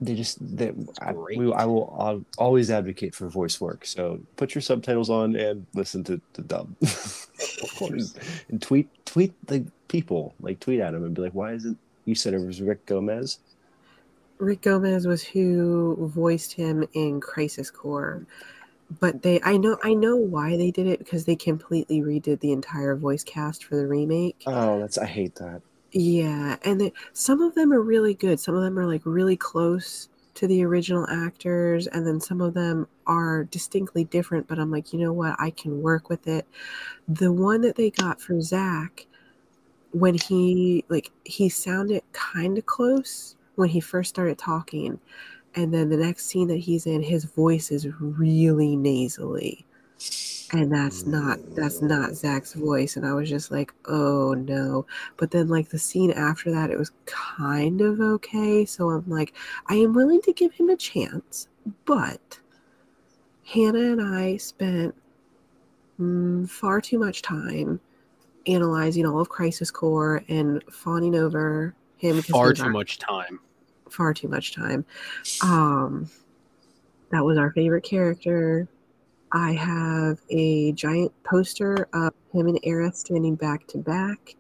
They 0.01 0.15
just 0.15 0.39
they 0.57 0.73
I, 1.01 1.13
we, 1.13 1.53
I 1.53 1.65
will 1.65 1.97
al- 1.99 2.25
always 2.37 2.71
advocate 2.71 3.15
for 3.15 3.29
voice 3.29 3.61
work. 3.61 3.87
So 3.87 4.21
put 4.37 4.55
your 4.55 4.63
subtitles 4.63 5.09
on 5.09 5.35
and 5.35 5.67
listen 5.75 6.05
to 6.05 6.21
the 6.35 6.43
dub. 6.43 6.75
of 6.83 7.75
course. 7.77 8.15
and 8.51 8.61
tweet 8.61 8.89
tweet 9.05 9.33
the 9.47 9.67
people 9.93 10.35
like 10.41 10.59
tweet 10.59 10.81
at 10.81 10.95
him 10.95 11.05
and 11.05 11.15
be 11.15 11.23
like, 11.23 11.35
why 11.35 11.53
isn't 11.53 11.79
you 12.07 12.15
said 12.15 12.35
it 12.35 12.45
was 12.45 12.61
Rick 12.61 12.87
Gomez? 12.87 13.39
Rick 14.39 14.63
Gomez 14.63 15.07
was 15.07 15.23
who 15.23 15.97
voiced 16.15 16.55
him 16.55 16.85
in 16.95 17.21
Crisis 17.21 17.71
Core. 17.71 18.27
But 19.01 19.23
they 19.23 19.41
I 19.43 19.57
know 19.57 19.79
I 19.85 19.95
know 19.95 20.17
why 20.17 20.57
they 20.57 20.71
did 20.71 20.87
it 20.87 20.99
because 20.99 21.25
they 21.25 21.37
completely 21.37 22.01
redid 22.01 22.41
the 22.41 22.53
entire 22.53 22.97
voice 22.97 23.23
cast 23.23 23.65
for 23.65 23.77
the 23.77 23.87
remake. 23.87 24.43
Oh, 24.47 24.81
that's 24.81 24.99
I 24.99 25.07
hate 25.07 25.35
that. 25.37 25.63
Yeah, 25.93 26.57
and 26.63 26.81
they, 26.81 26.93
some 27.13 27.43
of 27.43 27.55
them 27.55 27.73
are 27.73 27.81
really 27.81 28.15
good. 28.15 28.41
Some 28.41 28.55
of 28.55 28.63
them 28.63 28.79
are 28.79 28.87
like 28.87 29.03
really 29.05 29.37
close 29.37 30.09
to 30.35 30.47
the 30.47 30.65
original 30.65 31.07
actors, 31.09 31.87
and 31.87 32.07
then 32.07 32.21
some 32.21 32.41
of 32.41 32.55
them 32.55 32.89
are 33.07 33.45
distinctly 33.45 34.05
different. 34.05 34.47
But 34.47 34.59
I'm 34.59 34.71
like, 34.71 34.93
you 34.93 34.99
know 34.99 35.13
what? 35.13 35.37
I 35.39 35.51
can 35.51 35.83
work 35.83 36.09
with 36.09 36.27
it. 36.27 36.47
The 37.09 37.33
one 37.33 37.61
that 37.63 37.77
they 37.77 37.91
got 37.91 38.21
for 38.21 38.41
Zack, 38.41 39.07
when 39.93 40.15
he 40.15 40.85
like 40.89 41.11
he 41.25 41.49
sounded 41.49 42.03
kind 42.13 42.59
of 42.59 42.67
close 42.67 43.37
when 43.57 43.69
he 43.69 43.81
first 43.81 44.11
started 44.11 44.39
talking, 44.39 44.99
and 45.55 45.73
then 45.73 45.89
the 45.89 45.97
next 45.97 46.27
scene 46.27 46.49
that 46.49 46.57
he's 46.57 46.87
in, 46.87 47.03
his 47.03 47.25
voice 47.25 47.71
is 47.71 47.87
really 48.01 48.77
nasally. 48.77 49.65
And 50.55 50.71
that's 50.71 51.07
not 51.07 51.39
that's 51.55 51.81
not 51.81 52.15
Zack's 52.15 52.53
voice. 52.53 52.97
And 52.97 53.07
I 53.07 53.15
was 53.15 53.29
just 53.29 53.51
like, 53.51 53.73
oh 53.87 54.35
no. 54.35 54.87
But 55.17 55.31
then 55.31 55.49
like 55.49 55.71
the 55.71 55.79
scene 55.79 56.11
after 56.11 56.51
that, 56.51 56.71
it 56.71 56.79
was 56.79 56.93
kind 57.07 57.81
of 57.81 58.01
okay. 58.01 58.65
So 58.67 58.91
I'm 58.91 59.09
like, 59.09 59.35
I 59.67 59.77
am 59.77 59.95
willing 59.95 60.21
to 60.23 60.33
give 60.33 60.53
him 60.53 60.69
a 60.69 60.77
chance. 60.77 61.49
But 61.87 62.39
Hannah 63.45 63.93
and 63.93 64.03
I 64.03 64.37
spent 64.37 64.95
mm, 65.99 66.49
far 66.51 66.81
too 66.83 66.99
much 66.99 67.23
time 67.23 67.81
analyzing 68.47 69.07
all 69.07 69.21
of 69.21 69.29
Crisis 69.29 69.71
Core 69.71 70.23
and 70.29 70.63
fawning 70.71 71.15
over 71.15 71.75
him. 71.97 72.21
Far 72.23 72.53
too 72.53 72.65
our- 72.65 72.71
much 72.71 72.99
time. 72.99 73.41
far 73.91 74.15
too 74.15 74.29
much 74.29 74.55
time. 74.55 74.85
Um, 75.43 76.09
that 77.11 77.25
was 77.25 77.37
our 77.37 77.53
favorite 77.53 77.85
character. 77.85 78.67
I 79.33 79.53
have 79.53 80.21
a 80.31 80.73
giant 80.73 81.13
poster 81.25 81.89
of 81.93 82.13
him 82.33 82.47
and 82.47 82.61
Aerith 82.63 82.97
standing 82.97 83.35
back 83.35 83.67
to 83.69 83.79
back. 83.79 84.35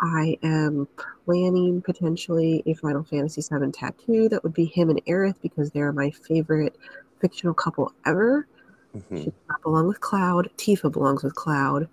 I 0.00 0.36
am 0.42 0.88
planning 1.24 1.80
potentially 1.82 2.62
a 2.66 2.74
Final 2.74 3.02
Fantasy 3.04 3.40
VII 3.42 3.70
tattoo 3.72 4.28
that 4.28 4.42
would 4.42 4.52
be 4.54 4.64
him 4.66 4.90
and 4.90 5.04
Aerith 5.06 5.40
because 5.40 5.70
they're 5.70 5.92
my 5.92 6.10
favorite 6.10 6.76
fictional 7.20 7.54
couple 7.54 7.92
ever. 8.04 8.46
Mhm. 8.96 9.18
She 9.18 9.24
does 9.26 9.32
not 9.48 9.62
belong 9.62 9.86
with 9.86 10.00
Cloud. 10.00 10.50
Tifa 10.58 10.90
belongs 10.92 11.22
with 11.22 11.34
Cloud, 11.34 11.88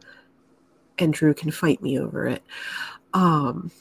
and 0.99 1.13
Drew 1.13 1.33
can 1.33 1.51
fight 1.51 1.81
me 1.81 1.99
over 1.99 2.27
it. 2.27 2.43
Um, 3.13 3.71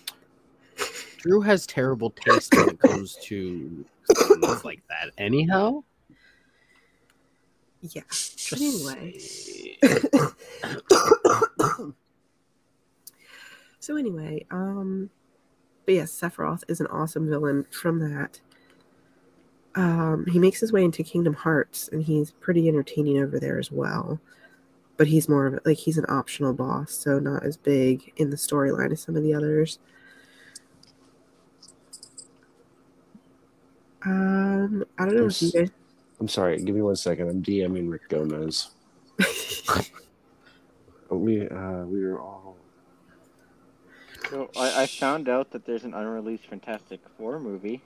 Drew 1.18 1.40
has 1.42 1.66
terrible 1.66 2.10
taste 2.10 2.54
when 2.54 2.70
it 2.70 2.80
comes 2.80 3.16
to 3.22 3.84
things 4.14 4.64
like 4.64 4.82
that. 4.88 5.10
Anyhow, 5.18 5.82
yeah. 7.82 8.02
just 8.10 8.52
Anyway. 8.52 9.18
so 13.80 13.96
anyway, 13.96 14.46
um, 14.50 15.10
but 15.84 15.94
yes, 15.94 16.12
Sephiroth 16.12 16.62
is 16.68 16.80
an 16.80 16.86
awesome 16.88 17.28
villain 17.28 17.66
from 17.70 17.98
that. 17.98 18.40
Um, 19.74 20.26
he 20.26 20.38
makes 20.38 20.60
his 20.60 20.72
way 20.72 20.84
into 20.84 21.02
Kingdom 21.02 21.34
Hearts, 21.34 21.88
and 21.88 22.02
he's 22.02 22.30
pretty 22.30 22.68
entertaining 22.68 23.18
over 23.18 23.40
there 23.40 23.58
as 23.58 23.72
well. 23.72 24.20
But 25.02 25.08
he's 25.08 25.28
more 25.28 25.48
of 25.48 25.54
a, 25.54 25.60
like 25.64 25.78
he's 25.78 25.98
an 25.98 26.04
optional 26.08 26.52
boss, 26.52 26.92
so 26.92 27.18
not 27.18 27.42
as 27.42 27.56
big 27.56 28.12
in 28.18 28.30
the 28.30 28.36
storyline 28.36 28.92
as 28.92 29.00
some 29.00 29.16
of 29.16 29.24
the 29.24 29.34
others. 29.34 29.80
Um, 34.04 34.84
I 34.96 35.06
don't 35.06 35.16
know 35.16 35.26
if 35.26 35.42
you 35.42 35.50
guys. 35.50 35.72
I'm 36.20 36.28
sorry. 36.28 36.62
Give 36.62 36.76
me 36.76 36.82
one 36.82 36.94
second. 36.94 37.28
I'm 37.28 37.42
DMing 37.42 37.90
Rick 37.90 38.10
Gomez. 38.10 38.70
we 41.10 41.48
uh 41.48 41.84
we 41.86 42.04
were 42.04 42.20
all 42.20 42.56
So 44.30 44.50
I, 44.56 44.82
I 44.82 44.86
found 44.86 45.28
out 45.28 45.50
that 45.50 45.66
there's 45.66 45.82
an 45.82 45.94
unreleased 45.94 46.46
Fantastic 46.46 47.00
Four 47.18 47.40
movie. 47.40 47.82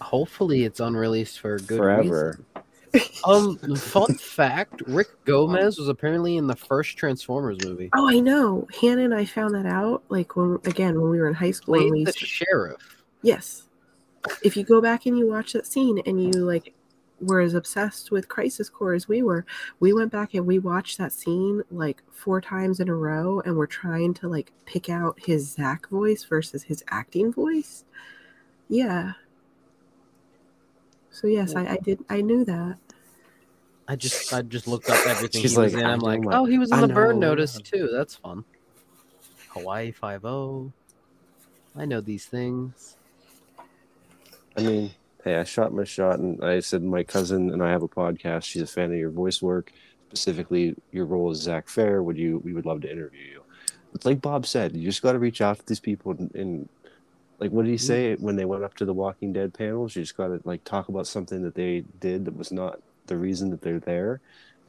hopefully 0.00 0.64
it's 0.64 0.80
unreleased 0.80 1.40
for 1.40 1.58
good 1.58 1.76
forever. 1.76 2.38
reason. 2.38 2.53
Um, 3.26 3.56
fun 3.76 4.14
fact: 4.14 4.82
Rick 4.86 5.24
Gomez 5.24 5.78
was 5.78 5.88
apparently 5.88 6.36
in 6.36 6.46
the 6.46 6.56
first 6.56 6.96
Transformers 6.96 7.58
movie. 7.64 7.90
Oh, 7.94 8.08
I 8.08 8.20
know. 8.20 8.68
Hannah 8.80 9.04
and 9.04 9.14
I 9.14 9.24
found 9.24 9.54
that 9.54 9.66
out 9.66 10.04
like 10.08 10.36
when 10.36 10.58
again 10.64 11.00
when 11.00 11.10
we 11.10 11.18
were 11.18 11.28
in 11.28 11.34
high 11.34 11.50
school. 11.50 11.74
Played 11.74 11.92
we 11.92 12.04
the 12.04 12.12
sheriff. 12.12 13.02
Yes. 13.22 13.62
If 14.42 14.56
you 14.56 14.64
go 14.64 14.80
back 14.80 15.06
and 15.06 15.18
you 15.18 15.26
watch 15.28 15.52
that 15.54 15.66
scene 15.66 16.00
and 16.06 16.22
you 16.22 16.32
like 16.32 16.74
were 17.20 17.40
as 17.40 17.54
obsessed 17.54 18.10
with 18.10 18.28
Crisis 18.28 18.68
Core 18.68 18.94
as 18.94 19.08
we 19.08 19.22
were, 19.22 19.46
we 19.80 19.92
went 19.92 20.12
back 20.12 20.34
and 20.34 20.46
we 20.46 20.58
watched 20.58 20.98
that 20.98 21.12
scene 21.12 21.62
like 21.70 22.02
four 22.12 22.40
times 22.40 22.80
in 22.80 22.88
a 22.88 22.94
row 22.94 23.40
and 23.40 23.56
we're 23.56 23.66
trying 23.66 24.14
to 24.14 24.28
like 24.28 24.52
pick 24.66 24.88
out 24.88 25.18
his 25.18 25.52
Zack 25.52 25.88
voice 25.88 26.24
versus 26.24 26.62
his 26.62 26.84
acting 26.88 27.32
voice. 27.32 27.84
Yeah. 28.68 29.12
So 31.10 31.26
yes, 31.26 31.54
I, 31.54 31.66
I 31.66 31.76
did 31.76 32.04
I 32.10 32.20
knew 32.20 32.44
that. 32.44 32.76
I 33.86 33.96
just 33.96 34.32
I 34.32 34.42
just 34.42 34.66
looked 34.66 34.88
up 34.88 35.06
everything 35.06 35.42
She's 35.42 35.52
he 35.52 35.58
was 35.58 35.74
like, 35.74 35.80
in. 35.82 35.86
I 35.86 35.92
I'm 35.92 35.98
know 35.98 36.06
like, 36.06 36.20
my- 36.20 36.36
oh, 36.36 36.44
he 36.44 36.58
was 36.58 36.70
in 36.70 36.78
I 36.78 36.80
the 36.82 36.92
Burn. 36.92 37.18
Notice 37.18 37.60
too. 37.60 37.88
That's 37.92 38.14
fun. 38.14 38.44
Hawaii 39.50 39.92
Five 39.92 40.24
O. 40.24 40.72
I 41.76 41.84
know 41.84 42.00
these 42.00 42.26
things. 42.26 42.96
I 44.56 44.62
mean, 44.62 44.90
hey, 45.24 45.36
I 45.36 45.44
shot 45.44 45.74
my 45.74 45.84
shot, 45.84 46.18
and 46.18 46.42
I 46.44 46.60
said 46.60 46.82
my 46.82 47.02
cousin 47.02 47.52
and 47.52 47.62
I 47.62 47.70
have 47.70 47.82
a 47.82 47.88
podcast. 47.88 48.44
She's 48.44 48.62
a 48.62 48.66
fan 48.66 48.92
of 48.92 48.98
your 48.98 49.10
voice 49.10 49.42
work, 49.42 49.72
specifically 50.08 50.74
your 50.92 51.06
role 51.06 51.30
as 51.30 51.38
Zack 51.38 51.68
Fair. 51.68 52.02
Would 52.02 52.16
you? 52.16 52.38
We 52.44 52.52
would 52.52 52.66
love 52.66 52.80
to 52.82 52.90
interview 52.90 53.22
you. 53.22 53.42
It's 53.94 54.06
like 54.06 54.20
Bob 54.20 54.46
said, 54.46 54.74
you 54.74 54.82
just 54.82 55.02
got 55.02 55.12
to 55.12 55.18
reach 55.18 55.40
out 55.40 55.58
to 55.58 55.66
these 55.66 55.78
people 55.78 56.12
and, 56.12 56.34
and 56.34 56.68
like 57.38 57.50
what 57.50 57.64
did 57.64 57.70
he 57.70 57.76
mm-hmm. 57.76 57.86
say 57.86 58.14
when 58.16 58.36
they 58.36 58.44
went 58.44 58.64
up 58.64 58.74
to 58.74 58.84
the 58.84 58.94
Walking 58.94 59.32
Dead 59.32 59.54
panels? 59.54 59.94
You 59.94 60.02
just 60.02 60.16
got 60.16 60.28
to 60.28 60.40
like 60.44 60.64
talk 60.64 60.88
about 60.88 61.06
something 61.06 61.42
that 61.42 61.54
they 61.54 61.84
did 62.00 62.24
that 62.24 62.36
was 62.36 62.50
not 62.50 62.80
the 63.06 63.16
reason 63.16 63.50
that 63.50 63.60
they're 63.62 63.80
there, 63.80 64.20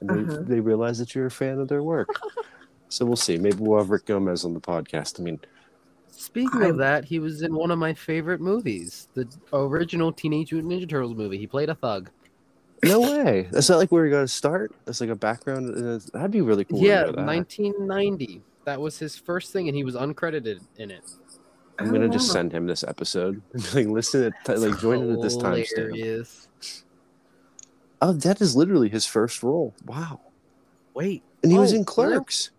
and 0.02 0.10
they 0.10 0.34
Uh-huh. 0.34 0.44
they 0.46 0.60
realize 0.60 1.00
that 1.00 1.16
you're 1.16 1.26
a 1.28 1.32
fan 1.32 1.60
of 1.60 1.68
their 1.68 1.84
work. 1.84 2.10
so 2.90 3.06
we'll 3.06 3.16
see. 3.16 3.38
Maybe 3.38 3.58
we'll 3.60 3.80
have 3.80 3.90
Rick 3.90 4.06
Gomez 4.06 4.46
on 4.46 4.54
the 4.54 4.62
podcast. 4.62 5.20
I 5.20 5.24
mean, 5.24 5.40
Speaking 6.10 6.64
I- 6.64 6.68
of 6.68 6.78
that, 6.78 7.04
he 7.06 7.20
was 7.20 7.42
in 7.42 7.54
one 7.54 7.72
of 7.72 7.78
my 7.80 7.94
favorite 7.94 8.40
movies, 8.42 9.08
the 9.16 9.28
original 9.52 10.12
Teenage 10.14 10.54
Mutant 10.54 10.72
Ninja 10.74 10.90
Turtles 10.90 11.16
movie. 11.16 11.38
He 11.38 11.48
played 11.48 11.70
a 11.70 11.76
thug. 11.76 12.10
no 12.84 13.02
way. 13.02 13.48
That's 13.52 13.70
not 13.70 13.78
like 13.78 13.92
where 13.92 14.06
you 14.06 14.12
got 14.12 14.22
to 14.22 14.28
start. 14.28 14.74
That's 14.86 15.02
like 15.02 15.10
a 15.10 15.16
background. 15.16 16.02
That'd 16.14 16.32
be 16.32 16.42
really 16.42 16.64
cool. 16.66 16.80
yeah, 16.80 17.04
that. 17.06 17.16
1990. 17.16 18.42
That 18.66 18.80
was 18.82 18.98
his 19.00 19.16
first 19.18 19.52
thing, 19.52 19.68
and 19.68 19.76
he 19.76 19.84
was 19.84 19.96
uncredited 19.96 20.60
in 20.78 20.92
it. 20.92 21.04
I'm 21.80 21.90
Oh, 21.90 21.92
gonna 21.92 22.08
just 22.10 22.30
wow. 22.30 22.34
send 22.36 22.54
him 22.54 22.68
this 22.68 22.84
episode. 22.84 23.42
like 23.74 23.88
listen 23.88 24.32
at 24.48 24.60
like 24.60 24.80
join 24.80 25.02
in 25.04 25.12
at 25.14 25.22
this 25.22 25.36
timestamp. 25.36 25.76
Hilarious. 25.76 26.48
Oh, 28.02 28.14
that 28.14 28.42
is 28.42 28.56
literally 28.56 28.90
his 28.90 29.06
first 29.06 29.42
role. 29.44 29.74
Wow. 29.86 30.20
Wait, 30.94 31.24
And 31.44 31.52
he 31.52 31.58
was 31.58 31.72
Oh, 31.72 31.76
in 31.76 31.80
really? 31.82 31.86
Clerks. 31.86 32.52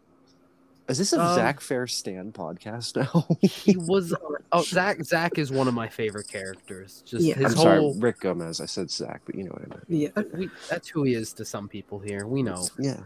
Is 0.88 0.98
this 0.98 1.12
a 1.12 1.20
Um, 1.20 1.34
Zack 1.34 1.60
Fair 1.60 1.86
Stan 1.88 2.30
podcast 2.32 2.94
now? 2.96 3.26
he 3.40 3.76
was. 3.76 4.14
Oh, 4.52 4.62
Zack. 4.62 5.02
Zack 5.04 5.36
is 5.38 5.50
one 5.50 5.66
of 5.66 5.74
my 5.74 5.88
favorite 5.88 6.28
characters. 6.28 7.02
Just 7.04 7.24
Yeah. 7.24 7.34
his 7.34 7.52
I'm 7.54 7.58
sorry, 7.58 7.78
whole. 7.80 7.94
Rick 7.94 8.20
Gomez. 8.20 8.60
I 8.60 8.66
said 8.66 8.90
Zack, 8.90 9.22
but 9.26 9.34
you 9.34 9.44
know 9.44 9.50
what 9.50 9.62
I 9.62 9.68
meant. 9.68 9.84
Yeah. 9.88 10.22
We, 10.38 10.48
that's 10.70 10.86
who 10.88 11.02
he 11.02 11.14
is 11.14 11.32
to 11.34 11.44
some 11.44 11.68
people 11.68 11.98
here. 11.98 12.26
We 12.26 12.42
know. 12.44 12.68
Yeah. 12.78 13.00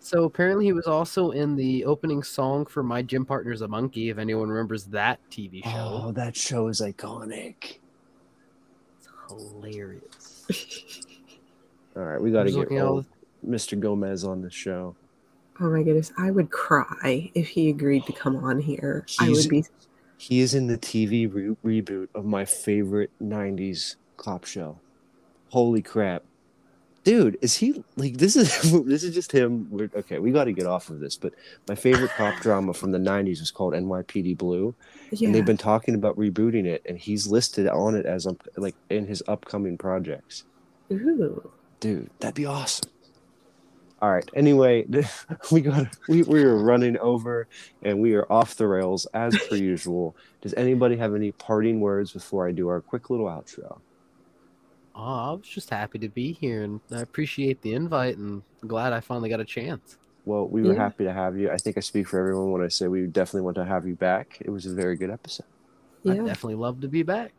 So 0.00 0.24
apparently, 0.24 0.64
he 0.64 0.72
was 0.72 0.86
also 0.86 1.30
in 1.32 1.54
the 1.54 1.84
opening 1.84 2.22
song 2.22 2.64
for 2.66 2.82
"My 2.82 3.02
Gym 3.02 3.24
Partner's 3.26 3.60
a 3.60 3.68
Monkey." 3.68 4.08
If 4.08 4.16
anyone 4.18 4.48
remembers 4.48 4.84
that 4.86 5.20
TV 5.30 5.62
show, 5.62 5.70
Oh, 6.06 6.12
that 6.12 6.34
show 6.34 6.68
is 6.68 6.80
iconic. 6.80 7.78
it's 8.98 9.08
hilarious. 9.28 10.46
All 11.96 12.02
right, 12.02 12.20
we 12.20 12.30
got 12.30 12.44
to 12.44 12.50
get 12.50 12.58
looking 12.58 12.78
at 12.78 12.84
old 12.84 13.06
Mr. 13.46 13.78
Gomez 13.78 14.24
on 14.24 14.40
the 14.40 14.50
show. 14.50 14.96
Oh 15.60 15.70
my 15.70 15.82
goodness, 15.82 16.12
I 16.16 16.30
would 16.30 16.50
cry 16.50 17.30
if 17.34 17.48
he 17.48 17.68
agreed 17.68 18.06
to 18.06 18.12
come 18.12 18.36
on 18.36 18.58
here. 18.58 19.06
I 19.20 19.28
would 19.28 19.48
be 19.48 19.64
He 20.16 20.40
is 20.40 20.54
in 20.54 20.66
the 20.66 20.78
TV 20.78 21.32
re- 21.32 21.82
reboot 21.82 22.08
of 22.14 22.24
my 22.24 22.44
favorite 22.44 23.10
'90s 23.22 23.96
cop 24.16 24.44
show. 24.46 24.78
Holy 25.50 25.82
crap, 25.82 26.24
dude! 27.04 27.36
Is 27.42 27.56
he 27.56 27.84
like 27.96 28.16
this? 28.16 28.36
Is 28.36 28.72
this 28.86 29.02
is 29.04 29.14
just 29.14 29.30
him? 29.30 29.68
We're, 29.70 29.90
okay, 29.94 30.18
we 30.18 30.32
got 30.32 30.44
to 30.44 30.52
get 30.52 30.66
off 30.66 30.88
of 30.88 31.00
this. 31.00 31.18
But 31.18 31.34
my 31.68 31.74
favorite 31.74 32.10
cop 32.12 32.36
drama 32.40 32.72
from 32.72 32.92
the 32.92 32.98
'90s 32.98 33.40
was 33.40 33.50
called 33.50 33.74
NYPD 33.74 34.38
Blue, 34.38 34.74
yeah. 35.10 35.26
and 35.26 35.34
they've 35.34 35.44
been 35.44 35.58
talking 35.58 35.94
about 35.94 36.16
rebooting 36.16 36.64
it, 36.64 36.82
and 36.86 36.98
he's 36.98 37.26
listed 37.26 37.68
on 37.68 37.94
it 37.94 38.06
as 38.06 38.26
um, 38.26 38.38
like 38.56 38.74
in 38.88 39.06
his 39.06 39.22
upcoming 39.28 39.76
projects. 39.76 40.44
Ooh. 40.90 41.52
Dude, 41.82 42.10
that'd 42.20 42.34
be 42.36 42.46
awesome. 42.46 42.90
All 44.00 44.10
right. 44.10 44.28
Anyway, 44.34 44.86
we 45.52 45.60
got 45.60 45.86
we 46.08 46.22
we 46.22 46.42
are 46.44 46.56
running 46.56 46.96
over 46.98 47.48
and 47.82 48.00
we 48.00 48.14
are 48.14 48.30
off 48.32 48.56
the 48.56 48.68
rails 48.68 49.06
as 49.14 49.38
per 49.38 49.56
usual. 49.58 50.16
Does 50.42 50.54
anybody 50.54 50.96
have 50.96 51.14
any 51.14 51.32
parting 51.32 51.80
words 51.80 52.12
before 52.12 52.48
I 52.48 52.52
do 52.52 52.68
our 52.68 52.80
quick 52.80 53.10
little 53.10 53.26
outro? 53.26 53.82
Oh, 54.94 55.02
I 55.02 55.32
was 55.32 55.48
just 55.48 55.70
happy 55.70 55.98
to 56.00 56.08
be 56.08 56.32
here, 56.32 56.62
and 56.64 56.80
I 56.92 57.00
appreciate 57.00 57.62
the 57.62 57.72
invite, 57.74 58.18
and 58.18 58.42
glad 58.66 58.92
I 58.92 59.00
finally 59.00 59.30
got 59.30 59.40
a 59.40 59.44
chance. 59.44 59.96
Well, 60.24 60.48
we 60.48 60.62
were 60.62 60.74
Yeah. 60.74 60.82
happy 60.82 61.04
to 61.04 61.12
have 61.12 61.36
you. 61.36 61.50
I 61.50 61.56
think 61.56 61.76
I 61.76 61.80
speak 61.80 62.06
for 62.08 62.18
everyone 62.18 62.52
when 62.52 62.62
I 62.62 62.68
say 62.68 62.88
we 62.88 63.06
definitely 63.06 63.42
want 63.42 63.56
to 63.56 63.64
have 63.64 63.86
you 63.86 63.96
back. 63.96 64.38
It 64.40 64.50
was 64.50 64.66
a 64.66 64.74
very 64.74 64.96
good 64.96 65.10
episode. 65.10 65.46
I 66.06 66.14
Yeah. 66.14 66.24
definitely 66.24 66.56
love 66.56 66.80
to 66.82 66.88
be 66.88 67.02
back. 67.02 67.34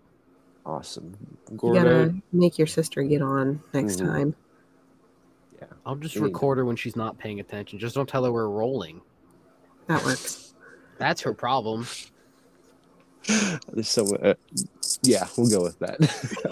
Awesome. 0.65 1.15
You 1.51 1.73
gotta 1.73 2.15
make 2.31 2.57
your 2.57 2.67
sister 2.67 3.03
get 3.03 3.21
on 3.21 3.61
next 3.73 3.99
Mhm. 3.99 4.05
time. 4.05 4.35
Yeah, 5.59 5.67
I'll 5.85 5.95
just 5.95 6.15
We 6.15 6.21
record 6.21 6.57
her 6.57 6.65
when 6.65 6.75
she's 6.77 6.95
not 6.95 7.17
paying 7.17 7.39
attention. 7.39 7.79
Just 7.79 7.95
don't 7.95 8.07
tell 8.07 8.23
her 8.23 8.31
we're 8.31 8.47
rolling. 8.47 9.01
That 9.87 10.03
works. 10.05 10.53
That's 10.97 11.21
her 11.21 11.33
problem. 11.33 11.85
so 13.81 14.15
uh, 14.17 14.33
yeah, 15.01 15.27
we'll 15.37 15.49
go 15.49 15.61
with 15.63 15.79
that. 15.79 15.97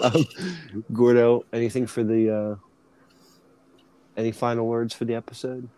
um, 0.00 0.82
Gordo, 0.92 1.44
anything 1.52 1.86
for 1.86 2.02
the 2.04 2.30
uh 2.30 2.56
any 4.16 4.32
final 4.32 4.66
words 4.66 4.92
for 4.94 5.04
the 5.06 5.14
episode? 5.14 5.68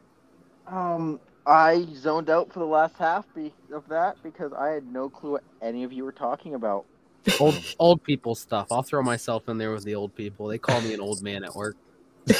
Um, 0.67 1.21
I 1.47 1.87
zoned 1.95 2.31
out 2.31 2.53
for 2.53 2.59
the 2.59 2.67
last 2.67 2.97
half 2.97 3.27
be- 3.35 3.53
of 3.73 3.87
that 3.89 4.17
because 4.25 4.53
I 4.53 4.69
had 4.71 4.93
no 4.93 5.09
clue 5.09 5.33
what 5.33 5.45
any 5.63 5.85
of 5.85 5.93
you 5.93 6.05
were 6.05 6.13
talking 6.13 6.55
about. 6.55 6.85
Old 7.41 7.59
old 7.79 8.03
people 8.03 8.35
stuff. 8.35 8.69
I'll 8.71 8.83
throw 8.83 9.03
myself 9.03 9.49
in 9.49 9.59
there 9.59 9.73
with 9.73 9.85
the 9.85 9.95
old 9.95 10.15
people. 10.15 10.47
They 10.47 10.59
call 10.59 10.81
me 10.81 10.95
an 10.95 11.01
old 11.01 11.23
man 11.23 11.45
at 11.45 11.55
work. 11.55 11.77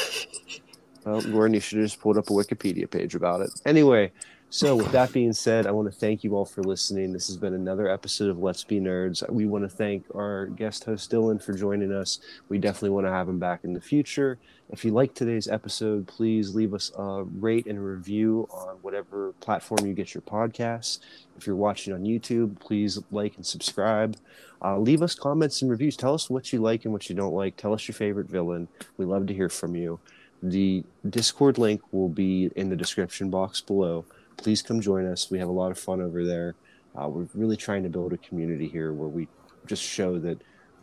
Well, 1.05 1.21
Gordon, 1.21 1.53
you 1.53 1.59
should 1.59 1.77
have 1.77 1.85
just 1.87 2.01
pulled 2.01 2.17
up 2.17 2.31
a 2.31 2.33
Wikipedia 2.33 2.89
page 2.89 3.13
about 3.13 3.41
it. 3.41 3.51
Anyway, 3.63 4.11
so 4.49 4.75
with 4.75 4.91
that 4.91 5.11
being 5.11 5.33
said, 5.33 5.67
I 5.67 5.71
want 5.71 5.91
to 5.91 5.97
thank 5.97 6.23
you 6.23 6.35
all 6.35 6.45
for 6.45 6.63
listening. 6.63 7.11
This 7.11 7.27
has 7.27 7.37
been 7.37 7.53
another 7.53 7.89
episode 7.89 8.29
of 8.29 8.39
Let's 8.39 8.63
Be 8.63 8.79
Nerds. 8.79 9.27
We 9.29 9.45
want 9.45 9.63
to 9.65 9.69
thank 9.69 10.05
our 10.15 10.47
guest 10.47 10.85
host 10.85 11.11
Dylan 11.11 11.41
for 11.41 11.53
joining 11.53 11.91
us. 11.91 12.19
We 12.47 12.57
definitely 12.57 12.91
want 12.91 13.05
to 13.07 13.11
have 13.11 13.27
him 13.27 13.39
back 13.39 13.63
in 13.63 13.73
the 13.73 13.81
future. 13.81 14.37
If 14.69 14.85
you 14.85 14.91
like 14.91 15.13
today's 15.13 15.47
episode, 15.47 16.07
please 16.07 16.55
leave 16.55 16.73
us 16.73 16.91
a 16.97 17.23
rate 17.23 17.67
and 17.67 17.83
review 17.83 18.47
on 18.51 18.77
whatever 18.81 19.33
platform 19.41 19.85
you 19.85 19.93
get 19.93 20.13
your 20.13 20.21
podcasts. 20.21 20.99
If 21.37 21.45
you're 21.45 21.55
watching 21.55 21.93
on 21.93 22.03
YouTube, 22.03 22.59
please 22.59 22.99
like 23.11 23.35
and 23.35 23.45
subscribe. 23.45 24.17
Uh, 24.63 24.79
leave 24.79 25.01
us 25.01 25.13
comments 25.15 25.61
and 25.61 25.69
reviews. 25.69 25.97
Tell 25.97 26.13
us 26.13 26.29
what 26.29 26.53
you 26.53 26.59
like 26.59 26.85
and 26.85 26.93
what 26.93 27.09
you 27.09 27.15
don't 27.15 27.33
like. 27.33 27.57
Tell 27.57 27.73
us 27.73 27.87
your 27.87 27.93
favorite 27.93 28.29
villain. 28.29 28.67
We 28.97 29.05
love 29.05 29.27
to 29.27 29.33
hear 29.33 29.49
from 29.49 29.75
you. 29.75 29.99
The 30.41 30.83
Discord 31.07 31.57
link 31.57 31.81
will 31.91 32.09
be 32.09 32.51
in 32.55 32.69
the 32.69 32.75
description 32.75 33.29
box 33.29 33.61
below. 33.61 34.05
Please 34.37 34.61
come 34.61 34.81
join 34.81 35.05
us. 35.05 35.31
We 35.31 35.39
have 35.39 35.47
a 35.47 35.53
lot 35.53 35.71
of 35.71 35.79
fun 35.79 36.01
over 36.01 36.25
there. 36.25 36.55
Uh, 36.95 37.07
we're 37.09 37.27
really 37.33 37.57
trying 37.57 37.83
to 37.83 37.89
build 37.89 38.13
a 38.13 38.17
community 38.17 38.67
here 38.67 38.93
where 38.93 39.09
we 39.09 39.27
just 39.65 39.83
show 39.83 40.19
that, 40.19 40.41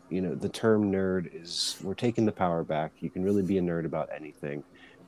you 0.09 0.21
know, 0.21 0.35
the 0.35 0.49
term 0.49 0.91
nerd 0.91 1.29
is, 1.33 1.77
we're 1.81 1.93
taking 1.93 2.25
the 2.25 2.31
power 2.31 2.63
back. 2.63 2.91
You 2.99 3.09
can 3.09 3.23
really 3.23 3.41
be 3.41 3.57
a 3.57 3.61
nerd 3.61 3.85
about 3.85 4.09
anything. 4.13 4.63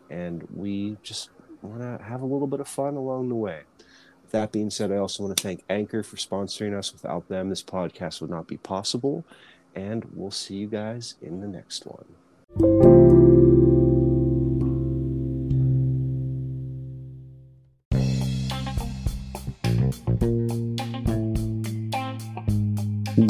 And 0.10 0.48
we 0.54 0.98
just 1.04 1.30
want 1.62 1.82
to 1.82 2.04
have 2.04 2.22
a 2.22 2.26
little 2.26 2.48
bit 2.48 2.60
of 2.60 2.68
fun 2.68 2.96
along 2.96 3.30
the 3.30 3.36
way. 3.36 3.62
That 4.32 4.52
being 4.52 4.70
said, 4.70 4.92
I 4.92 4.98
also 4.98 5.24
want 5.24 5.38
to 5.38 5.44
thank 5.44 5.64
Anchor 5.70 6.04
for 6.04 6.16
sponsoring 6.18 6.78
us. 6.78 6.92
Without 6.92 7.28
them, 7.28 7.50
this 7.50 7.64
podcast 7.64 8.22
would 8.22 8.30
not 8.30 8.48
be 8.48 8.58
possible. 8.58 9.24
And 9.76 10.06
we'll 10.14 10.32
see 10.32 10.56
you 10.56 10.68
guys 10.68 11.16
in 11.22 11.42
the 11.42 11.48
next 11.48 11.86
one. 11.86 12.85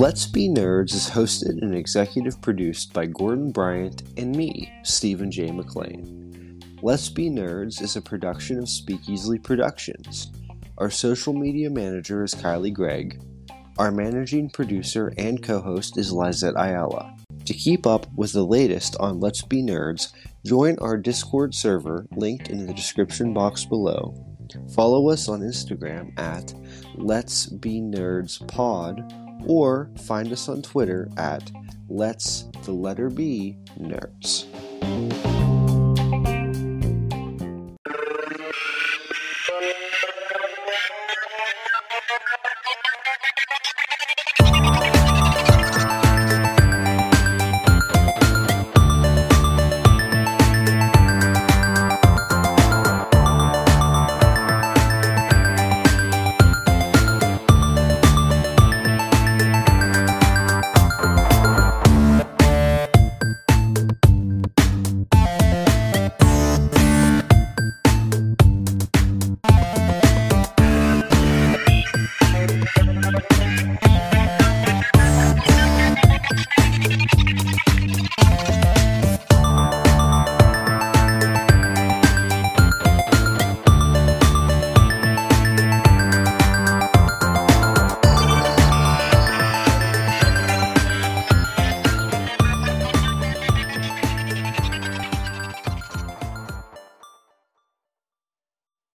Let's 0.05 0.27
Be 0.27 0.47
Nerds 0.47 0.93
is 0.93 1.09
hosted 1.09 1.63
and 1.63 1.73
executive 1.73 2.39
produced 2.39 2.93
by 2.93 3.07
Gordon 3.07 3.51
Bryant 3.51 4.03
and 4.17 4.35
me, 4.35 4.71
Stephen 4.83 5.31
J. 5.31 5.49
McLean. 5.49 6.61
Let's 6.83 7.09
Be 7.09 7.27
Nerds 7.27 7.81
is 7.81 7.95
a 7.95 8.03
production 8.03 8.59
of 8.59 8.69
Speak 8.69 9.09
Easily 9.09 9.39
Productions. 9.39 10.31
Our 10.77 10.91
social 10.91 11.33
media 11.33 11.71
manager 11.71 12.23
is 12.23 12.35
Kylie 12.35 12.71
Gregg. 12.71 13.19
Our 13.79 13.91
managing 13.91 14.51
producer 14.51 15.11
and 15.17 15.41
co 15.41 15.59
host 15.59 15.97
is 15.97 16.11
Lizette 16.11 16.53
Ayala. 16.55 17.15
To 17.45 17.53
keep 17.55 17.87
up 17.87 18.05
with 18.15 18.31
the 18.31 18.45
latest 18.45 18.95
on 18.99 19.19
Let's 19.19 19.41
Be 19.41 19.63
Nerds, 19.63 20.13
join 20.45 20.77
our 20.77 20.97
Discord 20.97 21.55
server 21.55 22.05
linked 22.11 22.51
in 22.51 22.67
the 22.67 22.75
description 22.75 23.33
box 23.33 23.65
below. 23.65 24.13
Follow 24.75 25.09
us 25.09 25.27
on 25.27 25.41
Instagram 25.41 26.15
at 26.19 26.53
Let's 26.93 27.47
Be 27.47 27.81
Nerds 27.81 28.47
Pod 28.47 29.24
or 29.47 29.89
find 30.05 30.31
us 30.31 30.49
on 30.49 30.61
Twitter 30.61 31.09
at 31.17 31.51
Let's 31.87 32.43
the 32.63 32.71
letter 32.71 33.09
B 33.09 33.57
Nerds. 33.79 34.45